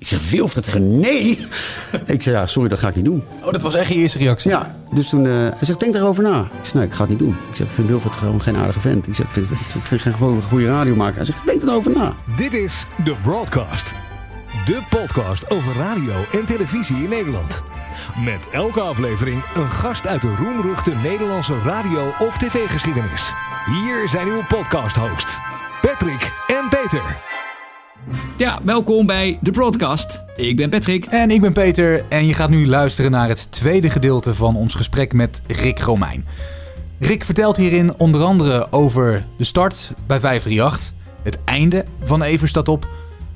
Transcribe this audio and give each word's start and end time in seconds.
Ik 0.00 0.06
zeg, 0.06 0.30
Wilfred 0.30 0.78
nee. 0.78 1.38
ik 2.04 2.22
zeg, 2.22 2.34
ja, 2.34 2.46
sorry, 2.46 2.68
dat 2.68 2.78
ga 2.78 2.88
ik 2.88 2.96
niet 2.96 3.04
doen. 3.04 3.24
Oh, 3.42 3.52
dat 3.52 3.62
was 3.62 3.74
echt 3.74 3.88
je 3.88 3.94
eerste 3.94 4.18
reactie? 4.18 4.50
Ja, 4.50 4.76
dus 4.92 5.08
toen, 5.08 5.24
uh, 5.24 5.32
hij 5.32 5.58
zegt, 5.60 5.80
denk 5.80 5.92
daarover 5.92 6.22
na. 6.22 6.40
Ik 6.40 6.46
zeg, 6.62 6.74
nee, 6.74 6.84
ik 6.84 6.92
ga 6.92 7.00
het 7.00 7.08
niet 7.08 7.18
doen. 7.18 7.36
Ik 7.50 7.56
zeg, 7.56 7.66
ik 7.66 7.74
vind 7.74 7.88
Wilfred 7.88 8.12
gewoon 8.12 8.42
geen 8.42 8.56
aardige 8.56 8.80
vent. 8.80 9.06
Ik 9.06 9.14
zeg, 9.14 9.26
ik 9.26 9.32
vind, 9.32 9.50
ik 9.50 9.82
vind 9.82 10.00
geen 10.00 10.12
goede, 10.12 10.42
goede 10.42 10.66
radiomaker. 10.66 11.16
Hij 11.16 11.24
zegt, 11.24 11.38
denk 11.46 11.62
erover 11.62 11.92
na. 11.92 12.14
Dit 12.36 12.54
is 12.54 12.86
The 13.04 13.14
Broadcast. 13.22 13.94
De 14.64 14.80
podcast 14.88 15.50
over 15.50 15.76
radio 15.76 16.12
en 16.32 16.44
televisie 16.44 16.96
in 16.96 17.08
Nederland. 17.08 17.62
Met 18.24 18.48
elke 18.52 18.80
aflevering 18.80 19.42
een 19.54 19.70
gast 19.70 20.06
uit 20.06 20.22
de 20.22 20.34
roemruchte 20.38 20.92
Nederlandse 21.02 21.58
radio- 21.64 22.14
of 22.18 22.36
tv-geschiedenis. 22.38 23.32
Hier 23.66 24.08
zijn 24.08 24.28
uw 24.28 24.42
podcast-hosts, 24.48 25.38
Patrick 25.80 26.32
en 26.46 26.68
Peter. 26.68 27.29
Ja, 28.36 28.58
welkom 28.64 29.06
bij 29.06 29.38
de 29.40 29.50
broadcast. 29.50 30.24
Ik 30.36 30.56
ben 30.56 30.70
Patrick. 30.70 31.04
En 31.04 31.30
ik 31.30 31.40
ben 31.40 31.52
Peter. 31.52 32.04
En 32.08 32.26
je 32.26 32.34
gaat 32.34 32.50
nu 32.50 32.66
luisteren 32.66 33.10
naar 33.10 33.28
het 33.28 33.52
tweede 33.52 33.90
gedeelte 33.90 34.34
van 34.34 34.56
ons 34.56 34.74
gesprek 34.74 35.12
met 35.12 35.42
Rick 35.46 35.78
Romein. 35.78 36.24
Rick 36.98 37.24
vertelt 37.24 37.56
hierin 37.56 37.98
onder 37.98 38.22
andere 38.22 38.66
over 38.70 39.24
de 39.36 39.44
start 39.44 39.92
bij 40.06 40.20
538, 40.20 40.92
het 41.22 41.38
einde 41.44 41.84
van 42.02 42.22
Everstad 42.22 42.68
op. 42.68 42.88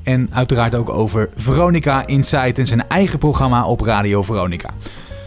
En 0.02 0.28
uiteraard 0.32 0.74
ook 0.74 0.88
over 0.88 1.28
Veronica 1.36 2.06
Insight 2.06 2.58
en 2.58 2.66
zijn 2.66 2.88
eigen 2.88 3.18
programma 3.18 3.66
op 3.66 3.80
Radio 3.80 4.22
Veronica. 4.22 4.70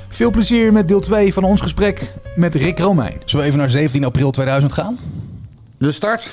Veel 0.10 0.32
plezier 0.32 0.74
met 0.74 0.88
deel 0.88 1.00
2 1.00 1.34
van 1.34 1.44
ons 1.44 1.62
gesprek 1.62 2.14
met 2.36 2.56
Rick 2.56 2.80
Romein. 2.80 3.22
Zullen 3.26 3.46
we 3.46 3.52
even 3.52 3.60
naar 3.60 3.70
17 3.70 4.06
april 4.06 4.32
2000 4.32 4.74
gaan? 4.74 4.98
De 5.80 5.92
start. 5.92 6.32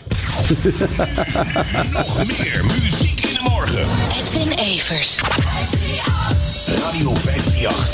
Nog 1.93 2.17
meer 2.17 2.65
muziek 2.65 3.25
in 3.25 3.35
de 3.35 3.41
morgen. 3.43 3.87
Edwin 4.19 4.53
Evers. 4.53 5.19
Radio 6.67 7.15
538. 7.15 7.89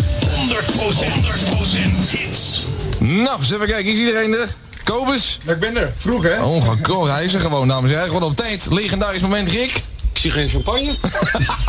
100%, 0.81 2.07
100% 2.07 2.11
hits. 2.11 2.65
Nou, 2.99 3.39
eens 3.39 3.51
even 3.51 3.67
kijken. 3.67 3.93
Is 3.93 3.99
iedereen 3.99 4.33
er? 4.33 4.49
Kobus? 4.85 5.39
Ik 5.47 5.59
ben 5.59 5.77
er. 5.77 5.93
Vroeg, 5.97 6.23
hè? 6.23 6.43
Ongeklopt. 6.43 7.11
Hij 7.11 7.25
is 7.25 7.35
er 7.35 7.41
gewoon, 7.41 7.69
dames 7.69 7.91
en 7.91 7.97
heren. 7.97 8.13
Gewoon 8.13 8.31
op 8.31 8.37
tijd. 8.37 8.67
Legendarisch 8.71 9.23
moment, 9.23 9.49
Rick. 9.49 9.83
Ik 10.13 10.19
zie 10.19 10.31
geen 10.31 10.49
champagne. 10.49 10.95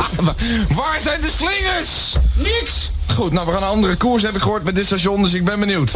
Waar 0.78 1.00
zijn 1.00 1.20
de 1.20 1.30
slingers? 1.36 2.12
Niks. 2.34 2.90
Goed, 3.14 3.32
nou 3.32 3.46
we 3.46 3.52
gaan 3.52 3.62
een 3.62 3.68
andere 3.68 3.96
koers, 3.96 4.22
heb 4.22 4.34
ik 4.34 4.42
gehoord 4.42 4.64
met 4.64 4.74
dit 4.74 4.86
station, 4.86 5.22
dus 5.22 5.32
ik 5.32 5.44
ben 5.44 5.60
benieuwd. 5.60 5.92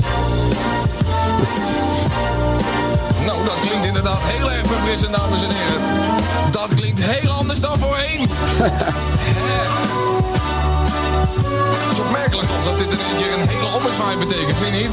Dat 3.47 3.61
klinkt 3.67 3.87
inderdaad 3.87 4.19
heel 4.23 4.51
erg 4.51 4.67
verfrissend, 4.67 5.15
dames 5.17 5.43
en 5.43 5.51
heren. 5.55 5.83
Dat 6.51 6.75
klinkt 6.75 7.01
heel 7.03 7.31
anders 7.31 7.61
dan 7.61 7.79
voorheen. 7.79 8.21
Het 11.83 11.93
is 11.93 11.99
opmerkelijk 11.99 12.49
toch 12.49 12.65
dat 12.65 12.79
dit 12.79 12.93
in 12.93 12.99
één 12.99 13.17
keer 13.17 13.33
een 13.33 13.49
hele 13.49 13.75
ommezwaai 13.75 14.17
betekent, 14.19 14.57
vind 14.57 14.77
je 14.77 14.83
niet? 14.83 14.91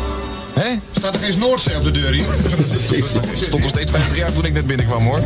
Hè? 0.53 0.69
Staat 0.91 1.13
er 1.13 1.19
geen 1.19 1.39
Noordzee 1.39 1.77
op 1.77 1.83
de 1.83 1.91
deur 1.91 2.11
hier? 2.11 2.25
Het 2.27 3.41
stond 3.47 3.61
nog 3.61 3.69
steeds 3.69 3.91
50 3.91 4.17
jaar 4.17 4.33
toen 4.33 4.45
ik 4.45 4.53
net 4.53 4.67
binnenkwam 4.67 5.05
hoor. 5.05 5.19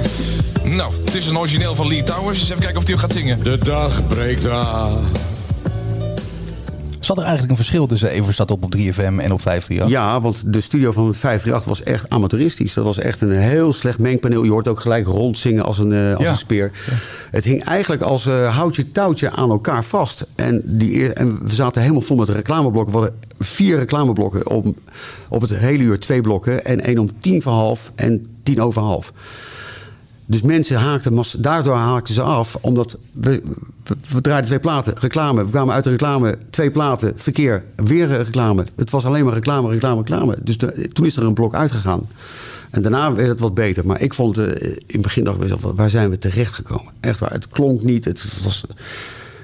Nou, 0.63 0.93
het 1.05 1.15
is 1.15 1.27
een 1.27 1.37
origineel 1.37 1.75
van 1.75 1.87
Lee 1.87 2.03
Towers. 2.03 2.39
Dus 2.39 2.49
even 2.49 2.61
kijken 2.61 2.77
of 2.77 2.85
hij 2.85 2.93
ook 2.93 2.99
gaat 2.99 3.11
zingen. 3.11 3.43
De 3.43 3.57
dag 3.57 4.07
breekt 4.07 4.47
aan. 4.47 5.05
Zat 6.99 7.17
er 7.17 7.23
eigenlijk 7.23 7.51
een 7.51 7.57
verschil 7.57 7.87
tussen 7.87 8.09
Everstad 8.09 8.51
op 8.51 8.63
op 8.63 8.75
3FM 8.77 8.97
en 8.99 9.31
op 9.31 9.41
538? 9.41 9.89
Ja, 9.89 10.21
want 10.21 10.43
de 10.53 10.61
studio 10.61 10.91
van 10.91 11.13
538 11.13 11.63
was 11.65 11.83
echt 11.83 12.09
amateuristisch. 12.09 12.73
Dat 12.73 12.83
was 12.83 12.97
echt 12.97 13.21
een 13.21 13.31
heel 13.31 13.73
slecht 13.73 13.99
mengpaneel. 13.99 14.43
Je 14.43 14.51
hoort 14.51 14.67
ook 14.67 14.79
gelijk 14.79 15.07
rondzingen 15.07 15.63
als 15.65 15.77
een, 15.77 15.91
eh, 15.93 16.13
als 16.15 16.23
Ja. 16.23 16.29
een 16.31 16.37
speer. 16.37 16.71
Het 17.31 17.43
hing 17.43 17.63
eigenlijk 17.63 18.01
als 18.01 18.25
eh, 18.25 18.55
houtje 18.57 18.91
touwtje 18.91 19.29
aan 19.31 19.49
elkaar 19.49 19.83
vast. 19.83 20.25
En, 20.35 20.61
die, 20.65 21.13
en 21.13 21.39
we 21.47 21.53
zaten 21.53 21.81
helemaal 21.81 22.01
vol 22.01 22.17
met 22.17 22.29
reclameblokken. 22.29 22.93
We 22.93 22.99
hadden 22.99 23.19
vier 23.39 23.77
reclameblokken. 23.77 24.49
Op, 24.49 24.65
op 25.29 25.41
het 25.41 25.55
hele 25.55 25.83
uur 25.83 25.99
twee 25.99 26.21
blokken. 26.21 26.65
En 26.65 26.81
één 26.83 26.97
om 26.97 27.09
tien 27.19 27.41
voor 27.41 27.51
half 27.53 27.91
en 27.95 28.27
tien 28.43 28.61
over 28.61 28.81
half. 28.81 29.13
Dus 30.29 30.41
mensen 30.41 30.77
haakten, 30.79 31.21
daardoor 31.37 31.75
haakten 31.75 32.13
ze 32.13 32.21
af, 32.21 32.57
omdat 32.61 32.97
we, 33.11 33.41
we, 33.83 33.95
we 34.13 34.21
draaiden 34.21 34.47
twee 34.47 34.59
platen, 34.59 34.93
reclame. 34.97 35.43
We 35.45 35.49
kwamen 35.51 35.73
uit 35.73 35.83
de 35.83 35.89
reclame, 35.89 36.37
twee 36.49 36.71
platen, 36.71 37.13
verkeer, 37.15 37.63
weer 37.75 38.07
reclame. 38.07 38.65
Het 38.75 38.89
was 38.89 39.05
alleen 39.05 39.25
maar 39.25 39.33
reclame, 39.33 39.69
reclame, 39.69 39.97
reclame. 39.97 40.37
Dus 40.43 40.57
de- 40.57 40.89
toen 40.93 41.05
is 41.05 41.15
er 41.17 41.23
een 41.23 41.33
blok 41.33 41.55
uitgegaan. 41.55 42.01
En 42.69 42.81
daarna 42.81 43.13
werd 43.13 43.27
het 43.27 43.39
wat 43.39 43.53
beter. 43.53 43.85
Maar 43.85 44.01
ik 44.01 44.13
vond, 44.13 44.37
eh, 44.37 44.45
in 44.61 44.77
het 44.87 45.01
begin 45.01 45.23
dacht 45.23 45.41
ik 45.51 45.53
waar 45.59 45.89
zijn 45.89 46.09
we 46.09 46.19
terecht 46.19 46.53
gekomen? 46.53 46.93
Echt 46.99 47.19
waar, 47.19 47.31
het 47.31 47.47
klonk 47.47 47.81
niet, 47.83 48.05
het 48.05 48.29
was, 48.43 48.61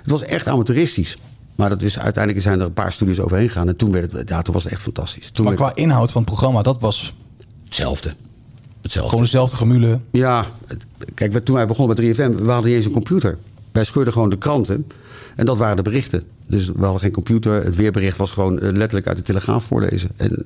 het 0.02 0.12
was 0.12 0.24
echt 0.24 0.48
amateuristisch. 0.48 1.18
Maar 1.56 1.70
dat 1.70 1.82
is, 1.82 2.00
uiteindelijk 2.00 2.44
zijn 2.44 2.60
er 2.60 2.66
een 2.66 2.74
paar 2.74 2.92
studios 2.92 3.20
overheen 3.20 3.48
gegaan. 3.48 3.68
En 3.68 3.76
toen, 3.76 3.92
werd 3.92 4.12
het, 4.12 4.30
ja, 4.30 4.42
toen 4.42 4.54
was 4.54 4.64
het 4.64 4.72
echt 4.74 4.82
fantastisch. 4.82 5.30
Toen 5.32 5.46
Maar 5.46 5.56
qua 5.56 5.76
inhoud 5.76 6.12
van 6.12 6.22
het 6.22 6.30
programma, 6.32 6.62
dat 6.62 6.80
was 6.80 7.14
hetzelfde. 7.66 8.14
Hetzelfde. 8.84 9.10
gewoon 9.10 9.24
dezelfde 9.26 9.58
formule. 9.58 10.00
Ja, 10.12 10.46
kijk, 11.14 11.32
we- 11.34 11.44
toen 11.44 11.56
wij 11.56 11.68
begonnen 11.68 11.96
bij 11.96 12.06
3FM, 12.06 12.36
we 12.44 12.52
hadden 12.52 12.66
niet 12.70 12.76
eens 12.76 12.86
een 12.86 12.92
computer. 12.92 13.38
Wij 13.72 13.84
scheurden 13.84 14.14
gewoon 14.14 14.30
de 14.30 14.38
kranten 14.38 14.88
en 15.36 15.46
dat 15.46 15.58
waren 15.58 15.76
de 15.76 15.82
berichten. 15.82 16.24
Dus 16.48 16.68
we 16.76 16.84
hadden 16.84 17.00
geen 17.02 17.12
computer. 17.12 17.64
Het 17.64 17.76
weerbericht 17.76 18.18
was 18.18 18.32
gewoon 18.32 18.60
eh, 18.60 18.72
letterlijk 18.72 19.08
uit 19.08 19.18
de 19.18 19.24
Telegraaf 19.24 19.64
voorlezen. 19.64 20.10
En 20.16 20.46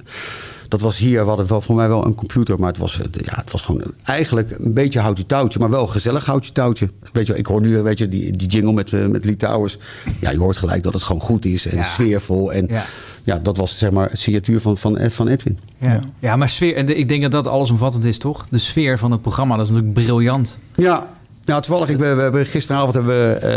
dat 0.67 0.81
was 0.81 0.97
hier, 0.97 1.21
we 1.21 1.27
hadden 1.27 1.47
wel, 1.47 1.61
voor 1.61 1.75
mij 1.75 1.87
wel 1.87 2.05
een 2.05 2.15
computer, 2.15 2.59
maar 2.59 2.69
het 2.69 2.77
was, 2.77 2.99
eh, 2.99 3.05
ja, 3.11 3.35
het 3.35 3.51
was 3.51 3.61
gewoon 3.61 3.81
eigenlijk 4.03 4.51
een 4.59 4.73
beetje 4.73 4.99
houtje 4.99 5.25
touwtje, 5.25 5.59
maar 5.59 5.69
wel 5.69 5.81
een 5.81 5.89
gezellig 5.89 6.25
houtje 6.25 6.51
touwtje. 6.51 6.89
Weet 7.13 7.27
je, 7.27 7.37
ik 7.37 7.45
hoor 7.45 7.61
nu, 7.61 7.81
weet 7.81 7.97
je, 7.97 8.09
die, 8.09 8.35
die 8.37 8.47
jingle 8.47 8.73
met, 8.73 8.93
eh, 8.93 9.05
met 9.05 9.25
Lee 9.25 9.35
Towers. 9.35 9.77
Ja, 10.21 10.29
je 10.31 10.37
hoort 10.37 10.57
gelijk 10.57 10.83
dat 10.83 10.93
het 10.93 11.03
gewoon 11.03 11.21
goed 11.21 11.45
is 11.45 11.65
en 11.67 11.77
Ja. 11.77 11.83
sfeervol. 11.83 12.53
En 12.53 12.65
Ja. 12.69 12.83
ja. 13.23 13.39
dat 13.39 13.57
was 13.57 13.77
zeg 13.77 13.91
maar 13.91 14.09
het 14.09 14.19
signatuur 14.19 14.61
van, 14.61 14.77
van, 14.77 14.97
Ed- 14.97 15.13
van 15.13 15.27
Edwin. 15.27 15.59
Ja, 15.79 15.99
ja 16.19 16.35
maar 16.35 16.49
sfeer, 16.49 16.75
en 16.75 16.97
ik 16.97 17.07
denk 17.09 17.21
dat 17.21 17.31
dat 17.31 17.47
allesomvattend 17.47 18.03
is, 18.03 18.17
toch? 18.17 18.45
De 18.49 18.57
sfeer 18.57 18.97
van 18.97 19.11
het 19.11 19.21
programma, 19.21 19.55
dat 19.57 19.65
is 19.65 19.71
natuurlijk 19.71 19.93
briljant. 20.05 20.57
Ja, 20.75 21.07
nou, 21.47 21.61
toevallig, 21.61 21.89
ik, 21.89 21.97
we, 21.97 22.13
we 22.15 22.21
hebben 22.21 22.45
gisteravond 22.45 22.93
hebben 22.93 23.29
we, 23.29 23.33
eh, 23.35 23.49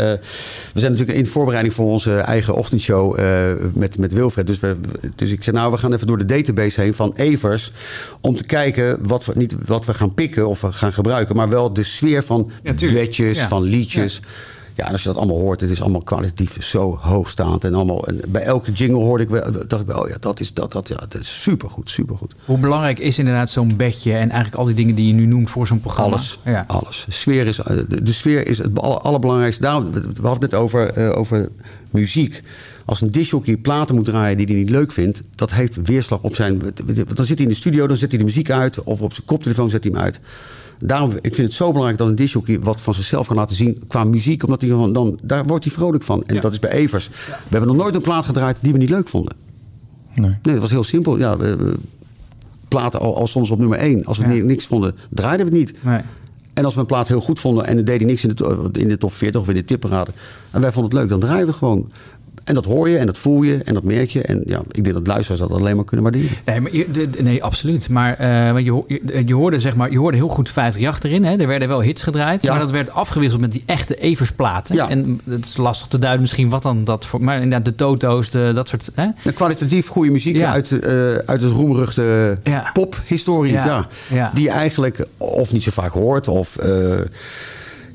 we 0.73 0.79
zijn 0.79 0.91
natuurlijk 0.91 1.17
in 1.19 1.25
voorbereiding 1.25 1.75
voor 1.75 1.85
onze 1.85 2.17
eigen 2.17 2.53
ochtendshow 2.55 3.19
eh, 3.19 3.25
met, 3.73 3.97
met 3.97 4.13
Wilfred. 4.13 4.47
Dus, 4.47 4.59
we, 4.59 4.75
dus 5.15 5.31
ik 5.31 5.43
zei, 5.43 5.55
nou, 5.55 5.71
we 5.71 5.77
gaan 5.77 5.93
even 5.93 6.07
door 6.07 6.17
de 6.17 6.25
database 6.25 6.81
heen 6.81 6.93
van 6.93 7.13
Evers. 7.15 7.71
Om 8.21 8.35
te 8.35 8.43
kijken 8.43 8.97
wat 9.01 9.25
we, 9.25 9.33
niet 9.35 9.55
wat 9.65 9.85
we 9.85 9.93
gaan 9.93 10.13
pikken 10.13 10.47
of 10.47 10.61
we 10.61 10.71
gaan 10.71 10.93
gebruiken. 10.93 11.35
Maar 11.35 11.49
wel 11.49 11.73
de 11.73 11.83
sfeer 11.83 12.23
van 12.23 12.51
Ja, 12.63 12.73
duetjes, 12.73 13.37
Ja. 13.37 13.47
van 13.47 13.61
liedjes. 13.63 14.15
Ja. 14.15 14.27
En 14.85 14.91
als 14.91 15.01
je 15.03 15.07
dat 15.07 15.17
allemaal 15.17 15.39
hoort, 15.39 15.61
het 15.61 15.69
is 15.69 15.81
allemaal 15.81 16.01
kwalitatief 16.01 16.63
zo 16.63 16.97
hoogstaand. 17.01 17.63
En, 17.63 17.73
allemaal, 17.73 18.07
en 18.07 18.19
bij 18.27 18.41
elke 18.41 18.71
jingle 18.71 18.97
hoorde 18.99 19.23
ik, 19.23 19.29
wel- 19.29 19.51
dacht 19.67 19.81
ik, 19.81 19.87
wel, 19.87 20.01
oh 20.01 20.09
ja, 20.09 20.15
dat 20.19 20.39
is, 20.39 20.53
dat, 20.53 20.71
dat, 20.71 20.87
ja, 20.87 20.95
dat 20.95 21.15
is 21.21 21.41
supergoed, 21.41 21.89
supergoed. 21.89 22.35
Hoe 22.45 22.57
belangrijk 22.57 22.99
is 22.99 23.19
inderdaad 23.19 23.49
zo'n 23.49 23.75
bedje 23.75 24.11
en 24.11 24.29
eigenlijk 24.29 24.55
al 24.55 24.65
die 24.65 24.75
dingen 24.75 24.95
die 24.95 25.07
je 25.07 25.13
nu 25.13 25.25
noemt 25.25 25.49
voor 25.49 25.67
zo'n 25.67 25.79
programma? 25.81 26.11
Alles. 26.11 26.39
Ja. 26.45 26.63
Alles. 26.67 27.03
De 27.05 27.11
sfeer 27.11 27.47
is, 27.47 27.55
de, 27.55 28.03
de 28.03 28.13
sfeer 28.13 28.47
is 28.47 28.57
het 28.57 28.79
aller- 28.79 28.97
allerbelangrijkste. 28.99 29.61
Daarom, 29.61 29.91
we 29.91 29.99
we 30.01 30.27
hadden 30.27 30.31
het 30.31 30.41
net 30.41 30.53
over, 30.53 30.89
eh, 30.93 31.17
over 31.17 31.49
muziek. 31.89 32.41
Als 32.85 33.01
een 33.01 33.11
disjockey 33.11 33.57
platen 33.57 33.95
moet 33.95 34.05
draaien 34.05 34.37
die 34.37 34.45
hij 34.45 34.55
niet 34.55 34.69
leuk 34.69 34.91
vindt, 34.91 35.21
dat 35.35 35.51
heeft 35.51 35.77
weerslag 35.83 36.21
op 36.21 36.35
zijn. 36.35 36.59
Dan 37.15 37.25
zit 37.25 37.37
hij 37.37 37.45
in 37.47 37.51
de 37.51 37.57
studio, 37.57 37.87
dan 37.87 37.97
zet 37.97 38.09
hij 38.09 38.19
de 38.19 38.25
muziek 38.25 38.49
uit, 38.49 38.83
of 38.83 39.01
op 39.01 39.13
zijn 39.13 39.25
koptelefoon 39.25 39.69
zet 39.69 39.83
hij 39.83 39.93
hem 39.93 40.01
uit. 40.01 40.19
Daarom, 40.83 41.11
ik 41.21 41.35
vind 41.35 41.47
het 41.47 41.53
zo 41.53 41.67
belangrijk 41.67 41.97
dat 41.97 42.07
een 42.07 42.15
disjockey 42.15 42.59
wat 42.59 42.81
van 42.81 42.93
zichzelf 42.93 43.27
kan 43.27 43.35
laten 43.35 43.55
zien 43.55 43.83
qua 43.87 44.03
muziek, 44.03 44.43
omdat 44.43 44.61
hij 44.61 44.69
dan, 44.69 44.93
dan 44.93 45.19
daar 45.23 45.45
wordt 45.45 45.63
hij 45.65 45.73
vrolijk 45.73 46.03
van. 46.03 46.23
En 46.23 46.39
dat 46.39 46.51
is 46.51 46.59
bij 46.59 46.71
Evers. 46.71 47.07
We 47.07 47.13
hebben 47.49 47.67
nog 47.67 47.77
nooit 47.77 47.95
een 47.95 48.01
plaat 48.01 48.25
gedraaid 48.25 48.57
die 48.61 48.71
we 48.71 48.77
niet 48.77 48.89
leuk 48.89 49.07
vonden. 49.07 49.35
Nee. 50.13 50.29
Nee, 50.29 50.39
dat 50.41 50.57
was 50.59 50.69
heel 50.71 50.83
simpel. 50.83 51.17
Ja, 51.17 51.37
we, 51.37 51.55
we- 51.55 51.75
platen 52.67 52.99
al, 52.99 53.17
al 53.17 53.27
soms 53.27 53.51
op 53.51 53.59
nummer 53.59 53.77
1. 53.77 54.05
Als 54.05 54.17
we 54.17 54.33
Ja. 54.33 54.43
niks 54.43 54.65
vonden, 54.65 54.95
draaiden 55.09 55.49
we 55.49 55.57
het 55.57 55.71
niet. 55.71 55.83
Nee. 55.83 56.01
En 56.53 56.65
als 56.65 56.73
we 56.73 56.79
een 56.79 56.85
plaat 56.85 57.07
heel 57.07 57.21
goed 57.21 57.39
vonden 57.39 57.65
en 57.65 57.77
het 57.77 57.85
deed 57.85 57.97
hij 57.99 58.05
niks 58.09 58.23
in 58.23 58.31
de, 58.35 58.69
in 58.71 58.87
de 58.87 58.97
top 58.97 59.13
40 59.13 59.41
of 59.41 59.47
in 59.47 59.53
de 59.53 59.63
tipperaden. 59.65 60.13
En 60.51 60.61
wij 60.61 60.71
vonden 60.71 60.91
het 60.91 60.99
leuk, 60.99 61.09
dan 61.09 61.19
draaien 61.19 61.47
we 61.47 61.53
gewoon. 61.53 61.89
En 62.43 62.53
dat 62.53 62.65
hoor 62.65 62.89
je 62.89 62.97
en 62.97 63.05
dat 63.05 63.17
voel 63.17 63.41
je 63.41 63.57
en 63.63 63.73
dat 63.73 63.83
merk 63.83 64.09
je. 64.09 64.21
En 64.21 64.41
ja, 64.45 64.59
ik 64.71 64.83
denk 64.83 64.95
dat 64.95 65.07
luisteraars 65.07 65.41
dat 65.41 65.51
alleen 65.59 65.75
maar 65.75 65.85
kunnen 65.85 66.03
waarderen. 66.11 66.37
Nee, 66.45 66.61
maar 66.61 66.75
je- 66.75 66.91
de- 66.91 67.09
de- 67.09 67.23
nee, 67.23 67.43
absoluut. 67.43 67.89
Maar 67.89 68.13
eh, 68.17 68.51
want 68.51 68.65
je, 68.65 68.71
ho- 68.71 68.85
je, 68.87 69.23
je 69.25 69.33
hoorde 69.33 69.59
zeg 69.59 69.75
maar, 69.75 69.91
je 69.91 69.97
hoorde 69.97 70.17
heel 70.17 70.27
goed 70.27 70.49
538 70.49 71.09
erin. 71.11 71.23
Hè? 71.25 71.37
Er 71.41 71.47
werden 71.47 71.67
wel 71.67 71.81
hits 71.81 72.01
gedraaid, 72.01 72.41
Ja. 72.41 72.51
maar 72.51 72.59
dat 72.59 72.71
werd 72.71 72.91
afgewisseld 72.91 73.41
met 73.41 73.51
die 73.51 73.63
echte 73.65 73.95
Eversplaten. 73.95 74.75
Ja. 74.75 74.89
En 74.89 75.21
het 75.29 75.45
is 75.45 75.57
lastig 75.57 75.87
te 75.87 75.99
duiden 75.99 76.21
misschien 76.21 76.49
wat 76.49 76.63
dan 76.63 76.83
dat 76.83 77.05
voor. 77.05 77.23
Maar 77.23 77.35
inderdaad, 77.41 77.65
de 77.65 77.75
Toto's, 77.75 78.29
de, 78.29 78.51
dat 78.55 78.67
soort. 78.67 78.89
Hè? 78.95 79.03
En 79.23 79.33
kwalitatief 79.33 79.87
goede 79.87 80.11
muziek 80.11 80.35
Ja. 80.35 80.51
uit, 80.51 80.71
eh, 80.71 80.91
uit 81.15 81.41
het 81.41 81.51
roemruchte 81.51 82.37
pophistorie. 82.73 83.51
Ja. 83.51 83.65
Ja. 83.65 83.87
Ja. 84.09 84.31
Die 84.33 84.43
je 84.43 84.49
eigenlijk 84.49 85.05
of 85.17 85.51
niet 85.51 85.63
zo 85.63 85.71
vaak 85.71 85.91
hoort. 85.91 86.27
Of, 86.27 86.55
eh, 86.57 86.69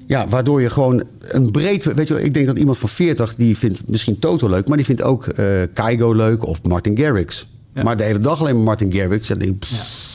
ja, 0.06 0.29
waardoor 0.29 0.61
je 0.62 0.70
gewoon 0.70 1.05
een 1.20 1.50
breed... 1.50 1.85
Weet 1.85 2.08
je, 2.08 2.14
wel, 2.14 2.23
ik 2.23 2.35
denk 2.35 2.47
dat 2.47 2.58
iemand 2.58 2.79
van 2.79 2.88
40, 2.88 3.35
die 3.37 3.56
vindt 3.58 3.88
misschien 3.88 4.19
Toto 4.19 4.49
leuk... 4.49 4.69
maar 4.69 4.76
die 4.76 4.87
vindt 4.87 5.03
ook 5.03 5.26
eh 5.26 5.47
Kaigo 5.75 6.12
leuk 6.12 6.47
of 6.47 6.62
Martin 6.62 6.99
Garrix. 6.99 7.47
Ja. 7.75 7.82
Maar 7.82 7.97
de 7.97 8.03
hele 8.03 8.19
dag 8.19 8.41
alleen 8.41 8.55
maar 8.55 8.64
Martin 8.64 8.93
Garrix. 8.93 9.31
En 9.31 9.58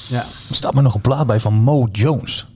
Ja. 0.09 0.25
Er 0.49 0.55
staat 0.55 0.73
me 0.73 0.81
nog 0.81 0.95
een 0.95 1.01
plaat 1.01 1.27
bij 1.27 1.39
van 1.39 1.53
Mo 1.53 1.87
Jones. 1.91 2.47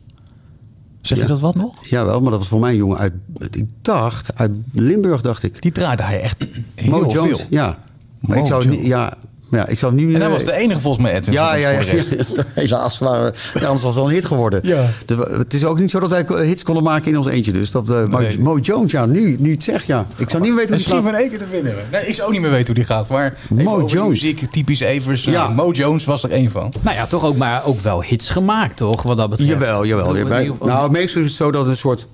Zeg 1.01 1.17
Ja. 1.17 1.23
je 1.23 1.29
dat 1.29 1.39
wat 1.39 1.55
nog? 1.55 1.85
Jawel, 1.87 2.21
maar 2.21 2.29
dat 2.31 2.39
was 2.39 2.47
voor 2.49 2.59
mij 2.59 2.71
een 2.71 2.77
jongen 2.77 2.97
uit, 2.97 3.13
ik 3.51 3.69
dacht, 3.81 4.35
uit 4.37 4.57
Limburg, 4.71 5.21
dacht 5.21 5.43
ik. 5.43 5.61
Die 5.61 5.71
draaide 5.71 6.03
hij 6.03 6.21
echt 6.21 6.47
heel 6.75 6.89
Mo 6.91 7.09
veel. 7.09 7.11
Jones, 7.11 7.45
ja. 7.49 7.83
Maar 8.19 8.37
Mo 8.37 8.41
ik 8.43 8.47
zou 8.49 8.63
Jones. 8.63 8.85
ja, 8.85 9.13
ja, 9.51 9.67
ik 9.67 9.79
zou 9.79 9.93
niet 9.93 10.07
En 10.07 10.15
hij 10.15 10.25
eh, 10.25 10.31
was 10.31 10.43
de 10.43 10.53
enige 10.53 10.79
volgens 10.79 11.03
mij, 11.03 11.13
Edwin. 11.15 11.33
Ja, 11.33 11.49
voor- 11.49 11.59
ja, 11.59 11.69
ja. 11.69 11.75
voor 11.75 11.85
de 11.85 11.91
rest. 11.91 12.15
Helaas 12.53 12.97
waren 12.99 13.33
ja, 13.53 13.59
anders 13.65 13.71
was 13.71 13.83
het 13.83 13.93
wel 13.95 14.05
een 14.05 14.13
hit 14.13 14.25
geworden. 14.25 14.59
Ja. 14.63 14.89
Het 15.37 15.53
is 15.53 15.65
ook 15.65 15.79
niet 15.79 15.91
zo 15.91 15.99
dat 15.99 16.09
wij 16.09 16.25
hits 16.45 16.63
konden 16.63 16.83
maken 16.83 17.11
in 17.11 17.17
ons 17.17 17.27
eentje. 17.27 17.51
Dus 17.51 17.71
dat, 17.71 17.89
eh, 17.89 18.05
Mo, 18.05 18.19
Nee. 18.19 18.39
Mo 18.39 18.57
Jones, 18.57 18.91
ja, 18.91 19.05
nu, 19.05 19.35
nu 19.39 19.51
het 19.51 19.63
zegt, 19.63 19.85
ja. 19.85 20.05
Ik 20.17 20.29
zou 20.29 20.41
niet 20.43 20.51
meer 20.53 20.59
weten 20.67 20.75
hoe 20.75 20.83
En 20.85 20.91
die 20.91 20.93
schiet 20.93 20.95
me 21.03 21.09
gaat. 21.09 21.13
in 21.13 21.19
één 21.19 21.29
keer 21.29 21.39
te 21.39 21.47
winnen. 21.51 21.75
Nee, 21.91 22.07
ik 22.07 22.15
zou 22.15 22.27
ook 22.27 22.33
niet 22.33 22.41
meer 22.41 22.51
weten 22.51 22.65
hoe 22.65 22.75
die 22.75 22.83
gaat. 22.83 23.09
Maar 23.09 23.37
Mo 23.49 23.85
Jones. 23.85 24.09
muziek, 24.09 24.51
typisch 24.51 24.79
Evers. 24.79 25.23
Ja. 25.23 25.49
Mo 25.49 25.71
Jones 25.71 26.05
was 26.05 26.23
er 26.23 26.31
één 26.31 26.51
van. 26.51 26.73
Nou 26.81 26.95
ja, 26.95 27.05
toch 27.05 27.23
ook, 27.23 27.35
maar 27.37 27.65
ook 27.65 27.79
wel 27.79 28.03
hits 28.03 28.29
gemaakt, 28.29 28.77
toch? 28.77 29.03
Wat 29.03 29.17
dat 29.17 29.29
betreft. 29.29 29.51
Jawel, 29.51 29.85
jawel. 29.85 30.13
Geval- 30.15 30.67
nou, 30.67 30.91
meestal 30.91 31.21
is 31.21 31.27
het 31.27 31.37
zo 31.37 31.51
dat 31.51 31.67
een 31.67 31.77
soort... 31.77 32.07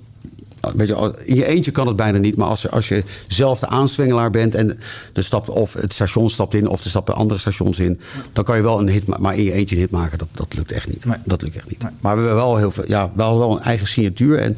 Weet 0.76 0.88
je, 0.88 1.14
in 1.26 1.36
je 1.36 1.46
eentje 1.46 1.72
kan 1.72 1.88
het 1.88 1.96
bijna 1.96 2.18
niet, 2.18 2.36
maar 2.36 2.48
als 2.48 2.62
je, 2.62 2.70
als 2.70 2.88
je 2.88 3.04
zelf 3.28 3.60
de 3.60 3.68
aanswengelaar 3.68 4.30
bent 4.30 4.56
en 4.56 4.80
er 5.14 5.24
stapt 5.24 5.50
of 5.50 5.74
het 5.74 5.94
station 5.94 6.30
stapt 6.30 6.54
in 6.54 6.68
of 6.68 6.84
er 6.84 6.90
stappen 6.90 7.16
andere 7.16 7.40
stations 7.40 7.80
in, 7.80 8.00
dan 8.34 8.44
kan 8.44 8.56
je 8.56 8.64
wel 8.64 8.80
een 8.80 8.90
hit 8.90 9.06
maken. 9.06 9.24
Maar 9.24 9.38
in 9.38 9.44
je 9.44 9.54
eentje 9.54 9.76
een 9.76 9.82
hit 9.82 9.92
maken, 9.92 10.18
dat, 10.18 10.28
dat 10.32 10.54
lukt 10.54 10.72
echt 10.72 10.88
niet. 10.88 11.06
Nee. 11.06 11.18
Dat 11.26 11.42
lukt 11.42 11.56
echt 11.56 11.70
niet. 11.70 11.82
Maar 11.82 12.16
we 12.16 12.22
hebben 12.22 12.36
wel 12.36 12.58
heel 12.58 12.72
veel, 12.72 12.88
ja, 12.88 13.12
we 13.16 13.22
hadden 13.22 13.40
wel 13.40 13.58
een 13.58 13.64
eigen 13.64 13.88
signatuur 13.88 14.40
en 14.40 14.58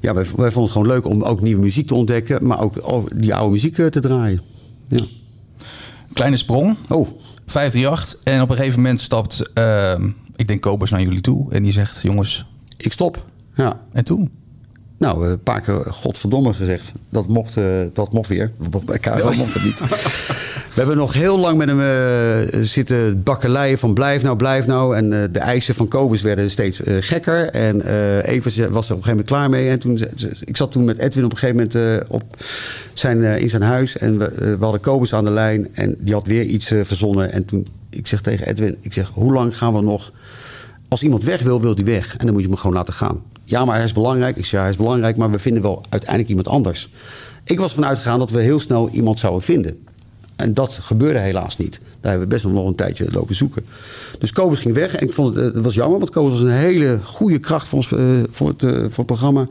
ja, 0.00 0.14
wij, 0.14 0.24
wij 0.24 0.50
vonden 0.50 0.62
het 0.62 0.72
gewoon 0.72 0.86
leuk 0.86 1.06
om 1.06 1.22
ook 1.22 1.40
nieuwe 1.40 1.62
muziek 1.62 1.86
te 1.86 1.94
ontdekken, 1.94 2.46
maar 2.46 2.60
ook 2.60 2.86
oh, 2.86 3.06
die 3.14 3.34
oude 3.34 3.52
muziek 3.52 3.78
eh, 3.78 3.86
te 3.86 4.00
draaien. 4.00 4.42
Ja. 4.88 5.04
Kleine 6.12 6.36
sprong. 6.36 6.76
Oh, 6.88 7.08
538. 7.46 8.20
En 8.24 8.42
op 8.42 8.50
een 8.50 8.56
gegeven 8.56 8.80
moment 8.80 9.00
stapt, 9.00 9.50
ehm, 9.54 10.08
ik 10.36 10.46
denk 10.48 10.60
Kobus 10.60 10.90
naar 10.90 11.02
jullie 11.02 11.20
toe. 11.20 11.52
En 11.52 11.62
die 11.62 11.72
zegt, 11.72 12.02
jongens, 12.02 12.46
ik 12.76 12.92
stop. 12.92 13.24
Ja. 13.54 13.80
en 13.92 14.04
toen? 14.04 14.30
Nou, 14.98 15.24
eh, 15.24 15.30
een 15.30 15.42
paar 15.42 15.60
keer 15.60 15.74
godverdomme 15.74 16.52
gezegd. 16.52 16.92
Dat 17.10 17.28
mocht, 17.28 17.56
eh, 17.56 17.64
dat 17.92 18.12
mocht 18.12 18.28
weer. 18.28 18.52
Bij 18.84 18.98
KRO 18.98 19.32
mocht 19.32 19.54
het 19.54 19.64
niet. 19.64 19.80
We 20.76 20.82
hebben 20.82 21.00
nog 21.00 21.12
heel 21.12 21.38
lang 21.38 21.58
met 21.58 21.68
hem 21.68 21.80
eh, 21.80 22.60
zitten 22.62 23.22
bakkeleien 23.22 23.78
van 23.78 23.94
blijf 23.94 24.22
nou, 24.22 24.36
blijf 24.36 24.66
nou. 24.66 24.96
En 24.96 25.22
eh, 25.22 25.28
de 25.32 25.38
eisen 25.38 25.74
van 25.74 25.88
Kobus 25.88 26.22
werden 26.22 26.50
steeds 26.50 26.82
eh, 26.82 26.96
gekker. 27.00 27.50
En 27.50 27.82
eh 27.82 28.26
Evers 28.26 28.56
was 28.56 28.66
er 28.66 28.72
op 28.72 28.78
een 28.78 28.86
gegeven 28.86 29.08
moment 29.08 29.26
klaar 29.26 29.50
mee. 29.50 29.68
En 29.68 29.78
toen, 29.78 30.00
ik 30.40 30.56
zat 30.56 30.72
toen 30.72 30.84
met 30.84 30.98
Edwin 30.98 31.24
op 31.24 31.30
een 31.30 31.36
gegeven 31.36 31.56
moment 31.56 32.04
eh, 32.04 32.10
op 32.10 32.22
zijn, 32.92 33.24
eh, 33.24 33.38
in 33.38 33.50
zijn 33.50 33.62
huis. 33.62 33.98
En 33.98 34.18
we, 34.18 34.24
eh, 34.24 34.38
we 34.38 34.56
hadden 34.60 34.80
Kobus 34.80 35.14
aan 35.14 35.24
de 35.24 35.30
lijn. 35.30 35.68
En 35.74 35.96
die 35.98 36.14
had 36.14 36.26
weer 36.26 36.42
iets 36.44 36.70
eh, 36.70 36.80
verzonnen. 36.84 37.32
En 37.32 37.44
toen, 37.44 37.66
ik 37.90 38.06
zeg 38.06 38.20
tegen 38.20 38.46
Edwin, 38.46 38.76
ik 38.80 38.92
zeg, 38.92 39.08
hoe 39.08 39.32
lang 39.32 39.56
gaan 39.56 39.74
we 39.74 39.80
nog... 39.80 40.12
Als 40.88 41.02
iemand 41.02 41.24
weg 41.24 41.42
wil, 41.42 41.60
wil 41.60 41.74
die 41.74 41.84
weg. 41.84 42.16
En 42.16 42.24
dan 42.24 42.34
moet 42.34 42.42
je 42.42 42.48
hem 42.48 42.56
gewoon 42.56 42.76
laten 42.76 42.94
gaan. 42.94 43.22
Ja, 43.48 43.64
maar 43.64 43.76
hij 43.76 43.84
is 43.84 43.92
belangrijk. 43.92 44.36
Ik 44.36 44.44
zeg, 44.44 44.52
ja, 44.52 44.60
hij 44.60 44.70
is 44.70 44.76
belangrijk, 44.76 45.16
maar 45.16 45.30
we 45.30 45.38
vinden 45.38 45.62
wel 45.62 45.82
uiteindelijk 45.88 46.28
iemand 46.28 46.48
anders. 46.48 46.88
Ik 47.44 47.58
was 47.58 47.70
ervan 47.70 47.86
uitgegaan 47.86 48.18
dat 48.18 48.30
we 48.30 48.40
heel 48.40 48.60
snel 48.60 48.88
iemand 48.88 49.18
zouden 49.18 49.42
vinden. 49.42 49.78
En 50.36 50.54
dat 50.54 50.78
gebeurde 50.80 51.18
helaas 51.18 51.56
niet. 51.56 51.80
Daar 52.00 52.10
hebben 52.10 52.28
we 52.28 52.34
best 52.34 52.44
nog 52.44 52.66
een 52.66 52.74
tijdje 52.74 53.12
lopen 53.12 53.34
zoeken. 53.34 53.64
Dus 54.18 54.32
Kobus 54.32 54.58
ging 54.58 54.74
weg. 54.74 54.94
En 54.94 55.06
ik 55.06 55.14
vond 55.14 55.34
het, 55.34 55.44
eh, 55.48 55.54
het 55.54 55.64
was 55.64 55.74
jammer, 55.74 55.98
want 55.98 56.10
Kobus 56.10 56.32
was 56.32 56.40
een 56.40 56.50
hele 56.50 56.98
goede 57.02 57.38
kracht 57.38 57.68
voor, 57.68 57.78
ons, 57.78 57.92
eh, 57.92 58.22
voor, 58.30 58.48
het, 58.48 58.62
eh, 58.62 58.70
voor 58.70 58.84
het 58.96 59.06
programma. 59.06 59.48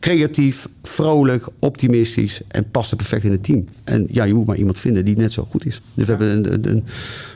Creatief, 0.00 0.68
vrolijk, 0.82 1.46
optimistisch 1.58 2.40
en 2.48 2.70
paste 2.70 2.96
perfect 2.96 3.24
in 3.24 3.30
het 3.30 3.44
team. 3.44 3.68
En 3.84 4.06
ja, 4.10 4.24
je 4.24 4.34
moet 4.34 4.46
maar 4.46 4.56
iemand 4.56 4.78
vinden 4.78 5.04
die 5.04 5.16
net 5.16 5.32
zo 5.32 5.46
goed 5.50 5.66
is. 5.66 5.80
Dus 5.94 6.04
we 6.04 6.10
hebben 6.10 6.30
een, 6.30 6.52
een, 6.52 6.84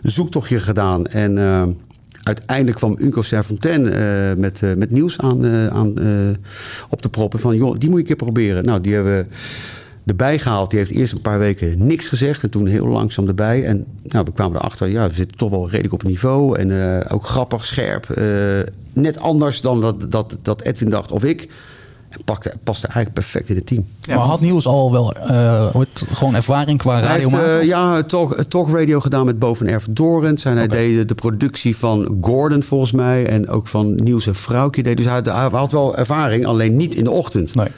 een 0.02 0.11
zoektochtje 0.11 0.58
gedaan. 0.58 1.06
En 1.06 1.38
uiteindelijk 2.22 2.76
kwam 2.76 2.96
Unco 2.99 3.22
Serfontaine 3.22 3.90
eh, 3.90 4.37
met, 4.37 4.62
eh, 4.62 4.75
met 4.75 4.90
nieuws 4.90 5.19
aan, 5.19 5.44
eh, 5.44 5.67
aan, 5.67 5.94
op 6.88 7.02
te 7.02 7.08
proppen. 7.08 7.38
Van, 7.38 7.56
joh, 7.56 7.78
die 7.78 7.88
moet 7.88 7.99
je 7.99 8.02
een 8.02 8.17
keer 8.17 8.26
proberen. 8.26 8.64
Nou, 8.64 8.81
die 8.81 8.94
hebben 8.94 9.17
we 9.17 9.26
erbij 10.06 10.38
gehaald. 10.38 10.70
Die 10.70 10.78
heeft 10.78 10.90
eerst 10.90 11.12
een 11.12 11.20
paar 11.20 11.38
weken 11.38 11.87
niks 11.87 12.08
gezegd. 12.08 12.43
En 12.43 12.50
toen 12.50 12.67
heel 12.67 12.87
langzaam 12.87 13.28
erbij. 13.28 13.64
En 13.64 13.84
nou, 14.02 14.25
we 14.25 14.32
kwamen 14.32 14.58
erachter, 14.58 14.88
ja, 14.88 15.08
we 15.08 15.14
zitten 15.14 15.37
toch 15.37 15.50
wel 15.50 15.70
redelijk 15.70 15.94
op 15.94 16.02
niveau. 16.02 16.58
En 16.58 17.08
ook 17.08 17.26
grappig, 17.26 17.64
scherp. 17.64 18.20
net 18.93 19.19
anders 19.19 19.61
dan 19.61 19.81
dat, 19.81 20.12
dat, 20.12 20.38
dat 20.43 20.62
Edwin 20.62 20.90
dacht 20.90 21.12
of 21.12 21.25
ik. 21.25 21.49
En 22.10 22.24
pakte, 22.24 22.52
paste 22.64 22.86
eigenlijk 22.86 23.14
perfect 23.14 23.48
in 23.48 23.56
het 23.56 23.66
team. 23.66 23.86
maar 24.08 24.18
had 24.18 24.40
Niels 24.40 24.66
al 24.66 24.92
wel 24.92 25.12
eh, 25.12 25.66
hoe 25.72 25.80
heet 25.80 26.00
het, 26.00 26.08
gewoon 26.16 26.34
ervaring 26.34 26.78
qua 26.78 26.92
Hij 26.92 27.02
radio 27.02 27.28
heeft 27.28 27.30
maken? 27.30 27.60
eh, 27.60 27.66
ja, 27.66 28.02
talk, 28.02 28.44
talkradio 28.48 29.00
gedaan 29.00 29.26
met 29.26 29.38
Boven 29.38 29.66
Erf 29.66 29.86
Dorent. 29.90 30.44
En 30.44 30.56
hij 30.56 30.68
deed 30.68 31.08
de 31.08 31.14
productie 31.14 31.76
van 31.76 32.18
Gordon 32.20 32.62
volgens 32.62 32.92
mij. 32.92 33.26
En 33.26 33.48
ook 33.48 33.68
van 33.68 34.02
Nieuws 34.02 34.26
en 34.26 34.34
Vrouwtje. 34.34 34.82
Deed. 34.82 34.96
Dus 34.96 35.06
hij, 35.06 35.20
hij 35.24 35.48
had 35.52 35.72
wel 35.72 35.96
ervaring, 35.96 36.46
alleen 36.46 36.76
niet 36.76 36.94
in 36.94 37.04
de 37.04 37.10
ochtend. 37.10 37.54
Nee. 37.54 37.68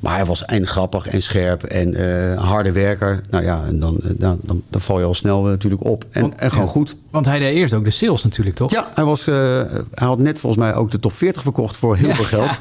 Maar 0.00 0.14
hij 0.14 0.24
was 0.24 0.44
en 0.44 0.66
grappig 0.66 1.06
en 1.06 1.22
scherp 1.22 1.62
en 1.62 1.94
eh, 1.94 2.42
harde 2.42 2.72
werker. 2.72 3.20
Nou 3.30 3.44
ja, 3.44 3.64
en 3.66 3.80
dan, 3.80 3.96
eh, 4.02 4.10
dan, 4.16 4.38
dan, 4.42 4.62
dan 4.70 4.80
val 4.80 4.98
je 4.98 5.04
al 5.04 5.14
snel 5.14 5.44
eh, 5.44 5.50
natuurlijk 5.50 5.84
op. 5.84 6.04
En, 6.10 6.38
en 6.38 6.50
gewoon 6.50 6.68
goed. 6.68 6.96
Want 7.10 7.26
hij 7.26 7.38
deed 7.38 7.54
eerst 7.54 7.74
ook 7.74 7.84
de 7.84 7.90
sales 7.90 8.24
natuurlijk, 8.24 8.56
toch? 8.56 8.70
Ja, 8.70 8.88
hij, 8.94 9.04
was, 9.04 9.24
hij 9.24 9.66
had 9.94 10.18
net 10.18 10.38
volgens 10.38 10.62
mij 10.62 10.74
ook 10.74 10.90
de 10.90 10.98
top 10.98 11.12
40 11.12 11.42
verkocht 11.42 11.76
voor 11.76 11.96
heel 11.96 12.14
veel 12.14 12.24
geld. 12.24 12.60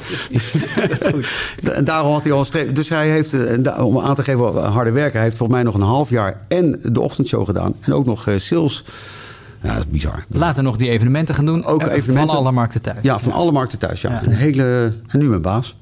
en 1.78 1.86
daarom 1.86 2.14
had 2.14 2.24
hij 2.24 2.32
al 2.32 2.40
een 2.40 2.46
streep. 2.46 2.76
Dus 2.76 2.90
hij 2.90 3.10
heeft, 3.10 3.34
om 3.78 4.00
aan 4.00 4.16
te 4.16 4.24
geven 4.24 4.40
wat 4.40 4.64
harde 4.64 4.92
werker, 4.92 5.14
hij 5.14 5.24
heeft 5.24 5.38
volgens 5.38 5.58
mij 5.58 5.68
nog 5.68 5.76
een 5.76 5.88
half 5.88 6.10
jaar 6.10 6.40
en 6.48 6.80
de 6.84 7.02
ochtendshow 7.02 7.46
gedaan. 7.46 7.74
En 7.80 7.94
ook 7.94 8.06
nog 8.06 8.28
sales. 8.38 8.84
Ja, 9.62 9.74
dat 9.74 9.78
is 9.78 9.92
bizar. 9.92 10.26
Later 10.28 10.64
nog 10.64 10.78
die 10.78 10.90
evenementen 10.90 11.36
gaan 11.36 11.46
doen. 11.46 11.66
Ook 11.66 11.82
evenementen. 11.82 12.14
Van 12.14 12.30
alle 12.30 12.52
markten 12.52 12.82
thuis. 12.82 12.98
Ja, 13.02 13.20
van 13.20 13.32
alle 13.32 13.52
markten 13.52 13.80
thuis. 13.80 14.02
Ja. 14.02 14.12
Ja. 14.12 14.22
Een 14.24 14.32
hele, 14.32 14.94
en 15.08 15.20
nu 15.20 15.26
mijn 15.26 15.42
baas. 15.42 15.76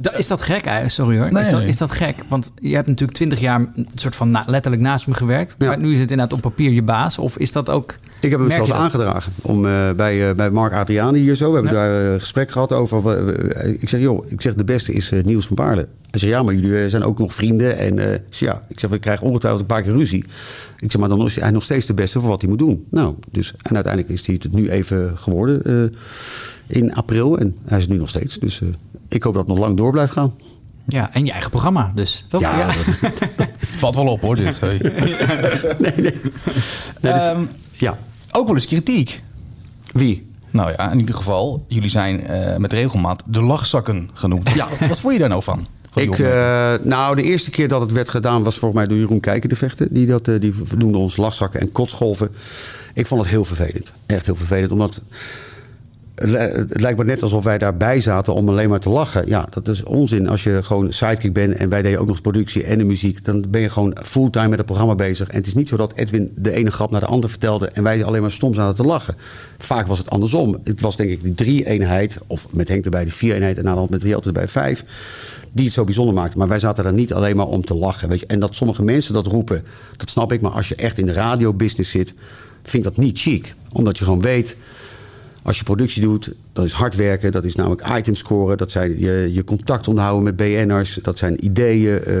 Da- 0.00 0.14
Is 0.16 0.26
dat 0.26 0.42
gek? 0.42 0.64
eigenlijk? 0.64 0.90
Sorry 0.94 1.18
hoor. 1.18 1.32
Nee, 1.32 1.42
is, 1.42 1.50
dat, 1.50 1.58
nee. 1.60 1.68
is 1.68 1.76
dat 1.76 1.90
gek? 1.90 2.24
Want 2.28 2.52
je 2.60 2.74
hebt 2.74 2.86
natuurlijk 2.86 3.16
twintig 3.18 3.40
jaar 3.40 3.60
een 3.74 3.88
soort 3.94 4.16
van 4.16 4.30
na- 4.30 4.44
letterlijk 4.46 4.82
naast 4.82 5.06
me 5.06 5.14
gewerkt. 5.14 5.54
Ja. 5.58 5.66
Maar 5.66 5.78
nu 5.78 5.92
is 5.92 5.98
het 5.98 6.10
inderdaad 6.10 6.32
op 6.36 6.40
papier 6.42 6.70
je 6.70 6.82
baas. 6.82 7.18
Of 7.18 7.38
is 7.38 7.52
dat 7.52 7.70
ook... 7.70 7.94
Ik 8.20 8.30
heb 8.30 8.40
hem 8.40 8.50
zelfs 8.50 8.68
dat? 8.68 8.78
aangedragen 8.78 9.32
om, 9.42 9.66
eh, 9.66 9.90
bij, 9.92 10.28
eh, 10.28 10.34
bij 10.36 10.50
Mark 10.50 10.72
Adriani 10.72 11.18
hier 11.20 11.34
zo. 11.34 11.48
We 11.48 11.54
hebben 11.54 11.72
daar 11.72 12.00
eh, 12.04 12.12
een 12.12 12.20
gesprek 12.20 12.50
gehad 12.50 12.72
over. 12.72 13.10
eh, 13.56 13.72
ik 13.82 13.88
zeg, 13.88 14.00
joh, 14.00 14.30
ik 14.30 14.40
zeg, 14.40 14.54
de 14.54 14.64
beste 14.64 14.92
is 14.92 15.10
eh, 15.10 15.22
Niels 15.24 15.46
van 15.46 15.56
Baarle. 15.56 15.88
Hij 16.10 16.20
zegt, 16.20 16.32
ja, 16.32 16.42
maar 16.42 16.54
jullie 16.54 16.82
eh, 16.82 16.88
zijn 16.90 17.02
ook 17.04 17.18
nog 17.18 17.34
vrienden. 17.34 17.78
En 17.78 17.98
eh, 17.98 18.14
ik 18.14 18.22
zeg, 18.30 18.48
ja, 18.48 18.62
ik 18.68 18.80
zeg, 18.80 18.90
we 18.90 18.98
krijgen 18.98 19.26
ongetwijfeld 19.26 19.60
een 19.62 19.68
paar 19.68 19.82
keer 19.82 19.92
ruzie. 19.92 20.24
Ik 20.78 20.90
zeg, 20.92 21.00
maar 21.00 21.08
dan 21.08 21.24
is 21.26 21.40
hij 21.40 21.50
nog 21.50 21.62
steeds 21.62 21.86
de 21.86 21.94
beste 21.94 22.20
voor 22.20 22.28
wat 22.28 22.40
hij 22.40 22.50
moet 22.50 22.58
doen. 22.58 22.86
Nou, 22.90 23.14
dus, 23.30 23.54
en 23.62 23.74
uiteindelijk 23.74 24.14
is 24.14 24.26
hij 24.26 24.36
het 24.42 24.52
nu 24.52 24.70
even 24.70 25.18
geworden 25.18 25.64
eh, 25.64 25.98
in 26.68 26.94
april. 26.94 27.38
En 27.38 27.56
hij 27.66 27.76
is 27.76 27.82
het 27.82 27.92
nu 27.92 27.98
nog 27.98 28.08
steeds. 28.08 28.38
Dus 28.38 28.60
eh, 28.60 28.68
ik 29.08 29.22
hoop 29.22 29.34
dat 29.34 29.42
het 29.46 29.50
nog 29.54 29.64
lang 29.64 29.76
door 29.76 29.92
blijft 29.92 30.12
gaan. 30.12 30.34
Ja, 30.86 31.12
en 31.14 31.24
je 31.24 31.32
eigen 31.32 31.50
programma 31.50 31.92
dus. 31.94 32.24
Toch? 32.28 32.40
Ja, 32.40 32.66
dat- 32.66 32.74
Het 33.68 33.78
valt 33.78 33.94
wel 33.94 34.06
op 34.06 34.20
hoor, 34.20 34.36
dit. 34.36 34.60
Hey. 34.60 34.78
Nee, 35.78 35.94
dus- 36.02 36.12
Ehm, 37.00 37.40
ja. 37.72 37.98
ook 38.32 38.46
wel 38.46 38.54
eens 38.54 38.66
kritiek. 38.66 39.22
Wie? 39.92 40.26
Nou 40.50 40.70
ja, 40.76 40.92
in 40.92 40.98
ieder 40.98 41.14
geval, 41.14 41.64
jullie 41.68 41.88
zijn 41.88 42.20
eh, 42.26 42.56
met 42.56 42.72
regelmaat 42.72 43.22
de 43.26 43.42
lachzakken 43.42 44.10
genoemd. 44.14 44.54
Ja. 44.54 44.68
Wat 44.88 45.00
vond 45.00 45.12
je 45.12 45.18
daar 45.20 45.28
nou 45.28 45.42
van? 45.42 45.66
Ik, 45.94 46.18
eh, 46.18 46.74
nou, 46.82 47.16
de 47.16 47.22
eerste 47.22 47.50
keer 47.50 47.68
dat 47.68 47.80
het 47.80 47.92
werd 47.92 48.08
gedaan 48.08 48.42
was 48.42 48.56
volgens 48.58 48.80
mij 48.80 48.88
door 48.88 48.98
Jeroen 48.98 49.20
Kijken 49.20 49.48
de 49.48 49.56
Vechten. 49.56 49.88
Die, 49.94 50.06
dat, 50.06 50.28
eh, 50.28 50.40
die 50.40 50.52
noemde 50.76 50.98
ons 50.98 51.16
lachzakken 51.16 51.60
en 51.60 51.72
kotsgolven. 51.72 52.30
Ik 52.94 53.06
vond 53.06 53.20
het 53.20 53.30
heel 53.30 53.44
vervelend. 53.44 53.92
Echt 54.06 54.26
heel 54.26 54.36
vervelend. 54.36 54.70
Omdat 54.72 55.00
het, 56.18 56.30
li- 56.30 56.36
het 56.38 56.80
lijkt 56.80 56.98
me 56.98 57.04
net 57.04 57.22
alsof 57.22 57.44
wij 57.44 57.58
daarbij 57.58 58.00
zaten 58.00 58.34
om 58.34 58.48
alleen 58.48 58.68
maar 58.68 58.80
te 58.80 58.88
lachen. 58.88 59.26
Ja, 59.26 59.46
dat 59.50 59.68
is 59.68 59.82
onzin. 59.82 60.28
Als 60.28 60.42
je 60.42 60.62
gewoon 60.62 60.92
sidekick 60.92 61.32
bent 61.32 61.54
en 61.54 61.68
wij 61.68 61.82
deden 61.82 62.00
ook 62.00 62.06
nog 62.06 62.20
productie 62.20 62.64
en 62.64 62.78
de 62.78 62.84
muziek. 62.84 63.24
Dan 63.24 63.44
ben 63.48 63.60
je 63.60 63.70
gewoon 63.70 63.96
fulltime 64.02 64.48
met 64.48 64.58
het 64.58 64.66
programma 64.66 64.94
bezig. 64.94 65.28
En 65.28 65.36
het 65.36 65.46
is 65.46 65.54
niet 65.54 65.68
zo 65.68 65.76
dat 65.76 65.92
Edwin 65.94 66.32
de 66.36 66.52
ene 66.52 66.70
grap 66.70 66.90
naar 66.90 67.00
de 67.00 67.06
andere 67.06 67.28
vertelde. 67.28 67.66
En 67.68 67.82
wij 67.82 68.04
alleen 68.04 68.20
maar 68.22 68.32
stom 68.32 68.54
zaten 68.54 68.76
te 68.76 68.82
lachen. 68.82 69.14
Vaak 69.58 69.86
was 69.86 69.98
het 69.98 70.10
andersom. 70.10 70.56
Het 70.64 70.80
was 70.80 70.96
denk 70.96 71.10
ik 71.10 71.22
die 71.22 71.34
drie-eenheid. 71.34 72.18
Of 72.26 72.46
met 72.50 72.68
Henk 72.68 72.84
erbij 72.84 73.04
de 73.04 73.10
vier-eenheid. 73.10 73.58
En 73.58 73.64
na 73.64 73.70
de 73.72 73.78
hand 73.78 73.90
met 73.90 74.02
Riel 74.02 74.22
erbij 74.22 74.48
vijf 74.48 74.84
die 75.52 75.64
het 75.64 75.74
zo 75.74 75.84
bijzonder 75.84 76.14
maakte. 76.14 76.38
Maar 76.38 76.48
wij 76.48 76.58
zaten 76.58 76.84
daar 76.84 76.92
niet 76.92 77.12
alleen 77.12 77.36
maar 77.36 77.46
om 77.46 77.64
te 77.64 77.74
lachen. 77.74 78.08
Weet 78.08 78.20
je? 78.20 78.26
En 78.26 78.40
dat 78.40 78.54
sommige 78.54 78.82
mensen 78.82 79.14
dat 79.14 79.26
roepen, 79.26 79.64
dat 79.96 80.10
snap 80.10 80.32
ik. 80.32 80.40
Maar 80.40 80.50
als 80.50 80.68
je 80.68 80.74
echt 80.74 80.98
in 80.98 81.06
de 81.06 81.12
radiobusiness 81.12 81.90
zit, 81.90 82.14
vind 82.62 82.86
ik 82.86 82.94
dat 82.94 83.04
niet 83.04 83.18
chic. 83.18 83.54
Omdat 83.72 83.98
je 83.98 84.04
gewoon 84.04 84.20
weet, 84.20 84.56
als 85.48 85.58
je 85.58 85.64
productie 85.64 86.02
doet, 86.02 86.32
dat 86.52 86.64
is 86.64 86.72
hard 86.72 86.94
werken. 86.96 87.32
Dat 87.32 87.44
is 87.44 87.54
namelijk 87.54 87.88
items 87.98 88.18
scoren. 88.18 88.56
Dat 88.58 88.70
zijn 88.70 88.98
je, 89.00 89.30
je 89.32 89.44
contact 89.44 89.88
onderhouden 89.88 90.24
met 90.24 90.36
BN'ers. 90.36 90.98
Dat 91.02 91.18
zijn 91.18 91.44
ideeën, 91.44 92.04
eh, 92.04 92.14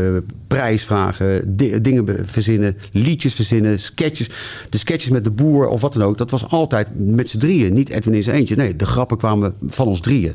prijsvragen, 0.46 1.56
di- 1.56 1.80
dingen 1.80 2.26
verzinnen, 2.28 2.76
liedjes 2.92 3.34
verzinnen, 3.34 3.80
sketches. 3.80 4.28
De 4.70 4.78
sketches 4.78 5.10
met 5.10 5.24
de 5.24 5.30
boer 5.30 5.68
of 5.68 5.80
wat 5.80 5.92
dan 5.92 6.02
ook. 6.02 6.18
Dat 6.18 6.30
was 6.30 6.48
altijd 6.48 6.88
met 6.94 7.28
z'n 7.28 7.38
drieën. 7.38 7.72
Niet 7.72 7.88
Edwin 7.88 8.14
in 8.14 8.30
eentje. 8.30 8.56
Nee, 8.56 8.76
de 8.76 8.86
grappen 8.86 9.16
kwamen 9.16 9.54
van 9.66 9.86
ons 9.86 10.00
drieën. 10.00 10.34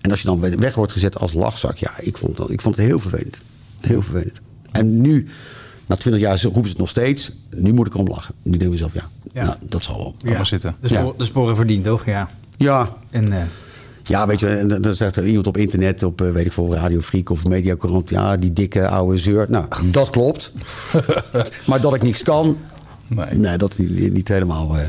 En 0.00 0.10
als 0.10 0.20
je 0.20 0.26
dan 0.26 0.40
weg 0.58 0.74
wordt 0.74 0.92
gezet 0.92 1.18
als 1.18 1.32
lachzak, 1.32 1.76
ja, 1.76 1.92
ik 2.00 2.18
vond, 2.18 2.36
dat, 2.36 2.50
ik 2.50 2.60
vond 2.60 2.76
het 2.76 2.86
heel 2.86 2.98
vervelend. 2.98 3.40
Heel 3.80 4.02
vervelend. 4.02 4.40
En 4.72 5.00
nu, 5.00 5.26
na 5.86 5.96
twintig 5.96 6.22
jaar, 6.22 6.42
roepen 6.42 6.62
ze 6.64 6.68
het 6.68 6.78
nog 6.78 6.88
steeds. 6.88 7.32
Nu 7.56 7.72
moet 7.72 7.86
ik 7.86 7.94
erom 7.94 8.08
lachen. 8.08 8.34
Nu 8.42 8.50
denk 8.50 8.62
ik 8.62 8.70
mezelf, 8.70 8.94
ja, 8.94 9.10
Ja. 9.34 9.44
Nou, 9.44 9.56
dat 9.60 9.84
zal 9.84 10.14
wel. 10.22 10.44
Zitten. 10.44 10.76
De, 10.80 10.88
spoor, 10.88 11.14
de 11.18 11.24
sporen 11.24 11.56
verdiend, 11.56 11.84
toch? 11.84 12.04
Ja. 12.06 12.28
Ja, 12.56 12.88
En, 13.10 13.32
eh, 13.32 13.38
Ja, 14.02 14.26
weet 14.26 14.40
je, 14.40 14.78
dan- 14.80 14.94
zegt 14.94 15.16
er 15.16 15.26
iemand 15.26 15.46
op 15.46 15.56
internet, 15.56 16.02
op 16.02 16.20
eh, 16.20 16.30
weet 16.30 16.46
ik 16.46 16.52
veel, 16.52 16.74
Radio 16.74 17.00
Freak 17.00 17.30
of 17.30 17.44
Mediacorant, 17.44 18.10
ja, 18.10 18.36
die 18.36 18.52
dikke 18.52 18.88
oude 18.88 19.18
zeur. 19.18 19.46
Nou, 19.48 19.64
dat 19.84 20.10
klopt. 20.10 20.52
maar 21.66 21.80
dat 21.80 21.94
ik 21.94 22.02
niks 22.02 22.22
kan, 22.22 22.56
Nee. 23.08 23.34
nee, 23.34 23.56
dat 23.58 23.70
is 23.78 23.88
niet, 23.88 24.12
niet 24.12 24.28
helemaal. 24.28 24.76
eh. 24.78 24.84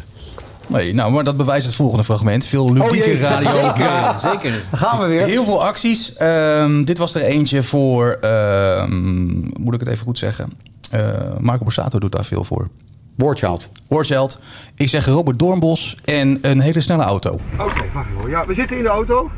nee. 0.68 0.94
Nou, 0.94 1.12
maar 1.12 1.24
dat 1.24 1.38
bewijst 1.38 1.66
het 1.66 1.76
volgende 1.76 2.04
fragment. 2.04 2.46
Veel 2.46 2.74
ludieke 2.74 2.96
jee. 3.10 3.20
radio. 3.20 3.52
Ja, 3.84 4.20
zeker. 4.20 4.52
Daar 4.52 4.80
gaan 4.80 5.00
we 5.00 5.06
weer. 5.06 5.26
Heel 5.26 5.44
veel 5.44 5.64
acties. 5.64 6.16
Ehm, 6.16 6.84
dit 6.84 6.98
was 6.98 7.16
er 7.16 7.22
eentje 7.22 7.64
voor, 7.64 8.12
ehm, 8.22 9.38
moet 9.62 9.74
ik 9.74 9.80
het 9.80 9.90
even 9.90 10.06
goed 10.06 10.18
zeggen? 10.18 10.50
Eh, 10.92 11.02
Marco 11.40 11.64
Borsato 11.64 12.00
doet 12.00 12.12
daar 12.12 12.26
veel 12.26 12.44
voor. 12.44 12.70
Warchild. 13.16 13.70
Hoortjeld. 13.88 14.40
Ik 14.76 14.90
zeg 14.90 15.06
Robert 15.06 15.40
Doornbos 15.40 15.98
en 16.06 16.38
een 16.42 16.60
hele 16.60 16.82
snelle 16.82 17.04
auto. 17.04 17.40
Oké, 17.60 17.84
wacht 17.94 18.08
even. 18.18 18.30
Ja, 18.30 18.46
we 18.46 18.54
zitten 18.54 18.78
in 18.78 18.84
de 18.84 18.90
auto. 18.90 19.30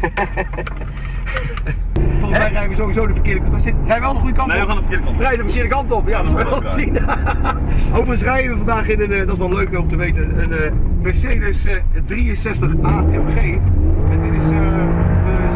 Volgens 2.20 2.38
mij 2.38 2.50
rijden 2.50 2.68
we 2.68 2.74
sowieso 2.76 3.06
de 3.06 3.12
verkeerde 3.12 3.40
kant 3.40 3.54
op. 3.56 3.62
Rijden 3.86 4.00
we 4.00 4.06
al 4.06 4.12
de 4.14 4.18
goede 4.20 4.34
kant 4.34 4.48
Nee, 4.48 4.58
we 4.58 4.64
op? 4.64 4.70
gaan 4.70 4.76
de 4.78 4.82
verkeerde 4.86 5.04
kant 5.04 5.10
op. 5.10 5.16
We 5.18 5.22
rijden 5.22 5.46
de 5.46 5.52
verkeerde 5.52 5.74
kant 5.74 5.90
op, 5.90 6.08
ja, 6.08 6.22
dat 6.22 6.38
is 6.38 6.44
wel 6.44 6.60
te 6.60 6.70
zien. 6.80 6.98
Overigens 7.96 8.22
rijden 8.22 8.50
we 8.50 8.56
vandaag 8.56 8.88
in 8.88 9.00
een, 9.00 9.12
eh, 9.12 9.18
dat 9.18 9.32
is 9.32 9.38
wel 9.38 9.52
leuk 9.52 9.78
om 9.78 9.88
te 9.88 9.96
weten, 9.96 10.38
een 10.42 10.52
eh, 10.52 10.72
Mercedes 11.02 11.64
eh, 11.64 11.74
63 12.06 12.72
AMG. 12.82 13.36
En 14.10 14.22
dit 14.22 14.42
is 14.42 14.50
eh, 14.50 14.58
de 15.26 15.48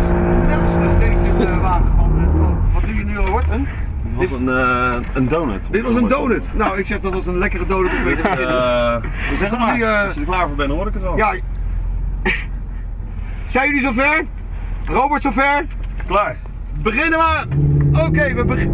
snelste 0.44 0.96
stationwagen 0.96 1.90
van, 1.96 2.18
eh, 2.18 2.24
van, 2.24 2.58
wat 2.72 2.82
je 2.96 3.04
nu 3.04 3.18
al 3.18 3.26
hoort? 3.26 3.44
Een? 3.50 3.66
Dit 4.20 4.30
was 4.30 4.38
een, 4.40 4.48
eh, 4.48 4.94
een 5.14 5.28
donut. 5.28 5.68
Dit 5.70 5.86
was 5.86 5.94
een 5.94 6.08
donut. 6.08 6.44
Nou, 6.54 6.78
ik 6.78 6.86
zeg 6.86 7.00
dat 7.00 7.12
was 7.14 7.26
een 7.26 7.38
lekkere 7.38 7.66
donut. 7.66 7.90
Dus, 8.04 8.22
beginnen. 8.22 8.58
zeg 9.38 9.50
maar, 9.58 9.80
eh, 9.80 10.04
als 10.04 10.14
je 10.14 10.20
er 10.20 10.26
klaar 10.26 10.46
voor 10.46 10.56
bent, 10.56 10.70
hoor 10.70 10.86
ik 10.86 10.92
het 10.94 11.02
wel. 11.02 11.16
Ja. 11.16 11.34
Zijn 13.46 13.66
jullie 13.68 13.82
zover? 13.82 14.24
Robert 14.86 15.22
zover? 15.22 15.66
Klaar. 16.06 16.36
Beginnen 16.82 17.18
we! 17.18 17.46
Oké, 18.06 18.34
we, 18.34 18.44
beg- 18.44 18.66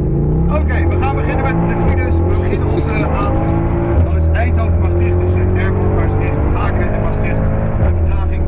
Oké, 0.60 0.88
we 0.88 0.96
gaan 1.00 1.16
beginnen 1.16 1.42
met 1.42 1.68
de 1.68 1.84
files. 1.90 2.14
We 2.14 2.22
beginnen 2.22 2.98
de 3.00 3.06
A20. 3.06 4.04
Dat 4.04 4.14
is 4.16 4.26
Eindhoven, 4.38 4.80
Maastricht, 4.80 5.18
dus 5.18 5.32
Airport 5.62 5.94
Maastricht, 5.94 6.36
Aken 6.56 6.92
en 6.92 7.00
Maastricht. 7.02 7.36
De 7.36 7.92
vertraging, 8.00 8.42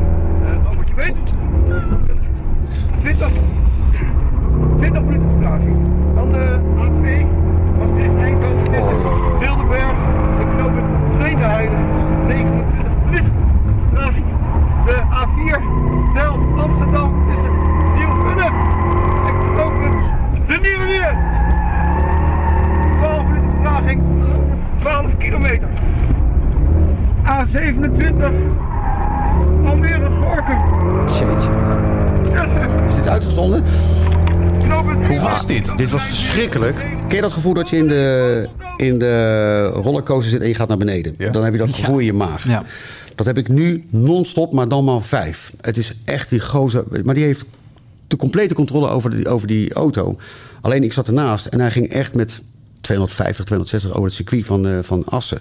Robert, 0.69 0.87
je 0.87 0.93
weet 0.95 1.15
het. 1.17 1.33
20, 2.99 3.29
20 4.77 5.01
minuten 5.01 5.28
dit? 35.49 35.77
Dit 35.77 35.89
was 35.89 36.03
verschrikkelijk. 36.03 36.75
Ken 37.07 37.15
je 37.15 37.21
dat 37.21 37.33
gevoel 37.33 37.53
dat 37.53 37.69
je 37.69 37.77
in 37.77 37.87
de, 37.87 38.47
in 38.77 38.99
de 38.99 39.63
rollercoaster 39.65 40.31
zit 40.31 40.41
en 40.41 40.47
je 40.47 40.55
gaat 40.55 40.67
naar 40.67 40.77
beneden? 40.77 41.15
Ja. 41.17 41.29
Dan 41.29 41.43
heb 41.43 41.53
je 41.53 41.59
dat 41.59 41.73
gevoel 41.73 41.99
in 41.99 42.05
je 42.05 42.13
maag. 42.13 42.47
Ja. 42.47 42.63
Dat 43.15 43.25
heb 43.25 43.37
ik 43.37 43.47
nu 43.47 43.85
non-stop, 43.89 44.53
maar 44.53 44.67
dan 44.67 44.83
maar 44.83 45.01
vijf. 45.01 45.53
Het 45.61 45.77
is 45.77 45.95
echt 46.05 46.29
die 46.29 46.39
gozer. 46.39 46.83
Maar 47.03 47.15
die 47.15 47.23
heeft 47.23 47.45
de 48.07 48.15
complete 48.15 48.53
controle 48.53 48.87
over 48.87 49.09
die, 49.09 49.27
over 49.27 49.47
die 49.47 49.73
auto. 49.73 50.17
Alleen 50.61 50.83
ik 50.83 50.93
zat 50.93 51.07
ernaast 51.07 51.45
en 51.45 51.59
hij 51.59 51.71
ging 51.71 51.89
echt 51.89 52.13
met 52.13 52.41
250, 52.81 53.45
260 53.45 53.91
over 53.91 54.03
het 54.03 54.13
circuit 54.13 54.45
van, 54.45 54.67
eh, 54.67 54.77
van 54.81 55.03
Assen. 55.05 55.39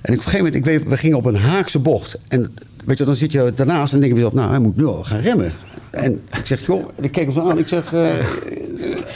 En 0.00 0.12
ik, 0.12 0.18
op 0.18 0.24
een 0.24 0.30
gegeven 0.30 0.36
moment, 0.36 0.54
ik 0.54 0.64
weet, 0.64 0.84
we 0.88 0.96
gingen 0.96 1.16
op 1.16 1.24
een 1.24 1.36
haakse 1.36 1.78
bocht. 1.78 2.18
En 2.28 2.54
weet 2.84 2.98
je, 2.98 3.04
dan 3.04 3.16
zit 3.16 3.32
je 3.32 3.52
daarnaast 3.54 3.92
en 3.92 4.00
denk 4.00 4.16
je 4.16 4.30
nou, 4.32 4.50
hij 4.50 4.58
moet 4.58 4.76
nu 4.76 4.86
al 4.86 5.04
gaan 5.04 5.20
remmen. 5.20 5.52
En 5.90 6.20
ik 6.38 6.46
zeg, 6.46 6.66
joh, 6.66 6.88
en 6.96 7.04
ik 7.04 7.12
keek 7.12 7.24
hem 7.24 7.32
zo 7.32 7.48
aan. 7.50 7.58
Ik 7.58 7.68
zeg, 7.68 7.92
eh, 7.92 8.10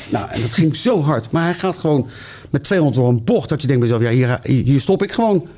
nou, 0.08 0.30
en 0.30 0.40
dat 0.40 0.52
ging 0.52 0.76
zo 0.76 1.00
hard. 1.02 1.30
Maar 1.30 1.44
hij 1.44 1.54
gaat 1.54 1.78
gewoon 1.78 2.08
met 2.50 2.64
200 2.64 3.00
door 3.00 3.08
een 3.08 3.25
bocht. 3.25 3.48
Dat 3.48 3.60
je 3.60 3.66
denkt 3.66 3.88
bij 3.88 3.98
jezelf, 3.98 4.18
ja, 4.18 4.40
hier, 4.42 4.64
hier 4.64 4.80
stop 4.80 5.02
ik 5.02 5.12
gewoon. 5.12 5.48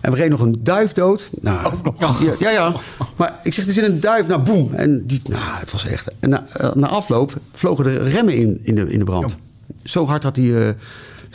En 0.00 0.10
we 0.10 0.16
reden 0.16 0.30
nog 0.30 0.40
een 0.40 0.56
duif 0.62 0.92
dood. 0.92 1.30
Nou, 1.40 1.74
ja, 1.98 2.34
ja, 2.38 2.50
ja. 2.50 2.74
Maar 3.16 3.38
ik 3.42 3.54
zeg, 3.54 3.66
er 3.66 3.72
zit 3.72 3.84
een 3.84 4.00
duif. 4.00 4.26
Nou, 4.26 4.42
boem. 4.42 4.74
En 4.74 5.06
die, 5.06 5.20
nou, 5.28 5.42
het 5.42 5.72
was 5.72 5.86
echt... 5.86 6.10
En 6.20 6.28
na, 6.28 6.44
eh, 6.52 6.72
na 6.72 6.88
afloop 6.88 7.32
vlogen 7.52 7.84
de 7.84 7.96
remmen 7.96 8.34
in, 8.34 8.60
in, 8.62 8.74
de, 8.74 8.92
in 8.92 8.98
de 8.98 9.04
brand. 9.04 9.36
Zo 9.82 10.06
hard 10.06 10.22
had 10.22 10.36
hij... 10.36 10.68
eh, 10.68 10.74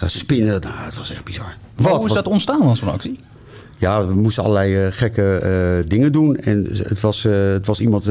spinnen. 0.06 0.62
Nou, 0.62 0.76
het 0.78 0.96
was 0.96 1.12
echt 1.12 1.24
bizar. 1.24 1.58
Hoe 1.76 2.06
is 2.06 2.14
dat 2.14 2.28
ontstaan 2.28 2.62
als 2.62 2.80
zo'n 2.80 2.92
actie? 2.92 3.20
Ja, 3.78 4.06
we 4.08 4.14
moesten 4.14 4.44
allerlei 4.44 4.86
eh, 4.86 4.88
gekke 4.90 5.86
dingen 5.88 6.12
doen. 6.12 6.36
En 6.38 6.68
het 6.72 7.02
was, 7.02 7.24
het 7.24 7.66
was 7.66 7.80
iemand... 7.80 8.10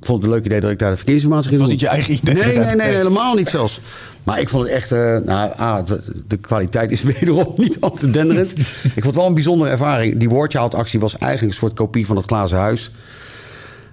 vond 0.00 0.22
het 0.22 0.32
een 0.32 0.36
leuk 0.36 0.44
idee 0.44 0.60
dat 0.60 0.70
ik 0.70 0.78
daar 0.78 0.90
de 0.90 0.96
verkeersinformatie 0.96 1.48
ging 1.48 1.60
was 1.60 1.70
doen. 1.70 1.78
niet 1.78 1.86
je 1.88 1.94
eigen 1.94 2.14
idee. 2.14 2.34
Nee, 2.34 2.58
nee, 2.58 2.76
nee, 2.86 2.96
helemaal 2.96 3.34
niet 3.34 3.48
zelfs. 3.48 3.80
Maar 4.24 4.40
ik 4.40 4.48
vond 4.48 4.64
het 4.64 4.72
echt... 4.72 4.92
eh, 4.92 5.16
nou, 5.16 5.52
ah, 5.56 5.86
de, 6.26 6.36
kwaliteit 6.36 6.90
is 6.90 7.02
wederom 7.20 7.52
niet 7.56 7.80
al 7.80 7.90
te 7.90 8.10
denderend. 8.10 8.58
ik 8.58 8.92
vond 8.92 9.04
het 9.04 9.14
wel 9.14 9.26
een 9.26 9.34
bijzondere 9.34 9.70
ervaring. 9.70 10.16
Die 10.16 10.30
Warchild-actie 10.30 11.00
was 11.00 11.18
eigenlijk 11.18 11.52
een 11.52 11.58
soort 11.58 11.74
kopie 11.74 12.06
van 12.06 12.16
het 12.16 12.26
glazen 12.26 12.58
huis. 12.58 12.90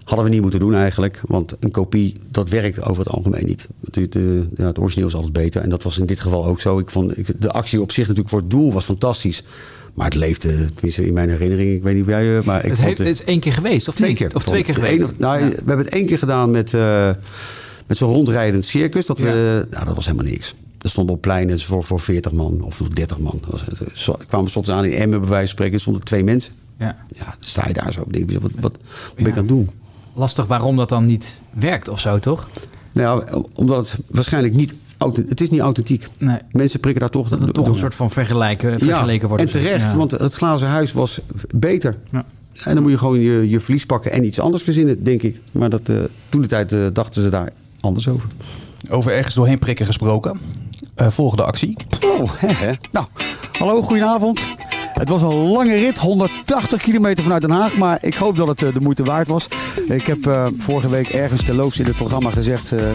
Hadden 0.03 0.25
we 0.25 0.31
niet 0.31 0.41
moeten 0.41 0.59
doen 0.59 0.75
eigenlijk. 0.75 1.21
Want 1.25 1.55
een 1.59 1.71
kopie, 1.71 2.21
dat 2.31 2.50
werkt 2.50 2.83
over 2.83 3.03
het 3.03 3.13
algemeen 3.13 3.45
niet. 3.45 3.67
Het, 3.91 4.12
de, 4.12 4.47
ja, 4.57 4.65
het 4.65 4.79
origineel 4.79 5.07
is 5.07 5.15
altijd 5.15 5.33
beter. 5.33 5.62
En 5.62 5.69
dat 5.69 5.83
was 5.83 5.97
in 5.97 6.05
dit 6.05 6.19
geval 6.19 6.45
ook 6.45 6.62
zo. 6.62 6.79
Ik 6.79 6.89
vond, 6.89 7.17
ik, 7.17 7.41
de 7.41 7.51
actie 7.51 7.81
op 7.81 7.91
zich 7.91 8.01
natuurlijk 8.01 8.29
voor 8.29 8.39
het 8.39 8.50
doel 8.50 8.74
was 8.74 8.83
fantastisch. 8.83 9.43
Maar 9.95 10.05
het 10.05 10.15
leefde, 10.15 10.65
tenminste 10.73 11.05
in 11.07 11.13
mijn 11.13 11.29
herinnering. 11.29 11.75
Ik 11.75 11.83
weet 11.83 11.95
niet 11.95 12.03
hoe 12.05 12.13
jij... 12.13 12.37
eh, 12.37 12.43
Maar 12.45 12.63
ik 12.65 12.69
Het, 12.71 12.79
heeft, 12.81 12.97
het 12.97 13.07
is 13.07 13.23
één 13.23 13.39
keer 13.39 13.53
geweest, 13.53 13.87
of 13.87 13.95
Twee 13.95 14.09
niet? 14.09 14.17
keer. 14.17 14.35
Of 14.35 14.43
twee 14.43 14.63
keer 14.63 14.73
geweest. 14.73 15.13
nou, 15.17 15.39
We 15.49 15.55
hebben 15.55 15.77
het 15.85 15.89
één 15.89 16.05
keer 16.05 16.17
gedaan 16.17 16.51
met, 16.51 16.73
eh, 16.73 17.09
met 17.87 17.97
zo'n 17.97 18.09
rondrijdend 18.13 18.65
circus. 18.65 19.05
Dat, 19.05 19.17
we, 19.19 19.65
nou, 19.69 19.85
dat 19.85 19.95
was 19.95 20.05
helemaal 20.05 20.25
niks. 20.25 20.55
Er 20.81 20.89
stonden 20.89 21.15
op 21.15 21.21
pleinen 21.21 21.59
voor, 21.59 21.83
voor 21.83 21.99
40 21.99 22.31
man 22.31 22.61
of 22.61 22.75
voor 22.75 22.95
30 22.95 23.19
man. 23.19 23.41
Eh, 23.53 23.87
zo, 23.93 24.15
kwamen 24.27 24.49
soms 24.51 24.69
aan 24.69 24.85
in 24.85 24.91
Emmen 24.93 25.19
bij 25.19 25.29
wijze 25.29 25.45
van 25.47 25.55
spreken. 25.55 25.79
Stonden 25.79 26.03
twee 26.03 26.23
mensen. 26.23 26.53
Ja. 26.79 26.95
Ja, 27.13 27.25
dan 27.25 27.33
sta 27.39 27.67
je 27.67 27.73
daar 27.73 27.91
zo. 27.93 28.03
Denk 28.07 28.31
je, 28.31 28.39
wat, 28.39 28.51
wat, 28.59 28.61
wat 28.71 29.15
ben 29.15 29.25
ik 29.25 29.31
aan 29.31 29.37
het 29.37 29.47
doen? 29.47 29.69
Lastig 30.13 30.45
waarom 30.45 30.75
dat 30.75 30.89
dan 30.89 31.05
niet 31.05 31.39
werkt 31.53 31.87
of 31.89 31.99
zo, 31.99 32.19
toch? 32.19 32.49
Nou, 32.91 33.43
omdat 33.53 33.91
het 33.91 33.99
waarschijnlijk 34.07 34.53
niet... 34.55 34.73
Het 34.97 35.41
is 35.41 35.49
niet 35.49 35.59
authentiek. 35.59 36.07
Nee. 36.17 36.37
Mensen 36.51 36.79
prikken 36.79 37.01
daar 37.01 37.11
toch... 37.11 37.29
Dat 37.29 37.41
het 37.41 37.53
toch 37.53 37.67
een 37.67 37.77
soort 37.77 37.95
van 37.95 38.11
vergelijken, 38.11 38.79
vergeleken 38.79 39.27
wordt. 39.27 39.43
En 39.43 39.49
terecht, 39.49 39.91
Ja. 39.91 39.97
want 39.97 40.11
het 40.11 40.33
glazen 40.33 40.67
huis 40.67 40.93
was 40.93 41.19
beter. 41.55 41.95
Ja. 42.11 42.25
En 42.63 42.73
dan 42.73 42.83
moet 42.83 42.91
je 42.91 42.97
gewoon 42.97 43.19
je, 43.19 43.49
je 43.49 43.59
verlies 43.59 43.85
pakken 43.85 44.11
en 44.11 44.25
iets 44.25 44.39
anders 44.39 44.63
verzinnen, 44.63 45.03
denk 45.03 45.21
ik. 45.21 45.39
Maar 45.51 45.69
dat, 45.69 45.89
eh, 45.89 45.95
toen 46.29 46.41
de 46.41 46.47
tijd 46.47 46.73
eh, 46.73 46.79
dachten 46.93 47.21
ze 47.21 47.29
daar 47.29 47.51
anders 47.79 48.07
over. 48.07 48.29
Over 48.89 49.11
ergens 49.11 49.35
doorheen 49.35 49.59
prikken 49.59 49.85
gesproken. 49.85 50.39
Eh, 50.95 51.09
volgende 51.09 51.43
actie. 51.43 51.77
Oh. 52.01 52.31
Nou, 52.91 53.05
hallo, 53.51 53.81
goedenavond. 53.81 54.47
Het 54.99 55.09
was 55.09 55.21
een 55.21 55.33
lange 55.33 55.75
rit, 55.77 55.97
180 55.97 56.81
kilometer 56.81 57.23
vanuit 57.23 57.41
Den 57.41 57.51
Haag. 57.51 57.75
Maar 57.77 57.97
ik 58.01 58.15
hoop 58.15 58.35
dat 58.37 58.47
het 58.47 58.61
eh, 58.61 58.73
de 58.73 58.79
moeite 58.79 59.03
waard 59.03 59.27
was. 59.27 59.47
Ik 59.87 60.07
heb 60.07 60.27
eh, 60.27 60.45
vorige 60.59 60.89
week 60.89 61.09
ergens 61.09 61.43
terloops 61.43 61.79
in 61.79 61.85
het 61.85 61.95
programma 61.95 62.31
gezegd... 62.31 62.71
eh, 62.71 62.91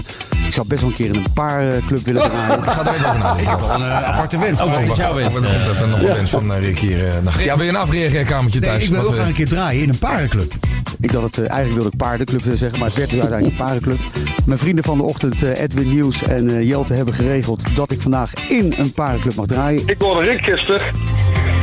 ik 0.47 0.53
zou 0.53 0.67
best 0.67 0.81
wel 0.81 0.91
een 0.91 0.97
keer 0.97 1.07
in 1.07 1.15
een 1.15 1.33
paarclub 1.35 2.05
willen 2.05 2.23
draaien. 2.23 2.63
Ga 2.63 2.87
er 2.87 2.95
even 2.95 3.07
over 3.09 3.19
nadenken. 3.19 3.43
Ik 3.43 3.49
heb 3.49 3.61
wel 3.61 3.75
een 3.75 3.85
aparte 3.85 4.39
wens. 4.39 4.61
Oh, 4.61 4.73
wat 4.73 4.81
is 4.81 4.97
jouw 4.97 5.15
wens, 5.15 5.37
Er 5.37 5.43
komt 5.79 5.91
nog 5.91 6.01
een 6.01 6.07
wens 6.07 6.31
van 6.31 6.53
Rick 6.53 6.79
hier. 6.79 7.13
Ja, 7.39 7.57
wil 7.57 7.65
je 7.65 7.71
een 7.71 7.77
afreageerkamertje 7.77 8.61
Nee, 8.61 8.69
thuis? 8.69 8.85
ik 8.85 8.91
wil 8.91 9.03
graag 9.03 9.27
een 9.27 9.33
keer 9.33 9.49
draaien 9.49 9.83
in 9.83 9.89
een 9.89 9.99
parenclub. 9.99 10.53
Ik 11.01 11.13
dacht 11.13 11.37
het, 11.37 11.39
eigenlijk 11.47 11.75
wilde 11.75 11.91
ik 11.91 11.97
paardenclub 11.97 12.43
zeggen, 12.43 12.79
maar 12.79 12.89
het 12.89 12.97
werd 12.97 13.11
dus 13.11 13.21
uiteindelijk 13.21 13.59
een 13.61 13.65
paardenclub. 13.67 13.99
Mijn 14.47 14.59
vrienden 14.59 14.85
van 14.85 14.97
de 14.97 15.03
ochtend, 15.05 15.43
eh, 15.43 15.63
Edwin 15.63 15.89
Nieuws 15.89 16.23
en 16.23 16.51
eh, 16.51 16.69
Jelte, 16.69 16.93
hebben 16.93 17.15
geregeld 17.15 17.77
dat 17.77 17.91
ik 17.93 18.01
vandaag 18.01 18.33
in 18.49 18.75
een 18.77 18.93
paardenclub 18.93 19.35
mag 19.35 19.47
draaien. 19.47 19.83
Ik 19.87 20.01
hoorde 20.01 20.29
Rick 20.29 20.45
gisteren 20.45 20.81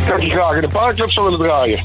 dat 0.08 0.20
hij 0.20 0.30
graag 0.30 0.56
in 0.56 0.62
de 0.62 0.68
paardenclub 0.68 1.12
zou 1.12 1.26
willen 1.26 1.40
draaien. 1.40 1.84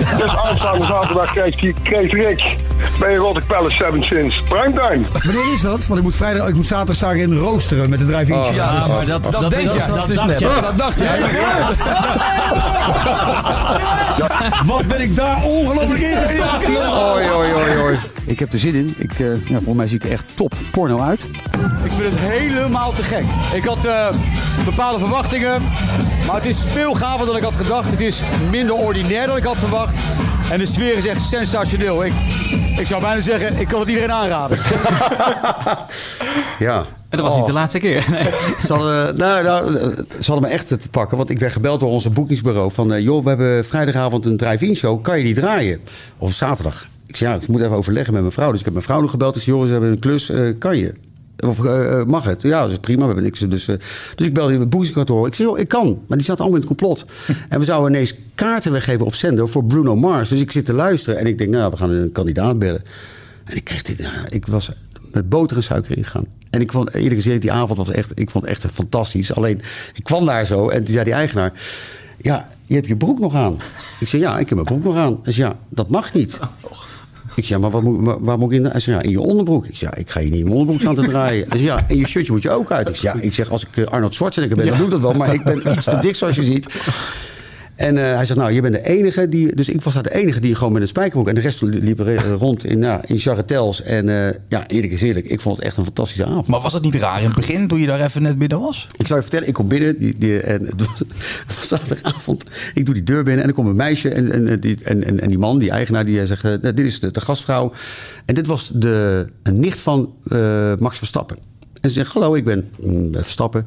Dus 0.20 0.36
aanstaande 0.36 0.84
zaterdag 0.86 1.32
krijgt, 1.32 1.60
hij, 1.60 1.74
krijgt 1.82 2.12
Rick 2.12 2.56
bij 2.98 3.14
Rotterdam 3.14 3.48
Palace 3.58 3.76
Seven 3.76 4.02
Sins 4.04 4.42
Primetime. 4.48 5.00
Wanneer 5.24 5.52
is 5.54 5.60
dat? 5.60 5.86
Want 5.86 5.98
ik 5.98 6.02
moet, 6.06 6.16
vrijdag, 6.16 6.48
ik 6.48 6.54
moet 6.54 6.66
zaterdag 6.66 6.96
staan 6.96 7.14
in 7.14 7.38
roosteren 7.38 7.90
met 7.90 7.98
de 7.98 8.06
drive-in. 8.06 8.38
Oh, 8.38 8.54
ja, 8.54 8.74
Dus- 8.78 8.88
maar 8.88 9.06
dat, 9.06 9.22
dat, 9.30 9.50
deed 9.50 9.62
je. 9.62 9.82
Dat, 9.86 10.08
is 10.10 10.16
dacht 10.16 10.26
net. 10.26 10.40
jij. 10.40 10.60
Dat 10.60 10.76
dacht 10.76 11.00
jij. 11.00 11.18
Wat 14.66 14.86
ben 14.86 15.00
ik 15.00 15.16
daar 15.16 15.44
ongelooflijk 15.44 16.00
in 16.00 16.16
gestoken? 16.16 16.68
Oi, 17.14 17.30
oi, 17.30 17.52
oi, 17.54 17.76
oi. 17.78 17.98
Ik 18.24 18.38
heb 18.38 18.52
er 18.52 18.58
zin 18.58 18.74
in. 18.74 18.94
Ik, 18.98 19.12
eh, 19.20 19.26
ja, 19.34 19.54
volgens 19.56 19.74
mij 19.76 19.86
zie 19.88 19.96
ik 19.96 20.04
er 20.04 20.10
echt 20.10 20.24
top 20.34 20.54
porno 20.70 21.00
uit. 21.00 21.20
Ik 21.84 21.90
vind 21.96 22.02
het 22.10 22.18
helemaal 22.18 22.92
te 22.92 23.02
gek. 23.02 23.24
Ik 23.54 23.64
had 23.64 23.84
eh, 23.84 24.06
bepaalde 24.64 24.98
verwachtingen, 24.98 25.62
maar 26.26 26.36
het 26.36 26.44
is 26.46 26.62
veel 26.66 26.94
gaver 26.94 27.26
dan 27.26 27.36
ik 27.36 27.42
had 27.42 27.56
gedacht. 27.56 27.90
Het 27.90 28.00
is 28.00 28.20
minder 28.50 28.74
ordinair 28.74 29.26
dan 29.26 29.36
ik 29.36 29.44
had 29.44 29.56
verwacht. 29.56 29.89
En 30.50 30.58
de 30.58 30.66
sfeer 30.66 30.96
is 30.96 31.06
echt 31.06 31.22
sensationeel. 31.22 32.04
Ik, 32.04 32.12
ik 32.78 32.86
zou 32.86 33.00
bijna 33.00 33.20
zeggen, 33.20 33.56
ik 33.58 33.68
kan 33.68 33.80
het 33.80 33.88
iedereen 33.88 34.12
aanraden. 34.12 34.58
Ja. 36.58 36.84
En 37.08 37.18
dat 37.18 37.26
was 37.26 37.36
niet 37.36 37.46
de 37.46 37.52
laatste 37.52 37.78
keer. 37.78 38.06
Nee. 38.10 38.22
Ze 38.66 38.72
hadden, 38.72 39.16
nou, 39.16 39.44
nou, 39.44 39.72
ze 40.20 40.30
hadden 40.30 40.48
me 40.48 40.54
echt 40.54 40.68
te 40.68 40.88
pakken, 40.90 41.16
want 41.16 41.30
ik 41.30 41.38
werd 41.38 41.52
gebeld 41.52 41.80
door 41.80 41.90
onze 41.90 42.10
boekingsbureau 42.10 42.72
van... 42.72 42.92
eh, 42.92 43.00
joh, 43.02 43.22
we 43.22 43.28
hebben 43.28 43.64
vrijdagavond 43.64 44.26
een 44.26 44.36
drive-in 44.36 44.76
show, 44.76 45.02
kan 45.02 45.18
je 45.18 45.24
die 45.24 45.34
draaien? 45.34 45.80
Of 46.18 46.32
zaterdag. 46.32 46.86
Ik 47.06 47.16
zei, 47.16 47.30
ja, 47.34 47.40
ik 47.40 47.48
moet 47.48 47.60
even 47.60 47.76
overleggen 47.76 48.12
met 48.12 48.22
mijn 48.22 48.34
vrouw. 48.34 48.50
Dus 48.50 48.58
ik 48.58 48.64
heb 48.64 48.74
mijn 48.74 48.86
vrouw 48.86 49.00
nog 49.00 49.10
gebeld. 49.10 49.36
Ik 49.36 49.42
zei, 49.42 49.56
joh, 49.56 49.66
ze 49.66 49.72
hebben 49.72 49.90
een 49.90 49.98
klus, 49.98 50.30
eh, 50.30 50.48
kan 50.58 50.76
je? 50.76 50.94
Of 51.44 51.64
eh, 51.64 52.00
eh, 52.00 52.06
mag 52.06 52.24
het? 52.24 52.42
Ja, 52.42 52.60
dat 52.62 52.70
is 52.70 52.78
prima, 52.78 53.00
we 53.00 53.06
hebben 53.06 53.24
niks. 53.24 53.40
Dus, 53.40 53.68
eh, 53.68 53.76
dus 54.14 54.26
ik 54.26 54.34
belde 54.34 54.58
het 54.58 54.70
boekingskantoor. 54.70 55.26
Ik 55.26 55.34
zei, 55.34 55.48
joh, 55.48 55.58
ik 55.58 55.68
kan. 55.68 56.02
Maar 56.06 56.16
die 56.16 56.26
zaten 56.26 56.44
allemaal 56.44 56.60
in 56.60 56.68
het 56.68 56.76
complot. 56.76 57.04
en 57.48 57.58
we 57.58 57.64
zouden 57.64 57.92
ineens 57.92 58.14
kaarten 58.34 58.72
weggeven 58.72 59.06
op 59.06 59.14
zender 59.14 59.48
voor 59.48 59.64
Bruno 59.64 59.96
Mars. 59.96 60.28
Dus 60.28 60.40
ik 60.40 60.50
zit 60.50 60.64
te 60.64 60.72
luisteren 60.72 61.18
en 61.18 61.26
ik 61.26 61.38
denk, 61.38 61.50
nou, 61.50 61.70
we 61.70 61.76
gaan 61.76 61.90
een 61.90 62.12
kandidaat 62.12 62.58
bellen. 62.58 62.84
En 63.44 63.56
ik 63.56 63.64
kreeg 63.64 63.82
dit, 63.82 63.98
nou, 63.98 64.26
ik 64.28 64.46
was 64.46 64.70
met 65.12 65.28
boter 65.28 65.56
en 65.56 65.62
suiker 65.62 65.96
ingegaan. 65.96 66.26
En 66.50 66.60
ik 66.60 66.72
vond, 66.72 66.94
eerlijk 66.94 67.14
gezegd, 67.14 67.40
die 67.40 67.52
avond 67.52 67.78
was 67.78 67.90
echt, 67.90 68.20
ik 68.20 68.30
vond 68.30 68.44
het 68.44 68.52
echt 68.52 68.72
fantastisch. 68.72 69.34
Alleen, 69.34 69.60
ik 69.94 70.04
kwam 70.04 70.26
daar 70.26 70.46
zo 70.46 70.68
en 70.68 70.84
toen 70.84 70.92
zei 70.92 71.04
die 71.04 71.14
eigenaar... 71.14 71.52
Ja, 72.22 72.48
je 72.66 72.74
hebt 72.74 72.86
je 72.86 72.96
broek 72.96 73.18
nog 73.18 73.34
aan. 73.34 73.58
Ik 74.00 74.08
zei, 74.08 74.22
ja, 74.22 74.38
ik 74.38 74.48
heb 74.48 74.54
mijn 74.54 74.64
broek 74.64 74.84
nog 74.84 74.96
aan. 74.96 75.20
Hij 75.22 75.32
zei, 75.32 75.48
ja, 75.48 75.58
dat 75.68 75.88
mag 75.88 76.14
niet. 76.14 76.38
Ik 77.34 77.46
zei, 77.46 77.60
maar 77.60 77.70
wat 77.70 77.82
moet, 77.82 78.04
waar, 78.04 78.16
waar 78.20 78.38
moet 78.38 78.52
ik 78.52 78.58
in? 78.58 78.64
Hij 78.64 78.80
ja, 78.84 79.02
in 79.02 79.10
je 79.10 79.20
onderbroek. 79.20 79.66
Ik 79.66 79.76
zei, 79.76 79.90
ja, 79.94 80.00
ik 80.00 80.10
ga 80.10 80.20
je 80.20 80.30
niet 80.30 80.38
in 80.38 80.44
mijn 80.44 80.56
onderbroek 80.56 80.80
staan 80.80 80.94
te 80.94 81.10
draaien. 81.10 81.46
Hij 81.48 81.60
ja, 81.60 81.84
en 81.88 81.96
je 81.96 82.06
shirtje 82.06 82.32
moet 82.32 82.42
je 82.42 82.50
ook 82.50 82.72
uit. 82.72 82.88
Ik 82.88 82.96
zei, 82.96 83.18
ja, 83.18 83.24
ik 83.24 83.34
zeg, 83.34 83.50
als 83.50 83.64
ik 83.64 83.76
eh, 83.76 83.84
Arnold 83.84 84.14
Schwarzenegger 84.14 84.56
ben, 84.56 84.66
dan 84.66 84.76
doe 84.76 84.84
ik 84.84 84.92
dat 84.92 85.00
wel. 85.00 85.12
Maar 85.12 85.34
ik 85.34 85.42
ben 85.44 85.72
iets 85.72 85.84
te 85.84 85.98
dik, 86.00 86.16
zoals 86.16 86.36
je 86.36 86.44
ziet. 86.44 86.66
En 87.80 87.98
eh, 87.98 88.14
hij 88.14 88.24
zegt, 88.26 88.38
nou, 88.38 88.52
je 88.52 88.60
bent 88.60 88.74
de 88.74 88.82
enige 88.82 89.28
die... 89.28 89.54
Dus 89.54 89.68
ik 89.68 89.82
was 89.82 89.94
daar 89.94 90.02
de 90.02 90.14
enige 90.14 90.40
die 90.40 90.54
gewoon 90.54 90.72
met 90.72 90.82
een 90.82 90.88
spijkerbroek... 90.88 91.28
En 91.28 91.34
de 91.34 91.40
rest 91.40 91.62
liep 91.62 92.00
eh, 92.00 92.32
rond 92.32 92.64
in, 92.64 92.80
ja, 92.80 93.00
in 93.06 93.18
charretels. 93.18 93.82
En 93.82 94.08
eh, 94.08 94.34
ja, 94.48 94.66
eerlijk 94.66 94.92
is 94.92 95.02
eerlijk, 95.02 95.26
ik 95.26 95.40
vond 95.40 95.56
het 95.56 95.64
echt 95.64 95.76
een 95.76 95.84
fantastische 95.84 96.26
avond. 96.26 96.46
Maar 96.46 96.60
was 96.60 96.72
het 96.72 96.82
niet 96.82 96.94
raar 96.94 97.18
in 97.18 97.26
het 97.26 97.34
begin, 97.34 97.68
toen 97.68 97.80
je 97.80 97.86
daar 97.86 98.00
even 98.00 98.22
net 98.22 98.38
binnen 98.38 98.60
was? 98.60 98.86
Ik 98.96 99.06
zou 99.06 99.18
je 99.18 99.24
vertellen, 99.24 99.48
ik 99.48 99.54
kom 99.54 99.68
binnen 99.68 99.98
die, 99.98 100.18
die, 100.18 100.40
en 100.40 100.66
het 100.66 100.86
was, 100.86 100.98
het 100.98 101.56
was 101.56 101.68
zaterdagavond. 101.68 102.44
Ik 102.74 102.84
doe 102.84 102.94
die 102.94 103.02
deur 103.02 103.22
binnen 103.22 103.42
en 103.42 103.48
er 103.48 103.54
komt 103.54 103.68
een 103.68 103.76
meisje 103.76 104.08
en, 104.08 104.32
en, 104.32 104.60
die, 104.60 104.78
en, 104.82 105.04
en, 105.04 105.20
en 105.20 105.28
die 105.28 105.38
man, 105.38 105.58
die 105.58 105.70
eigenaar, 105.70 106.04
die 106.04 106.26
zegt: 106.26 106.62
Dit 106.62 106.80
is 106.80 107.00
de, 107.00 107.10
de 107.10 107.20
gastvrouw. 107.20 107.72
En 108.24 108.34
dit 108.34 108.46
was 108.46 108.70
de 108.74 109.26
een 109.42 109.60
nicht 109.60 109.80
van 109.80 110.14
Max 110.78 110.98
Verstappen. 110.98 111.36
En 111.80 111.88
ze 111.88 111.94
zegt: 111.94 112.12
Hallo, 112.12 112.34
ik 112.34 112.44
ben 112.44 112.70
mm, 112.80 113.14
Verstappen. 113.14 113.66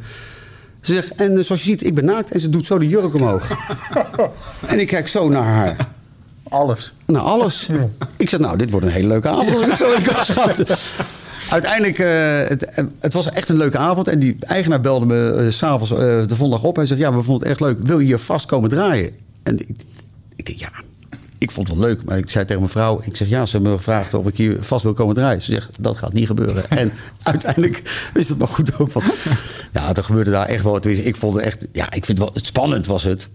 Ze 0.83 0.93
zegt: 0.93 1.15
En 1.15 1.37
eh, 1.37 1.43
zoals 1.43 1.63
je 1.63 1.69
ziet, 1.69 1.85
ik 1.85 1.95
ben 1.95 2.05
naakt. 2.05 2.31
En 2.31 2.39
ze 2.39 2.49
doet 2.49 2.65
zo 2.65 2.77
de 2.77 2.87
jurk 2.87 3.13
omhoog. 3.13 3.51
en 4.65 4.79
ik 4.79 4.87
kijk 4.87 5.07
zo 5.07 5.29
naar 5.29 5.43
haar. 5.43 5.75
Alles. 6.49 6.93
Nou, 7.05 7.25
alles. 7.25 7.69
Ik 8.17 8.29
zeg, 8.29 8.39
nou, 8.39 8.57
dit 8.57 8.71
wordt 8.71 8.85
een 8.85 8.91
hele 8.91 9.07
leuke 9.07 9.27
avond 9.27 9.55
als 9.55 9.65
ik 9.71 9.75
zo 9.75 9.93
in 9.93 10.03
kast 10.03 10.31
ga. 10.31 10.75
Uiteindelijk, 11.49 11.99
eh, 11.99 12.47
het, 12.47 12.91
het 12.99 13.13
was 13.13 13.29
echt 13.29 13.49
een 13.49 13.57
leuke 13.57 13.77
avond. 13.77 14.07
En 14.07 14.19
die 14.19 14.37
eigenaar 14.39 14.81
belde 14.81 15.05
me 15.05 15.33
eh, 15.33 15.49
s 15.49 15.57
s'avonds 15.57 15.91
eh, 15.91 15.97
de 16.27 16.35
vondag 16.35 16.63
op. 16.63 16.75
Hij 16.75 16.85
zegt, 16.85 16.99
ja, 16.99 17.13
we 17.13 17.21
vonden 17.21 17.47
het 17.47 17.51
echt 17.51 17.59
leuk. 17.59 17.87
Wil 17.87 17.99
je 17.99 18.05
hier 18.05 18.19
vast 18.19 18.45
komen 18.45 18.69
draaien? 18.69 19.11
En 19.43 19.59
ik, 19.59 19.67
ik 20.35 20.45
denk, 20.45 20.59
ja, 20.59 20.69
ik 21.43 21.51
vond 21.51 21.67
het 21.67 21.77
wel 21.77 21.87
leuk. 21.87 22.03
Maar 22.03 22.17
ik 22.17 22.29
zei 22.29 22.45
tegen 22.45 22.61
mijn 22.61 22.73
vrouw, 22.73 23.01
ik 23.03 23.15
zeg, 23.15 23.27
ja, 23.27 23.45
ze 23.45 23.51
hebben 23.51 23.71
me 23.71 23.77
gevraagd 23.77 24.13
of 24.13 24.27
ik 24.27 24.37
hier 24.37 24.57
vast 24.63 24.83
wil 24.83 24.93
komen 24.93 25.15
draaien. 25.15 25.41
Ze 25.41 25.51
zegt, 25.51 25.69
dat 25.79 25.97
gaat 25.97 26.13
niet 26.13 26.27
gebeuren. 26.27 26.69
En 26.69 26.93
uiteindelijk 27.23 28.09
is 28.13 28.29
het 28.29 28.37
maar 28.37 28.47
goed 28.47 28.79
ook. 28.79 28.91
Van, 28.91 29.01
ja, 29.73 29.95
er 29.95 30.03
gebeurde 30.03 30.31
daar 30.31 30.47
echt 30.47 30.63
wel. 30.63 30.87
Ik 30.87 31.15
vond 31.15 31.33
het 31.33 31.43
echt, 31.43 31.65
ja, 31.71 31.91
ik 31.91 32.05
vind 32.05 32.17
het 32.17 32.29
wel, 32.33 32.43
spannend 32.43 32.87
was 32.87 33.03
het. 33.03 33.29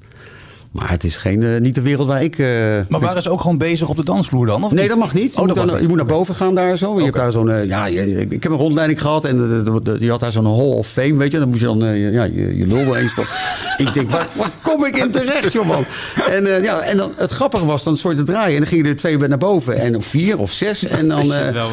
Maar 0.72 0.90
het 0.90 1.04
is 1.04 1.16
geen, 1.16 1.42
eh, 1.42 1.60
niet 1.60 1.74
de 1.74 1.80
wereld 1.80 2.08
waar 2.08 2.22
ik... 2.22 2.38
eh, 2.38 2.46
Maar 2.88 3.00
waren 3.00 3.22
ze 3.22 3.30
ook 3.30 3.40
gewoon 3.40 3.58
bezig 3.58 3.88
op 3.88 3.96
de 3.96 4.04
dansvloer 4.04 4.46
dan? 4.46 4.64
Of 4.64 4.70
Nee, 4.70 4.80
niet? 4.80 4.88
dat 4.90 4.98
mag 4.98 5.14
niet. 5.14 5.32
Je, 5.32 5.38
Oh, 5.40 5.46
moet, 5.46 5.54
dat 5.54 5.56
dan- 5.56 5.66
was 5.72 5.80
je 5.80 5.88
moet 5.88 5.96
naar 5.96 6.06
boven 6.06 6.34
gaan 6.34 6.54
daar 6.54 6.76
zo. 6.78 6.98
Je 6.98 7.04
hebt 7.04 7.16
daar 7.16 7.32
zo'n, 7.32 7.50
eh, 7.50 7.64
ja, 7.64 7.86
ik 7.86 8.42
heb 8.42 8.52
een 8.52 8.58
rondleiding 8.58 9.00
gehad 9.00 9.24
en 9.24 9.64
die 9.98 10.10
had 10.10 10.20
daar 10.20 10.32
zo'n 10.32 10.44
Hall 10.46 10.54
of 10.72 10.86
Fame, 10.86 11.14
weet 11.16 11.32
je. 11.32 11.38
Dan 11.38 11.48
moest 11.48 11.60
je 11.60 11.66
dan, 11.66 11.78
ja, 11.96 12.24
je, 12.24 12.56
je 12.56 12.66
lul 12.66 12.84
wel 12.84 12.96
eens 12.96 13.14
toch. 13.14 13.28
ik 13.86 13.94
denk, 13.94 14.10
waar, 14.10 14.26
waar 14.36 14.50
kom 14.62 14.84
ik 14.84 14.96
in 14.98 15.10
terecht, 15.10 15.52
joh 15.52 15.66
man? 15.66 15.84
En, 16.30 16.62
ja, 16.62 16.80
en 16.80 16.96
dan, 16.96 17.12
het 17.16 17.30
grappige 17.30 17.64
was, 17.64 17.82
dan 17.84 17.96
soort 17.96 18.16
te 18.16 18.22
draaien 18.22 18.52
en 18.54 18.58
dan 18.60 18.68
gingen 18.68 18.86
er 18.86 18.96
twee 18.96 19.16
naar 19.18 19.38
boven. 19.38 19.76
En 19.78 19.96
of 19.96 20.06
vier 20.06 20.38
of 20.38 20.52
zes. 20.52 20.84
En 20.86 21.08
dan, 21.08 21.32
en 21.32 21.52
dan, 21.54 21.70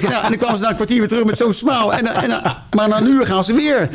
ja, 0.00 0.22
en 0.24 0.28
dan 0.28 0.36
kwamen 0.38 0.56
ze 0.56 0.62
na 0.62 0.68
een 0.70 0.74
kwartier 0.74 0.98
weer 0.98 1.08
terug 1.08 1.24
met 1.24 1.36
zo'n 1.36 1.54
smaal. 1.54 1.94
En, 1.94 2.06
en, 2.06 2.30
maar 2.76 2.88
na 2.88 2.96
een 3.00 3.06
uur 3.08 3.26
gaan 3.26 3.44
ze 3.44 3.52
weer. 3.54 3.88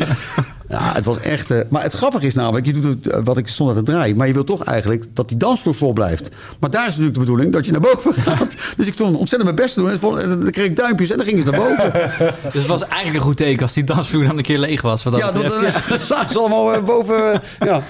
Ja, 0.72 0.92
het 0.94 1.06
was 1.06 1.20
echt. 1.20 1.52
eh, 1.52 1.60
maar 1.70 1.84
het 1.84 1.94
grappige 1.94 2.26
is 2.26 2.34
namelijk, 2.34 2.66
je 2.66 2.74
doet 2.74 2.84
het, 2.84 3.08
eh, 3.08 3.20
wat 3.24 3.38
ik 3.38 3.48
stond 3.48 3.70
aan 3.70 3.76
het 3.76 3.86
draaien, 3.86 4.16
maar 4.18 4.28
je 4.28 4.34
wil 4.34 4.44
toch 4.44 4.64
eigenlijk 4.64 5.06
dat 5.14 5.28
die 5.30 5.38
dansvloer 5.38 5.76
vol 5.76 5.94
blijft. 5.94 6.36
Maar 6.60 6.70
daar 6.70 6.82
is 6.82 6.88
natuurlijk 6.88 7.14
de 7.14 7.20
bedoeling 7.20 7.54
dat 7.54 7.66
je 7.66 7.72
naar 7.72 7.82
boven 7.82 8.14
gaat. 8.28 8.56
Dus 8.78 8.88
ik 8.88 8.94
stond 8.94 9.18
ontzettend 9.18 9.44
mijn 9.44 9.56
best 9.56 9.74
te 9.74 9.80
doen. 9.82 9.90
En 9.90 10.00
vol- 10.00 10.20
en 10.20 10.30
dan 10.30 10.52
kreeg 10.52 10.66
ik 10.66 10.76
duimpjes 10.76 11.10
en 11.10 11.18
dan 11.18 11.26
gingen 11.26 11.44
ze 11.44 11.50
naar 11.50 11.60
boven. 11.60 11.92
Dus 12.44 12.54
het 12.54 12.66
was 12.66 12.82
eigenlijk 12.82 13.16
een 13.16 13.22
goed 13.22 13.38
teken 13.38 13.62
als 13.62 13.74
die 13.74 13.84
dansvloer 13.84 14.26
dan 14.26 14.38
een 14.38 14.44
keer 14.44 14.60
leeg 14.60 14.82
was. 14.82 15.04
Wat 15.04 15.14
dat 15.14 15.22
Ja, 15.22 15.32
dat, 15.32 15.44
betreft. 15.44 15.90
dat 15.90 16.02
zagen 16.02 16.32
ze 16.32 16.40
allemaal 16.40 16.74
eh, 16.74 16.84
boven. 16.84 17.34
eh, 17.34 17.40
Ja. 17.68 17.82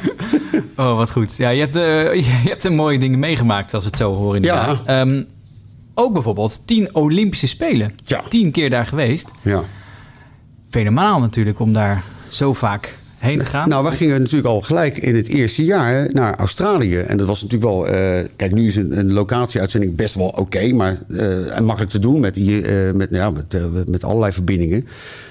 Oh, 0.78 0.96
wat 0.98 1.12
goed. 1.12 1.38
Ja, 1.38 1.50
je 1.50 1.60
hebt, 1.60 1.76
eh, 1.76 2.14
je 2.14 2.24
hebt 2.50 2.64
er 2.64 2.72
mooie 2.74 3.00
dingen 3.00 3.20
meegemaakt 3.20 3.74
als 3.74 3.84
we 3.84 3.90
het 3.90 3.98
zo 4.00 4.16
horen 4.16 4.36
inderdaad. 4.36 4.82
Ehm, 4.86 5.24
ook 5.94 6.14
bijvoorbeeld 6.14 6.68
tien 6.68 6.96
Olympische 6.96 7.48
Spelen. 7.48 7.96
Ja. 8.06 8.22
Tien 8.30 8.52
keer 8.52 8.70
daar 8.70 8.88
geweest. 8.88 9.30
ja. 9.42 9.62
Fenomenaal 10.70 11.20
natuurlijk 11.20 11.60
om 11.60 11.74
daar 11.74 12.04
zo 12.32 12.54
vaak 12.54 12.96
heen 13.22 13.40
te 13.40 13.46
gaan. 13.46 13.70
Nou, 13.70 13.86
we 13.86 13.92
gingen 13.92 14.20
natuurlijk 14.20 14.48
al 14.48 14.62
gelijk 14.62 14.98
in 14.98 15.16
het 15.16 15.28
eerste 15.28 15.64
jaar 15.64 16.10
naar 16.14 16.36
Australië. 16.36 16.98
En 16.98 17.18
dat 17.18 17.28
was 17.28 17.42
natuurlijk 17.42 17.72
wel... 17.72 17.88
eh, 17.88 18.26
kijk, 18.36 18.52
nu 18.54 18.68
is 18.68 18.76
een, 18.76 18.98
een 18.98 19.12
locatieuitzending 19.12 19.96
best 19.96 20.16
wel 20.16 20.28
oké, 20.28 20.72
maar 20.72 20.98
eh, 21.10 21.58
en 21.58 21.64
makkelijk 21.64 21.92
te 21.92 22.00
doen 22.00 22.20
met, 22.20 22.38
eh, 22.38 22.92
met, 22.92 23.10
ja, 23.12 23.30
met, 23.30 23.90
met 23.90 24.04
allerlei 24.04 24.34
verbindingen. 24.34 24.88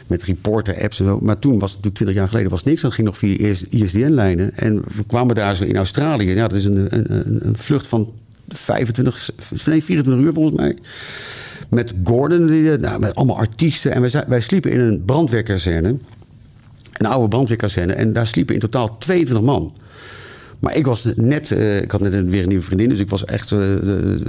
Met 0.07 0.23
reporter-apps 0.23 1.01
en 1.01 1.07
zo. 1.07 1.19
Maar 1.23 1.39
toen 1.39 1.59
was 1.59 1.73
het 1.73 1.85
natuurlijk 1.85 1.95
20 1.95 2.17
jaar 2.17 2.29
geleden 2.29 2.51
was 2.51 2.63
niks. 2.63 2.81
Dat 2.81 2.93
ging 2.93 3.07
nog 3.07 3.19
via 3.19 3.55
ISDN-lijnen. 3.69 4.57
En 4.57 4.83
we 4.95 5.05
kwamen 5.07 5.35
daar 5.35 5.57
zo 5.57 5.65
in 5.65 5.77
Australië. 5.77 6.35
Ja, 6.35 6.49
dat 6.49 6.59
is 6.59 6.65
een, 6.65 6.87
een, 6.91 7.47
een, 7.47 7.57
vlucht 7.57 7.87
van 7.87 8.13
25, 8.49 9.31
nee, 9.67 9.85
24 9.85 10.25
uur 10.25 10.33
volgens 10.33 10.57
mij. 10.57 10.77
Met 11.69 11.95
Gordon, 12.05 12.73
nou, 12.81 13.01
met 13.01 13.15
allemaal 13.15 13.37
artiesten. 13.37 13.93
En 13.93 14.01
wij, 14.01 14.25
wij 14.29 14.41
sliepen 14.41 14.71
in 14.71 14.81
een 14.81 15.05
brandweerkazerne. 15.05 15.97
Een 17.01 17.07
oude 17.07 17.29
brandweerkazerne. 17.29 17.93
En 17.93 18.13
daar 18.13 18.27
sliepen 18.27 18.55
in 18.55 18.61
totaal 18.61 18.97
22 18.99 19.47
man. 19.47 19.73
Maar 20.59 20.77
ik 20.77 20.87
was 20.87 21.07
net, 21.17 21.53
eh, 21.53 21.81
ik 21.81 21.91
had 21.91 22.01
net 22.01 22.13
weer 22.13 22.43
een 22.43 22.49
nieuwe 22.49 22.65
vriendin, 22.65 22.89
dus 22.89 22.99
ik 22.99 23.11
was 23.11 23.25
echt 23.25 23.53
eh, 23.53 23.75
eh, 23.75 24.21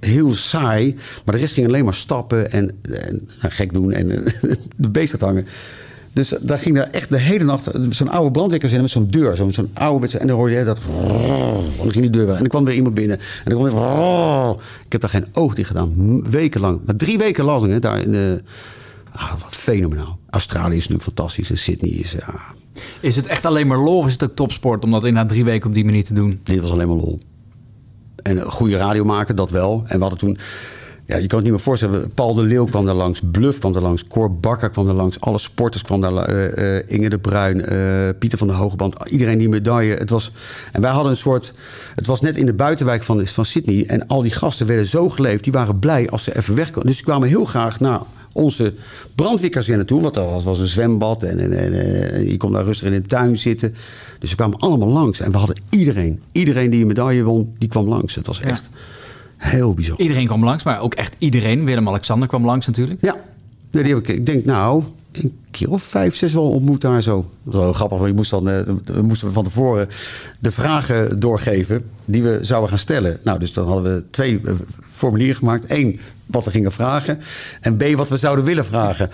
heel 0.00 0.32
saai. 0.32 0.94
Maar 1.24 1.34
de 1.34 1.40
rest 1.40 1.54
ging 1.54 1.66
alleen 1.66 1.84
maar 1.84 1.94
stappen 1.94 2.52
en, 2.52 2.70
nou, 3.40 3.52
gek 3.54 3.72
doen 3.72 3.92
en 3.92 4.08
de 4.76 4.90
beest 4.90 5.10
gaat 5.10 5.20
hangen. 5.20 5.46
Dus 6.12 6.32
daar 6.40 6.58
ging 6.58 6.76
daar 6.76 6.90
echt 6.90 7.10
de 7.10 7.18
hele 7.18 7.44
nacht 7.44 7.70
zo'n 7.90 8.08
oude 8.08 8.30
brandweerkazerne 8.30 8.82
met 8.82 8.90
zo'n 8.90 9.10
deur, 9.10 9.36
zo'n 9.36 9.52
zo'n 9.52 9.70
oude 9.72 10.18
en 10.18 10.26
dan 10.26 10.36
hoorde 10.36 10.54
je 10.54 10.64
dat. 10.64 10.78
En 10.78 11.76
dan 11.76 11.90
ging 11.90 12.04
die 12.04 12.10
deur 12.10 12.26
weg 12.26 12.34
en 12.34 12.40
dan 12.40 12.48
kwam 12.48 12.66
er 12.66 12.74
iemand 12.74 12.94
binnen 12.94 13.18
en 13.18 13.50
dan 13.50 13.58
kwam 13.58 13.74
weer. 13.74 14.64
Ik 14.84 14.92
heb 14.92 15.00
daar 15.00 15.10
geen 15.10 15.26
oog 15.32 15.54
dicht 15.54 15.68
gedaan, 15.68 16.22
wekenlang. 16.30 16.80
Maar 16.84 16.96
drie 16.96 17.18
weken 17.18 17.44
lang 17.44 17.78
daar 17.78 18.00
in 18.00 18.12
de. 18.12 18.42
Ah, 19.16 19.30
wat 19.42 19.56
fenomenaal. 19.56 20.18
Australië 20.30 20.76
is 20.76 20.88
natuurlijk 20.88 21.02
fantastisch 21.02 21.50
en 21.50 21.58
Sydney 21.58 21.90
is. 21.90 22.12
Ja, 22.12 22.40
Is 23.00 23.16
het 23.16 23.26
echt 23.26 23.44
alleen 23.44 23.66
maar 23.66 23.78
lol 23.78 23.98
of 23.98 24.06
is 24.06 24.12
het 24.12 24.24
ook 24.24 24.34
topsport 24.36 24.84
om 24.84 24.90
dat 24.90 25.04
inderdaad 25.04 25.30
drie 25.32 25.44
weken 25.44 25.68
op 25.68 25.74
die 25.74 25.84
manier 25.84 26.04
te 26.04 26.14
doen? 26.14 26.40
Dit 26.42 26.60
was 26.60 26.70
alleen 26.70 26.88
maar 26.88 26.96
lol. 26.96 27.18
En 28.22 28.42
goede 28.42 28.76
radio 28.76 29.04
maken, 29.04 29.36
dat 29.36 29.50
wel. 29.50 29.82
En 29.86 29.94
we 29.96 30.00
hadden 30.00 30.18
toen... 30.18 30.38
Ja, 31.06 31.16
je 31.16 31.26
kan 31.26 31.36
het 31.36 31.42
niet 31.46 31.52
meer 31.56 31.64
voorstellen. 31.64 32.10
Paul 32.10 32.34
de 32.34 32.42
Leeuw 32.42 32.64
kwam 32.64 32.86
daar 32.86 32.94
langs. 32.94 33.20
Bluff 33.30 33.58
kwam 33.58 33.72
daar 33.72 33.82
langs. 33.82 34.06
Cor 34.06 34.34
Bakker 34.34 34.70
kwam 34.70 34.86
daar 34.86 34.94
langs. 34.94 35.20
Alle 35.20 35.38
sporters 35.38 35.82
kwamen 35.82 36.14
daar 36.14 36.24
eh, 36.24 36.82
Inge 36.96 37.08
de 37.08 37.18
Bruin. 37.18 37.64
eh, 37.64 38.08
Pieter 38.18 38.38
van 38.38 38.46
de 38.46 38.52
Hogeband. 38.54 39.08
Iedereen 39.08 39.38
die 39.38 39.48
medaille. 39.48 39.94
Het 39.94 40.10
was, 40.10 40.32
en 40.72 40.80
wij 40.80 40.90
hadden 40.90 41.10
een 41.10 41.16
soort... 41.18 41.52
Het 41.94 42.06
was 42.06 42.20
net 42.20 42.36
in 42.36 42.46
de 42.46 42.54
buitenwijk 42.54 43.02
van, 43.02 43.26
van 43.26 43.44
Sydney. 43.44 43.86
En 43.86 44.06
al 44.06 44.22
die 44.22 44.30
gasten 44.32 44.66
werden 44.66 44.86
zo 44.86 45.08
geleefd. 45.08 45.44
Die 45.44 45.52
waren 45.52 45.78
blij 45.78 46.08
als 46.10 46.24
ze 46.24 46.36
even 46.36 46.54
weg 46.54 46.66
konden. 46.70 46.86
Dus 46.86 46.96
die 46.96 47.04
kwamen 47.04 47.28
heel 47.28 47.44
graag 47.44 47.80
naar 47.80 48.00
onze 48.36 48.74
brandweerkazerne 49.14 49.84
toe. 49.84 50.02
Want 50.02 50.16
er 50.16 50.24
was, 50.24 50.44
was 50.44 50.58
een 50.58 50.66
zwembad. 50.66 51.22
En, 51.22 51.38
en, 51.38 51.58
en, 51.58 51.72
en 52.12 52.28
je 52.28 52.36
kon 52.36 52.52
daar 52.52 52.64
rustig 52.64 52.92
in 52.92 53.00
de 53.00 53.06
tuin 53.06 53.38
zitten. 53.38 53.74
Dus 54.18 54.30
ze 54.30 54.36
kwamen 54.36 54.58
allemaal 54.58 54.88
langs. 54.88 55.20
En 55.20 55.30
we 55.32 55.38
hadden 55.38 55.60
iedereen. 55.70 56.20
Iedereen 56.32 56.70
die 56.70 56.80
een 56.80 56.86
medaille 56.86 57.22
won, 57.22 57.54
die 57.58 57.68
kwam 57.68 57.88
langs. 57.88 58.14
Het 58.14 58.26
was 58.26 58.40
echt... 58.40 58.70
Heel 59.36 59.74
bizar. 59.74 59.98
Iedereen 59.98 60.26
kwam 60.26 60.44
langs, 60.44 60.64
maar 60.64 60.80
ook 60.80 60.94
echt 60.94 61.14
iedereen. 61.18 61.64
Willem-Alexander 61.64 62.28
kwam 62.28 62.44
langs 62.44 62.66
natuurlijk. 62.66 63.00
Ja, 63.00 63.16
nee, 63.70 63.82
die 63.82 63.94
heb 63.94 64.08
ik, 64.08 64.16
ik 64.16 64.26
denk 64.26 64.44
nou, 64.44 64.82
een 65.22 65.38
keer 65.50 65.70
of 65.70 65.82
vijf, 65.82 66.16
zes 66.16 66.32
wel 66.32 66.50
ontmoet 66.50 66.80
daar 66.80 67.02
zo. 67.02 67.30
Dat 67.44 67.54
was 67.54 67.62
wel 67.62 67.72
grappig, 67.72 67.98
want 67.98 68.10
je 68.10 68.16
moest 68.16 68.30
dan, 68.30 68.48
eh, 68.48 68.60
we 68.84 69.02
moesten 69.02 69.32
van 69.32 69.44
tevoren 69.44 69.88
de 70.38 70.50
vragen 70.50 71.20
doorgeven 71.20 71.82
die 72.04 72.22
we 72.22 72.38
zouden 72.42 72.68
gaan 72.70 72.78
stellen. 72.78 73.18
Nou, 73.24 73.38
dus 73.38 73.52
dan 73.52 73.66
hadden 73.66 73.94
we 73.94 74.04
twee 74.10 74.40
eh, 74.44 74.52
formulieren 74.90 75.36
gemaakt. 75.36 75.70
Eén, 75.70 76.00
wat 76.26 76.44
we 76.44 76.50
gingen 76.50 76.72
vragen. 76.72 77.20
En 77.60 77.76
B, 77.76 77.84
wat 77.96 78.08
we 78.08 78.16
zouden 78.16 78.44
willen 78.44 78.64
vragen. 78.64 79.10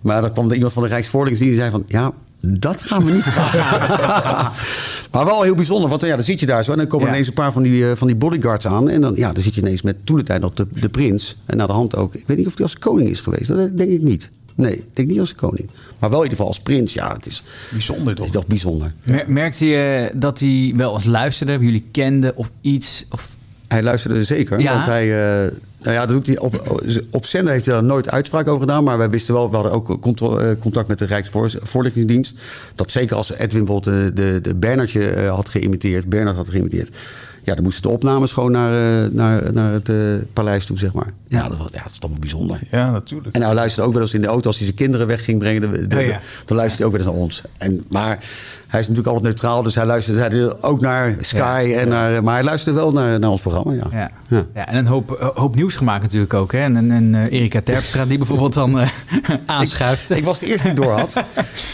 Maar 0.00 0.20
dan 0.20 0.32
kwam 0.32 0.48
er 0.48 0.54
iemand 0.54 0.72
van 0.72 0.82
de 0.82 0.88
Rijksvoorlichtingsdienst 0.88 1.60
die 1.60 1.70
zei 1.70 1.84
van... 1.84 2.00
ja, 2.00 2.12
dat 2.40 2.82
gaan 2.82 3.04
we 3.04 3.12
niet 3.12 3.22
vragen. 3.22 4.52
maar 5.12 5.24
wel 5.24 5.42
heel 5.42 5.54
bijzonder, 5.54 5.88
want 5.88 6.02
ja, 6.02 6.14
dan 6.14 6.24
zit 6.24 6.40
je 6.40 6.46
daar 6.46 6.64
zo... 6.64 6.70
en 6.72 6.76
dan 6.76 6.86
komen 6.86 7.06
Ja. 7.06 7.12
ineens 7.12 7.28
een 7.28 7.34
paar 7.34 7.52
van 7.52 7.62
die, 7.62 7.90
eh, 7.90 7.96
van 7.96 8.06
die 8.06 8.16
bodyguards 8.16 8.66
aan... 8.66 8.88
en 8.88 9.00
dan, 9.00 9.14
ja, 9.14 9.32
dan 9.32 9.42
zit 9.42 9.54
je 9.54 9.60
ineens 9.60 9.82
met 9.82 10.06
toen 10.06 10.16
de 10.16 10.22
tijd 10.22 10.40
nog 10.40 10.54
de, 10.54 10.66
de 10.72 10.88
prins... 10.88 11.36
en 11.46 11.56
naar 11.56 11.66
de 11.66 11.72
hand 11.72 11.96
ook. 11.96 12.14
Ik 12.14 12.26
weet 12.26 12.36
niet 12.36 12.46
of 12.46 12.54
hij 12.54 12.62
als 12.62 12.78
koning 12.78 13.08
is 13.08 13.20
geweest. 13.20 13.46
Dat 13.46 13.76
denk 13.78 13.90
ik 13.90 14.02
niet. 14.02 14.30
Nee, 14.54 14.72
ik 14.74 14.84
denk 14.92 15.08
niet 15.08 15.20
als 15.20 15.34
koning. 15.34 15.70
Maar 15.98 16.10
wel 16.10 16.18
in 16.18 16.30
ieder 16.30 16.30
geval 16.38 16.46
als 16.46 16.60
prins. 16.60 16.92
Ja, 16.92 17.12
het 17.12 17.26
is 17.26 17.42
Bijzonder 17.70 18.06
het 18.06 18.16
toch? 18.16 18.26
is 18.26 18.32
toch 18.32 18.46
bijzonder. 18.46 18.94
Mer- 19.02 19.24
Merkte 19.28 19.66
je 19.66 20.10
dat 20.14 20.38
hij 20.40 20.72
wel 20.76 20.94
eens 20.94 21.04
luisterde, 21.04 21.58
jullie 21.58 21.84
kenden 21.92 22.36
of 22.36 22.50
iets? 22.60 23.06
Of... 23.10 23.28
Hij 23.68 23.82
luisterde 23.82 24.24
zeker. 24.24 24.60
Ja. 24.60 24.72
Want 24.74 24.86
hij, 24.86 25.02
eh, 25.02 25.50
nou 25.80 25.94
ja, 25.94 26.06
dat 26.06 26.08
doet 26.08 26.26
hij 26.26 26.38
op, 26.38 26.80
op 27.10 27.26
zender 27.26 27.52
heeft 27.52 27.66
hij 27.66 27.74
daar 27.74 27.84
nooit 27.84 28.10
uitspraak 28.10 28.48
over 28.48 28.60
gedaan. 28.60 28.84
Maar 28.84 28.98
wij 28.98 29.10
wisten 29.10 29.34
wel, 29.34 29.48
we 29.50 29.54
hadden 29.56 29.72
ook 29.72 29.88
eh, 30.22 30.50
contact 30.60 30.88
met 30.88 30.98
de 30.98 31.04
Rijksvoorlichtingsdienst. 31.04 32.34
Dat 32.74 32.90
zeker 32.90 33.16
als 33.16 33.32
Edwin 33.32 33.64
bijvoorbeeld 33.64 33.96
de, 33.96 34.12
de, 34.32 34.40
de 34.40 34.54
Bernardje 34.54 35.08
eh, 35.10 35.34
had 35.34 35.48
geïmiteerd, 35.48 36.08
Bernard 36.08 36.36
had 36.36 36.50
geïmiteerd. 36.50 36.96
Ja, 37.44 37.54
dan 37.54 37.62
moesten 37.64 37.82
de 37.82 37.88
opnames 37.88 38.32
gewoon 38.32 38.50
naar, 38.52 39.02
eh, 39.04 39.10
naar, 39.10 39.52
naar 39.52 39.72
het 39.72 39.88
eh, 39.88 39.96
paleis 40.32 40.64
toe, 40.66 40.78
zeg 40.78 40.92
maar. 40.92 41.12
Ja, 41.28 41.48
dat, 41.48 41.58
was, 41.58 41.68
ja, 41.72 41.82
dat 41.82 41.92
is 41.92 41.98
toch 41.98 42.10
wel 42.10 42.18
bijzonder. 42.18 42.58
Ja, 42.70 42.90
natuurlijk. 42.90 43.34
En 43.34 43.42
hij 43.42 43.54
luisterde 43.54 43.86
ook 43.88 43.92
wel 43.94 44.02
eens 44.02 44.14
in 44.14 44.20
de 44.20 44.26
auto 44.26 44.46
als 44.46 44.56
hij 44.56 44.64
zijn 44.66 44.78
kinderen 44.78 45.06
weg 45.06 45.24
ging 45.24 45.38
brengen. 45.38 45.60
De, 45.60 45.86
de- 45.86 45.96
Oh 45.96 46.02
ja. 46.06 46.20
Dan 46.44 46.56
luisterde 46.56 46.76
hij 46.76 46.86
ook 46.86 46.90
wel 46.92 47.00
eens 47.00 47.10
naar 47.10 47.22
ons. 47.24 47.42
En, 47.58 47.84
maar 47.90 48.18
hij 48.66 48.80
is 48.82 48.88
natuurlijk 48.88 49.14
altijd 49.16 49.34
neutraal, 49.34 49.62
dus 49.62 49.74
hij 49.74 49.86
luisterde 49.86 50.20
hij 50.36 50.62
ook 50.62 50.80
naar 50.80 51.16
Sky. 51.20 51.74
En 51.78 51.88
naar, 51.88 52.22
maar 52.24 52.34
hij 52.34 52.44
luisterde 52.44 52.78
wel 52.80 52.92
naar, 52.92 53.18
naar 53.18 53.30
ons 53.30 53.40
programma, 53.40 53.72
ja. 53.72 53.86
Ja. 53.98 54.10
Ja. 54.28 54.44
Ja. 54.54 54.66
en 54.68 54.76
een 54.76 54.86
hoop, 54.86 55.32
hoop 55.34 55.54
nieuws 55.54 55.76
gemaakt 55.76 56.02
natuurlijk 56.02 56.34
ook. 56.34 56.52
Hè? 56.52 56.58
En, 56.58 56.76
en, 56.76 56.90
en 56.90 57.14
eh, 57.14 57.32
Erika 57.38 57.60
Terpstra 57.60 58.04
die 58.06 58.18
bijvoorbeeld 58.18 58.54
dan 58.54 58.78
eh, 58.80 58.88
aanschuift. 59.46 60.10
Ik 60.10 60.24
was 60.24 60.38
de 60.38 60.46
eerste 60.46 60.68
die 60.74 60.76
het 60.76 60.86
door 60.88 60.98
had. 60.98 61.12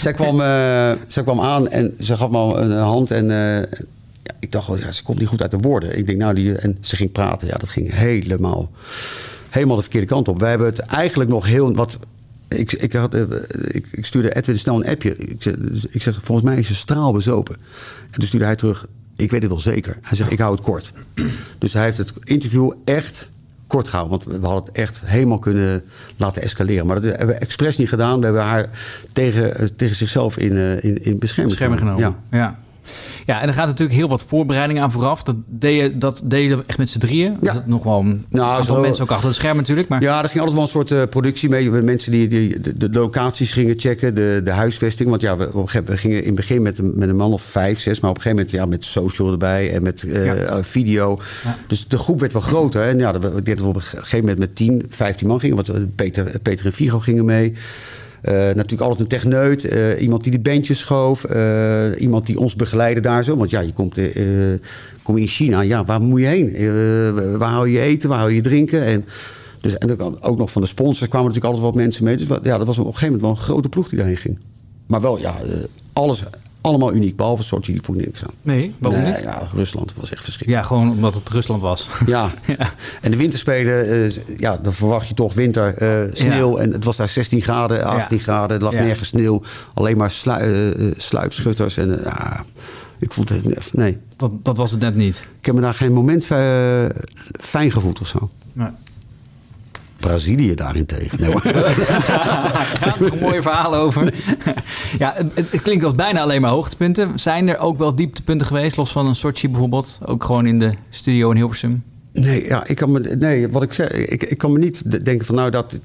zij, 0.01 0.13
kwam, 0.13 0.41
eh, 0.41 0.91
zij 1.07 1.23
kwam 1.23 1.41
aan 1.41 1.69
en 1.69 1.95
ze 2.01 2.17
gaf 2.17 2.31
me 2.31 2.55
een 2.55 2.79
hand. 2.79 3.11
En 3.11 3.31
eh, 3.31 3.63
ik 4.51 4.57
dacht, 4.57 4.69
wel, 4.69 4.79
ja, 4.79 4.93
ze 4.93 5.03
komt 5.03 5.19
niet 5.19 5.29
goed 5.29 5.43
uit 5.43 5.51
de 5.51 5.59
woorden. 5.59 5.99
Ik 5.99 6.07
denk, 6.07 6.19
nou, 6.19 6.35
die, 6.35 6.55
en 6.55 6.79
ze 6.81 6.97
ging 6.97 7.13
praten. 7.13 7.49
Ja, 7.49 7.57
dat 7.57 7.69
ging 7.69 7.95
helemaal, 7.95 8.71
helemaal 9.49 9.77
de 9.77 9.83
verkeerde 9.83 10.07
kant 10.07 10.29
op. 10.29 10.41
Wij 10.41 10.49
hebben 10.49 10.67
het 10.67 10.79
eigenlijk 10.79 11.31
nog 11.31 11.47
heel 11.47 11.75
wat. 11.75 11.99
Ik, 12.49 12.73
ik, 12.73 12.93
had, 12.93 13.15
eh, 13.15 13.23
ik, 13.69 13.87
ik 13.91 14.05
stuurde 14.05 14.35
Edwin 14.37 14.59
snel 14.59 14.77
een 14.77 14.89
appje. 14.89 15.17
Ik 15.17 15.43
zeg, 15.43 15.55
ik 15.91 16.03
zeg, 16.03 16.19
volgens 16.23 16.47
mij 16.47 16.59
is 16.59 16.67
ze 16.67 16.75
straalbezopen. 16.75 17.57
En 18.11 18.19
toen 18.19 18.27
stuurde 18.27 18.47
hij 18.47 18.57
terug, 18.57 18.87
ik 19.17 19.31
weet 19.31 19.43
het 19.43 19.51
wel 19.51 19.61
zeker. 19.61 19.99
Hij 20.03 20.17
zegt, 20.17 20.33
ik 20.33 20.39
hou 20.39 20.53
het 20.53 20.63
kort. 20.63 20.93
Dus 21.59 21.73
hij 21.73 21.85
heeft 21.85 21.99
het 21.99 22.13
interview 22.25 22.73
echt 22.85 23.29
kort 23.67 23.89
gehouden. 23.89 24.19
Want 24.19 24.41
we 24.41 24.47
hadden 24.47 24.65
het 24.65 24.77
echt 24.77 25.01
helemaal 25.05 25.39
kunnen 25.39 25.83
laten 26.17 26.43
escaleren. 26.43 26.87
Maar 26.87 27.01
dat 27.01 27.17
hebben 27.17 27.27
we 27.27 27.35
expres 27.35 27.77
niet 27.77 27.89
gedaan. 27.89 28.19
We 28.19 28.25
hebben 28.25 28.43
haar 28.43 28.69
tegen, 29.13 29.57
eh, 29.57 29.67
tegen 29.67 29.97
zichzelf 29.97 30.39
in, 30.39 30.57
eh, 30.57 30.85
in, 30.85 31.05
in 31.05 31.19
bescherming, 31.19 31.59
bescherming 31.59 31.81
genomen. 31.81 32.17
Ja. 32.31 32.39
Ja. 32.39 32.59
Ja. 33.27 33.41
en 33.41 33.49
er 33.49 33.55
gaat 33.55 33.67
natuurlijk 33.67 33.99
heel 33.99 34.09
wat 34.09 34.25
voorbereiding 34.25 34.81
aan 34.81 34.91
vooraf. 34.93 35.23
Dat 35.23 35.37
deed 35.47 35.81
je, 35.81 35.99
dat 35.99 36.23
deed 36.25 36.49
je 36.49 36.63
echt 36.67 36.79
met 36.79 36.91
z'n 36.91 36.99
drieën. 36.99 37.37
Ja. 37.41 37.53
Dat 37.53 37.67
nog 37.67 37.83
wel 37.83 37.99
een 38.01 38.25
Nou, 38.31 38.51
aantal 38.59 38.75
zo- 38.77 38.81
mensen 38.81 39.05
ook 39.05 39.11
achter 39.11 39.27
het 39.29 39.37
scherm 39.37 39.57
natuurlijk. 39.57 39.89
Maar 39.89 40.03
Ja, 40.03 40.23
er 40.23 40.29
ging 40.29 40.35
altijd 40.45 40.55
wel 40.55 40.63
een 40.63 40.69
soort 40.71 40.91
eh, 40.91 41.03
productie 41.11 41.49
mee. 41.49 41.71
Mensen 41.71 42.13
die, 42.13 42.29
die 42.29 42.61
de, 42.61 42.77
de 42.77 42.89
locaties 42.91 43.53
gingen 43.53 43.79
checken, 43.79 44.15
de, 44.15 44.41
de 44.45 44.51
huisvesting. 44.51 45.09
Want 45.11 45.23
ja, 45.23 45.37
we, 45.37 45.47
op 45.47 45.55
een 45.55 45.69
gegeven- 45.69 45.93
we 45.95 45.97
gingen 46.01 46.19
in 46.21 46.27
het 46.27 46.35
begin 46.35 46.63
met, 46.63 46.79
een- 46.79 46.93
met 46.99 47.09
een 47.09 47.17
man 47.17 47.33
of 47.33 47.43
vijf, 47.43 47.81
zes. 47.81 48.01
Maar 48.01 48.11
op 48.11 48.17
een 48.17 48.23
gegeven 48.23 48.45
moment 48.47 48.63
ja, 48.65 48.67
met 48.77 48.85
social 48.85 49.31
erbij 49.33 49.73
en 49.73 49.83
met 49.83 50.03
eh, 50.03 50.25
Ja. 50.25 50.35
eh, 50.35 50.57
video. 50.63 51.19
Dus 51.67 51.89
de 51.89 51.99
groep 51.99 52.21
werd 52.21 52.33
wel 52.33 52.43
groter. 52.43 52.83
En 52.83 52.99
ja, 52.99 53.15
ik 53.15 53.21
denk 53.23 53.47
dat 53.47 53.59
we 53.59 53.67
op 53.67 53.75
een 53.75 53.81
gegeven 53.81 54.19
moment 54.21 54.39
met 54.39 54.55
10, 54.57 54.83
15 54.89 55.27
man 55.29 55.41
gingen. 55.41 55.57
Want 55.57 55.97
Peter, 55.97 56.39
Peter 56.43 56.67
en 56.67 56.73
Vigo 56.73 56.99
gingen 56.99 57.25
mee. 57.25 57.55
Eh, 58.23 58.35
natuurlijk 58.35 58.81
altijd 58.81 59.01
een 59.01 59.07
techneut. 59.07 59.65
eh, 59.65 60.03
iemand 60.03 60.23
die 60.23 60.33
de 60.33 60.39
bandjes 60.41 60.79
schoof. 60.79 61.25
eh, 61.25 61.87
iemand 61.99 62.27
die 62.27 62.39
ons 62.39 62.57
begeleidde 62.57 63.01
daar 63.01 63.25
zo. 63.25 63.37
Want 63.37 63.51
ja, 63.51 63.61
je 63.61 63.73
komt, 63.73 63.99
kom 65.03 65.17
in 65.17 65.27
China. 65.27 65.61
Ja, 65.61 65.85
waar 65.85 66.01
moet 66.01 66.21
je 66.21 66.27
heen? 66.27 67.39
Waar 67.39 67.51
hou 67.51 67.69
je 67.71 67.81
eten? 67.81 68.09
Waar 68.09 68.19
hou 68.19 68.33
je 68.33 68.41
drinken? 68.41 68.85
En, 68.85 69.05
dus, 69.61 69.79
en 69.79 70.01
ook- 70.21 70.39
nog 70.39 70.51
van 70.53 70.63
de 70.63 70.69
sponsors 70.69 71.09
kwamen 71.09 71.29
natuurlijk 71.29 71.55
altijd 71.55 71.73
wat 71.75 71.83
mensen 71.83 72.05
mee. 72.05 72.17
Dus 72.17 72.27
ja, 72.43 72.59
dat 72.59 72.67
was 72.67 72.79
op 72.79 72.87
een 72.87 72.93
gegeven 72.93 73.07
moment 73.15 73.21
wel 73.23 73.31
een 73.31 73.37
grote 73.51 73.69
ploeg 73.69 73.89
die 73.89 73.99
daarheen 73.99 74.17
ging. 74.17 74.39
Maar 74.87 75.01
wel, 75.01 75.19
ja, 75.19 75.35
alles 75.93 76.23
allemaal 76.61 76.93
uniek. 76.95 77.17
Behalve 77.17 77.43
Sochi, 77.43 77.73
die 77.73 77.83
vond 77.83 77.99
ik 77.99 78.05
niks 78.07 78.25
aan. 78.25 78.35
nee, 78.43 78.75
waarom 78.79 79.03
Nee, 79.03 79.13
niet? 79.13 79.23
Ja, 79.23 79.49
Rusland 79.55 79.95
was 79.95 80.11
echt 80.11 80.25
verschrikkelijk. 80.25 80.63
Ja, 80.63 80.69
gewoon 80.69 80.91
omdat 80.91 81.15
het 81.15 81.29
Rusland 81.29 81.63
was. 81.63 81.89
Ja. 82.07 82.31
En 83.01 83.11
de 83.11 83.17
winterspelen, 83.17 83.87
eh, 83.87 84.39
ja, 84.39 84.57
dan 84.57 84.73
verwacht 84.73 85.09
je 85.09 85.15
toch 85.15 85.35
winter, 85.35 85.75
eh, 85.75 86.13
sneeuw. 86.13 86.57
En 86.57 86.73
het 86.73 86.85
was 86.85 86.97
daar 86.97 87.09
16 87.09 87.41
graden, 87.41 87.85
18 87.85 88.19
graden. 88.19 88.57
Er 88.57 88.63
lag 88.63 88.73
nergens 88.73 89.09
sneeuw. 89.09 89.43
Alleen 89.75 89.97
maar 89.97 90.11
slu, 90.11 90.33
eh, 90.73 90.91
sluipschutters. 90.97 91.77
En 91.77 92.01
ja, 92.05 92.45
ik 92.99 93.13
vond 93.13 93.29
het, 93.29 93.73
nee. 93.73 93.99
Dat, 94.17 94.33
dat 94.43 94.57
was 94.57 94.71
het 94.71 94.81
net 94.81 94.95
niet. 94.97 95.27
Ik 95.39 95.47
heb 95.47 95.55
me 95.55 95.61
daar 95.61 95.75
geen 95.75 95.93
moment 95.93 96.25
fijn 97.41 97.71
gevoeld 97.71 98.01
of 98.01 98.07
zo. 98.07 98.31
Nee. 98.53 98.69
Brazilië 100.01 100.55
daarentegen. 100.55 101.21
Nee. 101.21 101.55
Ja, 102.81 102.95
mooie 103.21 103.43
verhalen 103.43 103.79
over. 103.79 104.15
ja, 104.99 105.15
het, 105.35 105.51
het 105.51 105.63
klinkt 105.63 105.85
als 105.85 105.95
bijna 105.95 106.21
alleen 106.21 106.41
maar 106.41 106.51
hoogtepunten. 106.51 107.19
Zijn 107.19 107.49
er 107.49 107.59
ook 107.59 107.79
wel 107.79 107.95
dieptepunten 107.95 108.47
geweest, 108.47 108.77
los 108.77 108.93
van 108.93 109.07
een 109.07 109.15
Sochi 109.15 109.49
bijvoorbeeld? 109.49 110.01
Ook 110.05 110.25
gewoon 110.25 110.47
in 110.47 110.59
de 110.59 110.75
studio 110.91 111.31
in 111.31 111.37
Hilversum? 111.37 111.83
Nee, 112.13 112.45
ja, 112.47 112.67
ik 112.67 112.77
kan 112.77 112.91
me, 112.93 113.01
nee, 113.01 113.49
wat 113.49 113.63
ik 113.63 113.73
zei, 113.73 113.89
ik, 113.89 114.23
ik 114.23 114.39
kan 114.39 114.53
me 114.53 114.59
niet 114.59 115.05
denken 115.05 115.27
van 115.27 115.35
nou, 115.35 115.51
dat, 115.51 115.79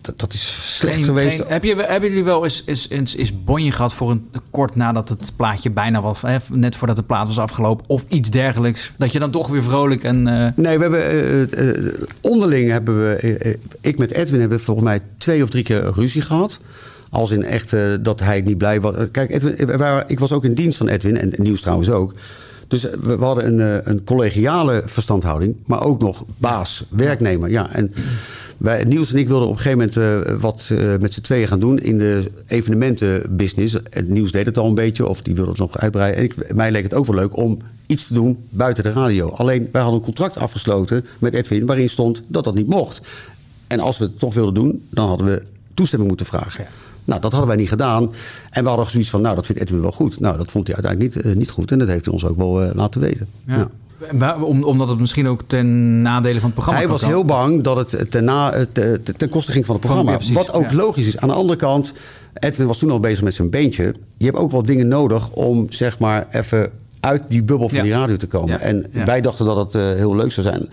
dat, 0.00 0.18
dat, 0.18 0.32
is 0.32 0.76
slecht 0.76 0.94
Geen- 0.94 1.04
geweest. 1.04 1.36
geen- 1.40 1.46
heb 1.48 1.64
je, 1.64 1.74
hebben 1.76 2.08
jullie 2.08 2.24
wel 2.24 2.44
eens, 2.44 2.62
eens, 2.66 2.86
eens, 2.90 3.16
eens 3.16 3.44
bonje 3.44 3.72
gehad 3.72 3.94
voor 3.94 4.10
een 4.10 4.28
kort 4.50 4.74
nadat 4.76 5.08
het 5.08 5.32
plaatje 5.36 5.70
bijna 5.70 6.00
was, 6.02 6.20
hè, 6.22 6.36
net 6.52 6.76
voordat 6.76 6.96
de 6.96 7.02
plaat 7.02 7.26
was 7.26 7.38
afgelopen, 7.38 7.84
of 7.88 8.04
iets 8.08 8.30
dergelijks? 8.30 8.92
Dat 8.98 9.12
je 9.12 9.18
dan 9.18 9.30
toch 9.30 9.48
weer 9.48 9.62
vrolijk 9.62 10.04
en. 10.04 10.26
eh, 10.26 10.48
Nee, 10.56 10.76
we 10.76 10.82
hebben 10.82 11.02
eh, 11.04 11.68
eh, 11.86 11.94
onderling 12.20 12.70
hebben 12.70 12.98
we, 13.08 13.58
ik 13.80 13.98
met 13.98 14.12
Edwin 14.12 14.40
hebben 14.40 14.60
volgens 14.60 14.86
mij 14.86 15.00
twee 15.18 15.42
of 15.42 15.48
drie 15.50 15.64
keer 15.64 15.90
ruzie 15.92 16.22
gehad. 16.22 16.58
Als 17.10 17.30
in 17.30 17.44
echt 17.44 17.74
dat 18.00 18.20
hij 18.20 18.40
niet 18.40 18.58
blij 18.58 18.80
was. 18.80 18.94
Kijk, 19.12 19.30
Edwin, 19.30 20.04
ik 20.06 20.18
was 20.18 20.32
ook 20.32 20.44
in 20.44 20.54
dienst 20.54 20.78
van 20.78 20.88
Edwin 20.88 21.18
en 21.18 21.32
Nieuws 21.36 21.60
trouwens 21.60 21.90
ook. 21.90 22.14
Dus 22.68 22.90
eh, 22.90 22.98
we, 23.02 23.18
we 23.18 23.24
hadden 23.24 23.46
een, 23.46 23.60
eh, 23.60 23.86
een 23.92 24.04
collegiale 24.04 24.82
verstandhouding, 24.86 25.56
maar 25.66 25.82
ook 25.82 26.00
nog 26.00 26.24
baas, 26.36 26.84
werknemer. 26.88 27.50
Ja, 27.50 27.72
en 27.72 27.92
wij, 28.56 28.84
Niels 28.84 29.12
en 29.12 29.18
ik 29.18 29.28
wilden 29.28 29.48
op 29.48 29.54
een 29.54 29.60
gegeven 29.60 29.92
moment 29.94 30.26
eh, 30.26 30.40
wat 30.40 30.72
met 31.00 31.14
z'n 31.14 31.20
tweeën 31.20 31.48
gaan 31.48 31.60
doen 31.60 31.78
in 31.78 31.98
de 31.98 32.30
evenementenbusiness. 32.46 33.76
Het 33.90 34.08
Nieuws 34.08 34.32
deed 34.32 34.46
het 34.46 34.58
al 34.58 34.66
een 34.66 34.74
beetje, 34.74 35.06
of 35.06 35.22
die 35.22 35.34
wilde 35.34 35.50
het 35.50 35.58
nog 35.58 35.78
uitbreiden. 35.78 36.18
En 36.18 36.24
ik, 36.24 36.54
mij 36.54 36.70
leek 36.70 36.82
het 36.82 36.94
ook 36.94 37.06
wel 37.06 37.14
leuk 37.14 37.36
om 37.36 37.58
iets 37.86 38.06
te 38.06 38.14
doen 38.14 38.38
buiten 38.50 38.84
de 38.84 38.92
radio. 38.92 39.30
Alleen, 39.30 39.68
wij 39.72 39.80
hadden 39.80 39.98
een 39.98 40.06
contract 40.06 40.36
afgesloten 40.36 41.04
met 41.18 41.34
Edwin 41.34 41.66
waarin 41.66 41.88
stond 41.88 42.22
dat 42.26 42.44
dat 42.44 42.54
niet 42.54 42.68
mocht. 42.68 43.00
En 43.66 43.80
als 43.80 43.98
we 43.98 44.04
het 44.04 44.18
toch 44.18 44.34
wilden 44.34 44.54
doen, 44.54 44.86
dan 44.90 45.08
hadden 45.08 45.26
we 45.26 45.42
toestemming 45.74 46.08
moeten 46.08 46.26
vragen. 46.26 46.66
Nou, 47.08 47.20
dat 47.20 47.30
hadden 47.30 47.48
wij 47.48 47.58
niet 47.58 47.68
gedaan. 47.68 48.12
En 48.50 48.62
we 48.62 48.68
hadden 48.68 48.86
zoiets 48.86 49.10
van, 49.10 49.20
nou, 49.20 49.34
dat 49.34 49.46
vindt 49.46 49.60
Edwin 49.62 49.80
wel 49.80 49.92
goed. 49.92 50.20
Nou, 50.20 50.36
dat 50.38 50.50
vond 50.50 50.66
hij 50.66 50.76
uiteindelijk 50.76 51.14
niet, 51.14 51.24
eh, 51.24 51.32
niet 51.34 51.50
goed. 51.50 51.70
En 51.72 51.78
dat 51.78 51.88
heeft 51.88 52.04
hij 52.04 52.14
ons 52.14 52.24
ook 52.24 52.36
wel 52.36 52.62
eh, 52.62 52.74
laten 52.74 53.00
weten. 53.00 53.26
ja. 53.46 53.56
Ja. 53.56 53.68
Waar- 54.12 54.40
Om, 54.42 54.64
omdat 54.64 54.88
het 54.88 54.98
misschien 54.98 55.28
ook 55.28 55.42
ten 55.46 56.00
nadele 56.00 56.34
van 56.34 56.44
het 56.44 56.52
programma 56.54 56.80
Hij 56.80 56.88
was 56.90 57.04
heel 57.04 57.24
bang 57.24 57.62
dat 57.62 57.90
het 57.92 58.10
ten, 58.10 58.24
na, 58.24 58.52
eh, 58.52 58.62
te- 58.72 59.00
te- 59.04 59.12
ten 59.12 59.28
koste 59.28 59.52
ging 59.52 59.66
van 59.66 59.74
het 59.76 59.84
Van- 59.84 59.94
programma. 59.94 60.10
ja, 60.10 60.16
precies, 60.16 60.46
wat 60.46 60.52
ook 60.64 60.70
ja. 60.70 60.76
logisch 60.76 61.06
is. 61.06 61.18
Aan 61.18 61.28
de 61.28 61.34
andere 61.34 61.58
kant, 61.58 61.92
Edwin 62.34 62.66
was 62.66 62.78
toen 62.78 62.90
al 62.90 63.00
bezig 63.00 63.24
met 63.24 63.34
zijn 63.34 63.50
beentje. 63.50 63.94
Je 64.16 64.24
hebt 64.24 64.36
ook 64.38 64.50
wel 64.50 64.62
dingen 64.62 64.88
nodig 64.88 65.30
om 65.30 65.66
zeg 65.72 65.98
maar 65.98 66.26
even 66.30 66.70
uit 67.00 67.22
die 67.28 67.42
bubbel 67.42 67.68
van 67.68 67.82
die 67.82 67.92
radio 67.92 68.16
te 68.16 68.26
komen. 68.26 68.60
En 68.60 68.86
wij 69.04 69.20
dachten 69.20 69.46
dat 69.46 69.72
het 69.72 69.96
heel 69.96 70.16
leuk 70.16 70.32
zou 70.32 70.46
zijn. 70.46 70.68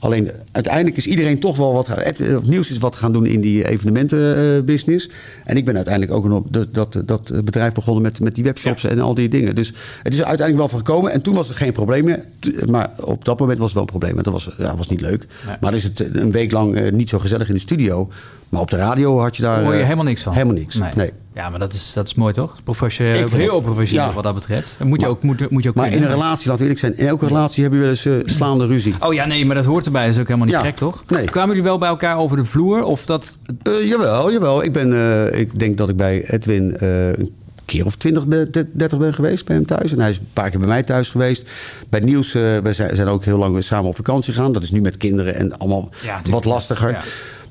Alleen 0.00 0.30
uiteindelijk 0.52 0.96
is 0.96 1.06
iedereen 1.06 1.40
toch 1.40 1.56
wel 1.56 1.72
wat... 1.72 1.90
Of 2.36 2.46
Nieuws 2.46 2.70
is 2.70 2.78
wat 2.78 2.96
gaan 2.96 3.12
doen 3.12 3.26
in 3.26 3.40
die 3.40 3.68
evenementenbusiness. 3.68 5.08
en 5.44 5.56
ik 5.56 5.64
ben 5.64 5.76
uiteindelijk 5.76 6.16
ook 6.16 6.28
nog 6.28 6.42
dat, 6.48 6.74
dat, 6.74 7.02
dat 7.04 7.44
bedrijf 7.44 7.72
begonnen 7.72 8.02
met, 8.02 8.20
met 8.20 8.34
die 8.34 8.44
webshops 8.44 8.84
en 8.84 9.00
al 9.00 9.14
die 9.14 9.28
dingen. 9.28 9.54
Dus 9.54 9.72
het 10.02 10.12
is 10.12 10.18
er 10.18 10.24
uiteindelijk 10.24 10.58
wel 10.58 10.68
van 10.68 10.86
gekomen. 10.86 11.12
En 11.12 11.22
toen 11.22 11.34
was 11.34 11.48
er 11.48 11.54
geen 11.54 11.72
probleem 11.72 12.04
meer. 12.04 12.24
Maar 12.70 12.90
op 12.96 13.24
dat 13.24 13.38
moment 13.38 13.58
was 13.58 13.66
het 13.66 13.76
wel 13.76 13.82
een 13.82 13.98
probleem. 13.98 14.16
Dat 14.22 14.32
was, 14.32 14.50
ja, 14.58 14.76
was 14.76 14.88
niet 14.88 15.00
leuk. 15.00 15.26
Maar 15.44 15.58
dan 15.60 15.74
is 15.74 15.82
het 15.82 16.16
een 16.16 16.32
week 16.32 16.50
lang 16.50 16.76
eh, 16.76 16.92
niet 16.92 17.08
zo 17.08 17.18
gezellig 17.18 17.48
in 17.48 17.54
de 17.54 17.60
studio. 17.60 18.08
Maar 18.48 18.60
op 18.60 18.70
de 18.70 18.76
radio 18.76 19.20
had 19.20 19.36
je 19.36 19.42
daar... 19.42 19.54
Daar 19.54 19.64
hoor 19.64 19.72
je 19.72 19.78
eh, 19.78 19.84
helemaal 19.84 20.04
niks 20.04 20.22
van. 20.22 20.32
Helemaal 20.32 20.54
niks, 20.54 20.78
nee. 20.96 21.12
Ja, 21.34 21.50
maar 21.50 21.58
dat 21.58 21.72
is, 21.72 21.92
dat 21.92 22.06
is 22.06 22.14
mooi 22.14 22.32
toch? 22.32 22.56
Professioneel, 22.64 23.28
heel 23.28 23.54
het- 23.54 23.64
professioneel 23.64 24.06
ja. 24.06 24.14
wat 24.14 24.24
dat 24.24 24.34
betreft. 24.34 24.74
Dat 24.78 24.86
moet 24.86 25.00
je 25.00 25.06
ook, 25.06 25.22
moet, 25.22 25.50
moet 25.50 25.62
je 25.62 25.68
ook 25.68 25.74
Maar 25.74 25.92
in 25.92 26.02
een 26.02 26.08
relatie, 26.08 26.48
laten 26.48 26.66
we 26.66 26.70
eerlijk 26.70 26.78
zijn, 26.78 26.96
in 26.96 27.06
elke 27.06 27.26
relatie 27.26 27.62
heb 27.62 27.72
je 27.72 27.78
wel 27.78 27.88
eens 27.88 28.04
eh, 28.04 28.14
slaande 28.24 28.66
ruzie. 28.66 28.94
Oh 29.00 29.14
ja, 29.14 29.26
nee, 29.26 29.46
maar 29.46 29.56
dat 29.56 29.64
hoort 29.64 29.89
erbij. 29.92 30.04
Dat 30.06 30.14
is 30.14 30.20
ook 30.20 30.26
helemaal 30.26 30.46
niet 30.48 30.56
Ja. 30.56 30.62
gek, 30.62 30.76
toch? 30.76 31.02
Nee. 31.08 31.24
Kwamen 31.24 31.48
jullie 31.48 31.62
wel 31.62 31.78
bij 31.78 31.88
elkaar 31.88 32.18
over 32.18 32.36
de 32.36 32.44
vloer? 32.44 32.82
Of 32.84 33.06
dat... 33.06 33.38
Eh, 33.62 33.88
jawel, 33.88 34.32
jawel. 34.32 34.64
Ik, 34.64 34.72
ben, 34.72 34.92
eh, 34.92 35.40
ik 35.40 35.58
denk 35.58 35.76
dat 35.76 35.88
ik 35.88 35.96
bij 35.96 36.24
Edwin 36.30 36.76
eh, 36.78 37.08
een 37.08 37.30
keer 37.64 37.86
of 37.86 37.96
20, 37.96 38.26
ben- 38.26 38.50
30 38.72 38.98
ben 38.98 39.14
geweest 39.14 39.44
bij 39.44 39.56
hem 39.56 39.66
thuis. 39.66 39.92
En 39.92 40.00
hij 40.00 40.10
is 40.10 40.18
een 40.18 40.28
paar 40.32 40.50
keer 40.50 40.58
bij 40.58 40.68
mij 40.68 40.82
thuis 40.82 41.10
geweest. 41.10 41.50
Bij 41.88 42.00
Niels, 42.00 42.34
eh 42.34 42.58
we 42.58 42.72
zijn 42.72 42.96
zijn 42.96 43.08
ook 43.08 43.24
heel 43.24 43.38
lang 43.38 43.64
samen 43.64 43.88
op 43.88 43.96
vakantie 43.96 44.32
gegaan. 44.32 44.52
Dat 44.52 44.62
is 44.62 44.70
nu 44.70 44.80
met 44.80 44.96
kinderen 44.96 45.34
en 45.34 45.58
allemaal 45.58 45.88
wat 46.30 46.44
lastiger. 46.44 46.90
Ja. 46.90 47.00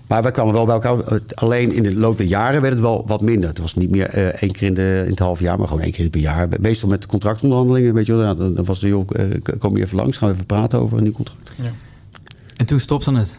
Maar 0.08 0.21
wij 0.21 0.32
kwamen 0.32 0.54
wel 0.54 0.65
bij 0.65 0.73
elkaar. 0.73 1.19
Alleen 1.34 1.71
in 1.73 1.84
de 1.84 1.95
loop 1.95 2.17
der 2.17 2.25
jaren 2.28 2.62
werd 2.62 2.73
het 2.73 2.82
wel 2.84 3.04
wat 3.08 3.21
minder. 3.21 3.49
Het 3.49 3.60
was 3.60 3.75
niet 3.75 3.89
meer 3.89 4.06
eh, 4.10 4.25
één 4.28 4.52
keer 4.52 4.67
in, 4.67 4.73
de, 4.73 5.02
in 5.04 5.10
het 5.10 5.19
half 5.19 5.39
jaar, 5.39 5.58
maar 5.58 5.67
gewoon 5.67 5.84
één 5.84 5.91
keer 5.91 6.10
per 6.10 6.19
jaar. 6.19 6.47
Meestal 6.60 6.89
met 6.89 7.06
contractonderhandelingen. 7.06 7.93
Weet 7.93 8.06
je 8.06 8.13
wel, 8.13 8.23
Ja, 8.25 8.34
dan, 8.34 8.65
was 8.65 8.82
het, 8.82 8.89
joh, 8.89 9.08
eh, 9.12 9.25
kom 9.60 9.78
je 9.78 9.84
even 9.84 9.97
langs, 9.97 10.17
gaan 10.17 10.28
we 10.30 10.34
even 10.34 10.45
praten 10.45 10.80
over 10.80 10.97
een 10.97 11.04
nieuw 11.04 11.12
contract. 11.12 11.52
En 12.60 12.65
toen 12.65 12.80
stopte 12.80 13.13
het. 13.15 13.38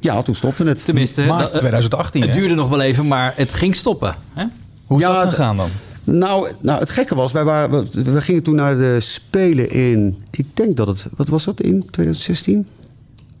Ja, 0.00 0.22
toen 0.22 0.34
stopte 0.34 0.64
het. 0.64 0.84
Tenminste, 0.84 1.22
Maart 1.24 1.40
dat- 1.50 1.58
2018, 1.58 2.20
Het 2.22 2.34
hè? 2.34 2.40
duurde 2.40 2.54
nog 2.54 2.68
wel 2.68 2.80
even, 2.80 3.06
maar 3.08 3.32
het 3.36 3.52
ging 3.52 3.76
stoppen. 3.76 4.14
Hè? 4.32 4.44
Hoe 4.86 4.98
is 4.98 5.04
Ja, 5.06 5.12
dat 5.12 5.20
het- 5.24 5.30
gegaan 5.34 5.56
dan? 5.56 5.70
Nou, 6.04 6.50
nou, 6.60 6.80
het 6.80 6.90
gekke 6.90 7.14
was, 7.14 7.32
wij 7.32 7.44
waren, 7.44 7.70
we, 7.92 8.02
we 8.12 8.20
gingen 8.20 8.42
toen 8.42 8.54
naar 8.54 8.76
de 8.76 8.96
Spelen 9.00 9.70
in, 9.70 10.22
ik 10.30 10.46
denk 10.54 10.76
dat 10.76 10.86
het, 10.86 11.06
wat 11.16 11.28
was 11.28 11.44
dat 11.44 11.60
in 11.60 11.78
2016? 11.90 12.66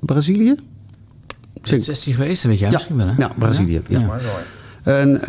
Brazilië? 0.00 0.54
Is 1.62 1.70
het 1.70 1.84
16 1.84 2.14
geweest? 2.14 2.42
Dat 2.42 2.50
weet 2.50 2.60
jij 2.60 2.68
Ja, 2.70 2.74
misschien 2.74 2.96
wel, 2.96 3.06
hè? 3.06 3.12
ja, 3.16 3.32
Brazilië. 3.38 3.80
Ja. 3.88 3.98
Ja. 4.00 4.18
En 4.82 5.20
eh, 5.20 5.26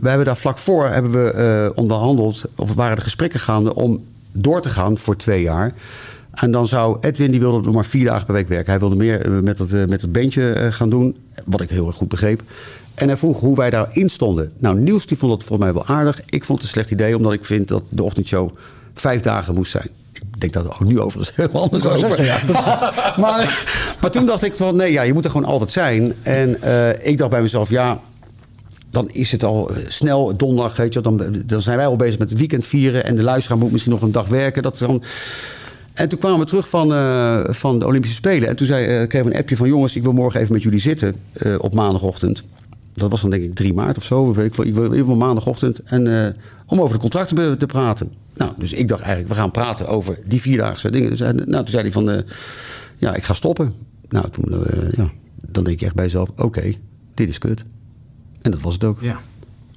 we 0.00 0.08
hebben 0.08 0.24
daar 0.26 0.36
vlak 0.36 0.58
voor 0.58 0.88
hebben 0.88 1.10
we 1.12 1.30
eh, 1.30 1.78
onderhandeld, 1.78 2.44
of 2.56 2.74
waren 2.74 2.96
de 2.96 3.02
gesprekken 3.02 3.40
gaande 3.40 3.74
om 3.74 4.04
door 4.32 4.62
te 4.62 4.68
gaan 4.68 4.98
voor 4.98 5.16
twee 5.16 5.42
jaar. 5.42 5.72
En 6.32 6.50
dan 6.50 6.66
zou 6.66 6.96
Edwin, 7.00 7.30
die 7.30 7.40
wilde 7.40 7.64
nog 7.64 7.74
maar 7.74 7.84
vier 7.84 8.04
dagen 8.04 8.24
per 8.24 8.34
week 8.34 8.48
werken. 8.48 8.70
Hij 8.70 8.80
wilde 8.80 8.96
meer 8.96 9.20
eh, 9.20 9.30
met 9.30 9.58
het, 9.58 9.72
eh, 9.72 9.84
met 9.84 10.00
het 10.00 10.12
bandje 10.12 10.52
eh, 10.52 10.72
gaan 10.72 10.90
doen, 10.90 11.16
wat 11.44 11.60
ik 11.60 11.70
heel 11.70 11.86
erg 11.86 11.96
goed 11.96 12.08
begreep. 12.08 12.42
En 12.94 13.08
hij 13.08 13.16
vroeg 13.16 13.40
hoe 13.40 13.56
wij 13.56 13.70
daarin 13.70 14.08
stonden. 14.08 14.52
Nou, 14.58 14.78
Niels 14.78 15.06
die 15.06 15.18
vond 15.18 15.32
het 15.32 15.44
volgens 15.44 15.68
mij 15.68 15.72
wel 15.72 15.96
aardig. 15.96 16.20
Ik 16.26 16.44
vond 16.44 16.58
het 16.58 16.66
een 16.66 16.74
slecht 16.74 16.90
idee, 16.90 17.16
omdat 17.16 17.32
ik 17.32 17.44
vind 17.44 17.68
dat 17.68 17.82
de 17.88 18.02
ochtendshow 18.02 18.50
vijf 18.94 19.20
dagen 19.20 19.54
moest 19.54 19.70
zijn. 19.70 19.88
Ik 20.12 20.40
denk 20.40 20.52
dat 20.52 20.64
er 20.64 20.70
ook 20.70 20.84
nu 20.84 21.00
overigens 21.00 21.36
helemaal 21.36 21.62
anders 21.62 21.86
over. 21.86 22.24
zeggen, 22.24 22.52
maar, 23.22 23.66
maar 24.00 24.10
toen 24.10 24.26
dacht 24.26 24.42
ik 24.42 24.56
van, 24.56 24.76
nee, 24.76 24.92
ja, 24.92 25.02
je 25.02 25.12
moet 25.12 25.24
er 25.24 25.30
gewoon 25.30 25.46
altijd 25.46 25.72
zijn. 25.72 26.14
En 26.22 26.50
ik 27.02 27.18
dacht 27.18 27.30
bij 27.30 27.42
mezelf, 27.42 27.68
ja, 27.68 28.00
dan 28.90 29.08
is 29.10 29.32
het 29.32 29.44
al 29.44 29.70
snel 29.88 30.36
donderdag, 30.36 30.76
weet 30.76 30.92
je, 30.92 31.00
dan, 31.00 31.42
dan 31.46 31.62
zijn 31.62 31.76
wij 31.76 31.86
al 31.86 31.96
bezig 31.96 32.18
met 32.18 32.30
het 32.30 32.38
weekend 32.38 32.66
vieren 32.66 33.04
en 33.04 33.16
de 33.16 33.22
luisteraar 33.22 33.58
moet 33.58 33.72
misschien 33.72 33.92
nog 33.92 34.02
een 34.02 34.12
dag 34.12 34.28
werken. 34.28 34.62
Dat 34.62 34.78
dan... 34.78 35.02
En 35.94 36.08
toen 36.08 36.18
kwamen 36.18 36.38
we 36.38 36.46
terug 36.46 36.68
van, 36.68 36.92
eh, 36.92 37.44
van 37.48 37.78
de 37.78 37.86
Olympische 37.86 38.16
Spelen 38.16 38.48
en 38.48 38.56
toen 38.56 38.66
zei, 38.66 38.84
eh, 38.84 39.08
kregen 39.08 39.28
we 39.28 39.34
een 39.34 39.40
appje 39.40 39.56
van 39.56 39.68
jongens, 39.68 39.96
ik 39.96 40.02
wil 40.02 40.12
morgen 40.12 40.40
even 40.40 40.52
met 40.52 40.62
jullie 40.62 40.78
zitten 40.78 41.14
eh, 41.32 41.54
op 41.58 41.74
maandagochtend. 41.74 42.44
Dat 42.94 43.10
was 43.10 43.20
dan 43.20 43.30
denk 43.30 43.42
ik 43.42 43.54
3 43.54 43.74
maart 43.74 43.96
of 43.96 44.04
zo. 44.04 44.34
Weet 44.34 44.46
ik, 44.46 44.54
veel. 44.54 44.64
ik 44.64 44.74
wil 44.74 44.92
even 44.92 45.16
maandagochtend 45.16 45.82
en, 45.82 46.36
om 46.66 46.80
over 46.80 46.94
de 46.94 47.00
contracten 47.00 47.58
te 47.58 47.66
praten. 47.66 48.12
Nou, 48.34 48.52
dus 48.58 48.72
ik 48.72 48.88
dacht 48.88 49.00
eigenlijk, 49.00 49.34
we 49.34 49.40
gaan 49.40 49.50
praten 49.50 49.88
over 49.88 50.18
die 50.24 50.40
vierdaagse 50.40 50.90
dingen. 50.90 51.10
Dus, 51.10 51.20
nou, 51.20 51.44
toen 51.46 51.68
zei 51.68 51.82
hij 51.82 51.92
van, 51.92 52.24
ja, 52.98 53.14
ik 53.14 53.24
ga 53.24 53.34
stoppen. 53.34 53.74
Nou, 54.08 54.30
toen, 54.30 54.64
ja, 54.96 55.10
dan 55.40 55.64
denk 55.64 55.80
je 55.80 55.86
echt 55.86 55.94
bij 55.94 56.04
jezelf, 56.04 56.28
oké, 56.36 56.72
dit 57.14 57.28
is 57.28 57.38
kut. 57.38 57.64
En 58.42 58.50
dat 58.50 58.60
was 58.60 58.74
het 58.74 58.84
ook. 58.84 59.00
Ja. 59.00 59.20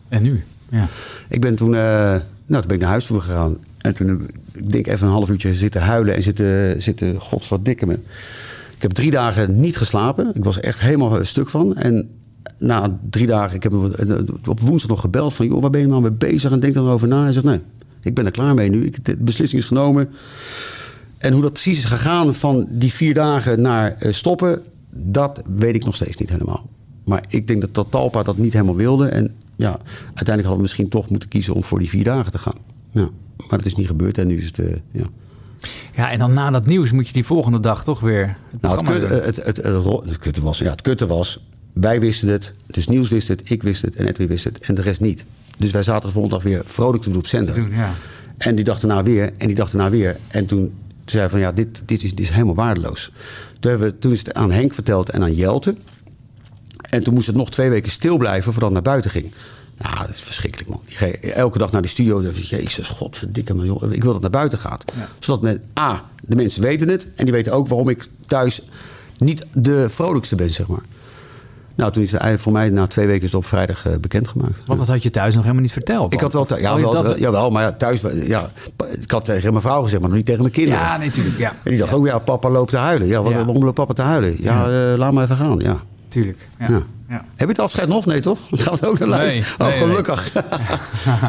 En 0.08 0.24
nu? 0.24 0.44
Ja. 0.70 0.88
Ik 1.30 1.42
ben 1.42 1.56
toen, 1.56 1.70
nou, 1.70 2.22
toen 2.48 2.62
ben 2.62 2.76
ik 2.76 2.80
naar 2.80 2.90
huis 2.90 3.06
toe 3.06 3.20
gegaan. 3.20 3.58
En 3.86 3.96
toen, 3.96 4.30
ik 4.54 4.72
denk 4.72 4.88
even 4.88 5.08
een 5.08 5.14
half 5.14 5.30
uurtje 5.30 5.54
zitten 5.54 5.82
huilen 5.82 6.16
en 6.16 6.24
zitten, 6.24 6.82
zitten 6.82 7.20
godverdikke 7.22 7.86
me. 7.86 7.94
Ik 8.76 8.82
heb 8.82 8.92
drie 8.92 9.12
dagen 9.12 9.60
niet 9.60 9.78
geslapen. 9.78 10.32
Ik 10.34 10.44
was 10.44 10.60
echt 10.60 10.80
helemaal 10.80 11.20
een 11.20 11.28
stuk 11.28 11.50
van. 11.50 11.76
En 11.76 12.10
na 12.58 13.00
drie 13.10 13.28
dagen, 13.28 13.56
ik 13.56 13.64
heb 13.64 13.72
hem 13.72 13.92
eh, 13.92 14.18
op 14.50 14.60
woensdag 14.60 14.90
nog 14.90 15.00
gebeld 15.00 15.34
van... 15.34 15.48
joh, 15.48 15.62
waar 15.62 15.70
ben 15.70 15.82
je 15.82 15.88
nou 15.88 16.02
mee 16.02 16.12
bezig? 16.12 16.52
En 16.52 16.60
denk 16.60 16.74
dan 16.74 16.88
over 16.88 17.08
na. 17.08 17.24
Hij 17.24 17.32
zegt, 17.32 17.46
nee, 17.46 17.60
ik 18.02 18.14
ben 18.14 18.26
er 18.26 18.32
klaar 18.32 18.54
mee 18.54 18.70
nu. 18.70 18.86
Ik, 18.86 19.06
de 19.06 19.18
beslissing 19.18 19.62
is 19.62 19.68
genomen. 19.68 20.10
En 21.18 21.34
hoe 21.34 21.42
dat 21.42 21.52
precies 21.52 21.78
is 21.78 21.86
gegaan 21.86 22.34
van 22.34 22.68
die 22.70 22.94
vier 22.94 23.14
dagen 23.14 23.62
naar 23.62 23.96
eh, 24.00 24.14
stoppen... 24.14 24.62
dat 24.90 25.42
weet 25.56 25.76
ik 25.76 25.86
nog 25.86 25.96
steeds 25.96 26.18
niet 26.18 26.30
helemaal. 26.30 26.70
Maar 27.06 27.24
ik 27.28 27.48
denk 27.48 27.62
dat, 27.62 27.74
dat 27.74 27.88
Talpa 27.90 28.24
dat 28.24 28.38
niet 28.38 28.54
helemaal 28.54 28.76
wilde. 28.76 29.08
En 29.08 29.36
ja, 29.56 29.80
uiteindelijk 30.04 30.28
hadden 30.28 30.56
we 30.56 30.62
misschien 30.62 30.90
toch 30.90 31.10
moeten 31.10 31.30
kiezen 31.30 31.54
om 31.54 31.64
voor 31.64 31.80
die 31.80 31.90
vier 31.90 32.04
dagen 32.04 32.32
te 32.32 32.38
gaan. 32.38 32.75
Ja, 32.96 33.10
maar 33.38 33.58
dat 33.58 33.66
is 33.66 33.76
niet 33.76 33.88
gebeurd 33.88 34.18
en 34.18 34.28
nu 34.28 34.38
is 34.38 34.46
het... 34.46 34.60
eh, 34.60 34.76
ja. 34.92 35.06
ja, 35.96 36.12
en 36.12 36.20
dan 36.20 36.34
na 36.34 36.52
dat 36.52 36.66
nieuws 36.66 36.92
moet 36.92 37.08
je 37.08 37.14
die 37.14 37.26
volgende 37.26 37.60
dag 37.60 37.84
toch 37.84 38.00
weer... 38.00 38.38
Het 38.52 38.62
Nou, 38.62 38.76
het, 38.76 38.84
programma 38.84 39.08
kut, 39.08 39.10
doen. 39.10 39.28
het, 39.28 39.36
het, 39.36 39.58
het, 39.58 40.10
het 40.10 40.20
kutte 40.20 40.42
was, 40.42 40.58
ja, 40.58 40.70
het 40.70 40.82
kutte 40.82 41.08
was, 41.08 41.46
wij 41.74 42.00
wisten 42.00 42.28
het, 42.28 42.54
dus 42.68 42.88
Niels 42.88 43.10
wist 43.10 43.28
het, 43.28 43.50
ik 43.50 43.64
wist 43.64 43.82
het 43.82 43.96
en 43.96 44.08
Edwin 44.08 44.28
wist 44.28 44.44
het 44.44 44.58
en 44.58 44.76
de 44.76 44.82
rest 44.82 45.02
niet. 45.02 45.26
Dus 45.58 45.72
wij 45.72 45.84
zaten 45.84 46.08
de 46.08 46.14
volgende 46.14 46.36
dag 46.36 46.46
weer 46.46 46.62
vrolijk 46.66 47.04
te 47.04 47.10
doen 47.10 47.18
op 47.18 47.28
zender. 47.28 47.54
Doen, 47.54 47.72
ja. 47.72 47.94
En 48.38 48.56
die 48.56 48.64
dag 48.64 48.80
daarna 48.80 49.04
weer 49.04 49.32
en 49.38 49.48
die 49.48 49.56
dag 49.56 49.70
daarna 49.70 49.90
weer. 49.90 50.18
En 50.28 50.46
toen 50.46 50.74
zei 51.06 51.22
hij 51.22 51.30
van 51.30 51.40
ja, 51.40 51.52
dit, 51.52 51.84
dit, 51.86 52.04
is, 52.04 52.10
dit 52.10 52.20
is 52.20 52.30
helemaal 52.30 52.56
waardeloos. 52.56 53.12
Toen, 53.60 53.72
hebben 53.72 53.90
we, 53.90 54.00
toen 54.00 54.12
is 54.12 54.20
het 54.20 54.34
aan 54.34 54.52
Henk 54.52 54.74
verteld 54.74 55.10
en 55.10 55.22
aan 55.22 55.34
Jelte. 55.34 55.76
En 56.90 57.04
toen 57.04 57.14
moest 57.14 57.28
het 57.28 57.36
nog 57.36 57.52
twee 57.52 57.70
weken 57.70 57.92
stil 57.92 58.18
blijven 58.18 58.52
voordat 58.52 58.72
het 58.72 58.84
naar 58.84 58.92
buiten 58.92 59.12
ging. 59.12 59.34
Nou, 59.78 59.96
dat 59.98 60.10
is 60.10 60.22
verschrikkelijk 60.22 60.70
man. 60.70 60.82
Elke 61.22 61.58
dag 61.58 61.72
naar 61.72 61.82
de 61.82 61.88
studio. 61.88 62.22
Dan 62.22 62.32
je, 62.36 62.42
Jezus, 62.56 62.88
godverdikke 62.88 63.54
me 63.56 63.66
joh. 63.66 63.94
Ik 63.94 64.04
wil 64.04 64.12
dat 64.12 64.22
naar 64.22 64.30
buiten 64.30 64.60
gaat. 64.60 64.84
Zodat 65.20 65.42
met 65.42 65.62
A, 65.80 66.04
de 66.22 66.36
mensen 66.36 66.62
weten 66.62 66.88
het. 66.90 67.08
En 67.16 67.24
die 67.26 67.34
weten 67.34 67.54
ook 67.54 67.68
waarom 67.68 67.90
ik 67.90 68.08
thuis 68.28 68.62
niet 69.18 69.46
de 69.54 69.90
vrolijkste 69.90 70.36
ben, 70.36 70.50
zeg 70.50 70.68
maar. 70.68 70.82
Nou, 71.76 71.92
toen 71.92 72.04
is 72.04 72.12
het 72.12 72.42
voor 72.42 72.52
mij 72.52 72.70
na 72.70 72.88
twee 72.88 73.06
weken 73.08 73.22
is 73.22 73.28
het 73.32 73.36
op 73.42 73.46
vrijdag 73.46 73.86
eh, 73.86 73.94
bekendgemaakt. 73.98 74.62
Want 74.66 74.80
dat 74.80 74.88
had 74.88 75.04
je 75.04 75.10
thuis 75.10 75.34
nog 75.34 75.42
helemaal 75.44 75.64
niet 75.64 75.72
verteld. 75.72 76.14
Ik 76.14 76.20
had 76.20 76.34
wel, 76.34 76.46
thu- 76.46 76.56
ja, 76.60 76.80
wel, 76.80 76.92
dat- 76.92 77.04
wel- 77.04 77.18
jawel, 77.18 77.50
maar 77.50 77.64
ja, 77.64 77.72
thuis, 77.74 78.02
ja, 78.14 78.52
ik 79.02 79.12
had 79.12 79.26
tegen 79.26 79.50
mijn 79.50 79.62
vrouw 79.62 79.82
gezegd, 79.84 80.00
maar 80.02 80.10
nog 80.10 80.18
niet 80.18 80.26
tegen 80.28 80.42
mijn 80.42 80.54
kinderen. 80.54 80.80
Ja, 80.80 80.98
nee, 80.98 81.10
tuurlijk, 81.10 81.38
ja. 81.38 81.50
En 81.64 81.72
die 81.72 81.80
dacht 81.80 81.94
ook, 81.94 82.06
ja, 82.06 82.20
papa 82.20 82.50
loopt 82.50 82.72
te 82.72 82.78
huilen. 82.78 83.08
Ja. 83.08 83.22
waarom 83.22 83.64
loopt 83.64 83.76
papa 83.76 83.94
te 83.94 84.02
huilen? 84.02 84.44
Ja, 84.44 84.64
eh, 84.92 84.98
laat 84.98 85.12
maar 85.14 85.24
even 85.24 85.38
gaan, 85.38 85.60
ja. 85.60 85.82
Tuurlijk. 86.16 86.48
Ja. 86.60 86.66
Ja. 86.70 86.82
Ja. 87.10 87.16
Heb 87.16 87.24
je 87.36 87.46
het 87.46 87.60
afscheid 87.60 87.88
nog? 87.88 88.06
Nee, 88.06 88.20
toch? 88.20 88.40
Gaan 88.52 88.78
we 88.80 88.88
ook 88.88 89.00
naar 89.00 89.08
Nee, 89.08 89.18
luisteren? 89.18 89.68
nee, 89.68 89.82
oh, 89.82 89.88
gelukkig. 89.88 90.28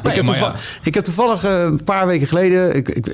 ik, 0.03 0.15
heb 0.15 0.57
ik 0.83 0.95
heb 0.95 1.05
toevallig 1.05 1.45
eh, 1.45 1.63
een 1.63 1.85
paar 1.85 2.07
weken 2.07 2.27
geleden... 2.27 2.77
Ik, 2.77 2.89
ik, 2.89 3.07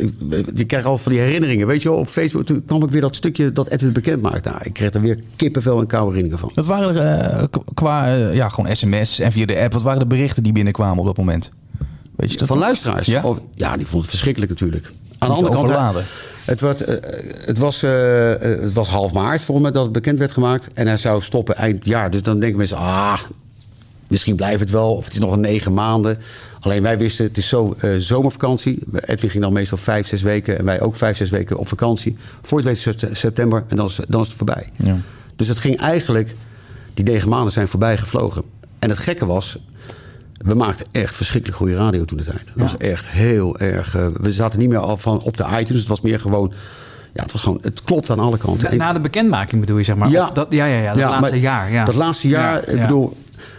ik, 0.55 0.75
al 0.85 0.99
van 0.99 1.13
die 1.13 1.21
herinneringen, 1.21 1.67
weet 1.67 1.83
je 1.83 1.89
wel. 1.89 1.99
Op 1.99 2.09
Facebook 2.09 2.45
toen 2.45 2.65
kwam 2.65 2.83
ik 2.83 2.91
weer 2.91 3.01
dat 3.01 3.17
stukje 3.17 3.53
dat 3.53 3.69
Edwin 3.69 3.93
bekend 3.93 4.23
maakte. 4.23 4.49
Nou, 4.49 4.61
ik 4.65 4.73
kreeg 4.73 4.93
er 4.93 5.01
weer 5.01 5.21
kippenvel 5.37 5.81
en 5.81 5.87
koude 5.87 6.15
herinneringen 6.15 6.39
van. 6.39 6.51
Wat 6.55 6.67
waren 6.67 6.97
er 6.97 7.41
eh, 7.41 7.45
qua 7.75 8.07
eh, 8.07 8.35
ja, 8.35 8.49
gewoon 8.49 8.77
sms 8.77 9.19
en 9.19 9.33
via 9.33 9.47
de 9.47 9.59
app, 9.59 9.73
wat 9.73 9.83
waren 9.83 9.99
de 9.99 10.07
berichten 10.07 10.43
die 10.43 10.53
binnenkwamen 10.53 10.99
op 10.99 11.07
dat 11.07 11.17
moment? 11.17 11.53
Weet 12.17 12.33
je 12.33 12.39
dat 12.39 12.49
Van 12.49 12.59
luisteraars? 12.59 13.07
Ja? 13.07 13.23
Oh, 13.23 13.39
ja, 13.55 13.77
die 13.77 13.83
vonden 13.83 14.01
het 14.01 14.11
verschrikkelijk 14.11 14.51
natuurlijk. 14.51 14.93
Aan 15.19 15.29
de 15.29 15.35
andere 15.35 15.55
kant... 15.55 15.69
overladen. 15.69 16.05
Het, 16.45 16.61
werd, 16.61 16.81
eh, 16.81 16.97
het, 17.47 17.59
was, 17.59 17.83
eh, 17.83 18.33
eh, 18.33 18.61
het 18.61 18.73
was 18.73 18.89
half 18.89 19.13
maart 19.13 19.43
volgens 19.43 19.67
mij 19.67 19.75
dat 19.75 19.85
het 19.85 19.93
bekend 19.93 20.19
werd 20.19 20.33
gemaakt. 20.33 20.69
En 20.75 20.87
hij 20.87 20.97
zou 20.97 21.23
stoppen 21.23 21.57
eind 21.57 21.85
jaar. 21.85 22.11
Dus 22.11 22.23
dan 22.23 22.39
denken 22.39 22.59
mensen, 22.59 22.77
ah, 22.77 23.21
misschien 24.09 24.37
blijft 24.37 24.61
het 24.61 24.71
wel. 24.71 24.95
Of 24.95 25.05
het 25.05 25.13
is 25.13 25.21
nog 25.21 25.33
een 25.33 25.41
negen 25.41 25.75
maanden. 25.75 26.19
Alleen 26.63 26.83
wij 26.83 26.99
wisten, 26.99 27.25
het 27.25 27.37
is 27.37 27.49
zo 27.49 27.75
eh, 27.79 27.91
zomervakantie. 27.99 28.79
Edwin 28.93 29.31
ging 29.31 29.43
dan 29.43 29.53
meestal 29.53 29.79
vijf, 29.79 30.07
zes 30.07 30.23
weken. 30.23 30.59
En 30.59 30.65
wij 30.65 30.81
ook 30.81 30.95
vijf, 30.95 31.17
zes 31.17 31.31
weken 31.31 31.59
op 31.59 31.69
vakantie. 31.69 32.17
Voor 32.43 32.63
het 32.63 32.85
het 32.85 33.09
september 33.13 33.65
en 33.69 33.77
dan 33.77 33.87
is, 33.87 34.01
dan 34.09 34.21
is 34.21 34.27
het 34.27 34.37
voorbij. 34.37 34.69
Ja. 34.77 34.99
Dus 35.37 35.49
het 35.49 35.59
ging 35.59 35.81
eigenlijk, 35.81 36.35
die 36.95 37.05
negen 37.05 37.29
maanden 37.29 37.53
zijn 37.53 37.69
voorbij 37.69 37.99
gevlogen. 37.99 38.43
En 38.79 38.89
het 38.89 38.99
gekke 38.99 39.27
was, 39.27 39.59
we 40.43 40.55
maakten 40.55 40.87
echt 40.93 41.15
verschrikkelijk 41.15 41.59
goede 41.61 41.75
radio 41.75 42.05
toen 42.05 42.19
de 42.19 42.25
tijd. 42.25 42.47
Dat 42.47 42.71
was 42.71 42.77
echt 42.77 43.07
heel 43.07 43.59
erg. 43.59 43.97
eh, 43.97 44.07
we 44.21 44.33
zaten 44.33 44.59
niet 44.59 44.69
meer 44.69 44.79
al 44.79 44.97
van 44.97 45.23
op 45.23 45.37
de 45.37 45.45
iTunes. 45.45 45.81
Het 45.81 45.89
was 45.89 46.01
meer 46.01 46.21
gewoon. 46.21 46.53
Ja, 47.15 47.23
het 47.23 47.33
was 47.33 47.43
gewoon. 47.43 47.59
Het 47.63 47.83
klopt 47.85 48.11
aan 48.11 48.19
alle 48.19 48.37
kanten. 48.39 48.71
Na, 48.71 48.85
na 48.85 48.93
de 48.93 49.01
bekendmaking 49.01 49.61
bedoel 49.61 49.79
je, 49.79 49.85
zeg 49.85 49.97
maar? 49.97 50.11
Ja. 50.11 50.23
Of 50.23 50.31
dat, 50.31 50.47
ja, 50.51 50.65
ja, 50.65 50.79
ja, 50.81 50.89
dat 50.93 50.97
Ja, 50.97 51.09
laatste 51.09 51.31
maar 51.31 51.41
jaar. 51.41 51.73
Ja. 51.73 51.85
Dat 51.85 51.95
laatste 51.95 52.29
jaar, 52.29 52.53
Ja, 52.67 52.73
ik 52.73 52.81
bedoel. 52.81 53.17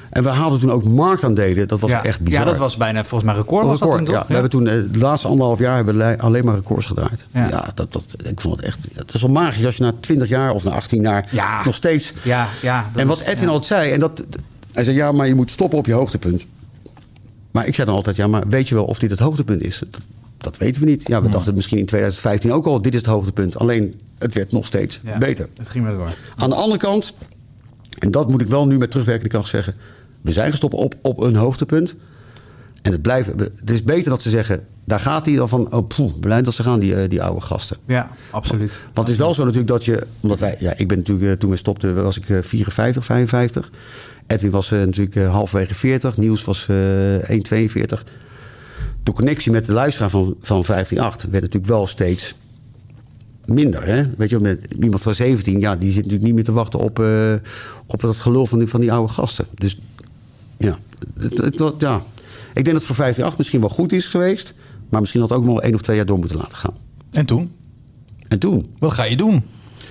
En 0.10 0.24
we 0.24 0.30
haalden 0.30 0.60
toen 0.60 0.72
ook 0.72 0.84
marktaandelen. 0.84 1.68
Dat 1.68 1.80
was 1.80 1.92
echt 1.92 2.20
bizar. 2.20 2.40
Ja, 2.40 2.46
dat 2.46 2.58
was 2.58 2.78
bijna 2.78 3.04
volgens 3.04 3.24
mij 3.32 3.40
record. 3.40 3.66
Was 3.66 3.80
dat 3.80 3.92
toen, 3.92 4.00
ja. 4.06 4.06
toch? 4.06 4.28
We 4.28 4.34
hebben 4.34 4.52
toen 4.52 4.68
eh, 4.68 4.74
de 4.92 4.98
laatste 4.98 5.28
anderhalf 5.28 5.60
jaar 5.60 5.76
hebben 5.76 5.98
we 5.98 6.18
alleen 6.18 6.46
maar 6.46 6.56
records 6.56 6.86
gedraaid. 6.88 7.26
Ja. 7.34 7.48
Ja, 7.48 7.72
dat, 7.76 7.94
dat, 7.94 8.06
ik 8.24 8.42
vond 8.42 8.56
het 8.56 8.66
echt. 8.66 8.80
Het 8.96 9.14
is 9.14 9.22
wel 9.22 9.32
magisch 9.32 9.66
als 9.66 9.78
je 9.78 9.84
na 9.84 9.94
20 10.00 10.30
jaar 10.30 10.52
of 10.52 10.64
na 10.64 10.72
18 10.72 11.02
jaar 11.02 11.28
Ja. 11.32 11.66
nog 11.66 11.76
steeds. 11.76 12.14
Ja, 12.24 12.48
ja. 12.62 12.90
en 12.96 13.08
wat 13.08 13.20
Edwin 13.20 13.48
ja. 13.48 13.54
altijd 13.54 13.66
zei, 13.66 13.92
en 13.92 14.00
dat, 14.00 14.24
hij 14.72 14.84
zei 14.84 14.96
ja, 14.96 15.12
maar 15.12 15.28
je 15.28 15.36
moet 15.36 15.52
stoppen 15.52 15.78
op 15.78 15.86
je 15.86 15.94
hoogtepunt. 15.94 16.46
Maar 17.54 17.68
ik 17.68 17.76
zei 17.76 17.88
dan 17.88 17.96
altijd, 17.96 18.16
ja, 18.16 18.28
maar 18.28 18.48
weet 18.48 18.68
je 18.70 18.76
wel 18.76 18.86
of 18.86 19.00
dit 19.00 19.10
het 19.10 19.20
hoogtepunt 19.20 19.62
is? 19.62 19.80
Dat, 19.90 20.02
dat 20.38 20.58
weten 20.58 20.82
we 20.82 20.88
niet. 20.90 21.08
Ja, 21.08 21.22
we 21.22 21.30
dachten 21.30 21.46
het 21.46 21.56
misschien 21.56 21.78
in 21.78 21.86
2015 21.86 22.52
ook 22.52 22.66
al, 22.66 22.82
dit 22.82 22.94
is 22.94 23.00
het 23.00 23.10
hoogtepunt. 23.10 23.58
Alleen, 23.58 24.02
het 24.18 24.34
werd 24.34 24.52
nog 24.52 24.66
steeds 24.66 25.00
Ja, 25.04 25.18
beter. 25.18 25.50
Het 25.58 25.70
ging 25.70 25.84
maar 25.84 25.94
door. 25.94 26.16
Aan 26.36 26.50
de 26.50 26.56
andere 26.56 26.80
kant, 26.80 27.14
En 28.00 28.12
dat 28.12 28.30
moet 28.30 28.42
ik 28.42 28.48
wel 28.48 28.68
nu 28.68 28.78
met 28.78 28.92
terugwerkende 28.92 29.30
kracht 29.30 29.50
zeggen. 29.50 29.76
We 30.22 30.32
zijn 30.32 30.52
gestopt 30.52 30.74
op, 30.74 30.96
op 31.02 31.20
een 31.20 31.36
hoogtepunt. 31.36 31.96
En 32.82 32.92
het, 32.92 33.02
blijft, 33.02 33.28
het 33.38 33.72
is 33.72 33.84
beter 33.84 34.10
dat 34.10 34.22
ze 34.22 34.30
zeggen, 34.30 34.66
daar 34.86 35.00
gaat 35.00 35.26
hij 35.26 35.36
dan 35.36 35.50
van, 35.50 35.74
oh 35.74 35.88
poeh, 35.88 36.12
blij 36.20 36.42
dat 36.42 36.54
ze 36.54 36.64
gaan, 36.64 36.80
die, 36.80 36.96
eh, 36.96 37.10
die 37.10 37.24
oude 37.24 37.42
gasten. 37.42 37.78
Ja, 37.88 38.10
absoluut. 38.32 38.82
Want 38.94 39.08
het 39.08 39.18
is 39.18 39.24
wel 39.24 39.34
zo 39.34 39.42
natuurlijk 39.42 39.70
dat 39.70 39.86
je, 39.86 40.08
omdat 40.20 40.40
wij, 40.40 40.56
ja, 40.60 40.74
ik 40.78 40.88
ben 40.88 40.98
natuurlijk, 40.98 41.32
eh, 41.32 41.38
toen 41.38 41.50
we 41.50 41.56
stopten, 41.56 42.04
was 42.04 42.18
ik 42.18 42.30
eh, 42.30 42.38
54, 42.42 43.06
55. 43.06 43.70
Edwin 44.28 44.52
was 44.52 44.72
eh, 44.72 44.80
natuurlijk 44.80 45.16
eh, 45.16 45.32
halverwege 45.32 45.76
40, 45.76 46.18
Niels 46.18 46.44
was 46.44 46.68
eh 46.70 47.30
1,42. 47.30 48.04
De 49.04 49.12
connectie 49.12 49.52
met 49.52 49.66
de 49.66 49.74
luisteraar 49.74 50.10
van, 50.10 50.36
van 50.42 50.56
158 50.56 51.30
werd 51.30 51.44
natuurlijk 51.44 51.72
wel 51.72 51.88
steeds 51.88 52.36
minder. 53.46 53.86
Hè? 53.86 54.10
Weet 54.18 54.30
je, 54.30 54.40
met 54.40 54.68
iemand 54.80 55.02
van 55.02 55.16
17, 55.16 55.60
ja, 55.60 55.76
die 55.76 55.88
zit 55.92 55.98
natuurlijk 55.98 56.24
niet 56.24 56.34
meer 56.34 56.44
te 56.44 56.52
wachten 56.52 56.80
op, 56.80 57.00
eh, 57.00 57.34
op 57.86 58.02
dat 58.02 58.16
gelul 58.16 58.46
van 58.46 58.60
die, 58.60 58.68
van 58.68 58.80
die 58.80 58.92
oude 58.92 59.14
gasten. 59.14 59.46
Dus 59.54 59.80
ja, 60.58 60.78
het, 61.20 61.38
het, 61.38 61.74
ja, 61.78 62.02
ik 62.54 62.64
denk 62.64 62.76
dat 62.76 62.84
voor 62.84 62.96
538 62.96 63.38
misschien 63.38 63.60
wel 63.60 63.70
goed 63.70 63.92
is 63.92 64.08
geweest. 64.08 64.54
Maar 64.90 65.00
misschien 65.00 65.22
had 65.22 65.30
het 65.30 65.40
ook 65.40 65.46
nog 65.46 65.62
één 65.62 65.74
of 65.74 65.82
twee 65.82 65.96
jaar 65.96 66.06
door 66.06 66.20
moeten 66.20 66.38
laten 66.38 66.58
gaan. 66.58 66.74
En 67.12 67.26
toen? 67.26 67.52
En 68.28 68.40
toen? 68.40 68.76
Wat 68.80 68.92
ga 68.92 69.04
je 69.04 69.16
doen? 69.16 69.44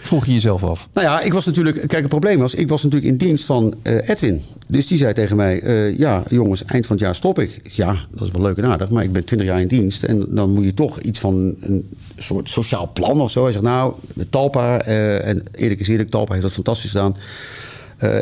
Vroeg 0.02 0.26
je 0.26 0.32
jezelf 0.32 0.64
af. 0.64 0.88
Nou 0.92 1.06
ja, 1.06 1.20
ik 1.20 1.32
was 1.32 1.46
natuurlijk. 1.46 1.76
Kijk, 1.76 1.92
het 1.92 2.08
probleem 2.08 2.38
was, 2.38 2.54
ik 2.54 2.68
was 2.68 2.82
natuurlijk 2.82 3.12
in 3.12 3.18
dienst 3.18 3.44
van 3.44 3.74
eh, 3.82 4.08
Edwin. 4.08 4.42
Dus 4.66 4.86
die 4.86 4.98
zei 4.98 5.12
tegen 5.12 5.36
mij: 5.36 5.60
eh, 5.60 5.98
Ja, 5.98 6.22
jongens, 6.28 6.64
eind 6.64 6.86
van 6.86 6.96
het 6.96 7.04
jaar 7.04 7.14
stop 7.14 7.38
ik. 7.38 7.60
Ja, 7.62 7.96
dat 8.10 8.26
is 8.26 8.30
wel 8.30 8.42
leuk 8.42 8.56
en 8.56 8.64
aardig, 8.64 8.90
maar 8.90 9.02
ik 9.02 9.12
ben 9.12 9.24
20 9.24 9.48
jaar 9.48 9.60
in 9.60 9.68
dienst. 9.68 10.02
En 10.02 10.26
dan 10.28 10.50
moet 10.50 10.64
je 10.64 10.74
toch 10.74 11.00
iets 11.00 11.18
van 11.18 11.54
een 11.60 11.88
soort 12.16 12.48
sociaal 12.48 12.90
plan 12.92 13.20
of 13.20 13.30
zo. 13.30 13.42
Hij 13.42 13.52
zegt: 13.52 13.64
Nou, 13.64 13.94
met 14.14 14.30
Talpa, 14.30 14.80
eh, 14.80 15.26
en 15.26 15.42
eerlijk 15.52 15.80
is 15.80 15.88
eerlijk, 15.88 16.10
Talpa 16.10 16.32
heeft 16.32 16.44
dat 16.44 16.54
fantastisch 16.54 16.90
gedaan. 16.90 17.16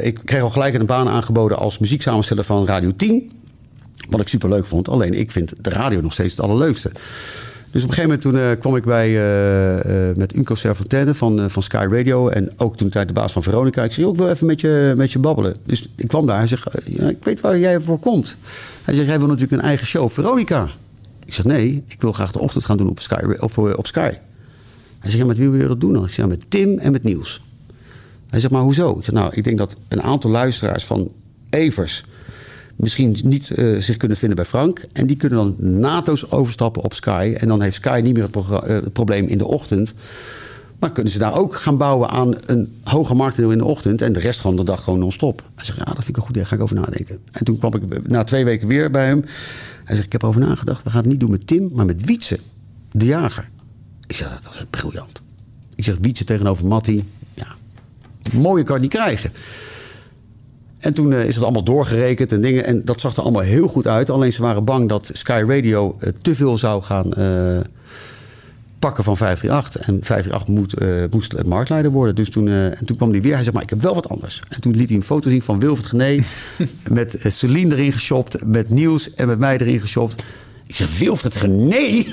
Ik 0.02 0.20
kreeg 0.24 0.42
al 0.42 0.50
gelijk 0.50 0.74
een 0.74 0.86
baan 0.86 1.08
aangeboden 1.08 1.58
als 1.58 1.78
muzieksamensteller 1.78 2.44
van 2.44 2.66
Radio 2.66 2.92
10. 2.96 3.30
Wat 4.08 4.20
ik 4.20 4.28
super 4.28 4.48
leuk 4.48 4.66
vond. 4.66 4.88
Alleen 4.88 5.14
ik 5.14 5.32
vind 5.32 5.52
de 5.60 5.70
radio 5.70 6.00
nog 6.00 6.12
steeds 6.12 6.30
het 6.30 6.40
allerleukste. 6.40 6.90
Dus 7.70 7.82
op 7.82 7.88
een 7.88 7.94
gegeven 7.94 8.02
moment 8.02 8.22
toen, 8.22 8.36
eh, 8.36 8.60
kwam 8.60 8.76
ik 8.76 8.84
bij, 8.84 9.08
eh, 9.08 10.08
eh, 10.08 10.16
met 10.16 10.36
Unco 10.36 10.54
Serfontaine 10.54 11.14
van, 11.14 11.50
van 11.50 11.62
Sky 11.62 11.86
Radio. 11.90 12.28
En 12.28 12.50
ook 12.56 12.76
toen 12.76 12.88
tijd 12.88 13.08
de 13.08 13.14
baas 13.14 13.32
van 13.32 13.42
Veronica. 13.42 13.84
Ik 13.84 13.92
zei, 13.92 14.08
ik 14.08 14.16
wil 14.16 14.28
even 14.28 14.46
met 14.46 14.60
je, 14.60 14.94
met 14.96 15.12
je 15.12 15.18
babbelen. 15.18 15.56
Dus 15.66 15.88
ik 15.96 16.08
kwam 16.08 16.26
daar. 16.26 16.38
Hij 16.38 16.46
zegt, 16.46 16.68
ja, 16.84 17.08
ik 17.08 17.24
weet 17.24 17.40
waar 17.40 17.58
jij 17.58 17.80
voor 17.80 17.98
komt. 17.98 18.36
Hij 18.82 18.94
zegt, 18.94 19.06
jij 19.06 19.18
wil 19.18 19.26
natuurlijk 19.26 19.62
een 19.62 19.68
eigen 19.68 19.86
show, 19.86 20.10
Veronica. 20.10 20.68
Ik 21.24 21.34
zeg, 21.34 21.44
nee, 21.44 21.84
ik 21.86 22.00
wil 22.00 22.12
graag 22.12 22.32
de 22.32 22.38
ochtend 22.38 22.64
gaan 22.64 22.76
doen 22.76 22.88
op 22.88 23.00
Sky. 23.00 23.34
Op, 23.38 23.58
op 23.58 23.86
Sky. 23.86 24.00
Hij 24.00 25.10
zegt, 25.10 25.16
ja, 25.16 25.24
met 25.24 25.38
wie 25.38 25.48
wil 25.48 25.60
je 25.60 25.68
dat 25.68 25.80
doen 25.80 25.92
dan? 25.92 26.04
Ik 26.04 26.12
zeg, 26.12 26.26
met 26.26 26.44
Tim 26.48 26.78
en 26.78 26.92
met 26.92 27.02
Niels. 27.02 27.40
Hij 28.30 28.40
zegt, 28.40 28.52
maar 28.52 28.62
hoezo? 28.62 28.98
Ik 28.98 29.04
zeg, 29.04 29.14
nou, 29.14 29.32
ik 29.34 29.44
denk 29.44 29.58
dat 29.58 29.76
een 29.88 30.02
aantal 30.02 30.30
luisteraars 30.30 30.84
van 30.84 31.10
Evers 31.50 32.04
misschien 32.80 33.16
niet 33.24 33.50
eh, 33.50 33.76
zich 33.76 33.96
kunnen 33.96 34.16
vinden 34.16 34.36
bij 34.36 34.46
Frank. 34.46 34.82
En 34.92 35.06
die 35.06 35.16
kunnen 35.16 35.38
dan 35.38 35.80
nato's 35.80 36.30
overstappen 36.30 36.82
op 36.82 36.92
Sky. 36.92 37.34
En 37.38 37.48
dan 37.48 37.62
heeft 37.62 37.74
Sky 37.76 38.00
niet 38.04 38.14
meer 38.14 38.28
het, 38.32 38.36
eh, 38.36 38.78
probleem 38.92 39.26
in 39.26 39.38
de 39.38 39.46
ochtend. 39.46 39.94
Maar 40.78 40.92
kunnen 40.92 41.12
ze 41.12 41.18
daar 41.18 41.34
ook 41.34 41.54
gaan 41.54 41.78
bouwen 41.78 42.08
aan 42.08 42.34
een 42.46 42.72
hoger 42.84 43.16
marktdeel 43.16 43.50
in 43.50 43.58
de 43.58 43.64
ochtend... 43.64 44.02
en 44.02 44.12
de 44.12 44.20
rest 44.20 44.40
van 44.40 44.56
de 44.56 44.64
dag 44.64 44.84
gewoon 44.84 44.98
non-stop. 44.98 45.42
Hij 45.54 45.64
zegt, 45.64 45.78
ja, 45.78 45.84
dat 45.84 45.94
vind 45.94 46.08
ik 46.08 46.16
een 46.16 46.22
goed 46.22 46.30
idee, 46.30 46.44
ga 46.44 46.54
ik 46.54 46.62
over 46.62 46.76
nadenken. 46.76 47.18
En 47.32 47.44
toen 47.44 47.58
kwam 47.58 47.74
ik 47.74 48.08
na 48.08 48.24
twee 48.24 48.44
weken 48.44 48.68
weer 48.68 48.90
bij 48.90 49.06
hem. 49.06 49.24
Hij 49.84 49.94
zegt, 49.94 50.06
ik 50.06 50.12
heb 50.12 50.24
over 50.24 50.40
nagedacht, 50.40 50.82
we 50.82 50.90
gaan 50.90 51.00
het 51.00 51.10
niet 51.10 51.20
doen 51.20 51.30
met 51.30 51.46
Tim, 51.46 51.70
maar 51.72 51.86
met 51.86 52.04
Wietse, 52.04 52.38
de 52.92 53.06
jager. 53.06 53.48
Ik 54.06 54.16
zeg, 54.16 54.40
dat 54.42 54.54
is 54.54 54.64
briljant. 54.70 55.22
Ik 55.74 55.84
zeg, 55.84 55.96
Wietse 56.00 56.24
tegenover 56.24 56.66
Matti, 56.66 57.08
ja, 57.34 57.54
mooie 58.32 58.62
kan 58.64 58.76
je 58.76 58.82
niet 58.82 58.90
krijgen. 58.90 59.32
En 60.80 60.94
toen 60.94 61.12
eh, 61.12 61.24
is 61.24 61.34
het 61.34 61.44
allemaal 61.44 61.64
doorgerekend 61.64 62.32
en 62.32 62.40
dingen. 62.40 62.64
En 62.64 62.84
dat 62.84 63.00
zag 63.00 63.16
er 63.16 63.22
allemaal 63.22 63.42
heel 63.42 63.68
goed 63.68 63.86
uit. 63.86 64.10
Alleen 64.10 64.32
ze 64.32 64.42
waren 64.42 64.64
bang 64.64 64.88
dat 64.88 65.10
Sky 65.12 65.44
Radio 65.46 65.96
eh, 66.00 66.08
te 66.22 66.34
veel 66.34 66.58
zou 66.58 66.82
gaan 66.82 67.12
eh, 67.12 67.60
pakken 68.78 69.04
van 69.04 69.16
538. 69.16 69.86
En 69.86 70.04
538 70.04 70.48
moet, 70.48 70.74
eh, 70.74 71.04
moest 71.10 71.32
het 71.32 71.46
marktleider 71.46 71.90
worden. 71.90 72.14
Dus 72.14 72.30
toen, 72.30 72.48
en 72.48 72.84
toen 72.84 72.96
kwam 72.96 73.10
hij 73.10 73.22
weer. 73.22 73.34
Hij 73.34 73.42
zei, 73.42 73.54
maar 73.54 73.64
ik 73.64 73.70
heb 73.70 73.82
wel 73.82 73.94
wat 73.94 74.08
anders. 74.08 74.42
En 74.48 74.60
toen 74.60 74.76
liet 74.76 74.88
hij 74.88 74.96
een 74.96 75.04
foto 75.04 75.30
zien 75.30 75.42
van 75.42 75.60
Wilfred 75.60 75.86
Gené. 75.86 76.22
met 77.00 77.24
Celine 77.28 77.74
erin 77.74 77.92
geshopt. 77.92 78.44
Met 78.46 78.70
Niels 78.70 79.10
en 79.10 79.26
met 79.26 79.38
mij 79.38 79.58
erin 79.58 79.80
geshopt. 79.80 80.22
Ik 80.66 80.76
zeg, 80.76 80.98
Wilfred 80.98 81.34
Gené? 81.34 81.76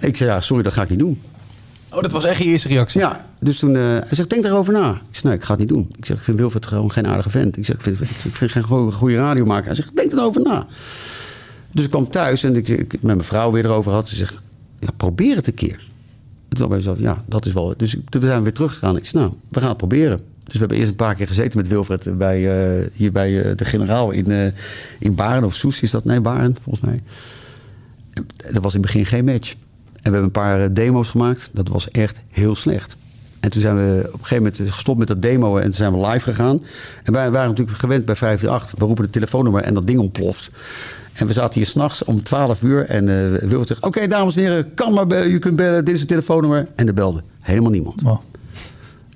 ik 0.00 0.16
zeg, 0.16 0.28
ja, 0.28 0.40
sorry, 0.40 0.62
dat 0.62 0.72
ga 0.72 0.82
ik 0.82 0.90
niet 0.90 0.98
doen. 0.98 1.20
Oh, 1.96 2.02
dat 2.02 2.12
was 2.12 2.24
echt 2.24 2.38
je 2.38 2.44
eerste 2.44 2.68
reactie? 2.68 3.00
Ja, 3.00 3.26
dus 3.40 3.58
toen... 3.58 3.76
eh, 3.76 3.82
hij 3.82 4.08
zegt, 4.10 4.30
denk 4.30 4.42
daarover 4.42 4.72
na. 4.72 4.90
Ik 4.90 5.14
zeg, 5.14 5.22
nee, 5.22 5.34
ik 5.34 5.42
ga 5.42 5.50
het 5.50 5.58
niet 5.58 5.68
doen. 5.68 5.88
Ik 5.96 6.06
zeg, 6.06 6.16
ik 6.16 6.22
vind 6.22 6.36
Wilfred 6.36 6.66
gewoon 6.66 6.92
geen 6.92 7.06
aardige 7.06 7.30
vent. 7.30 7.56
Ik 7.56 7.64
zeg, 7.64 7.76
ik 7.76 7.82
vind, 7.82 8.00
ik 8.00 8.36
vind 8.36 8.50
geen 8.50 8.92
goede, 8.92 9.16
radio 9.16 9.44
maken. 9.44 9.66
Hij 9.66 9.74
zegt, 9.74 9.96
denk 9.96 10.12
erover 10.12 10.42
na. 10.42 10.66
Dus 11.72 11.84
ik 11.84 11.90
kwam 11.90 12.10
thuis 12.10 12.42
en 12.42 12.56
ik, 12.56 12.68
ik 12.68 12.92
met 12.92 13.02
mijn 13.02 13.22
vrouw 13.22 13.50
weer 13.50 13.64
erover 13.64 13.92
had. 13.92 14.08
Ze 14.08 14.16
zegt, 14.16 14.40
ja, 14.80 14.88
probeer 14.96 15.36
het 15.36 15.46
een 15.46 15.54
keer. 15.54 15.76
Toen 16.48 16.58
dacht 16.58 16.70
ik 16.70 16.76
mezelf, 16.76 16.98
ja, 16.98 17.24
dat 17.26 17.46
is 17.46 17.52
wel... 17.52 17.74
Dus 17.76 17.96
toen 18.08 18.20
zijn 18.20 18.36
we 18.36 18.42
weer 18.42 18.52
teruggegaan. 18.52 18.96
Ik 18.96 19.06
zei, 19.06 19.22
nou, 19.22 19.36
we 19.48 19.60
gaan 19.60 19.68
het 19.68 19.78
proberen. 19.78 20.20
Dus 20.44 20.52
we 20.52 20.58
hebben 20.58 20.76
eerst 20.76 20.90
een 20.90 20.96
paar 20.96 21.14
keer 21.14 21.26
gezeten 21.26 21.58
met 21.58 21.68
Wilfred 21.68 22.18
bij, 22.18 22.70
eh, 22.78 22.86
hier 22.92 23.12
bij 23.12 23.42
eh, 23.42 23.56
de 23.56 23.64
generaal 23.64 24.10
in, 24.10 24.30
eh, 24.30 24.52
in 24.98 25.14
Baren 25.14 25.44
of 25.44 25.54
Soes 25.54 25.80
is 25.80 25.90
dat? 25.90 26.04
Nee, 26.04 26.20
Baren, 26.20 26.56
volgens 26.60 26.84
mij. 26.84 27.02
Dat 28.52 28.62
was 28.62 28.74
in 28.74 28.80
het 28.80 28.92
begin 28.92 29.06
geen 29.06 29.24
match. 29.24 29.54
En 30.06 30.12
we 30.12 30.18
hebben 30.18 30.36
een 30.36 30.42
paar 30.42 30.62
eh, 30.62 30.68
demo's 30.72 31.08
gemaakt. 31.08 31.50
Dat 31.52 31.68
was 31.68 31.88
echt 31.90 32.22
heel 32.28 32.54
slecht. 32.54 32.96
En 33.40 33.50
toen 33.50 33.60
zijn 33.60 33.76
we 33.76 34.02
op 34.06 34.12
een 34.12 34.26
gegeven 34.26 34.52
moment 34.52 34.74
gestopt 34.74 34.98
met 34.98 35.08
dat 35.08 35.22
demo 35.22 35.56
en 35.56 35.64
toen 35.64 35.72
zijn 35.72 35.92
we 35.92 36.06
live 36.06 36.24
gegaan. 36.24 36.62
En 37.02 37.12
wij 37.12 37.30
waren 37.30 37.48
natuurlijk 37.48 37.78
gewend 37.78 38.04
bij 38.04 38.16
538. 38.16 38.78
We 38.78 38.84
roepen 38.84 39.04
het 39.04 39.12
telefoonnummer 39.12 39.62
en 39.62 39.74
dat 39.74 39.86
ding 39.86 39.98
ontploft. 39.98 40.50
En 41.12 41.26
we 41.26 41.32
zaten 41.32 41.60
hier 41.60 41.68
s'nachts 41.68 42.04
om 42.04 42.22
12 42.22 42.62
uur 42.62 42.86
en 42.86 43.08
uh, 43.08 43.38
Wilfred 43.38 43.66
zegt... 43.66 43.82
Oké, 43.82 44.08
dames 44.08 44.36
en 44.36 44.42
heren, 44.42 44.74
kan 44.74 44.94
maar, 44.94 45.28
je 45.28 45.38
kunt 45.38 45.56
bellen, 45.56 45.84
dit 45.84 45.94
is 45.94 46.00
het 46.00 46.08
telefoonnummer. 46.08 46.68
En 46.74 46.86
er 46.86 46.94
belde 46.94 47.22
helemaal 47.40 47.70
niemand. 47.70 48.02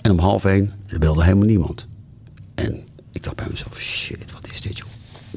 En 0.00 0.10
om 0.10 0.18
half 0.18 0.44
één, 0.44 0.72
er 0.86 0.98
belde 0.98 1.22
helemaal 1.22 1.46
niemand. 1.46 1.88
En 2.54 2.80
ik 3.12 3.22
dacht 3.22 3.36
bij 3.36 3.46
mezelf, 3.50 3.80
shit, 3.80 4.32
wat 4.32 4.50
is 4.52 4.60
dit 4.60 4.78
joh? 4.78 4.88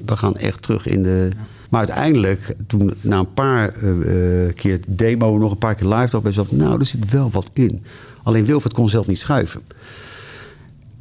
We 0.06 0.18
gaan 0.18 0.36
echt 0.36 0.62
terug 0.62 0.88
in 0.88 1.04
de... 1.04 1.30
Maar 1.74 1.88
uiteindelijk, 1.88 2.56
toen 2.68 2.94
na 3.02 3.20
een 3.20 3.34
paar 3.34 3.74
eh, 3.76 3.90
eh, 4.48 4.54
keer 4.56 4.80
demo, 4.88 5.38
nog 5.38 5.52
een 5.52 5.58
paar 5.58 5.76
keer 5.76 5.88
live, 5.88 6.00
dacht 6.00 6.14
ik 6.14 6.24
mezelf, 6.24 6.52
nou, 6.52 6.80
er 6.80 6.86
zit 6.86 7.12
wel 7.12 7.32
wat 7.32 7.50
in. 7.54 7.84
Alleen 8.24 8.46
Wilfred 8.46 8.74
kon 8.74 8.90
zelf 8.90 9.08
niet 9.08 9.20
schuiven. 9.20 9.62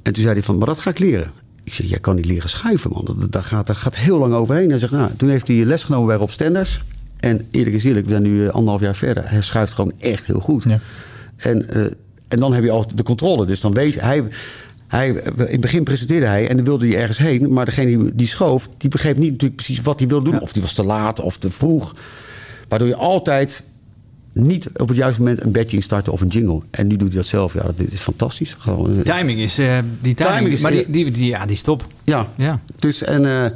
En 0.03 0.13
toen 0.13 0.23
zei 0.23 0.35
hij 0.35 0.43
van, 0.43 0.59
maar 0.59 0.67
dat 0.67 0.79
ga 0.79 0.91
ik 0.91 0.99
leren. 0.99 1.31
Ik 1.65 1.75
zeg, 1.75 1.87
jij 1.87 1.99
kan 1.99 2.15
niet 2.15 2.25
leren 2.25 2.51
schuiven, 2.51 2.91
man. 2.91 3.27
Dat, 3.31 3.45
gaat, 3.45 3.67
dat 3.67 3.77
gaat 3.77 3.97
heel 3.97 4.19
lang 4.19 4.35
overheen. 4.35 4.71
Hij 4.71 4.79
zegt, 4.79 4.93
nou, 4.93 5.11
toen 5.17 5.29
heeft 5.29 5.49
hij 5.49 5.65
les 5.65 5.83
genomen 5.83 6.07
bij 6.07 6.17
Rob 6.17 6.29
Stenders. 6.29 6.83
En 7.21 7.47
eerlijk 7.51 7.77
is 7.77 7.85
eerlijk, 7.85 8.05
we 8.05 8.11
zijn 8.11 8.23
nu 8.23 8.47
eh, 8.47 8.53
anderhalf 8.53 8.81
jaar 8.81 8.97
verder. 8.97 9.31
Hij 9.31 9.43
schuift 9.43 9.73
gewoon 9.73 9.93
echt 9.99 10.27
heel 10.27 10.41
goed. 10.41 10.67
En, 11.37 11.69
eh, 11.69 11.83
en 12.29 12.39
dan 12.39 12.53
heb 12.53 12.65
je 12.65 12.71
al 12.71 12.87
de 12.95 13.03
controle. 13.03 13.47
Dus 13.47 13.61
dan 13.61 13.73
weet 13.73 14.01
hij... 14.01 14.25
Hij, 14.93 15.09
in 15.09 15.23
het 15.37 15.61
begin 15.61 15.85
presenteerde 15.85 16.27
hij 16.27 16.49
en 16.49 16.57
dan 16.57 16.65
wilde 16.65 16.87
hij 16.89 16.97
ergens 16.97 17.19
heen. 17.19 17.53
Maar 17.53 17.65
degene 17.65 17.87
die, 17.99 18.15
die 18.15 18.27
schoof, 18.27 18.69
die 18.79 18.91
begreep 18.91 19.17
niet 19.17 19.31
natuurlijk 19.31 19.63
precies 19.63 19.81
wat 19.83 19.99
hij 19.99 20.09
wilde 20.09 20.31
doen. 20.31 20.41
Of 20.41 20.53
die 20.53 20.63
was 20.63 20.73
te 20.75 20.85
laat 20.85 21.21
of 21.21 21.37
te 21.37 21.51
vroeg. 21.51 21.95
Waardoor 22.69 22.89
je 22.89 22.97
altijd 22.97 23.63
niet 24.33 24.71
op 24.77 24.89
het 24.89 24.97
juiste 24.97 25.21
moment 25.21 25.43
een 25.43 25.53
badge 25.53 25.75
instarten 25.77 26.13
of 26.13 26.21
een 26.21 26.29
jingle. 26.29 26.61
En 26.71 26.87
nu 26.87 26.97
doet 26.97 27.09
hij 27.09 27.17
dat 27.17 27.27
zelf. 27.27 27.55
Ja, 27.55 27.63
dat 27.63 27.75
is 27.91 28.01
fantastisch. 28.01 28.57
Gewoon, 28.59 28.97
eh, 28.97 29.17
Timing 29.17 29.39
is... 29.41 29.59
eh, 29.59 29.79
die 30.01 30.15
timing, 30.15 30.35
Timing 30.35 30.53
is- 30.55 30.61
maar 30.61 30.71
die, 30.71 30.91
die, 30.91 31.11
die, 31.11 31.27
ja, 31.27 31.47
die 31.47 31.55
is 31.57 31.63
top. 31.63 31.87
Ja. 32.05 32.29
Ja. 32.37 32.61
Dus 32.79 33.03
en 33.03 33.27
eh, 33.45 33.51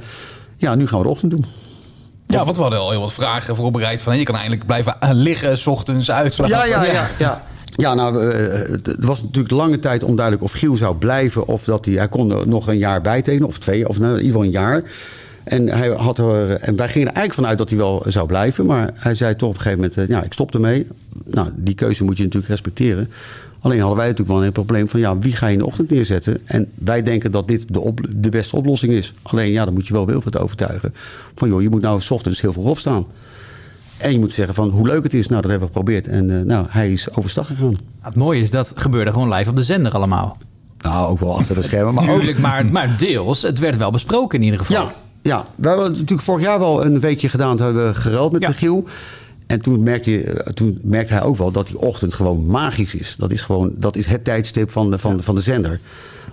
ja, 0.57 0.75
nu 0.75 0.87
gaan 0.87 0.99
we 0.99 1.05
de 1.05 1.11
ochtend 1.11 1.31
doen. 1.31 1.45
Ja, 2.27 2.45
want 2.45 2.57
we 2.57 2.63
hadden 2.63 2.81
al 2.81 2.91
heel 2.91 3.01
wat 3.01 3.13
vragen 3.13 3.57
voorbereid. 3.57 4.03
Van, 4.03 4.19
je 4.19 4.25
kan 4.25 4.35
eindelijk 4.35 4.67
blijven 4.67 5.01
eh, 5.01 5.11
liggen, 5.13 5.59
s 5.59 5.67
ochtends 5.67 6.11
uitslapen. 6.11 6.57
Ja, 6.57 6.65
ja, 6.65 6.85
ja. 6.85 7.09
ja. 7.19 7.45
Ja, 7.77 7.95
nou, 7.95 8.31
eh, 8.31 8.59
het 8.83 9.05
was 9.05 9.23
natuurlijk 9.23 9.55
lange 9.55 9.79
tijd 9.79 10.03
onduidelijk 10.03 10.45
of 10.45 10.53
Giel 10.53 10.77
zou 10.77 10.97
blijven. 10.97 11.47
Of 11.47 11.65
dat 11.65 11.85
hij, 11.85 11.95
hij 11.95 12.09
kon 12.09 12.49
nog 12.49 12.69
een 12.69 12.79
jaar 12.79 13.01
bijtekenen, 13.01 13.49
of 13.49 13.59
twee, 13.59 13.89
of 13.89 13.99
nou, 13.99 14.11
in 14.11 14.25
ieder 14.25 14.33
geval 14.33 14.45
een 14.45 14.51
jaar. 14.51 14.83
En, 15.45 15.69
hij 15.69 15.89
had 15.89 16.19
er, 16.19 16.51
en 16.51 16.77
wij 16.77 16.89
gingen 16.89 17.09
er 17.09 17.15
eigenlijk 17.15 17.35
vanuit 17.35 17.59
dat 17.59 17.69
hij 17.69 17.79
wel 17.79 18.03
zou 18.07 18.27
blijven. 18.27 18.67
Maar 18.67 18.91
hij 18.95 19.15
zei 19.15 19.37
toch 19.37 19.49
op 19.49 19.55
een 19.55 19.61
gegeven 19.61 19.79
moment, 19.79 19.99
eh, 19.99 20.09
ja, 20.09 20.23
ik 20.23 20.33
stop 20.33 20.55
ermee. 20.55 20.87
Nou, 21.25 21.49
die 21.55 21.75
keuze 21.75 22.05
moet 22.05 22.17
je 22.17 22.23
natuurlijk 22.23 22.51
respecteren. 22.51 23.11
Alleen 23.61 23.81
hadden 23.81 23.99
wij 23.99 24.07
natuurlijk 24.07 24.39
wel 24.39 24.47
een 24.47 24.53
probleem 24.53 24.89
van, 24.89 25.01
ja, 25.01 25.19
wie 25.19 25.33
ga 25.33 25.47
je 25.47 25.53
in 25.53 25.59
de 25.59 25.67
ochtend 25.67 25.91
neerzetten? 25.91 26.39
En 26.45 26.71
wij 26.75 27.03
denken 27.03 27.31
dat 27.31 27.49
dit 27.49 27.65
de, 27.69 27.95
de 28.09 28.29
beste 28.29 28.57
oplossing 28.57 28.93
is. 28.93 29.15
Alleen, 29.23 29.51
ja, 29.53 29.65
dan 29.65 29.75
moet 29.75 29.87
je 29.87 29.93
wel 29.93 30.07
Wilfred 30.07 30.39
overtuigen. 30.39 30.95
Van, 31.35 31.49
joh, 31.49 31.63
je 31.63 31.71
moet 31.71 31.83
nou 31.83 32.01
s 32.01 32.11
ochtends 32.11 32.41
heel 32.41 32.53
vroeg 32.53 32.67
opstaan. 32.67 33.07
En 33.99 34.13
je 34.13 34.19
moet 34.19 34.33
zeggen 34.33 34.55
van 34.55 34.69
hoe 34.69 34.87
leuk 34.87 35.03
het 35.03 35.15
is. 35.15 35.29
Nou, 35.29 35.41
dat 35.43 35.51
hebben 35.51 35.69
we 35.69 35.75
geprobeerd. 35.75 36.09
En 36.09 36.39
eh, 36.39 36.45
nou, 36.45 36.67
hij 36.69 36.93
is 36.93 37.15
overstag 37.15 37.47
gegaan. 37.47 37.77
Het 38.01 38.15
mooie 38.15 38.41
is, 38.41 38.51
dat 38.51 38.73
gebeurde 38.77 39.13
gewoon 39.13 39.33
live 39.33 39.51
op 39.51 39.57
de 39.57 39.63
zender 39.63 39.93
allemaal. 39.93 40.37
Nou, 40.81 41.09
ook 41.09 41.19
wel 41.21 41.37
achter 41.39 41.55
de 41.55 41.63
schermen. 41.63 41.95
Maar 41.95 42.09
ook- 42.15 42.39
maar, 42.39 42.67
maar 42.67 42.97
deels. 42.97 43.43
Het 43.43 43.59
werd 43.59 43.77
wel 43.77 43.91
besproken 43.91 44.39
in 44.39 44.45
ieder 44.45 44.59
geval. 44.61 44.77
Ja, 44.85 44.95
ja, 45.23 45.45
we 45.55 45.69
hebben 45.69 45.91
natuurlijk 45.93 46.21
vorig 46.21 46.45
jaar 46.45 46.59
wel 46.59 46.85
een 46.85 47.01
weekje 47.01 47.29
gedaan. 47.29 47.57
Toen 47.57 47.65
hebben 47.67 47.87
we 47.89 47.95
geruild 47.95 48.33
met 48.33 48.41
de 48.41 48.53
Giel. 48.53 48.85
En 49.47 49.61
toen 49.61 49.83
merkte, 49.83 50.11
je, 50.11 50.23
eh, 50.23 50.53
toen 50.53 50.79
merkte 50.83 51.13
hij 51.13 51.23
ook 51.23 51.37
wel 51.37 51.51
dat 51.51 51.67
die 51.67 51.79
ochtend 51.79 52.15
gewoon 52.15 52.47
magisch 52.47 52.95
is. 52.95 53.17
Dat 53.19 53.31
is 53.33 53.43
gewoon 53.43 53.73
dat 53.77 53.97
is 53.97 54.07
het 54.07 54.25
tijdstip 54.25 54.71
van 54.71 54.91
de, 54.91 54.99
van, 54.99 55.23
van 55.23 55.35
de 55.35 55.41
zender. 55.41 55.81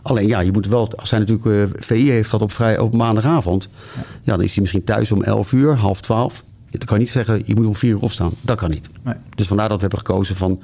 Alleen 0.01 0.27
ja, 0.27 0.39
je 0.39 0.51
moet 0.51 0.67
wel, 0.67 0.91
als 0.95 1.09
hij 1.09 1.19
natuurlijk 1.19 1.45
eh, 1.73 1.79
VI 1.85 2.09
heeft 2.09 2.25
gehad 2.29 2.41
op, 2.41 2.51
vrij, 2.51 2.79
op 2.79 2.93
maandagavond, 2.95 3.69
ja. 4.23 4.35
dan 4.35 4.41
is 4.41 4.51
hij 4.51 4.61
misschien 4.61 4.83
thuis 4.83 5.11
om 5.11 5.23
11 5.23 5.51
uur, 5.51 5.75
half 5.77 6.01
12. 6.01 6.43
Dan 6.79 6.87
kan 6.87 6.97
je 6.97 7.03
niet 7.03 7.13
zeggen, 7.13 7.43
je 7.45 7.55
moet 7.55 7.65
om 7.65 7.75
4 7.75 7.89
uur 7.89 8.01
opstaan. 8.01 8.31
Dat 8.41 8.57
kan 8.57 8.69
niet. 8.69 8.89
Nee. 9.01 9.15
Dus 9.35 9.47
vandaar 9.47 9.67
dat 9.67 9.75
we 9.75 9.81
hebben 9.81 9.99
gekozen 9.99 10.35
van 10.35 10.61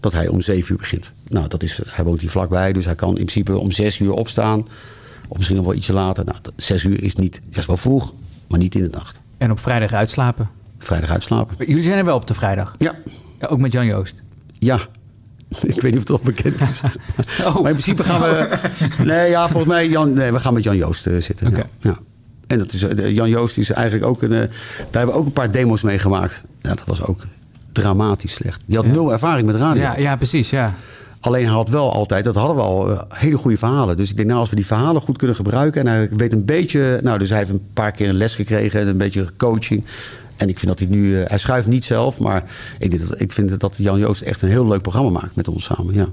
dat 0.00 0.12
hij 0.12 0.28
om 0.28 0.40
7 0.40 0.72
uur 0.72 0.78
begint. 0.78 1.12
Nou, 1.28 1.48
dat 1.48 1.62
is, 1.62 1.80
hij 1.86 2.04
woont 2.04 2.20
hier 2.20 2.30
vlakbij, 2.30 2.72
dus 2.72 2.84
hij 2.84 2.94
kan 2.94 3.08
in 3.08 3.14
principe 3.14 3.58
om 3.58 3.70
6 3.70 3.98
uur 3.98 4.12
opstaan. 4.12 4.66
Of 5.28 5.36
misschien 5.36 5.56
nog 5.56 5.66
wel 5.66 5.74
ietsje 5.74 5.92
later. 5.92 6.24
Nou, 6.24 6.38
6 6.56 6.84
uur 6.84 7.02
is 7.02 7.14
niet, 7.14 7.40
is 7.50 7.66
wel 7.66 7.76
vroeg, 7.76 8.14
maar 8.48 8.58
niet 8.58 8.74
in 8.74 8.82
de 8.82 8.88
nacht. 8.88 9.20
En 9.38 9.50
op 9.50 9.58
vrijdag 9.58 9.92
uitslapen. 9.92 10.48
Vrijdag 10.78 11.10
uitslapen. 11.10 11.66
Jullie 11.66 11.82
zijn 11.82 11.98
er 11.98 12.04
wel 12.04 12.16
op 12.16 12.26
de 12.26 12.34
vrijdag? 12.34 12.74
Ja. 12.78 12.94
ja 13.40 13.46
ook 13.46 13.58
met 13.58 13.72
Jan 13.72 13.86
Joost? 13.86 14.22
Ja. 14.58 14.80
Ik 15.62 15.80
weet 15.80 15.92
niet 15.92 15.94
of 15.94 16.00
het 16.00 16.10
al 16.10 16.20
bekend 16.24 16.62
is. 16.68 16.80
Oh. 17.46 17.54
Maar 17.54 17.56
in 17.56 17.62
principe 17.62 18.04
gaan 18.04 18.20
we... 18.20 18.58
Nee, 19.12 19.30
ja, 19.30 19.48
volgens 19.48 19.72
mij... 19.72 19.88
Jan, 19.88 20.12
nee, 20.12 20.32
we 20.32 20.40
gaan 20.40 20.54
met 20.54 20.62
Jan 20.62 20.76
Joost 20.76 21.06
eh, 21.06 21.20
zitten. 21.20 21.66
Ja. 21.80 21.98
En 22.50 22.58
dat 22.58 22.72
is, 22.72 22.82
eh, 22.82 23.14
Jan 23.14 23.28
Joost 23.28 23.58
is 23.58 23.70
eigenlijk 23.70 24.06
ook 24.06 24.22
een... 24.22 24.32
eh, 24.32 24.38
daar 24.38 24.48
hebben 24.90 25.14
we 25.14 25.20
ook 25.20 25.26
een 25.26 25.32
paar 25.32 25.50
demos 25.50 25.82
mee 25.82 25.98
gemaakt. 25.98 26.40
Ja, 26.62 26.68
dat 26.74 26.84
was 26.86 27.02
ook 27.02 27.20
dramatisch 27.72 28.32
slecht. 28.32 28.62
Die 28.66 28.76
had 28.76 28.86
nul 28.86 29.12
ervaring 29.12 29.46
met 29.46 29.56
radio. 29.56 29.82
Ja, 29.82 29.96
ja, 29.98 30.16
precies, 30.16 30.50
ja. 30.50 30.74
Alleen 31.20 31.44
hij 31.44 31.52
had 31.52 31.68
wel 31.68 31.92
altijd, 31.92 32.24
dat 32.24 32.34
hadden 32.34 32.56
we 32.56 32.62
al, 32.62 32.90
eh, 32.90 33.00
hele 33.08 33.36
goede 33.36 33.56
verhalen. 33.56 33.96
Dus 33.96 34.10
ik 34.10 34.16
denk, 34.16 34.28
nou, 34.28 34.40
als 34.40 34.50
we 34.50 34.56
die 34.56 34.66
verhalen 34.66 35.02
goed 35.02 35.18
kunnen 35.18 35.36
gebruiken... 35.36 35.80
en 35.80 35.86
hij 35.86 36.08
weet 36.16 36.32
een 36.32 36.44
beetje... 36.44 36.98
Nou, 37.02 37.18
dus 37.18 37.28
hij 37.28 37.38
heeft 37.38 37.50
een 37.50 37.66
paar 37.72 37.92
keer 37.92 38.08
een 38.08 38.14
les 38.14 38.34
gekregen 38.34 38.80
en 38.80 38.86
een 38.86 38.96
beetje 38.96 39.26
coaching... 39.36 39.84
En 40.36 40.48
ik 40.48 40.58
vind 40.58 40.70
dat 40.70 40.78
hij 40.78 40.88
nu... 40.98 41.20
eh, 41.20 41.28
hij 41.28 41.38
schuift 41.38 41.66
niet 41.66 41.84
zelf, 41.84 42.18
maar 42.18 42.44
ik, 42.78 42.90
denk 42.90 43.08
dat, 43.08 43.20
ik 43.20 43.32
vind 43.32 43.60
dat 43.60 43.76
Jan 43.76 43.98
Joost 43.98 44.20
echt 44.20 44.42
een 44.42 44.48
heel 44.48 44.66
leuk 44.66 44.82
programma 44.82 45.10
maakt 45.10 45.36
met 45.36 45.48
ons 45.48 45.64
samen. 45.64 45.94
Ja. 45.94 46.08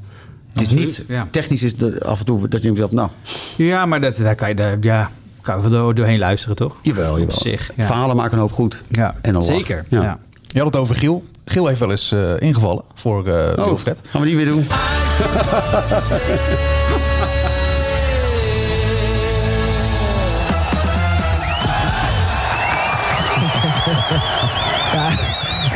Het 0.53 0.61
is 0.61 0.69
niet... 0.69 1.05
Technisch 1.31 1.63
is 1.63 1.99
af 1.99 2.19
en 2.19 2.25
toe 2.25 2.47
dat 2.47 2.63
je 2.63 2.71
denkt, 2.71 2.91
nou, 2.91 3.09
Ja, 3.55 3.85
maar 3.85 4.01
dat, 4.01 4.17
daar 4.17 4.35
kan 4.35 4.49
je, 4.49 4.55
daar, 4.55 4.77
ja, 4.81 5.11
kan 5.47 5.55
je 5.63 5.69
wel 5.69 5.79
door- 5.81 5.95
doorheen 5.95 6.19
luisteren, 6.19 6.55
toch? 6.55 6.75
jawel, 6.81 7.03
jawel. 7.19 7.23
Op 7.35 7.41
zich, 7.41 7.71
ja. 7.75 7.83
Verhalen 7.85 8.15
maken 8.15 8.33
een 8.33 8.39
hoop 8.39 8.51
goed. 8.51 8.83
Ja, 8.87 9.15
En 9.21 9.33
dan 9.33 9.43
zeker. 9.43 9.85
Ja. 9.89 10.01
Ja. 10.01 10.17
Je 10.47 10.57
had 10.57 10.67
het 10.73 10.75
over 10.81 10.95
Giel. 10.95 11.25
Giel 11.45 11.67
heeft 11.67 11.79
wel 11.79 11.91
eens 11.91 12.11
eh, 12.11 12.39
ingevallen 12.39 12.83
voor 12.95 13.27
eh 13.27 13.49
Oh, 13.57 13.65
Wilfred. 13.65 14.01
gaan 14.09 14.21
we 14.21 14.27
die 14.27 14.35
weer 14.35 14.45
doen? 14.45 14.65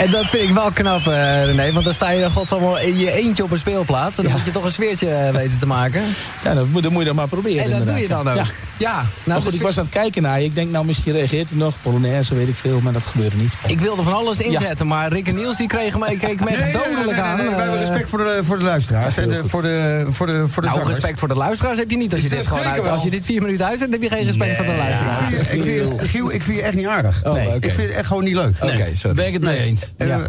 en 0.01 0.09
dat 0.09 0.25
vind 0.29 0.49
ik 0.49 0.53
wel 0.55 0.71
knap, 0.71 1.07
eh, 1.07 1.45
René. 1.45 1.71
Want 1.71 1.85
dan 1.85 1.93
sta 1.93 2.09
je 2.09 2.29
godsamme 2.29 2.85
in 2.87 2.97
je 2.97 3.11
eentje 3.11 3.43
op 3.43 3.51
een 3.51 3.57
speelplaats. 3.57 4.17
En 4.17 4.23
dan 4.23 4.31
moet 4.33 4.45
je 4.45 4.51
toch 4.51 4.63
een 4.63 4.71
sfeertje 4.73 5.09
eh, 5.09 5.33
weten 5.33 5.59
te 5.59 5.67
maken. 5.67 6.01
Ja, 6.43 6.53
dat 6.53 6.67
moet, 6.67 6.83
dat 6.83 6.91
moet 6.91 7.01
je 7.01 7.07
dan 7.07 7.15
maar 7.15 7.27
proberen. 7.27 7.63
En 7.63 7.69
dat 7.69 7.87
doe 7.87 7.99
je 7.99 8.07
dan 8.07 8.29
ook. 8.29 8.35
Ja. 8.35 8.43
Ja, 8.77 8.93
maar 8.93 9.05
nou, 9.23 9.41
goed, 9.41 9.49
dus 9.51 9.59
ik 9.59 9.65
was 9.65 9.77
aan 9.77 9.83
het 9.83 9.93
kijken 9.93 10.21
naar 10.21 10.39
je. 10.39 10.45
Ik 10.45 10.55
denk, 10.55 10.71
nou, 10.71 10.85
misschien 10.85 11.13
reageert 11.13 11.49
hij 11.49 11.57
nog. 11.57 11.75
Polonaise, 11.81 12.35
weet 12.35 12.47
ik 12.47 12.55
veel, 12.55 12.79
maar 12.79 12.93
dat 12.93 13.07
gebeurde 13.07 13.37
niet. 13.37 13.53
ik 13.67 13.79
wilde 13.79 14.03
van 14.03 14.13
alles 14.13 14.39
inzetten, 14.39 14.87
maar 14.87 15.11
Rick 15.13 15.27
en 15.27 15.35
Niels 15.35 15.57
die 15.57 15.67
kregen 15.67 15.99
mij, 15.99 16.19
me 16.21 16.71
dodelijk 16.71 17.19
aan. 17.19 17.37
we 17.37 17.43
hebben 17.43 17.73
eh. 17.73 17.79
respect 17.79 18.09
voor 18.09 18.17
de, 18.19 18.39
voor 18.43 18.57
de 18.59 18.63
luisteraars 18.63 19.17
en 19.17 19.29
de- 19.29 19.41
voor 19.47 19.61
de, 19.61 20.05
voor 20.09 20.27
de, 20.27 20.47
voor 20.47 20.61
de 20.61 20.67
Nou, 20.67 20.79
zangers. 20.79 20.95
respect 20.99 21.19
voor 21.19 21.27
de 21.27 21.35
luisteraars 21.35 21.77
heb 21.77 21.89
je 21.91 21.97
niet 21.97 22.13
als 22.13 22.21
je 22.21 22.29
dit 22.29 22.47
gewoon 22.47 22.63
uit. 22.63 22.87
Als 22.87 23.03
je 23.03 23.09
dit 23.09 23.25
vier 23.25 23.41
minuten 23.41 23.65
uitzet, 23.65 23.91
heb 23.91 24.01
je 24.01 24.09
geen 24.09 24.25
respect 24.25 24.55
voor 24.55 24.65
de 24.65 24.75
luisteraars. 24.75 25.19
Ik 25.29 25.47
vind, 25.47 25.63
je- 25.63 25.95
Giel, 26.01 26.31
ik 26.31 26.41
vind 26.43 26.57
je 26.57 26.63
echt 26.63 26.75
niet 26.75 26.87
aardig. 26.87 27.21
Oh, 27.25 27.33
nee, 27.33 27.47
oké. 27.47 27.55
Ik 27.67 27.73
vind 27.73 27.87
het 27.87 27.97
echt 27.97 28.07
gewoon 28.07 28.23
niet 28.23 28.35
leuk. 28.35 28.59
Nee, 28.61 28.95
sorry. 28.95 29.15
ben 29.15 29.27
ik 29.27 29.33
het 29.33 29.41
mee 29.41 29.59
eens. 29.59 29.90
Eh, 29.97 30.07
Ja. 30.07 30.19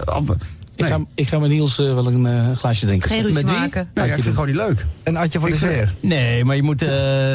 Ik, 0.77 0.85
ga, 0.89 0.99
ik 1.15 1.29
ga 1.29 1.39
met 1.39 1.51
Niels 1.51 1.79
eh, 1.79 1.95
wel 1.95 2.07
een 2.07 2.27
eh, 2.27 2.57
glaasje 2.57 2.87
drinken. 2.87 3.09
Geen 3.11 3.19
ruzie 3.23 3.35
Met 3.35 3.45
wie? 3.51 3.59
maken. 3.59 3.91
Nee, 3.95 4.05
ja, 4.07 4.15
ik 4.15 4.23
vind 4.23 4.25
het 4.25 4.35
gewoon 4.35 4.49
niet 4.49 4.57
leuk. 4.57 4.87
Een 5.03 5.17
atje 5.17 5.39
voor 5.39 5.49
de 5.49 5.55
Ik 5.55 5.61
sfeer. 5.61 5.93
Nee, 6.01 6.45
maar 6.45 6.57
je 6.57 6.63
moet... 6.63 6.83
eh 6.83 6.89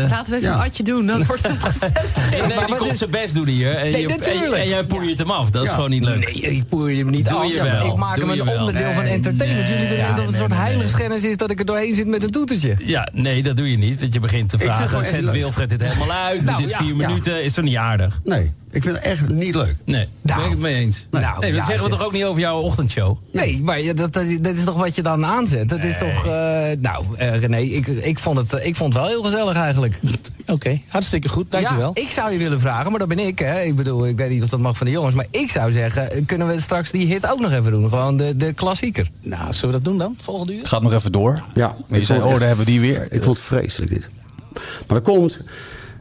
Laten 0.10 0.32
we 0.32 0.38
even 0.38 0.52
een 0.54 0.60
atje 0.60 0.84
doen, 0.84 1.06
dan 1.08 1.26
wordt 1.26 1.48
het 1.48 1.64
gezellig. 1.68 2.04
Nee, 2.32 2.40
maar 2.40 2.50
die 2.50 2.58
wat 2.68 2.78
komt 2.78 2.92
is- 2.92 2.98
zijn 2.98 3.10
best 3.10 3.34
doen 3.34 3.48
hier. 3.48 3.76
En, 3.76 3.92
Nee, 3.92 4.02
je, 4.02 4.08
en, 4.08 4.18
natuurlijk. 4.20 4.62
en 4.62 4.68
jij 4.68 4.86
poeiert 4.86 5.18
hem 5.20 5.32
af. 5.32 5.50
Dat 5.50 5.64
is 5.64 5.70
gewoon 5.70 5.90
niet 5.90 6.04
leuk. 6.04 6.34
Nee, 6.34 6.56
ik 6.56 6.68
poer 6.68 6.92
je 6.92 6.98
hem 6.98 7.10
niet 7.10 7.30
Doe 7.30 7.38
af. 7.38 7.54
je 7.54 7.64
wel. 7.64 7.86
Ik 7.92 7.96
maak 7.96 8.16
Doe 8.16 8.30
hem 8.30 8.40
een 8.48 8.60
onderdeel 8.60 8.92
van 8.92 9.04
entertainment. 9.04 9.68
Jullie 9.68 9.88
doen 9.88 9.98
net 9.98 10.10
of 10.12 10.18
het 10.18 10.28
een 10.28 10.36
soort 10.36 10.54
heiligschennis 10.54 11.24
is 11.24 11.38
dat 11.38 11.52
ik 11.52 11.60
er 11.60 11.66
doorheen 11.66 11.96
zit 11.96 12.08
met 12.08 12.24
een 12.24 12.32
toetertje. 12.32 12.76
Ja, 12.80 13.10
nee, 13.14 13.44
dat 13.44 13.58
doe 13.58 13.72
je 13.72 13.78
niet. 13.78 14.00
Want 14.00 14.14
je 14.14 14.20
begint 14.20 14.50
te 14.50 14.60
vragen, 14.60 15.06
zet. 15.06 15.32
Wilfred 15.32 15.70
dit 15.70 15.82
helemaal 15.82 16.12
uit? 16.18 16.44
Nou, 16.46 16.62
dit 16.64 16.76
vier 16.76 16.96
minuten 16.96 17.44
is 17.44 17.54
toch 17.54 17.64
niet 17.66 17.76
aardig? 17.76 18.20
Nee, 18.24 18.52
ik 18.72 18.84
vind 18.84 18.96
het 18.96 19.06
echt 19.06 19.30
niet 19.30 19.56
leuk. 19.56 19.76
Nee, 19.86 20.08
daar 20.22 20.36
ben 20.38 20.46
ik 20.46 20.52
het 20.52 20.60
mee 20.60 20.76
eens. 20.76 21.06
Nou, 21.12 21.40
nee, 21.40 21.52
dat 21.52 21.60
ja, 21.60 21.66
zeggen 21.66 21.84
we 21.84 21.90
toch 21.96 22.06
ook 22.06 22.12
niet 22.12 22.24
over 22.24 22.42
jouw 22.42 22.60
ochtendshow? 22.60 23.18
Nee, 23.32 23.60
maar 23.62 23.84
dat, 23.84 24.14
dat, 24.14 24.26
dat 24.42 24.56
is 24.56 24.64
toch 24.64 24.76
wat 24.78 24.96
je 24.96 25.02
dan 25.02 25.26
aanzet? 25.26 25.70
Dat 25.70 25.84
is 25.84 25.98
toch... 25.98 26.26
eh, 26.26 26.32
nou, 26.80 27.06
eh, 27.18 27.40
René, 27.40 27.58
ik, 27.58 27.88
ik, 27.88 28.20
vond 28.20 28.38
het, 28.38 28.66
ik 28.66 28.76
vond 28.76 28.94
het 28.94 29.02
wel 29.04 29.12
heel 29.12 29.24
gezellig 29.24 29.56
eigenlijk. 29.56 30.00
Oké, 30.48 30.82
hartstikke 30.88 31.30
goed. 31.30 31.52
Dankjewel. 31.52 31.92
Ja, 31.94 32.02
ik 32.02 32.10
zou 32.10 32.32
je 32.32 32.38
willen 32.38 32.60
vragen, 32.60 32.90
maar 32.90 33.00
dat 33.00 33.08
ben 33.08 33.20
ik. 33.20 33.40
Hè. 33.40 33.62
Ik 33.62 33.76
bedoel, 33.76 34.08
ik 34.08 34.18
weet 34.18 34.30
niet 34.30 34.44
of 34.44 34.50
dat 34.50 34.60
mag 34.60 34.78
van 34.78 34.86
de 34.86 34.92
jongens. 34.92 35.16
Maar 35.16 35.28
ik 35.32 35.52
zou 35.52 35.72
zeggen, 35.72 36.12
eh, 36.12 36.26
kunnen 36.26 36.48
we 36.48 36.62
straks 36.62 36.92
die 36.92 37.08
hit 37.08 37.30
ook 37.32 37.40
nog 37.40 37.52
even 37.52 37.72
doen? 37.72 37.90
Gewoon 37.90 38.18
de, 38.18 38.38
de 38.38 38.54
klassieker. 38.54 39.08
Nou, 39.22 39.54
zullen 39.54 39.76
we 39.76 39.82
dat 39.82 39.84
doen 39.84 39.98
dan? 39.98 40.16
Volgende 40.22 40.56
uur? 40.56 40.66
Gaat 40.68 40.82
nog 40.82 40.94
even 40.94 41.12
door. 41.12 41.44
Ja, 41.54 41.76
Maar 41.88 42.00
je 42.00 42.06
zei, 42.06 42.22
oh, 42.22 42.30
daar 42.30 42.48
hebben 42.48 42.66
we 42.66 42.72
die 42.72 42.80
weer. 42.80 43.08
Ik 43.12 43.24
vond 43.24 43.38
het 43.38 43.46
vreselijk 43.46 43.92
dit. 43.92 44.10
Maar 44.54 45.02
dat 45.02 45.02
komt. 45.02 45.40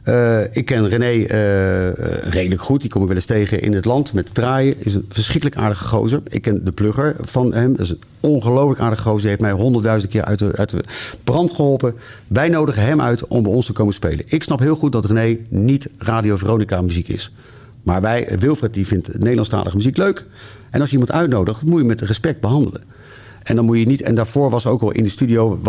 Eh, 0.06 0.56
ik 0.56 0.64
ken 0.64 0.88
René 0.88 1.24
eh, 1.24 2.30
redelijk 2.30 2.60
goed. 2.60 2.80
Die 2.80 2.90
kom 2.90 3.00
ik 3.00 3.06
wel 3.06 3.16
eens 3.16 3.26
tegen 3.26 3.60
in 3.60 3.72
het 3.72 3.84
land 3.84 4.12
met 4.12 4.34
draaien. 4.34 4.74
Is 4.78 4.94
een 4.94 5.06
verschrikkelijk 5.08 5.56
aardige 5.56 5.84
gozer. 5.84 6.20
Ik 6.28 6.42
ken 6.42 6.64
de 6.64 6.72
plugger 6.72 7.16
van 7.20 7.54
hem. 7.54 7.70
Dat 7.76 7.80
is 7.80 7.90
een 7.90 8.00
ongelooflijk 8.20 8.80
aardige 8.80 9.02
gozer. 9.02 9.20
Die 9.20 9.28
heeft 9.28 9.40
mij 9.40 9.50
honderdduizend 9.50 10.12
keer 10.12 10.24
uit 10.24 10.38
de, 10.38 10.52
uit 10.56 10.70
de 10.70 10.84
brand 11.24 11.52
geholpen. 11.52 11.94
Wij 12.26 12.48
nodigen 12.48 12.82
hem 12.82 13.00
uit 13.00 13.26
om 13.26 13.42
bij 13.42 13.52
ons 13.52 13.66
te 13.66 13.72
komen 13.72 13.94
spelen. 13.94 14.24
Ik 14.28 14.42
snap 14.42 14.58
heel 14.58 14.76
goed 14.76 14.92
dat 14.92 15.04
René 15.04 15.38
niet 15.48 15.88
Radio 15.98 16.36
Veronica 16.36 16.82
muziek 16.82 17.08
is. 17.08 17.32
Maar 17.82 18.00
wij, 18.00 18.28
Wilfred, 18.38 18.74
die 18.74 18.86
vindt 18.86 19.18
Nederlandstalige 19.18 19.76
muziek 19.76 19.96
leuk. 19.96 20.26
En 20.70 20.80
als 20.80 20.90
je 20.90 20.96
iemand 20.98 21.18
uitnodigt, 21.18 21.62
moet 21.62 21.80
je 21.80 21.86
met 21.86 22.00
respect 22.00 22.40
behandelen. 22.40 22.82
En 23.46 23.56
dan 23.56 23.64
moet 23.64 23.78
je 23.78 23.86
niet. 23.86 24.02
En 24.02 24.14
daarvoor 24.14 24.50
was 24.50 24.66
ook 24.66 24.82
al 24.82 24.90
in 24.90 25.02
de 25.02 25.10
studio. 25.10 25.60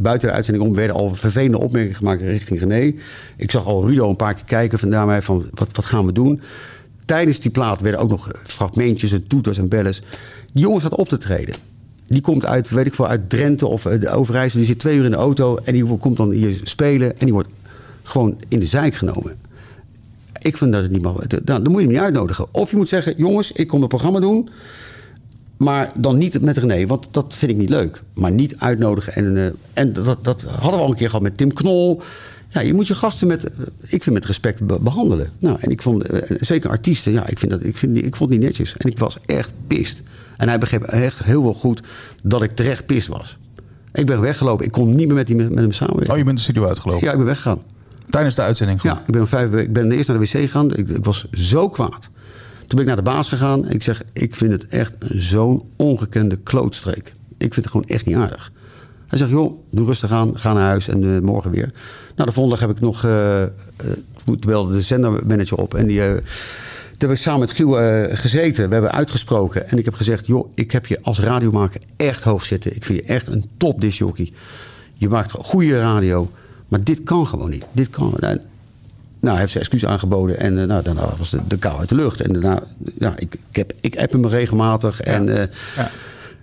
Buiten 0.00 0.28
de 0.28 0.34
uitzending 0.34 0.66
om 0.66 0.74
werden 0.74 0.96
al 0.96 1.14
vervelende 1.14 1.58
opmerkingen 1.58 1.96
gemaakt 1.96 2.20
richting 2.20 2.60
René. 2.60 2.94
Ik 3.36 3.50
zag 3.50 3.66
al 3.66 3.86
Rudo 3.86 4.08
een 4.08 4.16
paar 4.16 4.34
keer 4.34 4.44
kijken 4.44 4.78
van 4.78 4.88
naar 4.88 5.06
mij 5.06 5.22
van 5.22 5.46
wat, 5.54 5.68
wat 5.72 5.84
gaan 5.84 6.06
we 6.06 6.12
doen. 6.12 6.40
Tijdens 7.04 7.40
die 7.40 7.50
plaat 7.50 7.80
werden 7.80 8.00
ook 8.00 8.08
nog 8.08 8.30
fragmentjes 8.46 9.12
en 9.12 9.26
toeters 9.26 9.58
en 9.58 9.68
bellers. 9.68 10.00
Die 10.52 10.62
jongen 10.62 10.80
staat 10.80 10.94
op 10.94 11.08
te 11.08 11.16
treden. 11.16 11.54
Die 12.06 12.20
komt 12.20 12.44
uit, 12.44 12.70
weet 12.70 12.86
ik 12.86 12.94
veel, 12.94 13.06
uit 13.06 13.30
Drenthe 13.30 13.66
of 13.66 13.86
eh, 13.86 14.00
de 14.00 14.10
Overijssel. 14.10 14.58
Die 14.58 14.68
zit 14.68 14.78
twee 14.78 14.96
uur 14.96 15.04
in 15.04 15.10
de 15.10 15.16
auto 15.16 15.56
en 15.56 15.72
die 15.72 15.96
komt 15.98 16.16
dan 16.16 16.30
hier 16.30 16.60
spelen. 16.62 17.10
En 17.10 17.24
die 17.24 17.32
wordt 17.32 17.48
gewoon 18.02 18.40
in 18.48 18.58
de 18.58 18.66
zijk 18.66 18.94
genomen. 18.94 19.36
Ik 20.42 20.56
vind 20.56 20.72
dat 20.72 20.82
het 20.82 20.90
niet 20.90 21.02
mag. 21.02 21.26
Dan, 21.26 21.42
dan 21.44 21.62
moet 21.62 21.80
je 21.80 21.86
hem 21.86 21.88
niet 21.88 22.04
uitnodigen. 22.04 22.46
Of 22.54 22.70
je 22.70 22.76
moet 22.76 22.88
zeggen, 22.88 23.14
jongens, 23.16 23.52
ik 23.52 23.68
kom 23.68 23.80
het 23.80 23.88
programma 23.88 24.20
doen. 24.20 24.50
Maar 25.60 25.92
dan 25.96 26.18
niet 26.18 26.40
met 26.40 26.58
René, 26.58 26.86
want 26.86 27.08
dat 27.10 27.34
vind 27.36 27.50
ik 27.50 27.56
niet 27.56 27.68
leuk. 27.70 28.02
Maar 28.14 28.30
niet 28.30 28.54
uitnodigen. 28.58 29.12
En, 29.12 29.36
eh, 29.36 29.46
en 29.72 29.92
dat, 29.92 30.24
dat 30.24 30.42
hadden 30.42 30.78
we 30.78 30.84
al 30.84 30.90
een 30.90 30.96
keer 30.96 31.06
gehad 31.08 31.22
met 31.22 31.36
Tim 31.36 31.52
Knol. 31.52 32.02
Ja, 32.48 32.60
je 32.60 32.74
moet 32.74 32.86
je 32.86 32.94
gasten 32.94 33.26
met, 33.28 33.44
eh, 33.44 33.50
ik 33.80 34.02
vind 34.02 34.10
met 34.14 34.24
respect 34.24 34.66
be- 34.66 34.78
behandelen. 34.80 35.30
Nou, 35.38 35.56
en 35.60 35.70
ik 35.70 35.82
vond, 35.82 36.02
eh, 36.04 36.36
zeker 36.40 36.70
artiesten, 36.70 37.12
ja, 37.12 37.26
ik, 37.26 37.38
vind 37.38 37.52
dat, 37.52 37.64
ik, 37.64 37.76
vind, 37.76 37.94
die- 37.94 38.02
ik 38.02 38.16
vond 38.16 38.30
het 38.30 38.38
niet 38.38 38.48
netjes. 38.48 38.74
En 38.76 38.90
ik 38.90 38.98
was 38.98 39.18
echt 39.26 39.52
pist. 39.66 40.02
En 40.36 40.48
hij 40.48 40.58
begreep 40.58 40.82
echt 40.82 41.22
heel 41.22 41.42
wel 41.42 41.54
goed 41.54 41.82
dat 42.22 42.42
ik 42.42 42.56
terecht 42.56 42.86
pist 42.86 43.08
was. 43.08 43.38
Ik 43.92 44.06
ben 44.06 44.20
weggelopen. 44.20 44.64
Ik 44.66 44.72
kon 44.72 44.88
niet 44.94 45.06
meer 45.06 45.16
met, 45.16 45.26
die, 45.26 45.36
met 45.36 45.54
hem 45.54 45.72
samenwerken. 45.72 46.12
Oh, 46.12 46.18
je 46.18 46.24
bent 46.24 46.36
de 46.36 46.42
studio 46.42 46.66
uitgelopen? 46.66 47.04
Ja, 47.04 47.10
ik 47.10 47.16
ben 47.16 47.26
weggegaan. 47.26 47.58
Tijdens 48.08 48.34
de 48.34 48.42
uitzending 48.42 48.80
gewoon? 48.80 48.96
Ja, 48.96 49.02
ik 49.06 49.12
ben, 49.12 49.28
vijf, 49.28 49.52
ik 49.52 49.72
ben 49.72 49.92
eerst 49.92 50.08
naar 50.08 50.18
de 50.18 50.24
wc 50.24 50.30
gegaan. 50.30 50.74
Ik, 50.76 50.88
ik 50.88 51.04
was 51.04 51.26
zo 51.30 51.68
kwaad. 51.68 52.10
Toen 52.70 52.78
ben 52.78 52.88
ik 52.88 52.94
naar 52.94 53.04
de 53.04 53.10
baas 53.10 53.28
gegaan. 53.28 53.66
En 53.66 53.74
ik 53.74 53.82
zeg, 53.82 54.02
ik 54.12 54.36
vind 54.36 54.52
het 54.52 54.66
echt 54.66 54.92
zo'n 55.08 55.62
ongekende 55.76 56.36
klootstreek. 56.36 57.12
Ik 57.38 57.54
vind 57.54 57.56
het 57.56 57.70
gewoon 57.70 57.86
echt 57.86 58.06
niet 58.06 58.16
aardig. 58.16 58.52
Hij 59.06 59.18
zegt, 59.18 59.30
joh, 59.30 59.58
doe 59.70 59.86
rustig 59.86 60.10
aan. 60.10 60.38
Ga 60.38 60.52
naar 60.52 60.66
huis 60.66 60.88
en 60.88 61.14
eh, 61.16 61.20
morgen 61.20 61.50
weer. 61.50 61.72
Nou, 62.16 62.28
de 62.28 62.34
volgende 62.34 62.58
dag 62.58 62.68
heb 62.68 62.76
ik 62.76 62.82
nog... 62.82 63.04
eh 63.04 63.42
eh, 63.42 63.48
toen 64.24 64.38
belde 64.46 64.72
de 64.72 64.80
zendermanager 64.80 65.58
op. 65.58 65.74
En 65.74 65.86
die... 65.86 66.02
eh, 66.02 66.12
toen 66.14 67.08
heb 67.08 67.10
ik 67.10 67.16
samen 67.16 67.40
met 67.40 67.50
Giel 67.50 67.80
eh, 67.80 68.16
gezeten. 68.16 68.66
We 68.68 68.72
hebben 68.72 68.92
uitgesproken. 68.92 69.68
En 69.68 69.78
ik 69.78 69.84
heb 69.84 69.94
gezegd, 69.94 70.26
joh, 70.26 70.48
ik 70.54 70.70
heb 70.70 70.86
je 70.86 71.02
als 71.02 71.20
radiomaker 71.20 71.80
echt 71.96 72.22
hoog 72.22 72.44
zitten. 72.44 72.76
Ik 72.76 72.84
vind 72.84 72.98
je 72.98 73.04
echt 73.04 73.26
een 73.26 73.44
top 73.56 73.80
discjockey. 73.80 74.32
Je 74.94 75.08
maakt 75.08 75.32
goede 75.32 75.80
radio. 75.80 76.30
Maar 76.68 76.84
dit 76.84 77.02
kan 77.02 77.26
gewoon 77.26 77.50
niet. 77.50 77.66
Dit 77.72 77.90
kan. 77.90 78.14
Nou, 78.16 78.38
nou, 79.20 79.32
hij 79.32 79.38
heeft 79.38 79.52
zijn 79.52 79.64
excuus 79.64 79.86
aangeboden 79.86 80.38
en 80.38 80.58
eh, 80.58 80.64
nou, 80.66 80.82
daarna 80.82 81.08
was 81.18 81.30
de, 81.30 81.38
de 81.48 81.58
kou 81.58 81.78
uit 81.78 81.88
de 81.88 81.94
lucht. 81.94 82.20
En 82.20 82.32
daarna, 82.32 82.62
ja, 82.98 83.12
ik, 83.16 83.34
ik, 83.50 83.56
heb, 83.56 83.72
ik 83.80 83.96
app 83.98 84.12
hem 84.12 84.26
regelmatig. 84.26 85.00
En, 85.00 85.38
eh, 85.40 85.84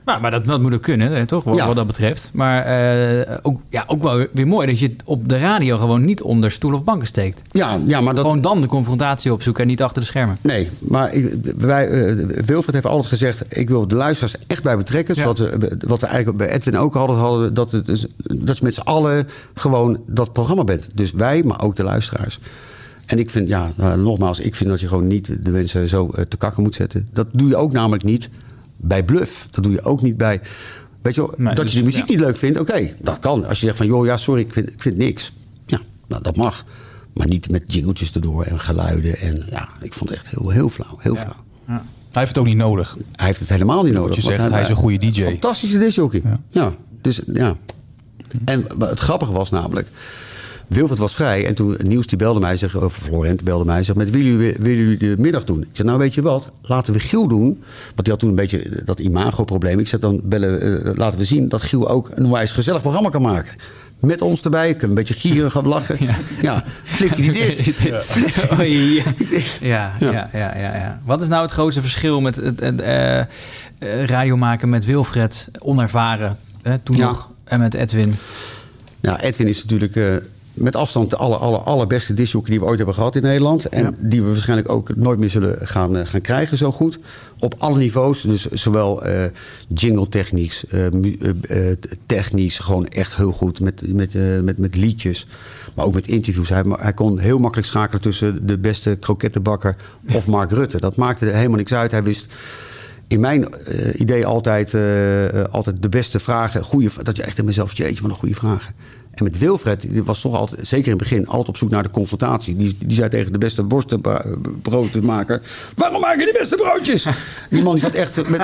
Nou, 0.05 0.21
maar 0.21 0.31
dat, 0.31 0.45
dat 0.45 0.61
moet 0.61 0.73
ook 0.73 0.81
kunnen, 0.81 1.11
hè, 1.11 1.25
toch? 1.25 1.43
Wat, 1.43 1.57
Ja. 1.57 1.67
wat 1.67 1.75
dat 1.75 1.87
betreft. 1.87 2.31
Maar 2.33 2.63
eh, 2.63 3.37
ook, 3.41 3.59
ja, 3.69 3.83
ook 3.87 4.03
wel 4.03 4.27
weer 4.33 4.47
mooi 4.47 4.67
dat 4.67 4.79
je 4.79 4.87
het 4.87 5.01
op 5.05 5.29
de 5.29 5.37
radio 5.37 5.77
gewoon 5.77 6.05
niet 6.05 6.21
onder 6.21 6.51
stoel 6.51 6.73
of 6.73 6.83
banken 6.83 7.07
steekt. 7.07 7.41
Ja, 7.51 7.79
ja 7.85 8.01
maar 8.01 8.13
dat... 8.15 8.23
Gewoon 8.23 8.41
dan 8.41 8.61
de 8.61 8.67
confrontatie 8.67 9.33
opzoeken 9.33 9.61
en 9.63 9.69
niet 9.69 9.81
achter 9.81 10.01
de 10.01 10.07
schermen. 10.07 10.37
Nee, 10.41 10.69
maar 10.79 11.13
ik, 11.13 11.35
wij, 11.57 11.87
eh, 11.89 12.15
Wilfred 12.45 12.73
heeft 12.73 12.85
altijd 12.87 13.07
gezegd... 13.07 13.43
ik 13.49 13.69
wil 13.69 13.87
de 13.87 13.95
luisteraars 13.95 14.35
echt 14.47 14.63
bij 14.63 14.77
betrekken. 14.77 15.15
Ja. 15.15 15.21
Zodat 15.21 15.39
we, 15.39 15.77
wat 15.87 16.01
we 16.01 16.07
eigenlijk 16.07 16.37
bij 16.37 16.49
Edwin 16.49 16.77
ook 16.77 16.93
hadden... 16.93 17.17
hadden 17.17 17.53
dat, 17.53 17.71
het, 17.71 17.85
dus- 17.85 18.05
dat 18.23 18.57
je 18.57 18.63
met 18.63 18.75
z'n 18.75 18.81
allen 18.81 19.27
gewoon 19.53 19.99
dat 20.05 20.33
programma 20.33 20.63
bent. 20.63 20.89
Dus 20.93 21.11
wij, 21.11 21.43
maar 21.43 21.61
ook 21.61 21.75
de 21.75 21.83
luisteraars. 21.83 22.39
En 23.07 23.19
ik 23.19 23.29
vind, 23.29 23.47
ja, 23.47 23.71
nou, 23.75 23.99
nogmaals... 23.99 24.39
ik 24.39 24.55
vind 24.55 24.69
dat 24.69 24.79
je 24.79 24.87
gewoon 24.87 25.07
niet 25.07 25.43
de 25.43 25.51
mensen 25.51 25.89
zo 25.89 26.09
eh, 26.09 26.23
te 26.23 26.37
kakken 26.37 26.63
moet 26.63 26.75
zetten. 26.75 27.07
Dat 27.11 27.27
doe 27.31 27.47
je 27.47 27.55
ook 27.55 27.71
namelijk 27.71 28.03
niet 28.03 28.29
bij 28.77 29.03
bluff. 29.03 29.47
Dat 29.51 29.63
doe 29.63 29.73
je 29.73 29.81
ook 29.81 30.01
niet 30.01 30.17
bij... 30.17 30.41
Weet 31.01 31.15
je 31.15 31.21
wel, 31.21 31.33
Nee, 31.37 31.55
dat 31.55 31.65
dus- 31.65 31.73
je 31.73 31.79
de 31.79 31.85
muziek 31.85 32.05
ja. 32.05 32.11
niet 32.11 32.19
leuk 32.19 32.37
vindt, 32.37 32.59
oké, 32.59 32.93
dat 32.99 33.19
kan. 33.19 33.45
Als 33.45 33.59
je 33.59 33.65
zegt 33.65 33.77
van, 33.77 33.85
joh, 33.85 34.05
ja, 34.05 34.17
sorry, 34.17 34.41
ik 34.41 34.53
vind, 34.53 34.67
ik 34.67 34.81
vind 34.81 34.97
niks. 34.97 35.33
Ja, 35.65 35.79
nou, 36.07 36.23
dat 36.23 36.35
mag. 36.35 36.65
Maar 37.13 37.27
niet 37.27 37.49
met 37.49 37.73
jingeltjes 37.73 38.11
erdoor 38.11 38.43
en 38.43 38.59
geluiden. 38.59 39.17
En 39.17 39.43
ja, 39.49 39.69
ik 39.81 39.93
vond 39.93 40.09
het 40.09 40.19
echt 40.19 40.27
heel, 40.27 40.49
heel 40.49 40.69
flauw. 40.69 40.97
Heel 40.99 41.15
flauw. 41.15 41.45
Hij 41.65 42.25
heeft 42.25 42.27
het 42.27 42.37
ook 42.37 42.45
niet 42.45 42.57
nodig. 42.57 42.97
Hij 43.15 43.25
heeft 43.25 43.39
het 43.39 43.49
helemaal 43.49 43.83
niet 43.83 43.93
nodig. 43.93 44.15
je 44.15 44.21
zegt, 44.21 44.49
hij 44.49 44.61
is 44.61 44.69
een 44.69 44.75
goede 44.75 44.97
DJ. 44.97 45.23
Fantastische 45.23 45.79
disjockey. 45.79 46.21
Ja. 46.23 46.39
ja. 46.49 46.75
Dus 47.01 47.21
ja. 47.33 47.55
En 48.45 48.65
het 48.79 48.99
grappige 48.99 49.31
was 49.31 49.49
namelijk... 49.49 49.87
Wilfred 50.67 50.99
was 50.99 51.15
vrij 51.15 51.45
en 51.45 51.55
toen 51.55 51.77
Nieuws 51.83 52.07
die 52.07 52.17
belde 52.17 52.39
mij, 52.39 52.57
zeg, 52.57 52.75
of 52.75 52.95
Florent 52.95 53.43
belde 53.43 53.65
mij, 53.65 53.83
zegt, 53.83 53.97
met 53.97 54.09
willen 54.09 54.31
jullie, 54.31 54.55
willen 54.59 54.77
jullie 54.77 54.97
de 54.97 55.15
middag 55.17 55.43
doen? 55.43 55.61
Ik 55.61 55.67
zei, 55.71 55.87
nou 55.87 55.99
weet 55.99 56.13
je 56.13 56.21
wat, 56.21 56.49
laten 56.61 56.93
we 56.93 56.99
Giel 56.99 57.27
doen. 57.27 57.63
Want 57.85 58.03
die 58.03 58.09
had 58.11 58.19
toen 58.19 58.29
een 58.29 58.35
beetje 58.35 58.81
dat 58.85 58.99
imago-probleem. 58.99 59.79
Ik 59.79 59.87
zei, 59.87 60.01
dan 60.01 60.21
bellen, 60.23 60.85
eh, 60.85 60.91
laten 60.95 61.19
we 61.19 61.25
zien 61.25 61.49
dat 61.49 61.61
Giel 61.61 61.89
ook 61.89 62.09
een 62.13 62.31
wijs 62.31 62.51
gezellig 62.51 62.81
programma 62.81 63.09
kan 63.09 63.21
maken. 63.21 63.55
Met 63.99 64.21
ons 64.21 64.41
erbij, 64.41 64.71
kunnen 64.71 64.89
een 64.89 64.95
beetje 65.03 65.13
gieren 65.13 65.51
gaan 65.51 65.67
lachen. 65.67 65.97
Ja, 66.41 66.63
flikt 66.83 67.17
hij 67.17 67.31
dit? 67.31 67.57
Ja, 69.61 69.93
ja, 69.99 70.29
ja, 70.33 70.57
ja, 70.57 70.75
ja. 70.75 71.01
Wat 71.05 71.21
is 71.21 71.27
nou 71.27 71.41
het 71.41 71.51
grootste 71.51 71.81
verschil 71.81 72.21
met 72.21 72.35
het, 72.35 72.59
het 72.59 72.81
eh, 72.81 73.19
eh, 73.19 73.25
radio 74.05 74.37
maken 74.37 74.69
met 74.69 74.85
Wilfred, 74.85 75.47
onervaren, 75.59 76.37
hè, 76.61 76.77
toen 76.77 76.95
Ja. 76.95 77.05
nog, 77.07 77.29
en 77.43 77.59
met 77.59 77.73
Edwin? 77.73 78.15
Ja, 78.99 79.21
Edwin 79.21 79.47
is 79.47 79.63
natuurlijk 79.65 80.21
met 80.57 80.75
afstand 80.75 81.09
de 81.09 81.15
aller, 81.15 81.37
aller, 81.37 81.59
allerbeste 81.59 82.13
disjockey 82.13 82.49
die 82.49 82.59
we 82.59 82.65
ooit 82.65 82.77
hebben 82.77 82.95
gehad 82.95 83.15
in 83.15 83.21
Nederland. 83.21 83.65
En 83.65 83.95
die 83.99 84.21
we 84.21 84.27
waarschijnlijk 84.27 84.69
ook 84.69 84.95
nooit 84.95 85.19
meer 85.19 85.29
zullen 85.29 85.57
gaan, 85.61 85.97
eh, 85.97 86.05
gaan 86.05 86.21
krijgen 86.21 86.57
zo 86.57 86.71
goed. 86.71 86.99
Op 87.39 87.55
alle 87.57 87.77
niveaus, 87.77 88.21
dus 88.21 88.45
zowel 88.45 89.03
eh, 89.03 89.23
jingle 89.67 90.07
technisch, 90.07 90.65
eh, 90.67 90.85
technisch, 92.05 92.59
gewoon 92.59 92.87
echt 92.87 93.15
heel 93.15 93.31
goed 93.31 93.59
met, 93.59 93.93
met, 93.93 94.13
met, 94.43 94.57
met 94.57 94.75
liedjes. 94.75 95.27
Maar 95.73 95.85
ook 95.85 95.93
met 95.93 96.07
interviews. 96.07 96.49
Hij, 96.49 96.63
hij 96.67 96.93
kon 96.93 97.19
heel 97.19 97.39
makkelijk 97.39 97.67
schakelen 97.67 98.01
tussen 98.01 98.47
de 98.47 98.57
beste 98.57 98.97
krokettenbakker 98.99 99.75
of 100.13 100.27
Mark 100.27 100.51
Rutte. 100.51 100.79
Dat 100.79 100.95
maakte 100.95 101.25
er 101.25 101.35
helemaal 101.35 101.57
niks 101.57 101.73
uit. 101.73 101.91
Hij 101.91 102.03
wist 102.03 102.33
in 103.07 103.19
mijn 103.19 103.47
idee 103.95 104.25
altijd, 104.25 104.75
altijd 105.51 105.81
de 105.81 105.89
beste 105.89 106.19
vragen. 106.19 106.63
Goede, 106.63 106.89
dat 107.03 107.17
je 107.17 107.23
echt 107.23 107.37
in 107.37 107.45
mezelf, 107.45 107.77
jeetje, 107.77 108.01
wat 108.01 108.11
een 108.11 108.17
goede 108.17 108.35
vragen. 108.35 108.73
En 109.17 109.23
met 109.23 109.37
Wilfred, 109.37 109.81
die 109.81 110.03
was 110.03 110.21
toch 110.21 110.35
altijd, 110.35 110.67
zeker 110.67 110.85
in 110.85 110.91
het 110.91 110.99
begin, 110.99 111.27
altijd 111.27 111.47
op 111.47 111.57
zoek 111.57 111.69
naar 111.69 111.83
de 111.83 111.89
confrontatie. 111.89 112.55
Die, 112.55 112.77
die 112.79 112.95
zei 112.95 113.09
tegen 113.09 113.31
de 113.31 113.37
beste 113.37 113.65
worstenbroodmaker: 113.65 115.41
Waarom 115.75 116.01
maak 116.01 116.19
je 116.19 116.25
die 116.25 116.39
beste 116.39 116.55
broodjes? 116.55 117.07
Die 117.49 117.63
man 117.63 117.73
die 117.73 117.83
zat 117.83 117.93
echt 117.93 118.29
met, 118.29 118.41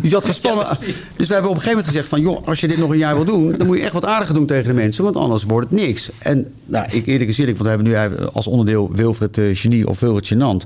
die 0.00 0.10
zat 0.10 0.24
gespannen. 0.24 0.66
dus 1.16 1.26
we 1.28 1.32
hebben 1.32 1.50
op 1.50 1.56
een 1.56 1.62
gegeven 1.62 1.68
moment 1.68 1.86
gezegd: 1.86 2.08
van, 2.08 2.20
joh, 2.20 2.46
als 2.46 2.60
je 2.60 2.68
dit 2.68 2.78
nog 2.78 2.90
een 2.90 2.98
jaar 2.98 3.14
wil 3.14 3.24
doen, 3.24 3.54
dan 3.58 3.66
moet 3.66 3.76
je 3.76 3.82
echt 3.82 3.92
wat 3.92 4.04
aardiger 4.04 4.34
doen 4.34 4.46
tegen 4.46 4.68
de 4.68 4.74
mensen, 4.74 5.04
want 5.04 5.16
anders 5.16 5.44
wordt 5.44 5.70
het 5.70 5.80
niks. 5.80 6.10
En 6.18 6.54
nou, 6.66 6.86
ik 6.90 7.06
eerlijk 7.06 7.38
eerlijk, 7.38 7.58
want 7.58 7.70
we 7.70 7.92
hebben 7.92 8.16
nu 8.16 8.28
als 8.32 8.46
onderdeel 8.46 8.90
Wilfred 8.92 9.38
eh, 9.38 9.44
Genie 9.52 9.88
of 9.88 10.00
Wilfred 10.00 10.26
Genant. 10.26 10.64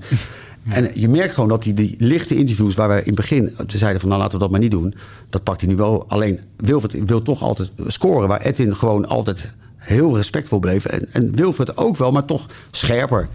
En 0.69 0.91
je 0.95 1.09
merkt 1.09 1.35
gewoon 1.35 1.49
dat 1.49 1.65
hij 1.65 1.75
die 1.75 1.95
lichte 1.99 2.35
interviews 2.35 2.75
waar 2.75 2.89
wij 2.89 2.99
in 2.99 3.05
het 3.07 3.15
begin 3.15 3.55
zeiden 3.67 4.01
van 4.01 4.09
nou 4.09 4.21
laten 4.21 4.35
we 4.39 4.43
dat 4.43 4.51
maar 4.53 4.61
niet 4.61 4.71
doen. 4.71 4.95
Dat 5.31 5.43
pakt 5.43 5.61
hij 5.61 5.71
nu 5.71 5.77
wel. 5.77 6.05
Alleen 6.09 6.41
Wilfred 6.57 7.05
wil 7.07 7.23
toch 7.23 7.43
altijd 7.43 7.71
scoren. 7.87 8.29
Waar 8.29 8.41
Edwin 8.41 8.77
gewoon 8.77 9.07
altijd 9.09 9.55
heel 9.77 10.17
respectvol 10.17 10.59
bleef. 10.59 10.85
En, 10.85 11.13
en 11.13 11.35
Wilfred 11.35 11.77
ook 11.77 11.97
wel, 11.97 12.13
maar 12.13 12.25
toch 12.25 12.47
scherper. 12.71 13.29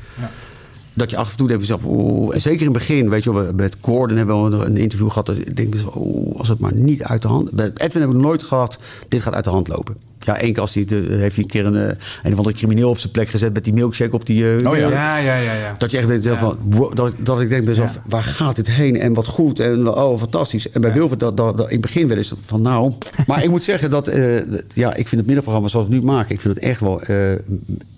Dat 0.93 1.09
je 1.09 1.17
af 1.17 1.31
en 1.31 1.37
toe 1.37 1.47
denkt 1.47 1.65
van 1.65 1.75
jezelf, 1.75 1.93
oeh, 1.95 2.35
en 2.35 2.41
zeker 2.41 2.59
in 2.59 2.65
het 2.67 2.77
begin, 2.77 3.09
weet 3.09 3.23
je 3.23 3.33
wel, 3.33 3.45
we- 3.45 3.53
met 3.53 3.75
Gordon 3.81 4.17
hebben 4.17 4.49
we 4.59 4.65
een 4.65 4.77
interview 4.77 5.07
gehad. 5.07 5.25
dat 5.25 5.37
Ik 5.37 5.55
denk, 5.57 5.73
oeh, 5.95 6.37
als 6.39 6.47
het 6.47 6.59
maar 6.59 6.73
niet 6.75 7.03
uit 7.03 7.21
de 7.21 7.27
hand. 7.27 7.51
Bij 7.51 7.65
Edwin 7.75 8.01
hebben 8.01 8.17
we 8.21 8.23
nooit 8.27 8.43
gehad, 8.43 8.77
dit 9.07 9.21
gaat 9.21 9.33
uit 9.33 9.43
de 9.43 9.49
hand 9.49 9.67
lopen. 9.67 9.95
Ja, 10.23 10.37
één 10.37 10.53
keer 10.53 10.61
als 10.61 10.73
hij, 10.73 10.85
de- 10.85 11.05
heeft 11.09 11.35
hij 11.35 11.43
een 11.43 11.49
keer 11.49 11.65
een, 11.65 11.75
eh, 11.75 11.95
een 12.23 12.31
of 12.31 12.37
andere 12.37 12.55
crimineel 12.55 12.89
op 12.89 12.97
zijn 12.97 13.11
plek 13.11 13.29
gezet 13.29 13.53
met 13.53 13.63
die 13.63 13.73
milkshake 13.73 14.13
op 14.15 14.25
die. 14.25 14.55
eh, 14.55 14.69
Oh 14.69 14.75
ja. 14.77 14.89
Ja, 14.89 15.17
ja, 15.17 15.35
ja, 15.35 15.53
ja. 15.53 15.75
Dat 15.77 15.91
je 15.91 15.97
echt 15.97 16.07
denkt 16.07 16.27
van, 16.39 16.57
wow, 16.69 16.95
dat, 16.95 17.13
dat 17.17 17.41
ik 17.41 17.49
denk 17.49 17.61
bij 17.65 17.69
mezelf, 17.69 17.99
waar 18.05 18.23
gaat 18.23 18.55
dit 18.55 18.67
heen? 18.71 18.99
En 18.99 19.13
wat 19.13 19.27
goed 19.27 19.59
en 19.59 19.87
oh, 19.87 20.19
fantastisch. 20.19 20.69
En 20.69 20.81
bij 20.81 20.93
Wilfred, 20.93 21.19
dat, 21.19 21.37
dat, 21.37 21.57
dat, 21.57 21.65
in 21.65 21.71
het 21.71 21.81
begin 21.81 22.07
wel 22.07 22.17
eens 22.17 22.33
van 22.45 22.61
nou. 22.61 22.93
Maar 23.27 23.43
ik 23.43 23.49
moet 23.49 23.63
zeggen 23.63 23.89
dat, 23.89 24.07
eh, 24.07 24.35
dat- 24.47 24.63
ja, 24.73 24.89
ik 24.89 25.07
vind 25.07 25.11
het 25.11 25.25
middenprogramma 25.25 25.67
zoals 25.67 25.87
we 25.87 25.93
het 25.93 26.01
nu 26.03 26.07
maken, 26.09 26.33
ik 26.35 26.41
vind 26.41 26.55
het 26.55 26.63
echt 26.63 26.79
wel, 26.79 27.01
eh, 27.01 27.31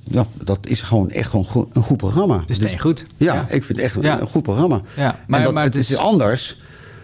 ja, 0.04 0.26
dat 0.44 0.58
is 0.62 0.82
gewoon 0.82 1.10
echt 1.10 1.30
gewoon 1.30 1.46
go- 1.46 1.68
een 1.74 1.84
goed 1.84 1.98
programma. 1.98 2.40
Het 2.48 2.50
is 2.64 2.80
goed. 2.82 3.06
Ja, 3.18 3.34
Ja. 3.34 3.42
ik 3.42 3.64
vind 3.64 3.68
het 3.68 3.80
echt 3.80 3.98
Ja. 4.02 4.22
een 4.22 4.28
goed 4.28 4.44
programma. 4.44 4.82
Ja, 4.96 5.04
maar, 5.04 5.18
maar- 5.28 5.44
dat, 5.44 5.54
maar 5.54 5.64
het, 5.64 5.74
het 5.74 5.84
is 5.84 5.92
is- 5.92 5.98
anders, 5.98 6.62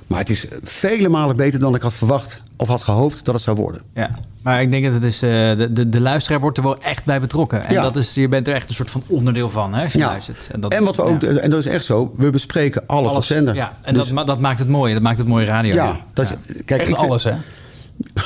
maar 0.07 0.19
het 0.19 0.29
is 0.29 0.45
vele 0.63 1.09
malen 1.09 1.35
beter 1.35 1.59
dan 1.59 1.75
ik 1.75 1.81
had 1.81 1.93
verwacht 1.93 2.41
of 2.55 2.67
had 2.67 2.83
gehoopt 2.83 3.25
dat 3.25 3.33
het 3.35 3.43
zou 3.43 3.57
worden. 3.57 3.81
Ja, 3.93 4.15
maar 4.41 4.61
ik 4.61 4.71
denk 4.71 4.83
dat 4.83 4.93
het 4.93 5.03
is, 5.03 5.21
eh, 5.21 5.29
de, 5.29 5.69
de, 5.73 5.89
de 5.89 5.99
luisteraar 6.01 6.39
wordt 6.39 6.57
er 6.57 6.63
wel 6.63 6.81
echt 6.81 7.05
bij 7.05 7.19
betrokken. 7.19 7.65
En 7.65 7.73
Ja. 7.73 7.81
dat 7.81 7.95
is, 7.95 8.13
je 8.13 8.27
bent 8.27 8.47
er 8.47 8.53
echt 8.53 8.69
een 8.69 8.75
soort 8.75 8.91
van 8.91 9.03
onderdeel 9.07 9.49
van, 9.49 9.73
hè, 9.73 9.83
als 9.83 9.93
je 9.93 9.99
Ja. 9.99 10.07
luistert. 10.07 10.49
En, 10.51 10.59
dat, 10.59 10.73
en 10.73 10.83
wat 10.83 10.95
we 10.95 11.01
ook, 11.01 11.21
ja. 11.21 11.27
en 11.29 11.49
dat 11.49 11.59
is 11.59 11.65
echt 11.65 11.85
zo, 11.85 12.13
we 12.17 12.29
bespreken 12.29 12.83
alles, 12.87 13.11
op 13.11 13.23
zender. 13.23 13.55
Ja, 13.55 13.73
en 13.81 13.93
Dus- 13.93 14.03
dat, 14.05 14.13
ma- 14.13 14.23
dat 14.23 14.39
maakt 14.39 14.59
het 14.59 14.67
mooi. 14.67 14.93
Dat 14.93 15.01
maakt 15.01 15.17
het 15.17 15.27
mooie 15.27 15.45
radio. 15.45 15.73
Ja, 15.73 15.95
dat, 16.13 16.27
kijk, 16.65 16.81
Echt 16.81 16.89
ik 16.89 16.95
vind- 16.95 17.09
alles, 17.09 17.23
hè? 17.23 17.33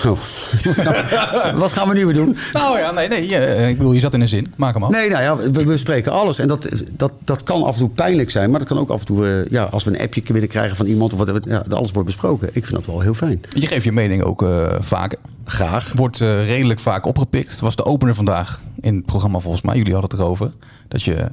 Oh. 0.05 0.17
Wat 1.59 1.71
gaan 1.71 1.87
we 1.87 1.93
nu 1.93 2.05
weer 2.05 2.13
doen? 2.13 2.37
Nou 2.53 2.79
ja, 2.79 2.91
nee, 2.91 3.07
nee. 3.07 3.35
eh, 3.35 3.69
ik 3.69 3.77
bedoel, 3.77 3.93
je 3.93 3.99
zat 3.99 4.13
in 4.13 4.21
een 4.21 4.27
zin. 4.27 4.53
Maak 4.55 4.73
hem 4.73 4.83
af. 4.83 4.91
Nee, 4.91 5.09
nou 5.09 5.23
ja, 5.23 5.51
we, 5.51 5.65
we 5.65 5.77
spreken 5.77 6.11
alles. 6.11 6.39
En 6.39 6.47
dat, 6.47 6.67
dat, 6.91 7.11
dat 7.23 7.43
kan 7.43 7.63
af 7.63 7.73
en 7.73 7.79
toe 7.79 7.89
pijnlijk 7.89 8.31
zijn. 8.31 8.49
Maar 8.49 8.59
dat 8.59 8.67
kan 8.67 8.77
ook 8.77 8.89
af 8.89 8.99
en 8.99 9.05
toe, 9.05 9.27
eh, 9.27 9.51
ja, 9.51 9.63
als 9.63 9.83
we 9.83 9.89
een 9.89 10.01
appje 10.01 10.21
binnenkrijgen 10.21 10.75
van 10.75 10.85
iemand. 10.85 11.13
Of 11.13 11.19
wat, 11.19 11.45
ja, 11.45 11.63
alles 11.69 11.91
wordt 11.91 12.07
besproken. 12.07 12.47
Ik 12.47 12.65
vind 12.65 12.71
dat 12.75 12.85
wel 12.85 13.01
heel 13.01 13.13
fijn. 13.13 13.41
Je 13.49 13.67
geeft 13.67 13.83
je 13.83 13.91
mening 13.91 14.23
ook 14.23 14.41
eh, 14.41 14.65
vaak. 14.79 15.15
Graag. 15.45 15.91
Wordt 15.95 16.17
redelijk 16.19 16.79
vaak 16.79 17.05
opgepikt. 17.05 17.51
Het 17.51 17.59
was 17.59 17.75
de 17.75 17.85
opener 17.85 18.15
vandaag 18.15 18.61
in 18.81 18.95
het 18.95 19.05
programma 19.05 19.39
volgens 19.39 19.63
mij. 19.63 19.75
Jullie 19.75 19.93
hadden 19.93 20.11
het 20.11 20.19
erover. 20.19 20.51
Dat 20.87 21.03
je 21.03 21.29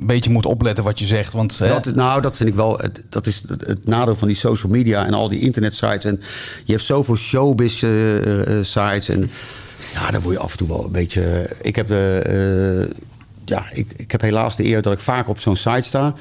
een 0.00 0.06
beetje 0.06 0.30
moet 0.30 0.46
opletten 0.46 0.84
wat 0.84 0.98
je 0.98 1.06
zegt. 1.06 1.32
Want 1.32 1.60
eh, 1.60 1.68
Dat, 1.68 1.94
nou, 1.94 2.20
dat 2.20 2.36
vind 2.36 2.48
ik 2.48 2.54
wel. 2.54 2.78
Het, 2.78 3.02
dat 3.08 3.26
is 3.26 3.42
het, 3.48 3.66
het 3.66 3.86
nadeel 3.86 4.16
van 4.16 4.28
die 4.28 4.36
social 4.36 4.72
media 4.72 5.06
en 5.06 5.14
al 5.14 5.28
die 5.28 5.40
internetsites. 5.40 6.04
En 6.04 6.20
je 6.64 6.72
hebt 6.72 6.84
zoveel 6.84 7.16
showbiz 7.16 7.82
eh, 7.82 8.58
eh, 8.58 8.64
sites. 8.64 9.08
En 9.08 9.30
ja, 9.92 10.10
daar 10.10 10.20
word 10.20 10.34
je 10.34 10.42
af 10.42 10.50
en 10.50 10.58
toe 10.58 10.68
wel 10.68 10.84
een 10.84 10.92
beetje. 10.92 11.50
Ik 11.60 11.76
heb, 11.76 11.86
de, 11.86 12.20
eh, 12.26 12.96
ja, 13.44 13.64
ik, 13.72 13.92
ik 13.96 14.10
heb 14.10 14.20
helaas 14.20 14.56
de 14.56 14.64
eer 14.64 14.82
dat 14.82 14.92
ik 14.92 14.98
vaak 14.98 15.28
op 15.28 15.38
zo'n 15.38 15.56
site 15.56 15.82
sta. 15.82 16.14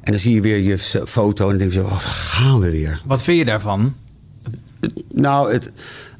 En 0.00 0.12
dan 0.12 0.20
zie 0.20 0.34
je 0.34 0.40
weer 0.40 0.58
je 0.58 0.78
foto 1.06 1.44
en 1.44 1.50
dan 1.50 1.58
denk 1.58 1.72
je, 1.72 1.82
oh, 1.84 1.90
daar 1.90 2.00
gaan 2.00 2.60
we 2.60 2.70
weer. 2.70 3.02
Wat 3.04 3.22
vind 3.22 3.38
je 3.38 3.44
daarvan? 3.44 3.94
Nou, 5.12 5.52
het, 5.52 5.72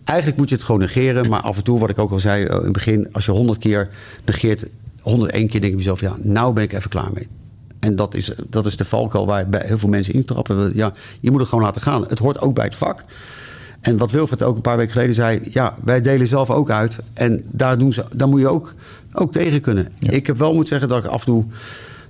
eigenlijk 0.04 0.38
moet 0.38 0.48
je 0.48 0.54
het 0.54 0.64
gewoon 0.64 0.80
negeren. 0.80 1.28
Maar 1.28 1.40
af 1.40 1.56
en 1.56 1.64
toe, 1.64 1.78
wat 1.78 1.90
ik 1.90 1.98
ook 1.98 2.10
al 2.10 2.18
zei 2.18 2.44
eh, 2.44 2.56
in 2.56 2.62
het 2.62 2.72
begin... 2.72 3.08
als 3.12 3.24
je 3.24 3.30
honderd 3.30 3.58
keer 3.58 3.88
negeert, 4.24 4.64
101 5.00 5.48
keer 5.48 5.60
denk 5.60 5.72
ik 5.72 5.78
mezelf... 5.78 6.00
ja, 6.00 6.16
nou 6.18 6.52
ben 6.52 6.62
ik 6.62 6.72
even 6.72 6.90
klaar 6.90 7.10
mee. 7.12 7.28
En 7.80 7.96
dat 7.96 8.14
is, 8.14 8.32
dat 8.48 8.66
is 8.66 8.76
de 8.76 8.84
valkuil 8.84 9.26
waar 9.26 9.48
bij 9.48 9.62
heel 9.66 9.78
veel 9.78 9.88
mensen 9.88 10.14
intrappen. 10.14 10.72
Ja, 10.74 10.92
je 11.20 11.30
moet 11.30 11.40
het 11.40 11.48
gewoon 11.48 11.64
laten 11.64 11.82
gaan. 11.82 12.04
Het 12.06 12.18
hoort 12.18 12.40
ook 12.40 12.54
bij 12.54 12.64
het 12.64 12.74
vak. 12.74 13.04
En 13.80 13.96
wat 13.96 14.10
Wilfred 14.10 14.42
ook 14.42 14.56
een 14.56 14.62
paar 14.62 14.76
weken 14.76 14.92
geleden 14.92 15.14
zei... 15.14 15.40
ja, 15.50 15.76
wij 15.84 16.00
delen 16.00 16.26
zelf 16.26 16.50
ook 16.50 16.70
uit. 16.70 16.98
En 17.14 17.42
daar, 17.50 17.78
doen 17.78 17.92
ze, 17.92 18.04
daar 18.16 18.28
moet 18.28 18.40
je 18.40 18.48
ook, 18.48 18.74
ook 19.12 19.32
tegen 19.32 19.60
kunnen. 19.60 19.92
Ik 19.98 20.26
heb 20.26 20.38
wel 20.38 20.52
moeten 20.52 20.68
zeggen 20.68 20.88
dat 20.88 21.04
ik 21.04 21.10
af 21.10 21.20
en 21.20 21.26
toe... 21.26 21.44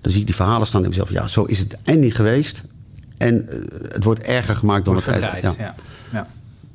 dan 0.00 0.10
zie 0.12 0.20
ik 0.20 0.26
die 0.26 0.34
verhalen 0.34 0.66
staan 0.66 0.82
en 0.82 0.88
mezelf... 0.88 1.10
ja, 1.10 1.26
zo 1.26 1.44
is 1.44 1.58
het 1.58 1.76
en 1.84 2.00
niet 2.00 2.14
geweest. 2.14 2.62
En 3.18 3.48
eh, 3.48 3.58
het 3.82 4.04
wordt 4.04 4.22
erger 4.22 4.56
gemaakt 4.56 4.84
dan 4.84 4.94
Wordt 4.94 5.08
het 5.08 5.18
verdraaid, 5.18 5.42
ja. 5.42 5.64
ja. 5.64 5.74
Ja. 6.12 6.26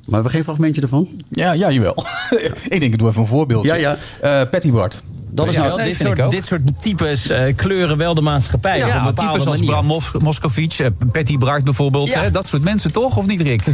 Maar 0.06 0.14
hebben 0.14 0.24
we 0.24 0.30
geen 0.30 0.44
fragmentje 0.44 0.82
ervan? 0.82 1.10
Ja, 1.30 1.52
ja, 1.52 1.72
jawel. 1.72 2.06
ik 2.70 2.80
denk, 2.80 2.94
ik 2.94 3.00
doe 3.00 3.08
even 3.08 3.22
een 3.22 3.28
voorbeeldje. 3.28 3.70
Ja, 3.70 3.76
ja. 3.76 3.98
Eh, 4.42 4.50
Patty 4.50 4.72
Bart. 4.72 5.04
Dat 5.36 5.48
is 5.48 5.54
Ja, 5.54 5.64
wel- 5.64 5.76
dit, 5.76 5.86
vind 5.86 5.98
soort, 6.00 6.18
ik 6.18 6.24
ook. 6.26 6.32
dit 6.32 6.46
soort 6.46 6.62
types 6.82 7.30
eh, 7.30 7.56
kleuren 7.56 7.98
wel 7.98 8.14
de 8.14 8.22
maatschappij 8.22 8.84
op 8.84 8.90
een 8.90 8.96
Ja, 8.96 9.12
types 9.14 9.34
als 9.34 9.46
manier. 9.46 9.66
Bram 9.66 9.86
Mos 9.86 10.12
Moscovic, 10.20 10.74
eh, 10.74 10.88
Patty 11.12 11.38
Bart 11.38 11.64
bijvoorbeeld. 11.64 12.08
Ja. 12.08 12.22
Hè? 12.22 12.32
Dat 12.32 12.48
soort 12.48 12.64
mensen 12.64 12.92
toch, 12.92 13.18
of 13.18 13.26
niet 13.26 13.42
Rick? 13.42 13.64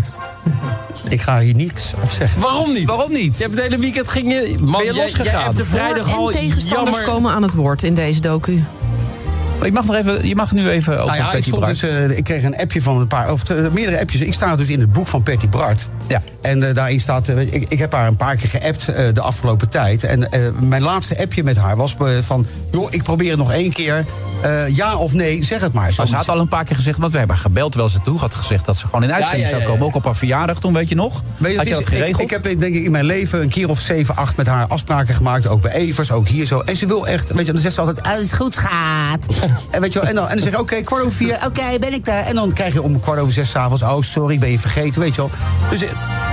Ik 1.10 1.22
ga 1.22 1.40
hier 1.40 1.56
niks 1.56 1.92
op 2.04 2.10
zeggen. 2.10 2.42
Waarom 2.42 2.74
niet? 2.74 2.88
Waarom 2.88 3.12
niet? 3.12 3.38
Je 3.38 3.44
hebt 3.44 3.56
het 3.56 3.64
hele 3.64 3.78
weekend 3.78 4.08
ging 4.08 4.32
je... 4.34 4.56
Man, 4.60 4.72
Ben 4.72 4.94
je 4.94 4.94
losgegaan? 5.02 5.26
Jij 5.34 5.44
hebt 5.44 5.58
de 5.58 5.66
vrijdag 5.66 6.14
al 6.18 6.32
en 6.32 6.38
tegenstanders 6.38 6.98
jammer... 6.98 7.14
komen 7.14 7.32
aan 7.32 7.44
het 7.44 7.54
woord 7.54 7.84
in 7.84 7.94
deze 7.94 8.22
docu. 8.22 8.64
Je 9.66 9.72
mag, 9.72 9.86
nog 9.86 9.96
even, 9.96 10.28
je 10.28 10.36
mag 10.36 10.52
nu 10.52 10.70
even 10.70 10.94
over 10.94 11.06
Nou 11.06 11.18
ja, 11.18 11.34
ik, 11.34 11.50
Patty 11.50 11.66
dus, 11.68 11.84
eh, 11.84 12.18
ik 12.18 12.24
kreeg 12.24 12.44
een 12.44 12.58
appje 12.58 12.82
van 12.82 13.00
een 13.00 13.08
paar, 13.08 13.32
of 13.32 13.50
eh, 13.50 13.58
meerdere 13.72 14.00
appjes. 14.00 14.22
Ik 14.22 14.34
sta 14.34 14.56
dus 14.56 14.68
in 14.68 14.80
het 14.80 14.94
boek 14.94 15.08
van 15.08 15.24
Patty 15.24 15.50
Bart. 15.50 15.88
Ja. 16.08 16.22
En 16.42 16.68
eh, 16.68 16.76
daarin 16.76 17.00
staat, 17.00 17.28
ik, 17.28 17.66
ik 17.70 17.80
heb 17.80 17.92
haar 17.92 18.08
een 18.08 18.16
paar 18.16 18.36
keer 18.36 18.50
geappt 18.50 18.86
de 19.16 19.22
afgelopen 19.22 19.70
tijd. 19.70 20.04
En 20.04 20.30
mijn 20.60 20.82
laatste 20.82 21.22
appje 21.22 21.44
met 21.44 21.58
haar 21.58 21.76
was 21.76 21.96
van, 22.22 22.46
joh, 22.72 22.88
ik 22.90 23.04
probeer 23.04 23.30
het 23.30 23.40
nog 23.40 23.52
één 23.52 23.72
keer. 23.72 24.06
Ja 24.74 24.96
of 24.96 25.14
nee, 25.14 25.44
zeg 25.44 25.62
het 25.62 25.74
maar. 25.74 25.94
Maar 25.98 26.08
ze 26.08 26.16
had 26.16 26.30
al 26.30 26.40
een 26.40 26.48
paar 26.48 26.64
keer 26.64 26.76
gezegd, 26.76 26.98
want 26.98 27.12
we 27.12 27.18
hebben 27.18 27.36
haar 27.36 27.46
gebeld 27.46 27.72
terwijl 27.72 27.92
ze 27.92 28.02
toe 28.02 28.20
had 28.20 28.34
gezegd 28.34 28.66
dat 28.66 28.78
ze 28.78 28.86
gewoon 28.86 29.04
in 29.04 29.14
uitzending 29.14 29.50
ja, 29.50 29.56
ja, 29.56 29.58
zou 29.58 29.72
komen. 29.72 29.88
Ook 29.88 29.96
op 29.96 30.06
haar 30.06 30.16
verjaardag 30.16 30.60
toen, 30.60 30.74
weet 30.74 30.90
je 30.90 30.96
nog? 30.96 31.24
Weet 31.38 31.52
je, 31.52 31.58
had 31.58 31.68
je 31.68 31.74
dat 31.74 31.88
geregeld? 31.88 32.22
Ik, 32.22 32.32
ik 32.32 32.44
heb 32.44 32.60
denk 32.60 32.76
ik 32.76 32.86
in 32.86 32.92
mijn 32.92 33.06
leven 33.06 33.42
een 33.42 33.50
keer 33.50 33.70
of 33.70 33.80
zeven, 33.80 34.16
acht 34.16 34.38
met 34.38 34.48
haar 34.48 34.68
afspraken 34.68 35.16
gemaakt. 35.16 35.48
Ook 35.48 35.62
bij 35.62 35.72
Evers, 35.72 36.12
ook 36.12 36.28
hier 36.28 36.46
zo. 36.46 36.60
En 36.60 36.76
ze 36.76 36.86
wil 36.86 37.08
echt, 37.08 37.32
weet 37.32 37.46
je, 37.46 37.52
dan 37.52 37.62
zegt 37.62 37.74
ze 37.74 37.82
altijd, 37.82 38.08
alles 38.08 38.32
goed 38.32 38.54
schat. 38.54 39.28
en 39.70 39.82
weet 39.82 39.94
je 39.94 40.00
wel, 40.00 40.08
en 40.10 40.16
dan, 40.16 40.28
en 40.28 40.36
dan 40.36 40.44
zeg 40.44 40.54
ik, 40.54 40.60
oké, 40.60 40.82
kwart 40.82 41.02
over 41.04 41.16
vier, 41.18 41.38
oké, 41.46 41.80
ben 41.80 41.94
ik 41.94 42.06
daar. 42.06 42.24
En 42.26 42.36
dan 42.36 42.54
krijg 42.54 42.74
je 42.74 42.82
om 42.82 43.00
kwart 43.00 43.20
over 43.20 43.34
zes 43.34 43.50
s'avonds, 43.50 43.82
oh 43.84 44.02
sorry, 44.02 44.40
ben 44.40 44.52
je 44.52 44.60
vergeten, 44.60 45.02
weet 45.02 45.16
je 45.16 45.22
wel. 45.22 45.30
Dus, 45.70 45.84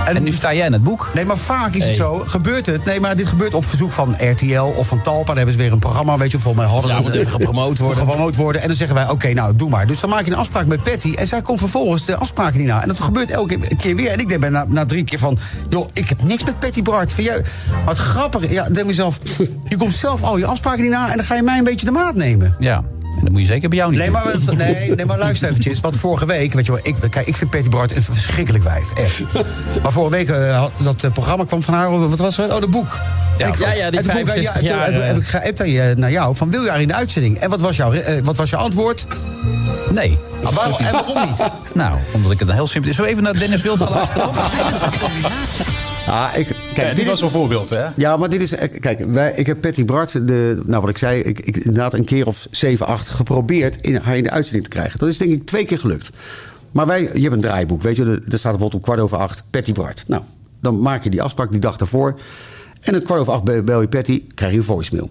En 0.05 0.23
nu 0.23 0.31
sta 0.31 0.53
jij 0.53 0.65
in 0.65 0.73
het 0.73 0.83
boek. 0.83 1.11
Nee, 1.13 1.25
maar 1.25 1.37
vaak 1.37 1.73
is 1.73 1.85
het 1.85 1.95
zo. 1.95 2.23
Gebeurt 2.25 2.65
het? 2.65 2.85
Nee, 2.85 2.99
maar 2.99 3.15
dit 3.15 3.27
gebeurt 3.27 3.53
op 3.53 3.65
verzoek 3.65 3.91
van 3.91 4.15
RTL 4.31 4.59
of 4.75 4.87
van 4.87 5.01
Talpa. 5.01 5.25
Daar 5.25 5.35
hebben 5.35 5.53
ze 5.53 5.59
weer 5.61 5.71
een 5.71 5.79
programma, 5.79 6.17
weet 6.17 6.31
je. 6.31 6.39
Volgens 6.39 6.63
mij 6.63 6.73
hadden 6.73 6.91
Ja, 7.03 7.11
we- 7.11 7.25
gepromoot 7.25 7.77
worden. 7.77 7.97
Gepromoot 7.97 8.35
worden. 8.35 8.61
En 8.61 8.67
dan 8.67 8.75
zeggen 8.77 8.95
wij, 8.95 9.09
oké, 9.09 9.33
nou, 9.33 9.55
doe 9.55 9.69
maar. 9.69 9.87
Dus 9.87 9.99
dan 9.99 10.09
maak 10.09 10.25
je 10.25 10.31
een 10.31 10.37
afspraak 10.37 10.65
met 10.65 10.83
Patty. 10.83 11.13
En 11.13 11.27
zij 11.27 11.41
komt 11.41 11.59
vervolgens 11.59 12.05
de 12.05 12.17
afspraak 12.17 12.53
niet 12.53 12.67
na. 12.67 12.81
En 12.81 12.87
dat 12.87 12.99
gebeurt 12.99 13.29
elke 13.29 13.59
keer 13.77 13.95
weer. 13.95 14.11
En 14.11 14.19
ik 14.19 14.27
denk 14.27 14.39
bij 14.39 14.49
na, 14.49 14.65
na 14.67 14.85
drie 14.85 15.03
keer 15.03 15.19
van... 15.19 15.37
joh, 15.69 15.87
ik 15.93 16.09
heb 16.09 16.23
niks 16.23 16.43
met 16.43 16.59
Patty 16.59 16.81
Bart. 16.81 17.11
Van, 17.13 17.23
wat 17.85 17.97
grappig. 17.97 18.51
Ja, 18.51 18.69
denk 18.69 18.85
mezelf, 18.87 19.19
je 19.69 19.77
komt 19.77 19.93
zelf 19.93 20.21
al 20.23 20.37
je 20.37 20.45
afspraken 20.45 20.81
niet 20.81 20.91
na... 20.91 21.09
en 21.09 21.15
dan 21.17 21.25
ga 21.25 21.35
je 21.35 21.41
mij 21.41 21.57
een 21.57 21.63
beetje 21.63 21.85
de 21.85 21.91
maat 21.91 22.15
nemen. 22.15 22.55
Ja, 22.59 22.83
en 23.19 23.25
dat 23.25 23.31
moet 23.31 23.41
je 23.41 23.47
zeker 23.47 23.69
bij 23.69 23.77
jou 23.77 23.91
niet 23.91 23.99
Nee, 23.99 24.09
doen. 24.09 24.21
maar, 24.45 24.55
nee, 24.55 24.95
nee, 24.95 25.05
maar 25.05 25.17
luister 25.17 25.49
eventjes. 25.49 25.79
Want 25.79 25.97
vorige 25.97 26.25
week, 26.25 26.53
weet 26.53 26.65
je 26.65 26.71
wel, 26.71 26.81
ik, 26.83 26.95
kijk, 27.09 27.27
ik 27.27 27.35
vind 27.35 27.49
Patty 27.49 27.69
Bart 27.69 27.95
een 27.95 28.03
verschrikkelijk 28.03 28.63
wijf. 28.63 28.93
Echt. 28.93 29.19
Maar 29.83 29.91
vorige 29.91 30.11
week, 30.15 30.29
eh, 30.29 30.57
had- 30.59 30.71
dat 30.77 31.03
eh, 31.03 31.11
programma 31.11 31.43
kwam 31.45 31.63
van 31.63 31.73
haar, 31.73 31.99
wat 32.09 32.19
was 32.19 32.37
het? 32.37 32.53
Oh, 32.53 32.59
de 32.59 32.67
boek. 32.67 32.97
Ja, 33.37 33.47
ik- 33.47 33.57
ja, 33.57 33.71
ja, 33.73 33.89
die 33.89 33.99
en 33.99 34.05
toen 34.05 34.13
vroeg 34.15 34.19
ik, 34.19 34.25
65 34.27 34.59
toen 34.69 34.69
jaar, 34.77 34.85
heb- 34.85 35.01
eh. 35.01 35.07
heb 35.07 35.17
ik 35.17 35.27
geappt 35.27 35.61
aan 35.61 35.69
je- 35.69 35.93
naar 35.97 36.11
jou, 36.11 36.35
van 36.35 36.49
wil 36.51 36.63
je 36.63 36.69
haar 36.69 36.81
in 36.81 36.87
de 36.87 36.93
uitzending? 36.93 37.37
En 37.37 37.49
wat 37.49 37.61
was 37.61 37.75
jouw, 37.75 37.91
eh, 37.91 38.21
wat 38.23 38.37
was 38.37 38.49
jouw 38.49 38.59
antwoord? 38.59 39.07
Nee. 39.91 40.17
Ah, 40.43 40.51
waarom, 40.53 40.77
en 40.77 40.91
waarom 40.91 41.29
niet? 41.29 41.43
Nou, 41.73 41.97
omdat 42.13 42.31
ik 42.31 42.39
het 42.39 42.49
een 42.49 42.55
heel 42.55 42.67
simpel... 42.67 42.91
Zullen 42.93 43.05
we 43.09 43.11
even 43.17 43.23
naar 43.31 43.39
Dennis 43.39 43.61
Wild 43.61 43.77
gaan 43.77 43.89
luisteren? 43.91 44.29
Ah, 46.07 46.25
ik, 46.41 46.47
kijk, 46.83 46.95
dit 46.95 47.05
was 47.07 47.21
een 47.21 47.29
voorbeeld, 47.29 47.69
hè? 47.69 47.85
Ja, 47.95 48.17
maar 48.17 48.29
dit 48.29 48.41
is. 48.41 48.51
eh, 48.51 48.79
Kijk, 48.79 48.99
wij, 49.11 49.33
ik 49.35 49.45
heb 49.45 49.61
Patty 49.61 49.85
Bart, 49.85 50.27
de, 50.27 50.61
nou 50.65 50.81
wat 50.81 50.89
ik 50.89 50.97
zei, 50.97 51.21
ik, 51.21 51.39
ik 51.39 51.55
inderdaad 51.57 51.93
een 51.93 52.05
keer 52.05 52.27
of 52.27 52.47
7, 52.51 52.85
8 52.87 53.09
geprobeerd 53.09 53.77
in, 53.81 53.95
haar 53.95 54.17
in 54.17 54.23
de 54.23 54.29
uitzending 54.31 54.63
te 54.63 54.69
krijgen. 54.69 54.99
Dat 54.99 55.09
is 55.09 55.17
denk 55.17 55.31
ik 55.31 55.45
twee 55.45 55.65
keer 55.65 55.79
gelukt. 55.79 56.09
Maar 56.71 56.85
wij, 56.87 57.01
je 57.13 57.21
hebt 57.21 57.33
een 57.33 57.41
draaiboek, 57.41 57.81
weet 57.81 57.95
je, 57.95 58.03
er 58.03 58.17
staat 58.25 58.41
bijvoorbeeld 58.41 58.73
om 58.73 58.81
kwart 58.81 58.99
over 58.99 59.17
acht 59.17 59.43
Patty 59.49 59.71
Bart. 59.73 60.03
Nou, 60.07 60.23
dan 60.61 60.81
maak 60.81 61.03
je 61.03 61.09
die 61.09 61.21
afspraak 61.21 61.51
die 61.51 61.59
dag 61.59 61.77
daarvoor. 61.77 62.19
En 62.81 62.95
om 62.95 63.03
kwart 63.03 63.19
over 63.21 63.33
acht 63.33 63.65
bel 63.65 63.81
je 63.81 63.87
Patty, 63.87 64.23
krijg 64.33 64.51
je 64.51 64.57
een 64.57 64.63
voicemail. 64.63 65.09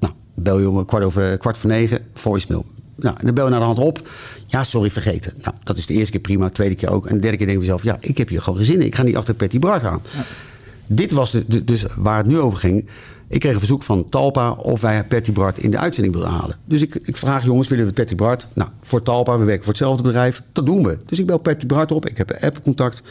Nou, 0.00 0.12
bel 0.34 0.60
je 0.60 0.68
om 0.70 0.84
kwart 0.84 1.04
over 1.04 1.38
kwart 1.38 1.58
voor 1.58 1.70
negen, 1.70 1.98
voicemail. 2.14 2.64
Nou, 2.96 3.16
en 3.18 3.24
dan 3.24 3.34
bel 3.34 3.44
je 3.44 3.50
naar 3.50 3.60
de 3.60 3.66
hand 3.66 3.78
op. 3.78 4.08
Ja, 4.46 4.64
sorry, 4.64 4.90
vergeten. 4.90 5.32
Nou, 5.42 5.54
dat 5.64 5.76
is 5.76 5.86
de 5.86 5.94
eerste 5.94 6.10
keer 6.10 6.20
prima, 6.20 6.46
de 6.46 6.52
tweede 6.52 6.74
keer 6.74 6.90
ook. 6.90 7.06
En 7.06 7.14
de 7.14 7.20
derde 7.20 7.36
keer 7.36 7.46
denk 7.46 7.58
ik 7.58 7.64
mezelf, 7.64 7.82
ja, 7.82 7.96
ik 8.00 8.18
heb 8.18 8.28
hier 8.28 8.42
gewoon 8.42 8.58
geen 8.58 8.66
zin 8.68 8.80
in. 8.80 8.86
Ik 8.86 8.94
ga 8.94 9.02
niet 9.02 9.16
achter 9.16 9.34
Patty 9.34 9.58
Bart 9.58 9.84
aan. 9.84 10.02
Dit 10.86 11.12
was 11.12 11.36
dus 11.64 11.84
waar 11.96 12.16
het 12.16 12.26
nu 12.26 12.38
over 12.38 12.58
ging. 12.58 12.88
Ik 13.28 13.40
kreeg 13.40 13.52
een 13.52 13.58
verzoek 13.58 13.82
van 13.82 14.08
Talpa 14.08 14.50
of 14.50 14.80
wij 14.80 15.04
Patty 15.04 15.32
Bart 15.32 15.58
in 15.58 15.70
de 15.70 15.78
uitzending 15.78 16.14
wilden 16.14 16.32
halen. 16.32 16.56
Dus 16.64 16.82
ik, 16.82 16.94
ik 17.02 17.16
vraag 17.16 17.44
jongens, 17.44 17.68
willen 17.68 17.86
we 17.86 17.92
Patty 17.92 18.14
Bart? 18.14 18.48
Nou, 18.52 18.70
voor 18.82 19.02
Talpa, 19.02 19.38
we 19.38 19.44
werken 19.44 19.64
voor 19.64 19.72
hetzelfde 19.72 20.02
bedrijf. 20.02 20.42
Dat 20.52 20.66
doen 20.66 20.82
we. 20.82 20.98
Dus 21.06 21.18
ik 21.18 21.26
bel 21.26 21.38
Patty 21.38 21.66
Bart 21.66 21.92
op. 21.92 22.08
Ik 22.08 22.16
heb 22.16 22.30
een 22.30 22.40
app-contact. 22.40 23.02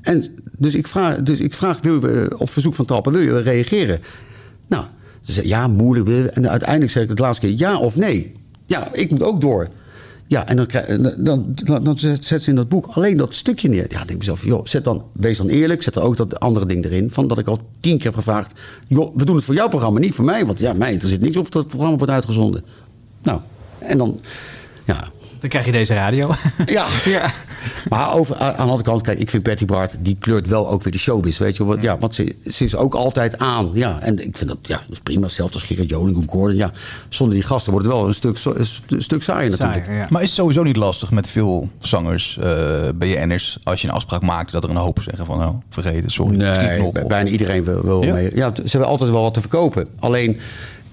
En 0.00 0.24
dus 0.58 0.74
ik 0.74 0.86
vraag, 0.86 1.22
dus 1.22 1.38
ik 1.38 1.54
vraag 1.54 1.80
wil 1.80 2.00
je, 2.00 2.28
eh, 2.28 2.40
op 2.40 2.50
verzoek 2.50 2.74
van 2.74 2.84
Talpa, 2.84 3.10
wil 3.10 3.20
je 3.20 3.42
reageren? 3.42 4.00
Nou, 4.66 4.84
ze 5.22 5.32
zei 5.32 5.48
ja, 5.48 5.66
moeilijk. 5.66 6.26
En 6.26 6.48
uiteindelijk 6.48 6.90
zei 6.90 7.04
ik 7.04 7.10
het 7.10 7.18
laatste 7.18 7.46
keer 7.46 7.58
ja 7.58 7.78
of 7.78 7.96
nee. 7.96 8.32
Ja, 8.66 8.92
ik 8.92 9.10
moet 9.10 9.22
ook 9.22 9.40
door. 9.40 9.68
Ja, 10.28 10.46
en 10.46 10.56
dan, 10.56 10.66
dan, 11.18 11.52
dan, 11.54 11.84
dan 11.84 11.98
zet 11.98 12.24
ze 12.24 12.50
in 12.50 12.54
dat 12.54 12.68
boek 12.68 12.86
alleen 12.86 13.16
dat 13.16 13.34
stukje 13.34 13.68
neer. 13.68 13.86
Ja, 13.88 14.00
ik 14.00 14.06
denk 14.06 14.18
mezelf, 14.18 14.44
joh, 14.44 14.64
zet 14.64 14.84
dan, 14.84 15.04
wees 15.12 15.38
dan 15.38 15.48
eerlijk. 15.48 15.82
Zet 15.82 15.96
er 15.96 16.02
ook 16.02 16.16
dat 16.16 16.40
andere 16.40 16.66
ding 16.66 16.84
erin. 16.84 17.10
Van 17.10 17.28
dat 17.28 17.38
ik 17.38 17.46
al 17.46 17.58
tien 17.80 17.96
keer 17.96 18.06
heb 18.06 18.14
gevraagd. 18.14 18.60
Joh, 18.88 19.16
we 19.16 19.24
doen 19.24 19.36
het 19.36 19.44
voor 19.44 19.54
jouw 19.54 19.68
programma, 19.68 19.98
niet 19.98 20.14
voor 20.14 20.24
mij. 20.24 20.46
Want 20.46 20.58
ja, 20.58 20.72
mij 20.72 20.92
interesseert 20.92 21.22
niks 21.22 21.36
of 21.36 21.50
dat 21.50 21.66
programma 21.66 21.96
wordt 21.96 22.12
uitgezonden. 22.12 22.64
Nou, 23.22 23.40
en 23.78 23.98
dan, 23.98 24.20
ja, 24.84 25.10
Dan 25.46 25.60
krijg 25.62 25.66
je 25.74 25.80
deze 25.80 25.94
radio. 25.94 26.30
ja. 26.66 26.86
Maar 27.88 28.12
over, 28.14 28.36
aan 28.36 28.52
de 28.52 28.58
andere 28.58 28.82
kant, 28.82 29.02
kijk, 29.02 29.18
ik 29.18 29.30
vind 29.30 29.42
Patty 29.42 29.64
Bart, 29.64 29.96
die 30.00 30.16
kleurt 30.20 30.48
wel 30.48 30.68
ook 30.68 30.82
weer 30.82 30.92
de 30.92 30.98
showbiz, 30.98 31.38
weet 31.38 31.56
je. 31.56 31.64
Want, 31.64 31.82
ja, 31.82 31.98
want 31.98 32.14
ze, 32.14 32.34
ze 32.44 32.64
is 32.64 32.74
ook 32.76 32.94
altijd 32.94 33.38
aan, 33.38 33.70
ja. 33.74 33.98
En 34.00 34.18
ik 34.26 34.36
vind 34.36 34.50
dat, 34.50 34.58
ja, 34.62 34.76
dat 34.76 34.92
is 34.92 34.98
prima. 35.00 35.22
Hetzelfde 35.26 35.54
als 35.54 35.62
Gerard 35.62 35.88
Joning 35.88 36.16
of 36.16 36.24
Gordon, 36.28 36.56
ja. 36.56 36.70
Zonder 37.08 37.36
die 37.36 37.44
gasten 37.46 37.72
wordt 37.72 37.86
het 37.86 37.96
wel 37.96 38.06
een 38.06 38.14
stuk, 38.14 38.38
zo- 38.38 38.54
een 38.56 38.66
st- 38.66 38.82
een 38.92 39.02
stuk 39.02 39.22
saaier 39.22 39.50
natuurlijk. 39.50 40.10
Maar 40.10 40.22
is 40.22 40.28
het 40.28 40.36
sowieso 40.38 40.62
niet 40.62 40.76
lastig 40.76 41.10
met 41.10 41.28
veel 41.28 41.70
zangers, 41.78 42.38
eh 42.40 42.88
BN'ers, 42.94 43.58
als 43.62 43.82
je 43.82 43.88
een 43.88 43.94
afspraak 43.94 44.22
maakt, 44.22 44.52
dat 44.52 44.64
er 44.64 44.70
een 44.70 44.76
hoop 44.76 44.98
zeggen 45.02 45.26
van, 45.26 45.44
oh, 45.44 45.54
vergeten, 45.70 46.10
sorry, 46.10 46.54
schiet 46.54 46.68
Nee, 46.68 46.78
nog. 46.80 46.92
bij- 46.92 47.02
Of- 47.02 47.08
bijna 47.08 47.30
iedereen 47.30 47.64
wil, 47.64 47.82
wil 47.82 48.02
Ja? 48.04 48.12
mee. 48.12 48.30
Ja, 48.36 48.52
ze 48.54 48.62
hebben 48.70 48.88
altijd 48.88 49.10
wel 49.10 49.22
wat 49.22 49.34
te 49.34 49.40
verkopen. 49.40 49.88
Alleen, 49.98 50.38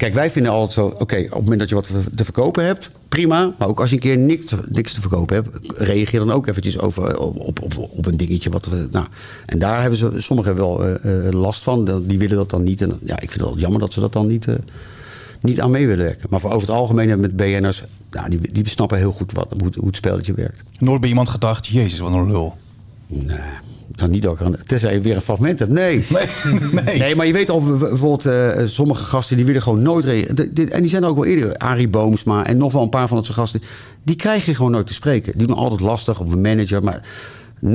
kijk, 0.04 0.14
wij 0.16 0.30
vinden 0.32 0.51
altijd 0.51 0.74
zo... 0.74 0.86
Oké, 0.99 1.18
op 1.18 1.30
het 1.30 1.39
moment 1.41 1.60
dat 1.60 1.70
je 1.70 1.76
wat 1.76 1.89
te 2.16 2.24
verkopen 2.24 2.66
hebt, 2.66 2.89
prima. 3.10 3.54
Maar 3.58 3.68
ook 3.68 3.80
als 3.80 3.89
je 3.89 3.95
een 3.95 4.01
keer 4.01 4.18
niks, 4.18 4.45
te- 4.45 4.64
niks 4.70 4.93
te 4.93 5.01
verkopen 5.01 5.36
hebt... 5.36 5.49
reageer 5.78 6.20
dan 6.20 6.32
ook 6.32 6.47
eventjes 6.47 6.80
over, 6.80 7.18
op, 7.18 7.39
op, 7.64 7.78
op, 7.78 8.06
een 8.06 8.18
dingetje. 8.18 8.49
Wat 8.49 8.66
we, 8.66 8.88
nou, 8.91 9.06
en 9.45 9.60
daar 9.60 9.82
hebben 9.82 9.99
ze 9.99 10.12
sommigen 10.22 10.56
wel 10.56 10.84
eh, 10.86 11.28
eh, 11.28 11.34
last 11.34 11.64
van. 11.64 12.04
Die 12.08 12.18
willen 12.20 12.36
dat 12.38 12.49
dan 12.49 12.64
niet. 12.64 12.82
En 12.82 12.99
ja, 13.04 13.14
ik 13.14 13.32
vind 13.32 13.34
het 13.34 13.43
wel 13.49 13.58
jammer 13.58 13.80
dat 13.80 13.93
ze 13.93 13.99
dat 13.99 14.14
dan 14.14 14.28
niet, 14.28 14.47
eh, 14.47 14.56
niet 15.41 15.62
aan 15.62 15.72
mee 15.72 15.88
willen 15.88 16.06
werken. 16.06 16.28
Maar 16.30 16.39
voor 16.39 16.51
over 16.51 16.68
het 16.68 16.78
algemeen 16.78 17.20
met 17.20 17.36
BN'ers... 17.36 17.84
Nou, 18.12 18.30
die, 18.30 18.51
die 18.51 18.70
snappen 18.70 18.97
heel 18.97 19.12
goed 19.12 19.32
wat, 19.32 19.47
hoe, 19.58 19.66
het- 19.66 19.76
hoe 19.76 19.88
het 19.88 19.95
spelletje 19.95 20.34
werkt. 20.34 20.64
Nooit 20.80 20.99
bij 20.99 21.10
iemand 21.10 21.30
gedacht, 21.30 21.68
jezus, 21.68 21.99
wat 21.99 22.12
een 22.12 22.28
lul. 22.28 22.56
Nee, 23.08 23.38
dan 23.96 24.10
niet 24.10 24.26
ook. 24.28 24.39
Tenzij 24.66 24.94
je 24.94 25.00
weer 25.02 25.16
een 25.16 25.22
fragment 25.22 25.60
hebt. 25.60 25.72
Nee. 25.72 26.06
Nee, 26.98 27.16
maar 27.16 27.26
je 27.26 27.34
weet 27.34 27.50
al, 27.50 27.62
bijvoorbeeld 27.62 28.26
eh, 28.26 28.66
sommige 28.66 29.04
gasten 29.04 29.36
die 29.38 29.46
willen 29.46 29.62
gewoon 29.62 29.82
nooit. 29.82 30.06
En 30.70 30.82
die 30.82 30.89
zijn 30.89 31.04
er 31.04 31.10
ook 31.10 31.16
wel 31.16 31.26
eerder. 31.26 31.56
Arie 31.58 31.88
Boomsma 31.88 32.46
en 32.46 32.58
nog 32.58 32.72
wel 32.74 32.82
een 32.82 32.89
paar 32.89 33.08
van 33.08 33.18
dat 33.18 33.26
soort 33.26 33.38
gasten. 33.38 33.62
Die 34.04 34.16
krijg 34.16 34.46
je 34.46 34.56
gewoon 34.56 34.72
nooit 34.72 34.88
te 34.88 34.94
spreken. 34.94 35.38
Die 35.38 35.48
doen 35.48 35.56
altijd 35.56 35.80
lastig 35.82 36.20
op 36.20 36.32
een 36.32 36.41
manager. 36.41 36.84
Maar 36.84 37.02
99% 37.66 37.68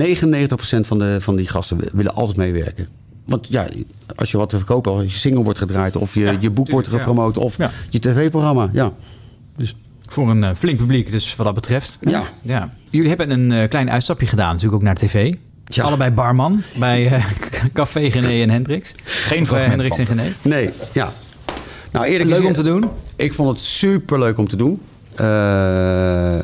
van, 0.81 0.99
de, 0.99 1.17
van 1.21 1.37
die 1.37 1.47
gasten 1.49 1.77
wi- 1.79 1.89
willen 1.93 2.15
altijd 2.15 2.37
meewerken. 2.37 2.89
Want 3.27 3.47
ja, 3.51 3.67
als 4.17 4.31
je 4.31 4.37
wat 4.37 4.51
te 4.51 4.57
verkopen 4.57 4.93
als 4.93 5.03
je 5.13 5.19
single 5.19 5.43
wordt 5.43 5.59
gedraaid... 5.59 5.97
of 5.97 6.15
je, 6.15 6.37
je 6.41 6.51
boek 6.51 6.71
wordt 6.71 6.91
ja. 6.91 6.97
gepromoot 6.97 7.37
of 7.39 7.57
Ja. 7.57 7.71
je 7.91 7.99
tv-programma. 7.99 8.71
Ja. 8.73 8.93
Dus 9.57 9.77
Voor 10.07 10.31
een 10.31 10.45
eh, 10.45 10.51
flink 10.57 10.79
publiek, 10.79 11.11
dus 11.11 11.37
wat 11.37 11.47
dat 11.47 11.55
betreft. 11.55 11.99
Ja. 12.01 12.23
ja. 12.43 12.73
Jullie 12.91 13.09
hebben 13.09 13.31
een 13.31 13.53
eh, 13.53 13.69
klein 13.69 13.91
uitstapje 13.91 14.27
gedaan, 14.27 14.47
natuurlijk 14.49 14.75
ook 14.75 14.83
naar 14.83 14.95
tv. 14.95 15.35
Allebei 15.77 16.11
barman 16.11 16.63
bij 16.79 17.07
eh, 17.13 17.25
Café 17.73 18.11
Gené 18.11 18.43
en 18.43 18.51
Hendricks. 18.51 18.95
Geen 19.05 19.47
fragment 19.47 19.71
Hendricks 19.71 19.99
en 19.99 20.07
van. 20.07 20.17
Gené. 20.17 20.33
Nee, 20.43 20.71
ja. 20.93 21.13
Nou, 21.93 22.07
eerlijk 22.07 22.31
Leuk 22.31 22.45
om 22.45 22.53
te 22.53 22.63
doen? 22.63 22.85
Ik 23.17 23.35
vond 23.35 23.49
het 23.51 23.61
super 23.61 24.19
leuk 24.19 24.39
om 24.39 24.49
te 24.49 24.57
doen. 24.57 24.81
Eh, 25.15 26.39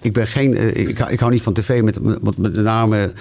ik 0.00 0.12
ben 0.12 0.26
geen. 0.26 0.56
eh, 0.56 0.88
ik, 0.88 0.98
hou- 0.98 1.10
ik 1.12 1.20
hou 1.20 1.32
niet 1.32 1.42
van 1.42 1.52
tv 1.52 1.82
met, 1.82 2.22
met, 2.22 2.38
met 2.38 2.54
name. 2.56 3.12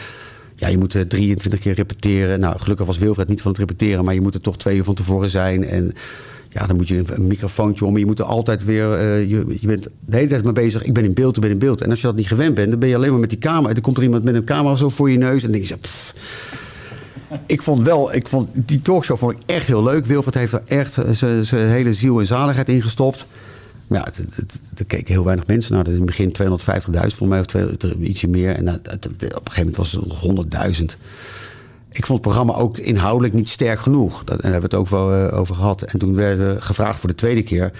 Ja, 0.55 0.67
je 0.67 0.77
moet 0.77 0.95
eh, 0.95 1.01
23 1.01 1.59
keer 1.59 1.73
repeteren. 1.73 2.39
Nou, 2.39 2.59
gelukkig 2.59 2.85
was 2.85 2.97
Wilfred 2.97 3.27
niet 3.27 3.41
van 3.41 3.51
het 3.51 3.59
repeteren, 3.59 4.05
maar 4.05 4.13
je 4.13 4.21
moet 4.21 4.33
er 4.33 4.41
toch 4.41 4.57
twee 4.57 4.77
uur 4.77 4.83
van 4.83 4.95
tevoren 4.95 5.29
zijn. 5.29 5.65
En 5.65 5.93
ja, 6.55 6.65
dan 6.65 6.75
moet 6.75 6.87
je 6.87 7.03
een, 7.05 7.27
microfoontje 7.27 7.85
om. 7.85 7.97
Je 7.97 8.05
moet 8.05 8.19
er 8.19 8.25
altijd 8.25 8.65
weer. 8.65 8.93
eh, 8.93 9.29
je, 9.29 9.57
je 9.59 9.67
bent 9.67 9.83
de 10.05 10.15
hele 10.15 10.27
tijd 10.27 10.43
mee 10.43 10.53
bezig. 10.53 10.83
Ik 10.83 10.93
ben 10.93 11.03
in 11.03 11.13
beeld, 11.13 11.35
ik 11.35 11.41
ben 11.41 11.51
in 11.51 11.59
beeld. 11.59 11.81
En 11.81 11.89
als 11.89 12.01
je 12.01 12.07
dat 12.07 12.15
niet 12.15 12.27
gewend 12.27 12.55
bent, 12.55 12.69
dan 12.69 12.79
ben 12.79 12.89
je 12.89 12.95
alleen 12.95 13.11
maar 13.11 13.19
met 13.19 13.29
die 13.29 13.39
camera. 13.39 13.73
Dan 13.73 13.81
komt 13.81 13.97
er 13.97 14.03
iemand 14.03 14.23
met 14.23 14.35
een 14.35 14.43
camera 14.43 14.75
zo 14.75 14.89
voor 14.89 15.11
je 15.11 15.17
neus. 15.17 15.43
En 15.43 15.51
dan 15.51 15.59
denk 15.59 15.65
je 15.65 15.77
pff. 15.77 16.13
Ik 17.45 17.61
vond 17.61 17.81
wel, 17.81 18.13
ik 18.13 18.27
vond 18.27 18.49
die 18.53 18.81
talkshow 18.81 19.17
vond 19.17 19.31
ik 19.31 19.37
echt 19.45 19.67
heel 19.67 19.83
leuk. 19.83 20.05
Wilfred 20.05 20.35
heeft 20.35 20.53
er 20.53 20.61
echt 20.65 20.97
eh, 20.97 21.39
zijn 21.41 21.69
hele 21.69 21.93
ziel 21.93 22.19
en 22.19 22.25
zaligheid 22.25 22.69
in 22.69 22.81
gestopt. 22.81 23.27
Maar 23.87 23.99
ja, 23.99 24.23
er 24.77 24.85
keken 24.85 25.13
heel 25.13 25.25
weinig 25.25 25.47
mensen 25.47 25.73
naar. 25.73 25.87
In 25.87 25.93
het 25.93 26.05
begin 26.05 26.35
250.000 26.41 27.15
voor 27.15 27.27
mij, 27.27 27.39
of 27.39 27.53
ietsje 27.99 28.27
meer. 28.27 28.55
En 28.55 28.69
op 28.69 28.85
een 28.93 29.17
gegeven 29.19 29.41
moment 29.57 29.75
was 29.75 29.91
het 29.91 30.05
nog 30.05 30.45
100.000. 30.79 30.85
Ik 31.95 32.05
vond 32.05 32.19
het 32.19 32.27
programma 32.27 32.53
ook 32.53 32.77
inhoudelijk 32.77 33.33
niet 33.33 33.49
sterk 33.49 33.79
genoeg. 33.79 34.23
Dat, 34.23 34.35
en 34.35 34.41
daar 34.41 34.51
hebben 34.51 34.69
we 34.69 34.75
het 34.75 34.85
ook 34.85 34.91
wel 34.91 35.13
eh, 35.13 35.39
over 35.39 35.55
gehad. 35.55 35.81
En 35.81 35.99
toen 35.99 36.15
werd 36.15 36.39
er 36.39 36.61
gevraagd 36.61 36.99
voor 36.99 37.09
de 37.09 37.15
tweede 37.15 37.43
keer. 37.43 37.71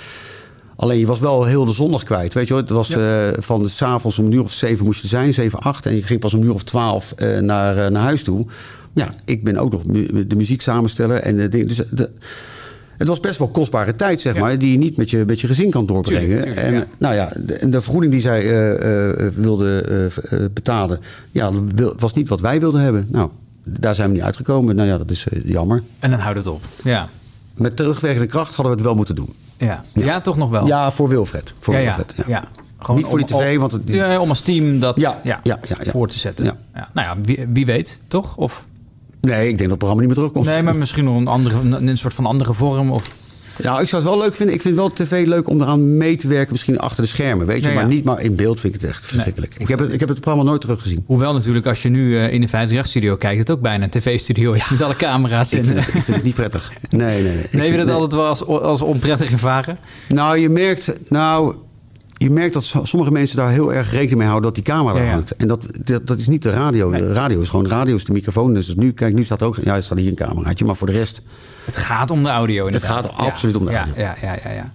Alleen 0.75 0.99
je 0.99 1.05
was 1.05 1.19
wel 1.19 1.45
heel 1.45 1.65
de 1.65 1.73
zondag 1.73 2.03
kwijt. 2.03 2.33
Weet 2.33 2.47
je 2.47 2.53
wel? 2.53 2.61
Het 2.63 2.71
was 2.71 2.89
eh, 2.89 3.27
van 3.37 3.63
de 3.63 3.69
s'avonds 3.69 4.19
om 4.19 4.25
een 4.25 4.31
uur 4.31 4.43
of 4.43 4.51
zeven 4.51 4.85
moest 4.85 5.01
je 5.01 5.07
zijn, 5.07 5.33
zeven, 5.33 5.59
acht. 5.59 5.85
En 5.85 5.95
je 5.95 6.03
ging 6.03 6.19
pas 6.19 6.33
om 6.33 6.39
een 6.39 6.45
uur 6.45 6.53
of 6.53 6.63
twaalf 6.63 7.11
eh, 7.11 7.39
naar, 7.39 7.91
naar 7.91 8.03
huis 8.03 8.23
toe. 8.23 8.45
Ja, 8.93 9.09
ik 9.25 9.43
ben 9.43 9.57
ook 9.57 9.71
nog 9.71 9.85
mu- 9.85 10.27
de 10.27 10.35
muziek 10.35 10.61
samenstellen. 10.61 11.23
En, 11.23 11.37
de 11.37 11.49
dingen. 11.49 11.67
dus 11.67 11.77
de, 11.77 12.09
Het 12.97 13.07
was 13.07 13.19
best 13.19 13.39
wel 13.39 13.47
kostbare 13.47 13.95
tijd, 13.95 14.21
zeg 14.21 14.37
maar, 14.37 14.59
die 14.59 14.71
je 14.71 14.77
niet 14.77 14.97
met 14.97 15.09
je, 15.09 15.23
met 15.27 15.41
je 15.41 15.47
gezin 15.47 15.69
kan 15.69 15.85
doorbrengen. 15.85 16.25
Tuurlijk, 16.25 16.45
tuurlijk, 16.45 16.67
en 16.67 16.73
ja. 16.73 16.87
nou 16.97 17.15
ja, 17.15 17.31
de, 17.45 17.53
en 17.53 17.69
de 17.71 17.81
vergoeding 17.81 18.11
die 18.13 18.21
zij 18.21 18.41
eh, 18.41 19.27
wilde 19.35 20.11
betalen, 20.53 20.99
ja, 21.31 21.51
was 21.97 22.13
niet 22.13 22.29
wat 22.29 22.41
wij 22.41 22.59
wilden 22.59 22.81
hebben. 22.81 23.07
Nou, 23.11 23.29
daar 23.65 23.95
zijn 23.95 24.07
we 24.09 24.13
niet 24.15 24.23
uitgekomen. 24.23 24.75
Nou 24.75 24.87
ja, 24.87 24.97
dat 24.97 25.11
is 25.11 25.27
eh, 25.27 25.41
jammer. 25.45 25.83
En 25.99 26.09
dan 26.09 26.19
houdt 26.19 26.37
het 26.37 26.47
op. 26.47 26.63
Ja. 26.83 27.09
Met 27.55 27.75
terugwerkende 27.75 28.27
kracht 28.27 28.47
hadden 28.55 28.65
we 28.65 28.71
het 28.77 28.85
wel 28.87 28.95
moeten 28.95 29.15
doen. 29.15 29.33
Ja, 29.57 29.83
ja. 29.93 30.21
toch 30.21 30.37
nog 30.37 30.49
wel. 30.49 30.67
Ja, 30.67 30.91
voor 30.91 31.09
Wilfred. 31.09 31.53
Voor 31.59 31.73
ja, 31.73 31.79
ja. 31.79 31.95
Wilfred, 31.95 32.27
ja. 32.27 32.43
Niet 32.95 33.05
voor 33.07 33.17
die 33.17 33.27
tv, 33.27 33.53
om- 33.53 33.59
want 33.59 33.71
het- 33.71 33.81
ja, 33.85 34.19
om 34.19 34.29
als 34.29 34.41
team 34.41 34.79
dat 34.79 34.99
Ja, 34.99 35.19
ja, 35.23 35.39
ja, 35.43 35.59
ja, 35.67 35.77
ja. 35.83 35.91
voor 35.91 36.07
te 36.09 36.19
zetten. 36.19 36.45
Ja. 36.45 36.57
Ja. 36.73 36.89
Nou 36.93 37.07
ja, 37.07 37.23
wie, 37.23 37.47
wie 37.53 37.65
weet, 37.65 37.99
toch? 38.07 38.35
Of, 38.37 38.67
Nee, 39.21 39.39
ik 39.49 39.57
denk 39.57 39.59
dat 39.59 39.69
het 39.69 39.77
programma 39.77 39.99
niet 40.05 40.07
meer 40.07 40.15
terugkomt. 40.17 40.45
nee, 40.45 40.63
maar 40.63 40.75
misschien 40.75 41.03
nog 41.03 41.17
een, 41.17 41.27
andere, 41.27 41.59
een, 41.59 41.87
een 41.87 41.97
soort 41.97 42.13
van 42.13 42.25
andere 42.25 42.53
vorm. 42.53 42.91
Of, 42.91 43.11
Ja, 43.61 43.79
ik 43.79 43.87
zou 43.87 44.01
het 44.01 44.11
wel 44.11 44.21
leuk 44.21 44.35
vinden. 44.35 44.55
Ik 44.55 44.61
vind 44.61 44.75
wel 44.75 44.91
tv 44.91 45.25
leuk 45.27 45.49
om 45.49 45.61
eraan 45.61 45.97
mee 45.97 46.15
te 46.15 46.27
werken, 46.27 46.51
misschien 46.51 46.79
achter 46.79 47.03
de 47.03 47.09
schermen, 47.09 47.45
weet 47.45 47.57
je. 47.61 47.63
Ja, 47.63 47.69
ja. 47.69 47.75
Maar 47.75 47.85
niet 47.87 48.03
maar 48.03 48.21
in 48.21 48.35
beeld 48.35 48.59
vind 48.59 48.75
ik 48.75 48.81
het 48.81 48.89
echt 48.89 49.05
verschrikkelijk. 49.07 49.55
ik, 49.57 49.67
heb 49.67 49.79
het, 49.79 49.93
ik 49.93 49.99
heb 49.99 50.09
het 50.09 50.19
programma 50.19 50.49
nooit 50.49 50.61
teruggezien. 50.61 51.03
hoewel 51.07 51.33
natuurlijk 51.33 51.65
als 51.65 51.81
je 51.81 51.89
nu 51.89 52.17
eh, 52.17 52.33
in 52.33 52.41
de 52.41 52.47
58-studio 52.47 53.15
kijkt, 53.15 53.39
het 53.39 53.51
ook 53.51 53.61
bijna 53.61 53.83
een 53.83 53.89
tv-studio 53.89 54.53
is 54.53 54.69
met 54.69 54.81
alle 54.81 54.95
camera's 54.95 55.53
Ik 55.53 55.57
in. 55.59 55.65
vind, 55.65 55.77
het, 55.77 55.87
ik 55.87 56.03
vind 56.03 56.17
het 56.17 56.23
niet 56.23 56.35
prettig. 56.35 56.71
Nee, 56.89 57.23
nee, 57.23 57.33
nee. 57.33 57.43
Ik 57.43 57.51
Nee, 57.51 57.71
je 57.71 57.77
dat 57.77 57.89
altijd 57.89 58.11
wel 58.11 58.25
als, 58.25 58.45
als 58.45 58.81
onprettig 58.81 59.31
ervaren? 59.31 59.77
Nou, 60.07 60.37
je 60.37 60.49
merkt, 60.49 60.93
nou, 61.09 61.55
je 62.17 62.29
merkt 62.29 62.53
dat 62.53 62.65
so- 62.65 62.83
sommige 62.85 63.11
mensen 63.11 63.37
daar 63.37 63.49
heel 63.49 63.73
erg 63.73 63.91
rekening 63.91 64.17
mee 64.17 64.27
houden 64.27 64.53
dat 64.53 64.55
die 64.55 64.73
camera 64.73 64.97
Ja, 64.97 65.03
ja. 65.03 65.11
hangt. 65.11 65.35
En 65.35 65.47
dat, 65.47 65.65
dat, 65.83 66.07
dat 66.07 66.19
is 66.19 66.27
niet 66.27 66.43
de 66.43 66.49
radio. 66.49 66.91
De 66.91 67.13
radio 67.13 67.41
is 67.41 67.49
gewoon 67.49 67.67
radio, 67.67 67.95
is 67.95 68.05
de 68.05 68.11
microfoon. 68.11 68.53
Dus 68.53 68.75
nu, 68.75 68.91
kijk, 68.93 69.13
nu 69.13 69.23
staat 69.23 69.43
ook, 69.43 69.57
ja, 69.63 69.75
er 69.75 69.83
staat 69.83 69.97
hier 69.97 70.09
een 70.09 70.15
cameraatje, 70.15 70.65
maar 70.65 70.75
voor 70.75 70.87
de 70.87 70.93
rest. 70.93 71.21
Het 71.65 71.77
gaat 71.77 72.11
om 72.11 72.23
de 72.23 72.29
audio 72.29 72.65
Het 72.67 72.83
gaat 72.83 73.17
absoluut 73.17 73.55
om 73.55 73.65
de 73.65 73.75
audio. 73.75 73.93
Ja, 73.97 74.15
ja, 74.21 74.35
ja, 74.43 74.51
ja. 74.51 74.71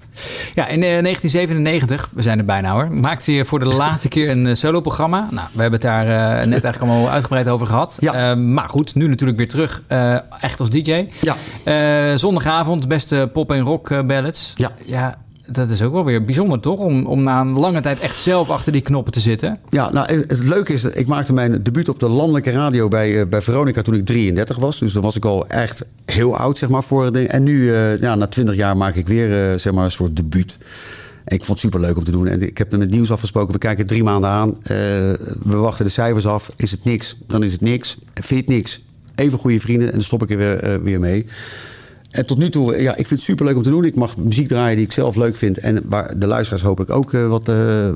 ja 0.55 0.67
in 0.67 0.83
eh, 0.83 1.03
1997, 1.03 2.11
we 2.15 2.23
zijn 2.23 2.39
er 2.39 2.45
bijna 2.45 2.73
hoor, 2.73 2.93
maakte 2.93 3.33
je 3.33 3.45
voor 3.45 3.59
de 3.59 3.65
laatste 3.85 4.09
keer 4.09 4.31
een 4.31 4.47
eh, 4.47 4.55
soloprogramma. 4.55 5.29
Nou, 5.31 5.47
we 5.53 5.61
hebben 5.63 5.81
het 5.81 5.89
daar 5.89 6.03
eh, 6.03 6.47
net 6.47 6.65
eigenlijk 6.65 6.79
allemaal 6.81 7.09
uitgebreid 7.11 7.49
over 7.49 7.67
gehad. 7.67 7.99
Eh, 8.01 8.35
maar 8.35 8.69
goed, 8.69 8.95
nu 8.95 9.09
natuurlijk 9.09 9.39
weer 9.39 9.49
terug, 9.49 9.83
eh, 9.87 10.17
echt 10.41 10.61
als 10.61 10.71
DJ. 10.71 11.07
Ja. 11.21 11.37
Eh, 11.65 12.17
zondagavond, 12.19 12.89
beste 12.89 13.31
pop- 13.33 13.51
en 13.51 13.61
rock 13.61 13.91
eh, 13.91 14.01
ballads. 14.03 14.53
Ja. 14.57 14.71
ja. 14.85 15.19
Dat 15.53 15.71
is 15.71 15.83
ook 15.83 15.93
wel 15.93 16.05
weer 16.05 16.25
bijzonder, 16.25 16.61
toch? 16.61 16.81
Om, 16.81 17.07
om 17.07 17.23
na 17.23 17.41
een 17.41 17.59
lange 17.59 17.81
tijd 17.81 18.01
echt 18.01 18.19
zelf 18.19 18.51
achter 18.51 18.73
die 18.73 18.81
knoppen 18.81 19.13
te 19.13 19.21
zitten. 19.21 19.59
Ja, 19.69 19.93
nou, 19.93 20.13
het 20.13 20.39
leuke 20.39 20.73
is, 20.73 20.85
ik 20.85 21.07
maakte 21.07 21.33
mijn 21.33 21.63
debuut 21.63 21.89
op 21.89 21.99
de 21.99 22.09
landelijke 22.09 22.51
radio 22.51 22.89
bij, 22.89 23.21
eh, 23.21 23.27
bij 23.27 23.43
Veronica 23.43 23.83
toen 23.83 23.95
ik 23.95 24.07
33 24.07 24.57
was. 24.57 24.79
Dus 24.79 24.93
dan 24.93 25.03
was 25.03 25.17
ik 25.17 25.25
al 25.25 25.47
echt 25.49 25.85
heel 26.05 26.37
oud, 26.37 26.59
zeg 26.59 26.69
maar. 26.69 26.83
Voor 26.83 27.13
de, 27.13 27.27
en 27.27 27.43
nu, 27.43 27.75
eh, 27.75 28.01
ja, 28.01 28.15
na 28.15 28.27
20 28.27 28.55
jaar, 28.55 28.77
maak 28.77 28.95
ik 28.95 29.09
weer, 29.09 29.51
eh, 29.51 29.59
zeg 29.59 29.73
maar, 29.73 29.85
een 29.85 29.91
soort 29.91 30.17
debuut. 30.17 30.57
Ik 31.27 31.45
vond 31.45 31.49
het 31.49 31.59
superleuk 31.59 31.97
om 31.97 32.05
te 32.05 32.11
doen. 32.11 32.27
En 32.27 32.43
ik 32.43 32.59
heb 32.59 32.77
met 32.77 32.91
nieuws 32.91 33.13
afgesproken. 33.13 33.53
We 33.53 33.59
kijken 33.59 33.87
drie 33.87 34.03
maanden 34.03 34.31
aan. 34.31 34.57
We 35.43 35.57
wachten 35.57 35.85
de 35.85 35.91
cijfers 35.91 36.27
af. 36.27 36.51
Is 36.57 36.71
het 36.71 36.85
niks? 36.85 37.19
Dan 37.27 37.43
is 37.43 37.53
het 37.53 37.61
niks. 37.61 37.99
Vind 38.15 38.49
je 38.49 38.53
niks? 38.55 38.81
Even 39.15 39.39
goede 39.39 39.61
vrienden 39.61 39.87
en 39.87 39.93
dan 39.93 40.03
stop 40.03 40.23
ik 40.23 40.31
er 40.31 40.37
weer, 40.37 40.83
weer 40.83 41.01
mee. 41.01 41.27
En 42.11 42.27
tot 42.27 42.39
nu 42.39 42.51
toe, 42.51 42.83
ja, 42.83 42.91
ik 42.91 43.07
vind 43.07 43.11
het 43.11 43.21
superleuk 43.21 43.57
om 43.57 43.63
te 43.63 43.71
doen. 43.71 43.85
Ik 43.85 43.95
mag 43.95 44.17
muziek 44.17 44.49
draaien 44.49 44.77
die 44.77 44.85
ik 44.85 44.93
zelf 44.93 45.17
leuk 45.17 45.37
vind. 45.37 45.59
En 45.59 45.83
waar 45.85 46.19
de 46.19 46.27
luisteraars 46.27 46.63
hopelijk 46.63 46.91
ook 46.91 47.15
eh, 47.15 47.27
wat 47.27 47.49
eh, 47.49 47.89
eh, 47.89 47.95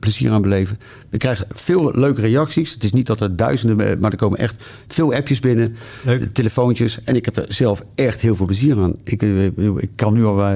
plezier 0.00 0.30
aan 0.30 0.42
beleven. 0.42 0.78
We 1.10 1.16
krijgen 1.16 1.46
veel 1.54 1.92
leuke 1.94 2.20
reacties. 2.20 2.74
Het 2.74 2.84
is 2.84 2.92
niet 2.92 3.06
dat 3.06 3.20
er 3.20 3.36
duizenden, 3.36 4.00
maar 4.00 4.10
er 4.10 4.16
komen 4.16 4.38
echt 4.38 4.64
veel 4.88 5.14
appjes 5.14 5.40
binnen. 5.40 5.76
Leuk. 6.04 6.34
Telefoontjes. 6.34 6.98
En 7.04 7.16
ik 7.16 7.24
heb 7.24 7.36
er 7.36 7.44
zelf 7.48 7.82
echt 7.94 8.20
heel 8.20 8.36
veel 8.36 8.46
plezier 8.46 8.78
aan. 8.78 8.94
Ik, 9.04 9.22
ik 9.76 9.90
kan 9.94 10.14
nu 10.14 10.24
al, 10.24 10.52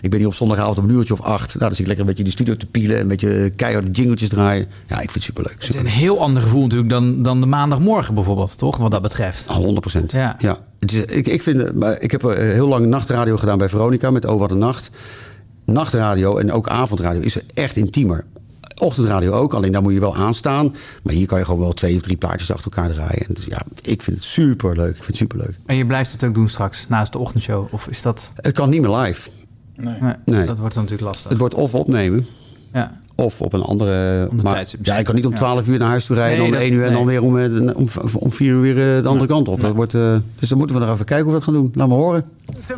ik 0.00 0.10
ben 0.10 0.18
hier 0.18 0.26
op 0.26 0.34
zondagavond 0.34 0.78
om 0.78 0.84
een 0.84 0.94
uurtje 0.94 1.14
of 1.14 1.20
acht. 1.20 1.48
Nou, 1.48 1.58
dan 1.58 1.70
zit 1.70 1.80
ik 1.80 1.86
lekker 1.86 2.00
een 2.00 2.06
beetje 2.06 2.22
in 2.22 2.28
de 2.30 2.36
studio 2.36 2.56
te 2.56 2.66
pielen. 2.66 3.00
Een 3.00 3.08
beetje 3.08 3.50
keiharde 3.56 3.90
jingletjes 3.90 4.28
draaien. 4.28 4.66
Ja, 4.88 4.94
ik 4.94 5.10
vind 5.10 5.14
het 5.14 5.22
superleuk. 5.22 5.54
Het 5.58 5.68
is 5.68 5.74
een 5.74 5.86
heel 5.86 6.20
ander 6.20 6.42
gevoel 6.42 6.62
natuurlijk 6.62 6.90
dan, 6.90 7.22
dan 7.22 7.40
de 7.40 7.46
maandagmorgen 7.46 8.14
bijvoorbeeld, 8.14 8.58
toch? 8.58 8.76
Wat 8.76 8.90
dat 8.90 9.02
betreft. 9.02 9.46
100 9.46 9.80
procent. 9.80 10.12
Ja. 10.12 10.36
Ja. 10.38 10.58
Het 10.82 10.92
is, 10.92 11.04
ik, 11.04 11.26
ik, 11.28 11.42
vind, 11.42 11.74
maar 11.74 12.00
ik 12.00 12.10
heb 12.10 12.24
eh, 12.24 12.36
heel 12.36 12.68
lang 12.68 12.86
nachtradio 12.86 13.36
gedaan 13.36 13.58
bij 13.58 13.68
Veronica 13.68 14.10
met 14.10 14.24
Oh 14.24 14.38
Wat 14.38 14.50
een 14.50 14.58
Nacht. 14.58 14.90
Nachtradio 15.64 16.36
en 16.38 16.52
ook 16.52 16.68
avondradio 16.68 17.20
is 17.20 17.36
echt 17.54 17.76
intiemer. 17.76 18.24
Ochtendradio 18.78 19.32
ook, 19.32 19.54
alleen 19.54 19.72
daar 19.72 19.82
moet 19.82 19.92
je 19.92 20.00
wel 20.00 20.16
aanstaan. 20.16 20.74
Maar 21.02 21.14
hier 21.14 21.26
kan 21.26 21.38
je 21.38 21.44
gewoon 21.44 21.60
wel 21.60 21.72
twee 21.72 21.96
of 21.96 22.02
drie 22.02 22.16
plaatjes 22.16 22.52
achter 22.52 22.72
elkaar 22.72 22.92
draaien. 22.92 23.26
En 23.26 23.34
dus, 23.34 23.44
ja, 23.44 23.62
ik 23.82 24.02
vind 24.02 24.16
het 24.16 24.26
super 24.26 24.76
leuk. 24.76 24.88
Ik 24.88 24.94
vind 24.94 25.06
het 25.06 25.16
super 25.16 25.38
leuk. 25.38 25.58
En 25.66 25.76
je 25.76 25.86
blijft 25.86 26.12
het 26.12 26.24
ook 26.24 26.34
doen 26.34 26.48
straks, 26.48 26.86
naast 26.88 27.12
de 27.12 27.18
ochtendshow? 27.18 27.66
Of 27.70 27.88
is 27.88 28.02
dat... 28.02 28.32
Het 28.36 28.54
kan 28.54 28.70
niet 28.70 28.80
meer 28.80 28.96
live. 28.96 29.28
Nee, 29.76 29.94
Nee. 30.24 30.46
dat 30.46 30.58
wordt 30.58 30.74
dan 30.74 30.82
natuurlijk 30.82 31.10
lastig. 31.12 31.30
Het 31.30 31.38
wordt 31.38 31.54
of 31.54 31.74
opnemen. 31.74 32.26
Ja. 32.72 33.00
Of 33.14 33.40
op 33.40 33.52
een 33.52 33.62
andere... 33.62 34.26
Ander 34.30 34.44
maar, 34.44 34.52
tijdstip 34.52 34.84
ja, 34.86 34.96
ik 34.98 35.04
kan 35.04 35.14
niet 35.14 35.24
om 35.24 35.30
Ja. 35.30 35.36
12 35.36 35.66
uur 35.66 35.78
naar 35.78 35.88
huis 35.88 36.04
toe 36.06 36.16
rijden. 36.16 36.36
Nee, 36.38 36.46
om 36.46 36.52
dat- 36.52 36.60
1 36.62 36.72
uur 36.72 36.84
en 36.84 36.92
dan 36.92 37.06
weer 37.06 37.22
om, 37.22 37.38
eh, 37.38 37.76
om, 37.76 37.88
om 38.12 38.32
4 38.32 38.48
uur 38.52 38.60
weer 38.60 38.96
eh, 38.96 39.02
de 39.02 39.08
andere 39.08 39.26
kant 39.26 39.48
op. 39.48 39.60
Dat 39.60 39.74
wordt, 39.74 39.94
eh, 39.94 40.14
dus 40.38 40.48
dan 40.48 40.58
moeten 40.58 40.76
we 40.76 40.82
nog 40.84 40.92
even 40.94 41.04
kijken 41.06 41.24
hoe 41.24 41.34
we 41.34 41.38
dat 41.38 41.48
gaan 41.48 41.62
doen. 41.62 41.72
Laat 41.74 41.88
me 41.88 41.94
horen. 41.94 42.24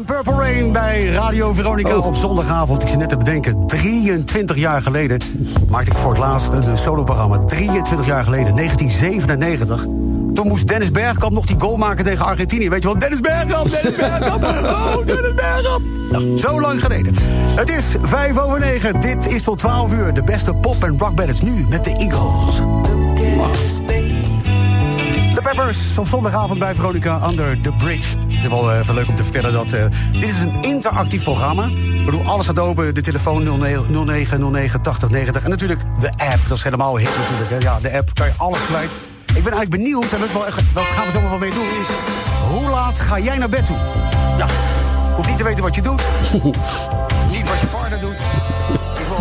Purple 0.06 0.32
Rain 0.32 0.72
bij 0.72 1.06
Radio 1.06 1.52
Veronica 1.52 1.96
op 1.96 2.14
zondagavond. 2.14 2.82
Ik 2.82 2.88
zit 2.88 2.98
net 2.98 3.08
te 3.08 3.16
bedenken, 3.16 3.66
23 3.66 4.56
jaar 4.56 4.82
geleden 4.82 5.18
maakte 5.68 5.90
ik 5.90 5.96
voor 5.96 6.10
het 6.10 6.20
laatst 6.20 6.52
een 6.52 6.78
soloprogramma. 6.78 7.38
23 7.38 8.06
jaar 8.06 8.24
geleden, 8.24 8.54
1997. 8.56 9.86
Toen 10.34 10.48
moest 10.48 10.66
Dennis 10.68 10.90
Bergkamp 10.90 11.32
nog 11.32 11.46
die 11.46 11.60
goal 11.60 11.76
maken 11.76 12.04
tegen 12.04 12.24
Argentinië. 12.24 12.68
Weet 12.68 12.82
je 12.82 12.88
wel, 12.88 12.98
Dennis 12.98 13.20
Bergkamp, 13.20 13.70
Dennis 13.70 13.94
Bergkamp, 13.98 14.42
oh, 14.74 15.06
Dennis 15.06 15.34
Bergkamp. 15.34 15.84
Nou, 16.10 16.36
zo 16.36 16.60
lang 16.60 16.80
geleden. 16.80 17.14
Het 17.56 17.70
is 17.70 17.84
5 18.02 18.38
over 18.38 18.60
9. 18.60 19.00
Dit 19.00 19.26
is 19.26 19.42
tot 19.42 19.58
12 19.58 19.92
uur 19.92 20.14
de 20.14 20.22
beste 20.22 20.54
pop- 20.54 20.84
en 20.84 20.98
rock 20.98 21.14
ballads 21.14 21.40
nu 21.40 21.66
met 21.68 21.84
de 21.84 21.96
Eagles. 21.96 22.56
De 25.34 25.40
Peppers 25.42 25.98
op 25.98 26.06
zondagavond 26.06 26.58
bij 26.58 26.74
Veronica 26.74 27.28
Under 27.28 27.60
the 27.60 27.72
Bridge. 27.72 28.16
Het 28.28 28.44
is 28.44 28.46
wel 28.46 28.72
eh, 28.72 28.78
even 28.78 28.94
leuk 28.94 29.08
om 29.08 29.16
te 29.16 29.22
vertellen 29.22 29.52
dat 29.52 29.72
eh, 29.72 29.84
dit 30.12 30.28
is 30.28 30.40
een 30.40 30.62
interactief 30.62 31.22
programma. 31.22 31.70
Waardoor 32.04 32.24
alles 32.24 32.46
gaat 32.46 32.58
open. 32.58 32.94
De 32.94 33.00
telefoon 33.00 33.58
0909 33.60 34.82
80 34.82 35.10
90. 35.10 35.44
En 35.44 35.50
natuurlijk 35.50 35.80
de 36.00 36.10
app. 36.10 36.40
Dat 36.48 36.56
is 36.56 36.62
helemaal 36.62 36.98
hip 36.98 37.10
natuurlijk. 37.18 37.50
Hè. 37.50 37.70
Ja, 37.70 37.80
de 37.80 37.96
app 37.96 38.14
kan 38.14 38.26
je 38.26 38.32
alles 38.36 38.64
kwijt. 38.64 38.90
Ik 39.36 39.42
ben 39.42 39.52
eigenlijk 39.52 39.70
benieuwd, 39.82 40.12
en 40.12 40.18
dat, 40.18 40.28
is 40.28 40.34
wel 40.34 40.46
echt, 40.46 40.60
dat 40.74 40.82
gaan 40.84 41.04
we 41.06 41.10
zomaar 41.12 41.30
wel 41.30 41.38
mee 41.38 41.50
doen, 41.50 41.62
is... 41.80 41.88
Hoe 42.48 42.70
laat 42.70 42.98
ga 43.00 43.18
jij 43.18 43.38
naar 43.38 43.48
bed 43.48 43.66
toe? 43.66 43.76
Ja, 44.38 44.46
hoef 45.16 45.28
niet 45.28 45.36
te 45.36 45.44
weten 45.44 45.62
wat 45.62 45.74
je 45.74 45.82
doet. 45.82 46.02
niet 47.32 47.48
wat 47.48 47.60
je 47.60 47.66
partner 47.70 48.00
doet. 48.00 48.16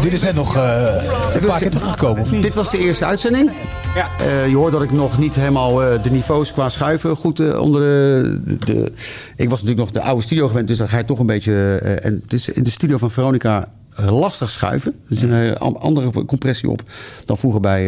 Dit 0.01 0.13
is 0.13 0.21
net 0.21 0.35
nog 0.35 0.55
eh, 0.55 0.95
een 1.33 1.45
paar 1.45 1.59
keer 1.59 1.71
teruggekomen, 1.71 2.21
of 2.21 2.31
niet? 2.31 2.41
Dit 2.43 2.53
was 2.53 2.71
de 2.71 2.77
eerste 2.77 3.05
uitzending. 3.05 3.49
Ja. 3.95 4.09
Eh, 4.19 4.47
je 4.49 4.55
hoort 4.55 4.71
dat 4.71 4.83
ik 4.83 4.91
nog 4.91 5.17
niet 5.17 5.35
helemaal 5.35 5.83
eh, 5.83 6.03
de 6.03 6.11
niveaus 6.11 6.53
qua 6.53 6.69
schuiven 6.69 7.15
goed 7.15 7.57
onder 7.57 7.81
de, 7.81 8.57
de, 8.59 8.91
Ik 9.35 9.49
was 9.49 9.61
natuurlijk 9.63 9.79
nog 9.93 10.03
de 10.03 10.09
oude 10.09 10.21
studio 10.23 10.47
gewend, 10.47 10.67
dus 10.67 10.77
dan 10.77 10.87
ga 10.87 10.97
je 10.97 11.05
toch 11.05 11.19
een 11.19 11.25
beetje... 11.25 11.79
eh, 11.83 12.05
en 12.05 12.19
het 12.23 12.33
is 12.33 12.49
in 12.49 12.63
de 12.63 12.69
studio 12.69 12.97
van 12.97 13.11
Veronica 13.11 13.67
lastig 13.95 14.49
schuiven. 14.49 14.91
Er 15.05 15.11
is 15.11 15.21
een 15.21 15.57
an- 15.57 15.79
andere 15.79 16.25
compressie 16.25 16.69
op 16.69 16.81
dan 17.25 17.37
vroeger 17.37 17.61
bij... 17.61 17.83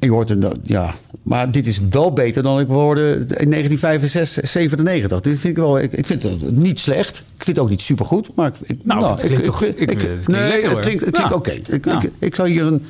je 0.00 0.10
hoort 0.10 0.30
een, 0.30 0.60
ja, 0.62 0.94
maar 1.22 1.50
dit 1.50 1.66
is 1.66 1.80
wel 1.90 2.12
beter 2.12 2.42
dan 2.42 2.60
ik 2.60 2.66
hoorde 2.68 3.02
in 3.12 3.50
1995, 3.50 4.48
97. 4.50 5.20
Dit 5.20 5.38
vind 5.38 5.56
ik 5.56 5.62
wel, 5.62 5.78
ik, 5.78 5.92
ik 5.92 6.06
vind 6.06 6.22
het 6.22 6.56
niet 6.56 6.80
slecht. 6.80 7.18
Ik 7.18 7.44
vind 7.44 7.56
het 7.56 7.58
ook 7.64 7.70
niet 7.70 7.82
supergoed, 7.82 8.34
maar 8.34 8.46
ik, 8.46 8.54
ik, 8.68 8.78
Nou, 8.84 9.04
het 9.10 9.20
klinkt 9.20 9.44
toch- 9.44 9.62
ik- 9.64 9.78
het 9.90 9.98
klinkt 9.98 10.28
nee, 10.28 10.48
lekker, 10.48 10.70
het 10.70 10.78
klinkt, 10.80 11.04
het 11.04 11.14
klinkt 11.14 11.30
Ja. 11.30 11.36
oké. 11.36 11.50
Ik, 11.50 11.84
Ja. 11.84 12.02
ik, 12.02 12.10
ik 12.18 12.34
zou 12.34 12.48
hier 12.48 12.64
een 12.64 12.84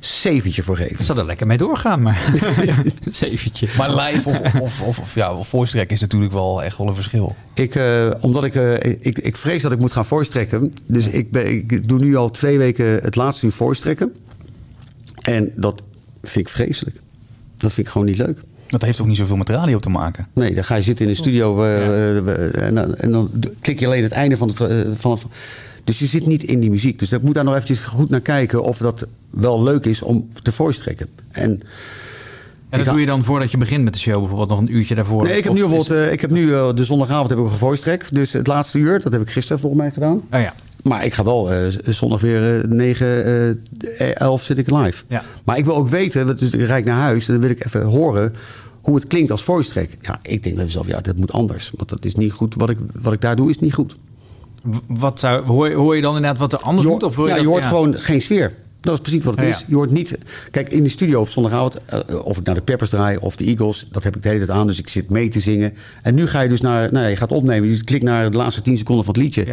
zeventje 0.00 0.62
voor 0.62 0.76
geven. 0.76 0.92
Ik 0.98 1.02
zal 1.04 1.16
er 1.18 1.26
lekker 1.26 1.46
mee 1.46 1.56
doorgaan, 1.56 2.02
maar... 2.02 2.32
Zeventje. 3.10 3.68
Maar 3.76 3.94
live 3.94 4.28
of, 4.28 4.40
of, 4.60 4.82
of, 4.82 4.98
of, 4.98 5.14
ja, 5.14 5.34
track 5.64 5.90
is 5.90 6.00
natuurlijk 6.00 6.32
wel 6.32 6.62
echt 6.62 6.78
wel 6.78 6.86
een 6.88 6.94
verschil. 6.94 7.36
Ik, 7.54 7.74
eh, 7.74 8.10
omdat 8.20 8.44
ik, 8.44 8.54
eh, 8.54 8.74
ik, 9.00 9.18
ik 9.18 9.36
vrees 9.36 9.62
dat 9.62 9.72
ik 9.72 9.78
moet 9.78 9.92
gaan 9.92 10.06
voice 10.06 10.30
trekken. 10.30 10.72
Dus 10.86 11.06
ik, 11.06 11.30
ben, 11.30 11.46
ik 11.46 11.88
doe 11.88 11.98
nu 11.98 12.16
al 12.16 12.30
twee 12.30 12.58
weken 12.58 12.86
het 13.02 13.16
laatste 13.16 13.46
uur 13.46 13.52
voice 13.52 13.80
trekken. 13.80 14.14
En 15.22 15.52
dat 15.56 15.82
vind 16.28 16.46
ik 16.46 16.52
vreselijk. 16.52 16.96
Dat 17.56 17.72
vind 17.72 17.86
ik 17.86 17.92
gewoon 17.92 18.06
niet 18.06 18.16
leuk. 18.18 18.40
Dat 18.66 18.82
heeft 18.82 19.00
ook 19.00 19.06
niet 19.06 19.16
zoveel 19.16 19.36
met 19.36 19.48
radio 19.48 19.78
te 19.78 19.88
maken. 19.90 20.26
Nee, 20.34 20.54
dan 20.54 20.64
ga 20.64 20.74
je 20.74 20.82
zitten 20.82 21.04
in 21.04 21.10
de 21.10 21.16
studio 21.18 21.62
eh, 21.64 22.16
eh, 22.18 22.62
en, 22.66 22.74
dan, 22.74 22.94
en 22.96 23.10
dan 23.10 23.30
klik 23.60 23.78
je 23.80 23.86
alleen 23.86 24.02
het 24.02 24.12
einde 24.12 24.36
van 24.36 24.48
het. 24.48 24.60
eh, 24.60 24.80
van, 24.94 25.18
van- 25.18 25.30
dus 25.84 25.98
je 25.98 26.06
zit 26.06 26.26
niet 26.26 26.42
in 26.44 26.60
die 26.60 26.70
muziek. 26.70 26.98
Dus 26.98 27.12
ik 27.12 27.22
moet 27.22 27.34
daar 27.34 27.44
nog 27.44 27.54
eventjes 27.54 27.78
goed 27.78 28.10
naar 28.10 28.20
kijken 28.20 28.62
of 28.62 28.78
dat 28.78 29.06
wel 29.30 29.62
leuk 29.62 29.84
is 29.84 30.02
om 30.02 30.28
te 30.42 30.52
voice 30.52 30.80
trekken. 30.80 31.08
En 31.30 31.60
En 32.68 32.78
dat 32.84 32.88
doe 32.92 33.00
je 33.00 33.06
dan 33.06 33.24
voordat 33.24 33.50
je 33.50 33.56
begint 33.56 33.84
met 33.84 33.92
de 33.94 33.98
show, 34.00 34.18
bijvoorbeeld 34.18 34.48
nog 34.48 34.58
een 34.60 34.74
uurtje 34.74 34.94
daarvoor? 34.94 35.22
Nee, 35.24 35.36
ik 35.36 35.42
heb 35.44 35.52
Of 35.52 35.58
nu 35.58 35.64
is- 35.64 35.68
bijvoorbeeld, 35.70 36.06
eh, 36.06 36.12
ik 36.12 36.20
heb 36.20 36.30
nu 36.30 36.54
eh, 36.54 36.74
de 36.74 36.84
zondagavond 36.84 37.30
heb 37.30 37.38
ik 37.38 37.60
een 37.60 37.76
track. 37.76 38.04
Dus 38.12 38.32
het 38.32 38.46
laatste 38.46 38.78
uur, 38.78 39.00
dat 39.02 39.12
heb 39.12 39.20
ik 39.22 39.30
gisteren 39.30 39.60
volgens 39.60 39.82
mij 39.82 39.90
gedaan. 39.90 40.16
Oh 40.32 40.40
ja. 40.40 40.54
Maar 40.82 41.04
ik 41.04 41.14
ga 41.14 41.24
wel 41.24 41.48
z- 41.70 41.76
zondag 41.80 42.20
weer 42.20 42.60
eh 42.60 42.68
9, 42.68 43.24
eh 43.98 44.20
11 44.20 44.42
zit 44.42 44.58
ik 44.58 44.70
live. 44.70 45.04
Ja. 45.08 45.22
Maar 45.44 45.58
ik 45.58 45.64
wil 45.64 45.74
ook 45.76 45.88
weten, 45.88 46.36
dus 46.36 46.50
ik 46.50 46.60
rijd 46.66 46.84
naar 46.84 47.00
huis 47.00 47.26
en 47.26 47.32
dan 47.32 47.42
wil 47.42 47.50
ik 47.50 47.64
even 47.64 47.82
horen 47.84 48.34
hoe 48.80 48.94
het 48.94 49.06
klinkt 49.06 49.30
als 49.30 49.42
voice 49.42 49.70
track. 49.70 49.88
Ja, 50.02 50.18
ik 50.22 50.42
denk 50.42 50.54
bij 50.54 50.64
mezelf, 50.64 50.86
ja, 50.86 51.00
dat 51.00 51.16
moet 51.16 51.32
anders. 51.32 51.70
Want 51.74 51.88
dat 51.88 52.04
is 52.04 52.14
niet 52.14 52.32
goed. 52.32 52.54
Wat 52.54 52.70
ik, 52.70 52.78
wat 53.02 53.12
ik 53.12 53.20
daar 53.20 53.36
doe, 53.36 53.50
is 53.50 53.58
niet 53.58 53.74
goed. 53.74 53.94
Wat 54.86 55.20
zou, 55.20 55.44
hoor, 55.46 55.72
hoor 55.72 55.96
je 55.96 56.02
dan 56.02 56.16
inderdaad 56.16 56.38
wat 56.40 56.52
er 56.52 56.58
anders 56.58 56.86
Je 56.86 56.92
moet? 56.92 57.02
Of 57.02 57.14
hoor 57.16 57.28
ja, 57.28 57.32
dat- 57.34 57.42
je 57.42 57.48
hoort 57.48 57.62
ja. 57.62 57.68
gewoon 57.68 57.94
geen 57.94 58.22
sfeer. 58.22 58.54
Dat 58.86 58.94
is 58.94 59.00
precies 59.00 59.24
wat 59.24 59.34
het 59.34 59.44
Ja, 59.44 59.50
is. 59.50 59.58
ja. 59.58 59.64
Je 59.68 59.74
hoort 59.74 59.90
niet... 59.90 60.18
Kijk, 60.50 60.68
in 60.68 60.82
de 60.82 60.88
studio 60.88 61.20
op 61.20 61.28
zondagavond, 61.28 61.76
eh, 61.86 62.24
of 62.24 62.38
ik 62.38 62.44
naar 62.46 62.54
de 62.54 62.60
Peppers 62.60 62.90
draai 62.90 63.16
of 63.16 63.36
de 63.36 63.44
Eagles, 63.44 63.88
dat 63.92 64.04
heb 64.04 64.16
ik 64.16 64.22
de 64.22 64.28
hele 64.28 64.44
tijd 64.46 64.58
aan, 64.58 64.66
dus 64.66 64.78
ik 64.78 64.88
zit 64.88 65.10
mee 65.10 65.28
te 65.28 65.40
zingen. 65.40 65.74
En 66.02 66.14
nu 66.14 66.26
ga 66.26 66.40
je 66.40 66.48
dus 66.48 66.60
naar, 66.60 66.92
nou 66.92 67.04
ja, 67.04 67.10
je 67.10 67.16
gaat 67.16 67.32
opnemen, 67.32 67.68
je 67.70 67.84
klikt 67.84 68.04
naar 68.04 68.30
de 68.30 68.36
laatste 68.36 68.62
10 68.62 68.76
seconden 68.78 69.04
van 69.04 69.14
het 69.14 69.22
liedje. 69.22 69.44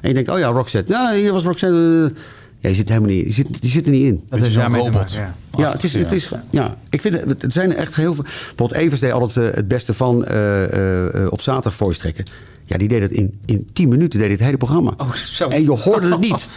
En 0.00 0.08
je 0.08 0.14
denkt, 0.14 0.28
oh 0.30 0.38
ja, 0.38 0.48
Roxette. 0.48 0.92
Nou, 0.92 1.16
hier 1.18 1.32
was 1.32 1.42
Roxette. 1.42 2.10
eh. 2.14 2.20
Ja, 2.58 2.68
je 2.68 2.74
zit 2.74 2.88
helemaal 2.88 3.10
niet, 3.10 3.24
je 3.26 3.32
zit, 3.32 3.48
je 3.60 3.68
zit 3.68 3.84
er 3.84 3.90
niet 3.92 4.04
in. 4.04 4.22
Dat 4.28 4.52
daarmee 4.52 4.82
te 4.82 4.90
maken, 4.90 5.14
ja. 5.14 5.34
Ja, 5.56 5.72
het 5.72 5.84
is, 5.84 5.94
het 5.94 6.12
is, 6.12 6.30
ja, 6.50 6.76
ik 6.90 7.00
vind 7.00 7.14
het, 7.14 7.42
het 7.42 7.52
zijn 7.52 7.74
echt 7.74 7.94
heel 7.94 8.14
veel. 8.14 8.22
Bijvoorbeeld 8.24 8.72
Evers 8.72 9.00
deed 9.00 9.12
altijd 9.12 9.48
eh, 9.50 9.54
het 9.56 9.68
beste 9.68 9.94
van 9.94 10.24
eh, 10.24 10.62
eh, 10.72 11.14
eh, 11.24 11.32
op 11.32 11.40
zaterdag 11.40 11.74
voice 11.74 11.98
trekken. 12.00 12.24
Ja, 12.64 12.76
die 12.78 12.88
deed 12.88 13.02
het 13.02 13.10
in, 13.10 13.38
in 13.46 13.68
10 13.72 13.88
minuten, 13.88 14.10
deed 14.18 14.20
hij 14.28 14.30
het 14.36 14.44
hele 14.44 14.56
programma. 14.56 14.92
Oh, 14.96 15.12
zo. 15.12 15.48
En 15.48 15.62
je 15.62 15.70
hoorde 15.70 16.08
het 16.08 16.20
niet. 16.20 16.46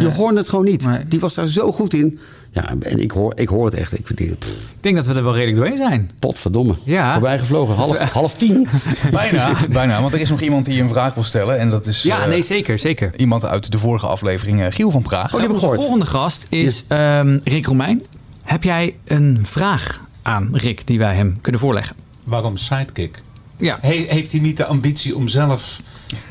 Je 0.00 0.10
hoorde 0.12 0.38
het 0.38 0.48
gewoon 0.48 0.64
niet. 0.64 0.88
Die 1.08 1.20
was 1.20 1.34
daar 1.34 1.48
zo 1.48 1.72
goed 1.72 1.94
in. 1.94 2.18
Ja, 2.52 2.74
en 2.80 3.00
ik 3.00 3.10
hoor, 3.10 3.32
ik 3.36 3.48
hoor 3.48 3.64
het 3.64 3.74
echt. 3.74 3.98
Ik, 3.98 4.36
denk 4.80 4.96
dat 4.96 5.06
we 5.06 5.14
er 5.14 5.22
wel 5.22 5.34
redelijk 5.34 5.56
doorheen 5.56 5.76
zijn. 5.76 6.10
potverdomme. 6.18 6.74
Ja. 6.84 7.12
Voorbij 7.12 7.38
gevlogen. 7.38 7.74
Half, 7.74 7.98
half 8.12 8.34
tien. 8.34 8.68
Bijna, 9.10 9.52
bijna. 9.70 10.00
Want 10.00 10.12
er 10.12 10.20
is 10.20 10.30
nog 10.30 10.40
iemand 10.40 10.64
die 10.64 10.82
een 10.82 10.88
vraag 10.88 11.14
wil 11.14 11.24
stellen. 11.24 11.58
En 11.58 11.70
dat 11.70 11.86
is 11.86 12.02
Ja, 12.02 12.22
eh, 12.22 12.28
nee, 12.28 12.42
zeker, 12.42 12.78
zeker. 12.78 13.12
iemand 13.16 13.44
uit 13.44 13.72
de 13.72 13.78
vorige 13.78 14.06
aflevering, 14.06 14.62
eh, 14.62 14.66
Giel 14.70 14.90
van 14.90 15.02
Praag. 15.02 15.34
Onze 15.34 15.58
volgende 15.58 16.06
gast 16.06 16.46
is 16.48 16.84
ehm, 16.88 17.38
Rick 17.44 17.66
Romein. 17.66 18.02
Heb 18.42 18.62
jij 18.62 18.94
een 19.04 19.38
vraag 19.42 20.00
aan 20.22 20.48
Rick 20.52 20.86
die 20.86 20.98
wij 20.98 21.14
hem 21.14 21.38
kunnen 21.40 21.60
voorleggen? 21.60 21.96
Waarom 22.24 22.56
sidekick? 22.56 23.22
Ja. 23.60 23.78
He- 23.80 24.06
heeft 24.08 24.32
hij 24.32 24.40
niet 24.40 24.56
de 24.56 24.64
ambitie 24.64 25.16
om 25.16 25.28
zelf 25.28 25.80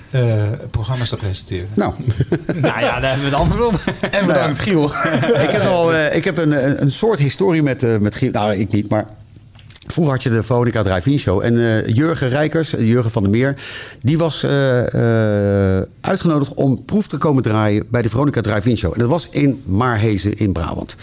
eh, 0.10 0.44
programma's 0.72 1.10
te 1.10 1.16
presenteren? 1.16 1.68
Nou. 1.76 1.94
nou 2.46 2.80
ja, 2.80 3.00
daar 3.00 3.10
hebben 3.12 3.30
we 3.30 3.36
het 3.36 3.40
antwoord 3.40 3.64
op. 3.66 3.94
En 4.12 4.26
bedankt, 4.26 4.60
Giel. 4.60 4.84
ik 5.46 5.50
heb, 5.50 5.62
al, 5.62 5.94
eh, 5.94 6.16
ik 6.16 6.24
heb 6.24 6.38
een, 6.38 6.66
een, 6.66 6.82
een 6.82 6.92
soort 6.92 7.20
historie 7.20 7.64
met, 7.64 7.84
eh 7.84 7.98
met 7.98 8.16
Giel. 8.16 8.32
Nou, 8.32 8.56
ik 8.56 8.72
niet, 8.72 8.90
maar... 8.90 9.06
Vroeger 9.92 10.14
had 10.14 10.24
je 10.24 10.30
de 10.30 10.44
Veronica 10.44 10.84
Drive-In 10.84 11.20
Show. 11.20 11.44
En 11.44 11.60
eh, 11.60 11.88
Jurgen 11.96 12.30
Rijkers, 12.30 12.70
Jurgen 12.70 13.12
van 13.12 13.22
der 13.22 13.32
Meer... 13.32 13.56
die 14.02 14.18
was 14.18 14.44
eh, 14.44 15.78
eh, 15.78 15.86
uitgenodigd 16.02 16.54
om 16.54 16.86
proef 16.86 17.08
te 17.08 17.18
komen 17.18 17.44
draaien... 17.44 17.86
bij 17.90 18.02
de 18.02 18.10
Veronica 18.10 18.42
Drive-In 18.42 18.78
Show. 18.78 18.94
En 18.94 19.00
dat 19.00 19.10
was 19.10 19.30
in 19.30 19.62
Maarhezen 19.66 20.38
in 20.38 20.52
Brabant. 20.52 20.96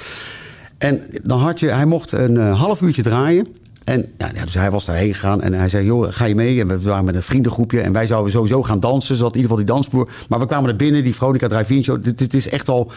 En 0.79 1.03
dan 1.23 1.39
had 1.39 1.61
je... 1.61 1.67
Hij 1.67 1.87
mocht 1.87 2.13
een 2.13 2.37
eh, 2.37 2.61
half 2.61 2.81
uurtje 2.81 3.03
draaien... 3.03 3.47
En 3.87 4.13
ja, 4.19 4.31
ja, 4.35 4.45
dus 4.45 4.55
hij 4.55 4.71
was 4.71 4.85
daarheen 4.85 5.15
gegaan 5.15 5.43
en 5.43 5.53
hij 5.53 5.69
zei, 5.69 5.85
joh, 5.85 6.07
ga 6.11 6.25
je 6.25 6.35
mee? 6.35 6.61
En 6.61 6.69
we 6.69 6.81
waren 6.81 7.05
met 7.05 7.15
een 7.15 7.23
vriendengroepje 7.23 7.81
en 7.81 7.93
wij 7.93 8.07
zouden 8.07 8.33
sowieso 8.33 8.63
gaan 8.63 8.81
dansen. 8.81 9.17
Zodat 9.17 9.35
in 9.35 9.41
ieder 9.41 9.51
geval 9.51 9.65
die 9.67 9.75
dansvloer. 9.75 10.09
Maar 10.29 10.39
we 10.39 10.47
kwamen 10.47 10.71
er 10.71 10.77
binnen, 10.77 11.03
die 11.03 11.15
Veronica 11.15 11.49
Drive-In. 11.49 12.01
Dit, 12.03 12.19
dit 12.19 12.35
is 12.35 12.49
echt 12.49 12.69
al, 12.69 12.91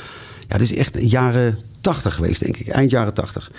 ja, 0.48 0.58
dit 0.58 0.72
is 0.72 0.78
echt 0.78 0.98
jaren 1.00 1.58
tachtig 1.82 2.14
geweest, 2.16 2.44
denk 2.44 2.58
ik. 2.58 2.68
Eind 2.68 2.92
jaren 2.92 3.14
tachtig. 3.14 3.52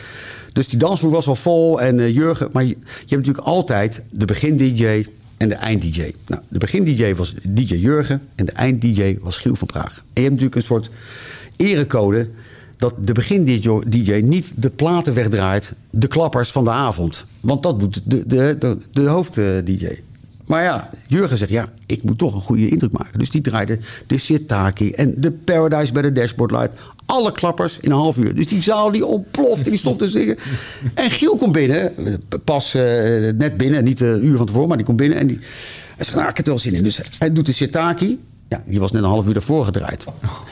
Dus 0.53 0.69
die 0.69 0.79
dansvloer 0.79 1.11
was 1.11 1.27
wel 1.27 1.35
vol 1.35 1.81
en 1.81 2.01
eh, 2.01 2.15
Jurgen... 2.15 2.49
Maar 2.53 2.63
je, 2.63 2.69
je 2.69 2.77
hebt 2.97 3.27
natuurlijk 3.27 3.47
altijd 3.47 4.03
de 4.11 4.25
begin-dj 4.25 5.07
en 5.37 5.49
de 5.49 5.55
eind-dj. 5.55 6.15
Nou, 6.27 6.43
de 6.49 6.59
begin-dj 6.59 7.15
was 7.15 7.35
DJ 7.49 7.75
Jurgen 7.75 8.23
en 8.35 8.47
de 8.47 8.53
eind-dj 8.53 9.19
was 9.21 9.37
Giel 9.37 9.57
van 9.57 9.67
Praag. 9.67 9.97
En 9.97 10.03
je 10.13 10.21
hebt 10.21 10.31
natuurlijk 10.31 10.55
een 10.55 10.63
soort 10.63 10.91
erecode 11.57 12.29
dat 12.81 12.95
de 12.99 13.13
begin-DJ 13.13 14.13
niet 14.25 14.53
de 14.57 14.71
platen 14.71 15.15
wegdraait, 15.15 15.73
de 15.91 16.07
klappers 16.07 16.51
van 16.51 16.65
de 16.65 16.71
avond. 16.71 17.25
Want 17.41 17.63
dat 17.63 17.81
doet 17.81 18.03
de, 18.05 18.27
de, 18.27 18.57
de, 18.59 18.79
de 18.93 19.07
hoofd-DJ. 19.07 19.89
Maar 20.47 20.63
ja, 20.63 20.91
Jurgen 21.07 21.39
zegt, 21.39 21.51
ja, 21.51 21.73
ik 21.87 22.03
moet 22.03 22.19
toch 22.19 22.35
een 22.35 22.41
goede 22.41 22.69
indruk 22.69 22.93
maken. 22.93 23.19
Dus 23.19 23.31
die 23.31 23.41
draaide 23.41 23.79
de 24.07 24.19
Sitaki 24.19 24.91
en 24.91 25.15
de 25.17 25.31
Paradise 25.31 25.93
bij 25.93 26.03
de 26.03 26.13
Dashboard 26.13 26.51
Light. 26.51 26.77
Alle 27.07 27.33
klappers 27.33 27.79
in 27.81 27.91
een 27.91 27.97
half 27.97 28.17
uur. 28.17 28.35
Dus 28.35 28.49
die 28.49 28.63
zaal 28.63 28.91
die 28.91 29.07
ontploft 29.07 29.65
die 29.65 29.77
stond 29.77 29.99
te 29.99 30.09
zingen. 30.09 30.37
En 30.95 31.11
Giel 31.11 31.37
komt 31.37 31.53
binnen, 31.53 31.95
pas 32.45 32.75
eh, 32.75 32.83
net 33.35 33.57
binnen, 33.57 33.85
niet 33.85 34.01
een 34.01 34.27
uur 34.27 34.37
van 34.37 34.47
tevoren, 34.47 34.69
maar 34.69 34.77
die 34.77 34.87
komt 34.87 34.99
binnen. 34.99 35.19
En 35.19 35.27
die, 35.27 35.39
hij 35.97 36.05
zegt, 36.05 36.17
nou, 36.17 36.29
ik 36.29 36.37
heb 36.37 36.47
er 36.47 36.53
wel 36.53 36.61
zin 36.61 36.75
in. 36.75 36.83
Dus 36.83 37.01
hij 37.19 37.33
doet 37.33 37.47
de 37.47 37.53
Sitaki. 37.53 38.19
Ja, 38.51 38.63
die 38.67 38.81
was 38.81 38.93
net 38.93 39.03
een 39.03 39.09
half 39.09 39.27
uur 39.27 39.33
daarvoor 39.33 39.65
gedraaid. 39.65 40.05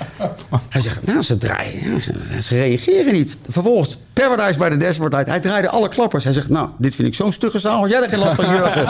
Hij 0.68 0.80
zegt, 0.80 1.06
nou, 1.06 1.22
ze 1.22 1.38
draaien. 1.38 2.00
Ze, 2.00 2.12
ze 2.42 2.54
reageren 2.54 3.12
niet. 3.12 3.36
Vervolgens, 3.48 3.98
Paradise 4.12 4.58
bij 4.58 4.70
de 4.70 4.76
Dashboard 4.76 5.12
Light. 5.12 5.28
Hij 5.28 5.40
draaide 5.40 5.68
alle 5.68 5.88
klappers. 5.88 6.24
Hij 6.24 6.32
zegt, 6.32 6.48
nou, 6.48 6.68
dit 6.78 6.94
vind 6.94 7.08
ik 7.08 7.14
zo'n 7.14 7.32
stugge 7.32 7.58
zaal. 7.58 7.88
Jij 7.88 8.02
er 8.02 8.08
geen 8.08 8.18
last 8.18 8.34
van, 8.34 8.48
Jurgen? 8.54 8.86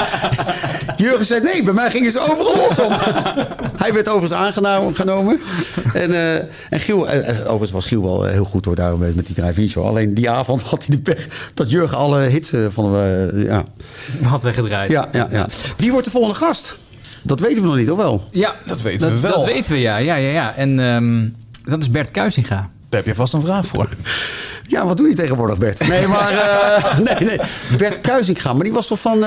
Jurgen 0.97 1.27
zei, 1.27 1.41
nee, 1.41 1.63
bij 1.63 1.73
mij 1.73 1.91
gingen 1.91 2.13
ze 2.13 2.21
overal 2.21 2.57
los 2.57 2.79
om. 2.79 2.93
Hij 3.83 3.93
werd 3.93 4.09
overigens 4.09 4.41
aangenomen. 4.41 5.41
En, 5.95 6.13
eh, 6.15 6.35
en 6.71 6.81
Giel, 6.81 7.09
eh, 7.09 7.29
eh, 7.29 7.41
overigens 7.41 7.71
was 7.71 7.87
Giel 7.87 8.03
wel 8.03 8.25
heel 8.25 8.45
goed 8.45 8.65
hoor, 8.65 8.75
daar 8.75 8.99
met 8.99 9.27
die 9.27 9.35
drive 9.35 9.69
show. 9.69 9.87
Alleen 9.87 10.15
die 10.15 10.31
avond 10.31 10.63
had 10.63 10.87
hij 10.87 10.97
de 10.97 11.03
pech 11.03 11.29
dat 11.55 11.71
Jurgen 11.71 11.97
alle 11.99 12.21
hits 12.21 12.53
van 12.69 12.97
eh, 12.97 13.45
ja. 13.45 13.65
Had 14.23 14.43
weggedraaid. 14.43 14.91
Ja, 14.91 15.09
ja, 15.13 15.29
ja. 15.31 15.47
Wie 15.77 15.91
wordt 15.91 16.05
de 16.05 16.13
volgende 16.13 16.37
gast? 16.37 16.77
Dat 17.23 17.41
weten 17.41 17.63
we 17.63 17.69
nog 17.69 17.77
niet, 17.77 17.91
of 17.91 17.97
wel? 17.99 18.29
Ja, 18.31 18.55
Dat 18.67 18.83
weten 18.83 19.13
we 19.13 19.21
wel. 19.21 19.33
Dat 19.33 19.45
weten 19.45 19.73
we, 19.73 19.81
ja. 19.81 19.97
ja, 19.97 20.15
ja, 20.15 20.31
ja. 20.31 20.55
En 20.55 20.81
ehm, 20.81 21.29
dat 21.71 21.83
is 21.83 21.91
Bert 21.91 22.11
Kuisinga. 22.11 22.57
Daar 22.89 23.01
heb 23.01 23.07
je 23.07 23.15
vast 23.15 23.33
een 23.33 23.41
vraag 23.41 23.67
voor. 23.67 23.89
Ja, 24.67 24.87
wat 24.87 24.97
doe 24.97 25.09
je 25.09 25.15
tegenwoordig, 25.15 25.59
Bert? 25.59 25.89
Nee, 25.89 26.07
maar... 26.07 26.31
eh, 26.39 26.99
nee, 26.99 27.29
nee. 27.29 27.39
Bert 27.79 28.01
Kuizinga, 28.01 28.53
maar 28.53 28.65
die 28.65 28.73
was 28.73 28.87
toch 28.87 29.01
van... 29.01 29.15
eh 29.15 29.21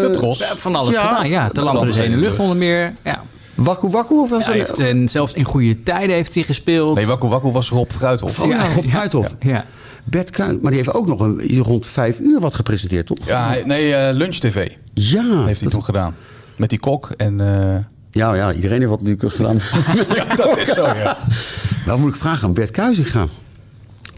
De 0.00 0.08
Tros. 0.12 0.38
Ja, 0.38 0.56
van 0.56 0.74
alles 0.76 0.96
gedaan, 0.96 1.28
ja. 1.28 1.48
Te 1.48 1.60
land 1.62 1.76
door 1.78 1.86
de 1.86 1.92
zee 1.92 2.04
en 2.04 2.10
de 2.10 2.16
lucht 2.16 2.38
onder 2.38 2.56
meer. 2.56 2.92
Ja. 3.04 3.22
Wakku 3.54 3.88
Wakku? 3.88 4.14
Of 4.14 4.30
was 4.30 4.44
Ja, 4.44 4.50
hij 4.50 4.58
dat- 4.58 4.76
heeft, 4.78 4.90
en 4.90 5.08
zelfs 5.08 5.32
in 5.32 5.44
goede 5.44 5.82
tijden 5.82 6.16
heeft 6.16 6.34
hij 6.34 6.42
gespeeld. 6.42 6.94
Nee, 6.94 7.06
Wakku 7.06 7.26
Wakku 7.28 7.50
was 7.52 7.68
Rob 7.68 7.90
Fruithof. 7.90 8.40
Oh 8.40 8.48
ja, 8.48 8.66
Rob 8.74 8.84
Fruithof. 8.84 9.34
Ja. 9.40 9.64
Bert 10.04 10.30
Kuijs, 10.30 10.60
maar 10.60 10.70
die 10.70 10.80
heeft 10.82 10.94
ook 10.96 11.06
nog 11.06 11.20
een, 11.20 11.58
rond 11.62 11.86
vijf 11.86 12.18
uur 12.20 12.40
wat 12.40 12.54
gepresenteerd, 12.54 13.06
toch? 13.06 13.18
Ja, 13.26 13.56
nee, 13.64 13.94
eh, 13.94 14.14
Lunch 14.14 14.34
TV 14.36 14.68
Ja. 14.94 15.44
heeft 15.44 15.60
hij 15.60 15.70
toen 15.70 15.84
gedaan. 15.84 16.14
Met 16.56 16.70
die 16.70 16.78
kok 16.78 17.10
en... 17.16 17.40
eh, 17.40 17.84
Ja, 18.10 18.34
ja, 18.34 18.52
iedereen 18.52 18.78
heeft 18.78 18.90
wat 18.90 19.02
natuurlijk 19.02 19.34
gedaan. 19.34 19.58
dat 20.36 20.58
is 20.58 20.68
zo, 20.74 20.84
ja. 20.84 21.18
Nou 21.86 22.00
moet 22.00 22.08
ik 22.14 22.20
vragen 22.20 22.48
aan 22.48 22.54
Bert 22.54 22.70
Kuizinga. 22.70 23.26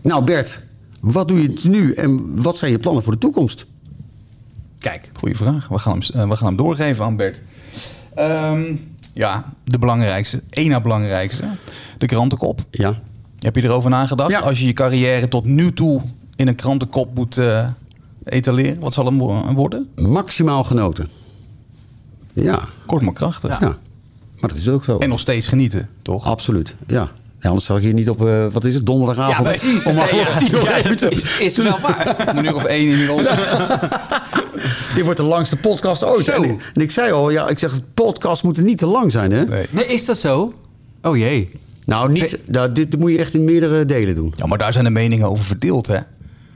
Nou 0.03 0.25
Bert, 0.25 0.63
wat 1.01 1.29
doe 1.29 1.43
je 1.43 1.61
nu 1.63 1.93
en 1.93 2.43
wat 2.43 2.57
zijn 2.57 2.71
je 2.71 2.79
plannen 2.79 3.03
voor 3.03 3.13
de 3.13 3.19
toekomst? 3.19 3.67
Kijk. 4.79 5.11
Goeie 5.19 5.37
vraag. 5.37 5.69
We 5.69 5.79
gaan 5.79 5.93
hem, 5.93 6.21
eh, 6.23 6.29
we 6.29 6.37
gaan 6.37 6.47
hem 6.47 6.57
doorgeven 6.57 7.05
aan 7.05 7.17
Bert. 7.17 7.43
Ehm, 8.15 8.63
ja, 9.15 9.53
de 9.65 9.79
belangrijkste. 9.79 10.43
één 10.51 10.69
na 10.71 10.81
belangrijkste. 10.81 11.45
De 11.99 12.07
krantenkop. 12.07 12.65
Ja. 12.71 13.01
Heb 13.39 13.57
je 13.57 13.63
erover 13.65 13.91
nagedacht? 13.91 14.43
Als 14.43 14.61
je 14.61 14.67
je 14.67 14.73
carrière 14.73 15.29
tot 15.29 15.45
nu 15.45 15.73
toe 15.73 16.03
in 16.37 16.49
een 16.49 16.55
krantenkop 16.55 17.15
moet 17.15 17.37
eh, 17.39 17.67
etaleren. 18.25 18.81
Wat 18.81 18.93
zal 18.93 19.05
hem 19.05 19.19
wo- 19.19 19.53
worden? 19.55 19.89
Maximaal 19.97 20.65
genoten. 20.65 21.09
Ja. 22.43 22.61
Kort 22.87 23.03
maar 23.03 23.13
krachtig. 23.15 23.61
Ja. 23.61 23.77
Maar 24.41 24.51
dat 24.51 24.59
is 24.59 24.69
ook 24.69 24.85
zo. 24.85 24.99
En 24.99 25.09
nog 25.09 25.21
steeds 25.21 25.47
genieten, 25.47 25.89
toch? 26.03 26.25
Absoluut, 26.25 26.75
ja. 26.87 27.09
Ja, 27.41 27.49
anders 27.49 27.65
zag 27.67 27.77
ik 27.77 27.83
hier 27.83 27.93
niet 27.95 28.09
op, 28.11 28.27
eh, 28.27 28.47
wat 28.53 28.65
is 28.65 28.75
het, 28.75 28.87
donderdagavond. 28.87 29.49
Ja, 29.49 29.59
precies. 29.59 29.87
Om 29.87 29.97
half 29.97 30.11
ja. 30.11 30.37
tien 30.37 30.57
Ja, 30.63 30.95
te- 30.95 31.09
is, 31.11 31.39
is 31.39 31.57
wel 31.57 31.79
waar. 31.81 32.27
Om 32.31 32.39
een 32.39 32.45
uur 32.45 32.55
of 32.55 32.65
één 32.65 32.89
inmiddels. 32.89 33.27
Dit 34.95 35.05
wordt 35.05 35.17
de 35.19 35.25
langste 35.27 35.57
podcast 35.57 36.05
ooit. 36.05 36.29
En 36.29 36.43
ik, 36.43 36.71
en 36.75 36.81
ik 36.81 36.91
zei 36.91 37.13
al, 37.13 37.31
ja, 37.31 37.49
ik 37.49 37.59
zeg, 37.59 37.81
podcasts 37.95 38.43
moeten 38.43 38.65
niet 38.65 38.79
te 38.79 38.87
lang 38.87 39.13
zijn, 39.13 39.33
hè? 39.33 39.45
Nee. 39.45 39.67
Nee, 39.71 39.87
is 39.87 40.05
dat 40.05 40.19
zo? 40.19 40.53
Oh 41.03 41.17
jee. 41.17 41.51
Nou, 41.85 42.11
niet, 42.13 42.39
nou, 42.47 42.73
dit, 42.73 42.91
dit 42.91 43.01
moet 43.01 43.11
je 43.13 43.19
echt 43.19 43.35
in 43.35 43.45
meerdere 43.45 43.85
delen 43.85 44.15
doen. 44.15 44.33
Ja, 44.37 44.47
maar 44.47 44.59
daar 44.59 44.73
zijn 44.73 44.85
de 44.85 44.91
meningen 44.91 45.29
over 45.29 45.45
verdeeld, 45.45 45.87
hè? 45.87 45.99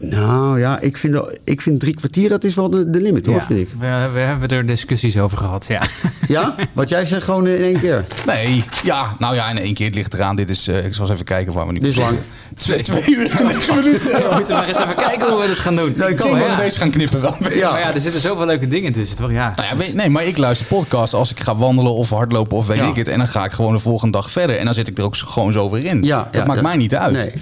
Nou 0.04 0.60
ja, 0.60 0.80
ik 0.80 0.96
vind, 0.98 1.12
wel- 1.12 1.30
ik 1.44 1.60
vind 1.60 1.80
drie 1.80 1.94
kwartier, 1.94 2.28
dat 2.28 2.44
is 2.44 2.54
wel 2.54 2.68
de, 2.70 2.90
de 2.90 3.00
limit, 3.00 3.26
hoor, 3.26 3.34
Ja, 3.34 3.46
vind 3.46 3.60
ik. 3.60 3.68
we, 3.78 4.08
we 4.12 4.18
hebben 4.20 4.48
er 4.48 4.66
discussies 4.66 5.18
over 5.18 5.38
gehad, 5.38 5.66
ja. 5.66 5.82
Ja? 6.28 6.54
Wat 6.72 6.88
jij 6.88 7.06
zegt 7.06 7.24
gewoon 7.24 7.46
in 7.46 7.62
één 7.62 7.80
keer. 7.80 8.04
Nee, 8.26 8.64
ja, 8.82 9.16
nou 9.18 9.34
ja, 9.34 9.50
in 9.50 9.58
één 9.58 9.74
keer 9.74 9.86
het 9.86 9.94
ligt 9.94 10.14
eraan. 10.14 10.36
Dit 10.36 10.50
is, 10.50 10.68
eh, 10.68 10.84
ik 10.84 10.94
zal 10.94 11.04
eens 11.04 11.14
even 11.14 11.24
kijken 11.24 11.52
waar 11.52 11.66
we 11.66 11.72
nu 11.72 11.78
Dit 11.78 11.90
is 11.90 11.96
lang. 11.96 12.18
Twee, 12.54 12.82
twee 12.82 13.04
uur 13.16 13.30
en 13.38 13.46
negen 13.46 13.74
minuten. 13.74 14.10
We 14.12 14.30
moeten 14.34 14.54
maar 14.54 14.68
eens 14.68 14.78
even 14.78 14.94
kijken 14.94 15.30
hoe 15.30 15.40
we 15.40 15.46
dit 15.46 15.58
gaan 15.58 15.76
doen. 15.76 15.94
Nou, 15.96 16.10
Ik 16.10 16.16
kan, 16.16 16.26
denk 16.26 16.38
dat 16.38 16.48
hè? 16.48 16.56
we 16.56 16.62
deze 16.62 16.78
gaan 16.78 16.90
knippen 16.90 17.20
wel. 17.20 17.36
Ja. 17.50 17.70
Maar 17.70 17.80
ja, 17.80 17.94
er 17.94 18.00
zitten 18.00 18.20
zoveel 18.20 18.46
leuke 18.46 18.68
dingen 18.68 18.92
tussen, 18.92 19.16
toch? 19.16 19.30
Ja. 19.30 19.52
Nou 19.56 19.68
ja, 19.84 19.92
nee, 19.94 20.10
maar 20.10 20.24
ik 20.24 20.38
luister 20.38 20.66
podcasts 20.66 21.14
als 21.14 21.30
ik 21.30 21.40
ga 21.40 21.56
wandelen 21.56 21.92
of 21.92 22.10
hardlopen 22.10 22.56
of 22.56 22.66
weet 22.66 22.76
Ja. 22.76 22.86
ik 22.88 22.96
het. 22.96 23.08
En 23.08 23.18
dan 23.18 23.28
ga 23.28 23.44
ik 23.44 23.52
gewoon 23.52 23.72
de 23.72 23.78
volgende 23.80 24.12
dag 24.18 24.30
verder. 24.30 24.56
En 24.58 24.64
dan 24.64 24.74
zit 24.74 24.88
ik 24.88 24.98
er 24.98 25.04
ook 25.04 25.16
gewoon 25.16 25.52
zo 25.52 25.70
weer 25.70 25.84
in. 25.84 26.02
Ja, 26.02 26.16
dat 26.18 26.40
ja, 26.40 26.44
maakt 26.46 26.60
ja. 26.60 26.66
mij 26.66 26.76
niet 26.76 26.94
uit. 26.94 27.12
Nee. 27.12 27.32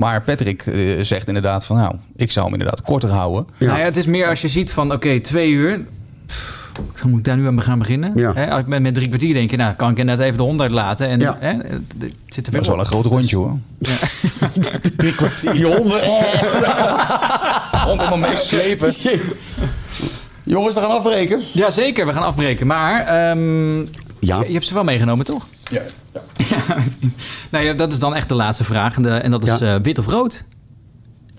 Maar 0.00 0.22
Patrick 0.22 0.62
eh, 0.66 1.04
zegt 1.04 1.26
inderdaad 1.26 1.66
van 1.66 1.76
nou, 1.76 1.94
ik 2.16 2.32
zou 2.32 2.44
hem 2.44 2.54
inderdaad 2.54 2.82
korter 2.82 3.10
houden. 3.10 3.46
Ja. 3.56 3.66
Nou 3.66 3.78
ja, 3.78 3.84
het 3.84 3.96
is 3.96 4.06
meer 4.06 4.28
als 4.28 4.40
je 4.40 4.48
ziet 4.48 4.72
van, 4.72 4.92
oké, 4.92 5.20
twee 5.20 5.50
uur. 5.50 5.86
pff, 6.26 6.72
moet 7.06 7.18
ik 7.18 7.24
daar 7.24 7.36
nu 7.36 7.46
aan 7.46 7.62
gaan 7.62 7.78
beginnen? 7.78 8.12
Ja. 8.14 8.32
Hè, 8.34 8.50
als 8.50 8.60
ik 8.60 8.66
met, 8.66 8.82
met 8.82 8.94
drie 8.94 9.08
kwartier 9.08 9.34
denk 9.34 9.50
je, 9.50 9.56
nou, 9.56 9.74
kan 9.74 9.90
ik 9.90 9.98
inderdaad 9.98 10.24
even 10.24 10.36
de 10.36 10.42
hond 10.42 10.60
uitlaten. 10.60 11.08
En, 11.08 11.20
Ja. 11.20 11.36
hè, 11.40 11.52
het, 11.52 11.82
het 11.98 12.14
zit 12.26 12.46
er 12.46 12.52
Dat 12.52 12.60
is 12.62 12.68
wel 12.68 12.78
een 12.78 12.84
groot 12.86 13.04
rondje 13.04 13.36
hoor. 13.36 13.56
Drie 14.96 15.14
kwartier. 15.14 15.52
Die 15.52 15.66
honden. 15.66 16.00
Hond 17.86 18.02
helemaal 18.04 18.28
meeslepen. 18.30 18.94
Jongens, 20.42 20.74
we 20.74 20.80
gaan 20.80 20.90
afbreken. 20.90 21.40
Ja, 21.52 21.70
zeker. 21.70 22.06
We 22.06 22.12
gaan 22.12 22.22
afbreken. 22.22 22.66
Maar 22.66 23.00
ehm, 23.06 23.78
Ja. 24.20 24.42
je 24.46 24.52
hebt 24.52 24.66
ze 24.66 24.74
wel 24.74 24.84
meegenomen, 24.84 25.24
toch? 25.24 25.46
Ja. 25.70 25.82
nou 27.50 27.64
ja, 27.64 27.72
dat 27.72 27.92
is 27.92 27.98
dan 27.98 28.14
echt 28.14 28.28
de 28.28 28.34
laatste 28.34 28.64
vraag. 28.64 28.96
En, 28.96 29.02
de- 29.02 29.08
en 29.10 29.30
dat 29.30 29.42
is 29.48 29.58
Ja. 29.58 29.74
eh, 29.74 29.80
wit 29.82 29.98
of 29.98 30.06
rood? 30.06 30.44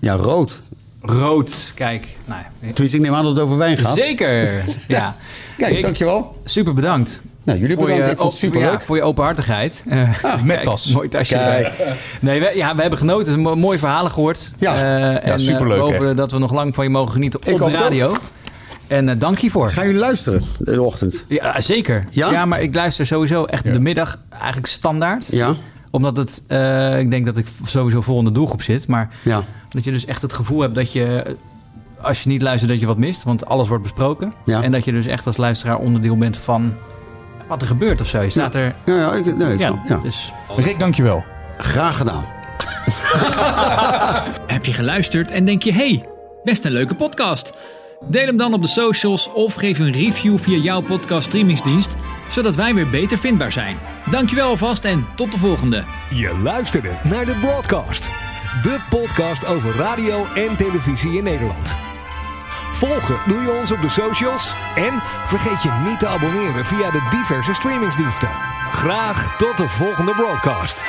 Ja, 0.00 0.14
rood. 0.14 0.60
Rood. 1.02 1.72
Kijk. 1.74 2.06
Nou, 2.24 2.40
ja. 2.40 2.48
Tenminste, 2.60 2.96
ik 2.96 3.02
neem 3.02 3.14
aan 3.14 3.24
dat 3.24 3.32
het 3.34 3.44
over 3.44 3.56
wijn 3.56 3.78
gaat. 3.78 3.96
Zeker. 3.96 4.64
ja. 4.88 5.16
Kijk, 5.56 5.72
Rick, 5.72 5.82
dankjewel. 5.82 6.36
Super 6.44 6.74
bedankt. 6.74 7.20
Nou, 7.44 7.58
jullie 7.58 7.76
Voor 7.76 7.84
bedankt. 7.84 8.06
je, 8.06 8.12
Ik 8.12 8.18
vond 8.18 8.30
het 8.32 8.40
superleuk. 8.40 8.72
ja, 8.72 8.80
voor 8.80 8.96
je 8.96 9.02
openhartigheid. 9.02 9.84
Eh, 9.88 9.98
met 10.44 10.46
kijk, 10.54 10.62
tas. 10.62 10.92
Mooi 10.92 11.08
tasje. 11.08 11.34
Kijk. 11.34 11.72
Nee, 12.20 12.40
we, 12.40 12.52
ja, 12.54 12.74
we 12.74 12.80
hebben 12.80 12.98
genoten. 12.98 13.40
Mo- 13.40 13.54
Mooie 13.56 13.78
verhalen 13.78 14.10
gehoord. 14.10 14.50
Ja. 14.58 14.74
Eh, 14.74 15.28
en, 15.32 15.40
superleuk, 15.40 15.76
We 15.78 15.82
hopen 15.92 16.06
echt. 16.06 16.16
dat 16.16 16.30
we 16.30 16.38
nog 16.38 16.52
lang 16.52 16.74
van 16.74 16.84
je 16.84 16.90
mogen 16.90 17.12
genieten 17.12 17.40
Ik 17.44 17.60
op 17.62 17.70
de 17.70 17.76
radio. 17.76 18.16
En 18.92 19.08
eh, 19.08 19.14
dank 19.18 19.38
hiervoor. 19.38 19.70
Gaan 19.70 19.84
jullie 19.86 20.00
luisteren 20.00 20.42
de 20.58 20.82
ochtend? 20.82 21.24
Ja, 21.28 21.60
zeker. 21.60 22.04
Ja? 22.10 22.44
maar 22.46 22.60
ik 22.60 22.74
luister 22.74 23.06
sowieso 23.06 23.44
echt 23.44 23.72
de 23.72 23.80
middag 23.80 24.18
eigenlijk 24.38 24.66
standaard. 24.66 25.28
Ja? 25.30 25.54
Omdat 25.90 26.16
het, 26.16 26.42
eh, 26.46 26.98
ik 26.98 27.10
denk 27.10 27.26
dat 27.26 27.36
ik 27.36 27.46
sowieso 27.64 28.00
vol 28.00 28.18
in 28.18 28.24
de 28.24 28.32
doelgroep 28.32 28.62
zit. 28.62 28.88
Maar 28.88 29.08
Ja. 29.22 29.42
dat 29.68 29.84
je 29.84 29.92
dus 29.92 30.04
echt 30.04 30.22
het 30.22 30.32
gevoel 30.32 30.60
hebt 30.60 30.74
dat 30.74 30.92
je, 30.92 31.04
eh, 31.22 31.34
als 32.00 32.22
je 32.22 32.28
niet 32.28 32.42
luistert, 32.42 32.70
dat 32.70 32.80
je 32.80 32.86
wat 32.86 32.96
mist. 32.98 33.22
Want 33.22 33.46
alles 33.46 33.68
wordt 33.68 33.82
besproken. 33.82 34.32
Ja. 34.44 34.62
En 34.62 34.72
dat 34.72 34.84
je 34.84 34.92
dus 34.92 35.06
echt 35.06 35.26
als 35.26 35.36
luisteraar 35.36 35.78
onderdeel 35.78 36.16
bent 36.16 36.36
van 36.36 36.74
wat 37.48 37.60
er 37.60 37.66
gebeurt 37.66 38.00
of 38.00 38.06
zo. 38.06 38.20
Je 38.20 38.30
staat 38.30 38.54
er... 38.54 38.74
Ja, 38.84 38.96
ja, 38.96 39.12
ik, 39.12 39.36
nee, 39.36 39.52
ik 39.52 39.60
Ja, 39.60 39.66
snap. 39.66 39.78
Ja. 39.88 39.96
dus... 39.96 40.32
Rick, 40.56 40.78
dankjewel. 40.78 41.24
Graag 41.58 41.96
gedaan. 41.96 42.24
Heb 44.54 44.64
je 44.64 44.72
geluisterd 44.72 45.30
en 45.30 45.44
denk 45.44 45.62
je, 45.62 45.72
hey, 45.72 46.08
best 46.44 46.64
een 46.64 46.72
leuke 46.72 46.94
podcast? 46.94 47.52
Deel 48.08 48.26
hem 48.26 48.36
dan 48.36 48.52
op 48.52 48.62
de 48.62 48.68
socials 48.68 49.32
of 49.32 49.54
geef 49.54 49.78
een 49.78 49.92
review 49.92 50.38
via 50.38 50.58
jouw 50.58 50.80
podcast 50.80 51.26
streamingsdienst, 51.26 51.96
zodat 52.30 52.54
wij 52.54 52.74
weer 52.74 52.90
beter 52.90 53.18
vindbaar 53.18 53.52
zijn. 53.52 53.78
Dankjewel 54.10 54.48
alvast 54.48 54.84
en 54.84 55.06
tot 55.16 55.32
de 55.32 55.38
volgende. 55.38 55.84
Je 56.10 56.38
luisterde 56.42 56.90
naar 57.04 57.24
de 57.24 57.34
Broadcast. 57.40 58.10
De 58.62 58.78
podcast 58.90 59.46
over 59.46 59.74
radio 59.74 60.24
en 60.34 60.56
televisie 60.56 61.16
in 61.16 61.24
Nederland. 61.24 61.76
Volgen 62.72 63.16
doe 63.26 63.40
je 63.40 63.50
ons 63.60 63.72
op 63.72 63.80
de 63.80 63.88
socials. 63.88 64.54
En 64.76 65.02
vergeet 65.24 65.62
je 65.62 65.82
niet 65.88 65.98
te 65.98 66.06
abonneren 66.06 66.64
via 66.64 66.90
de 66.90 67.08
diverse 67.10 67.54
streamingsdiensten. 67.54 68.30
Graag 68.70 69.36
tot 69.36 69.56
de 69.56 69.68
volgende 69.68 70.12
Broadcast. 70.12 70.84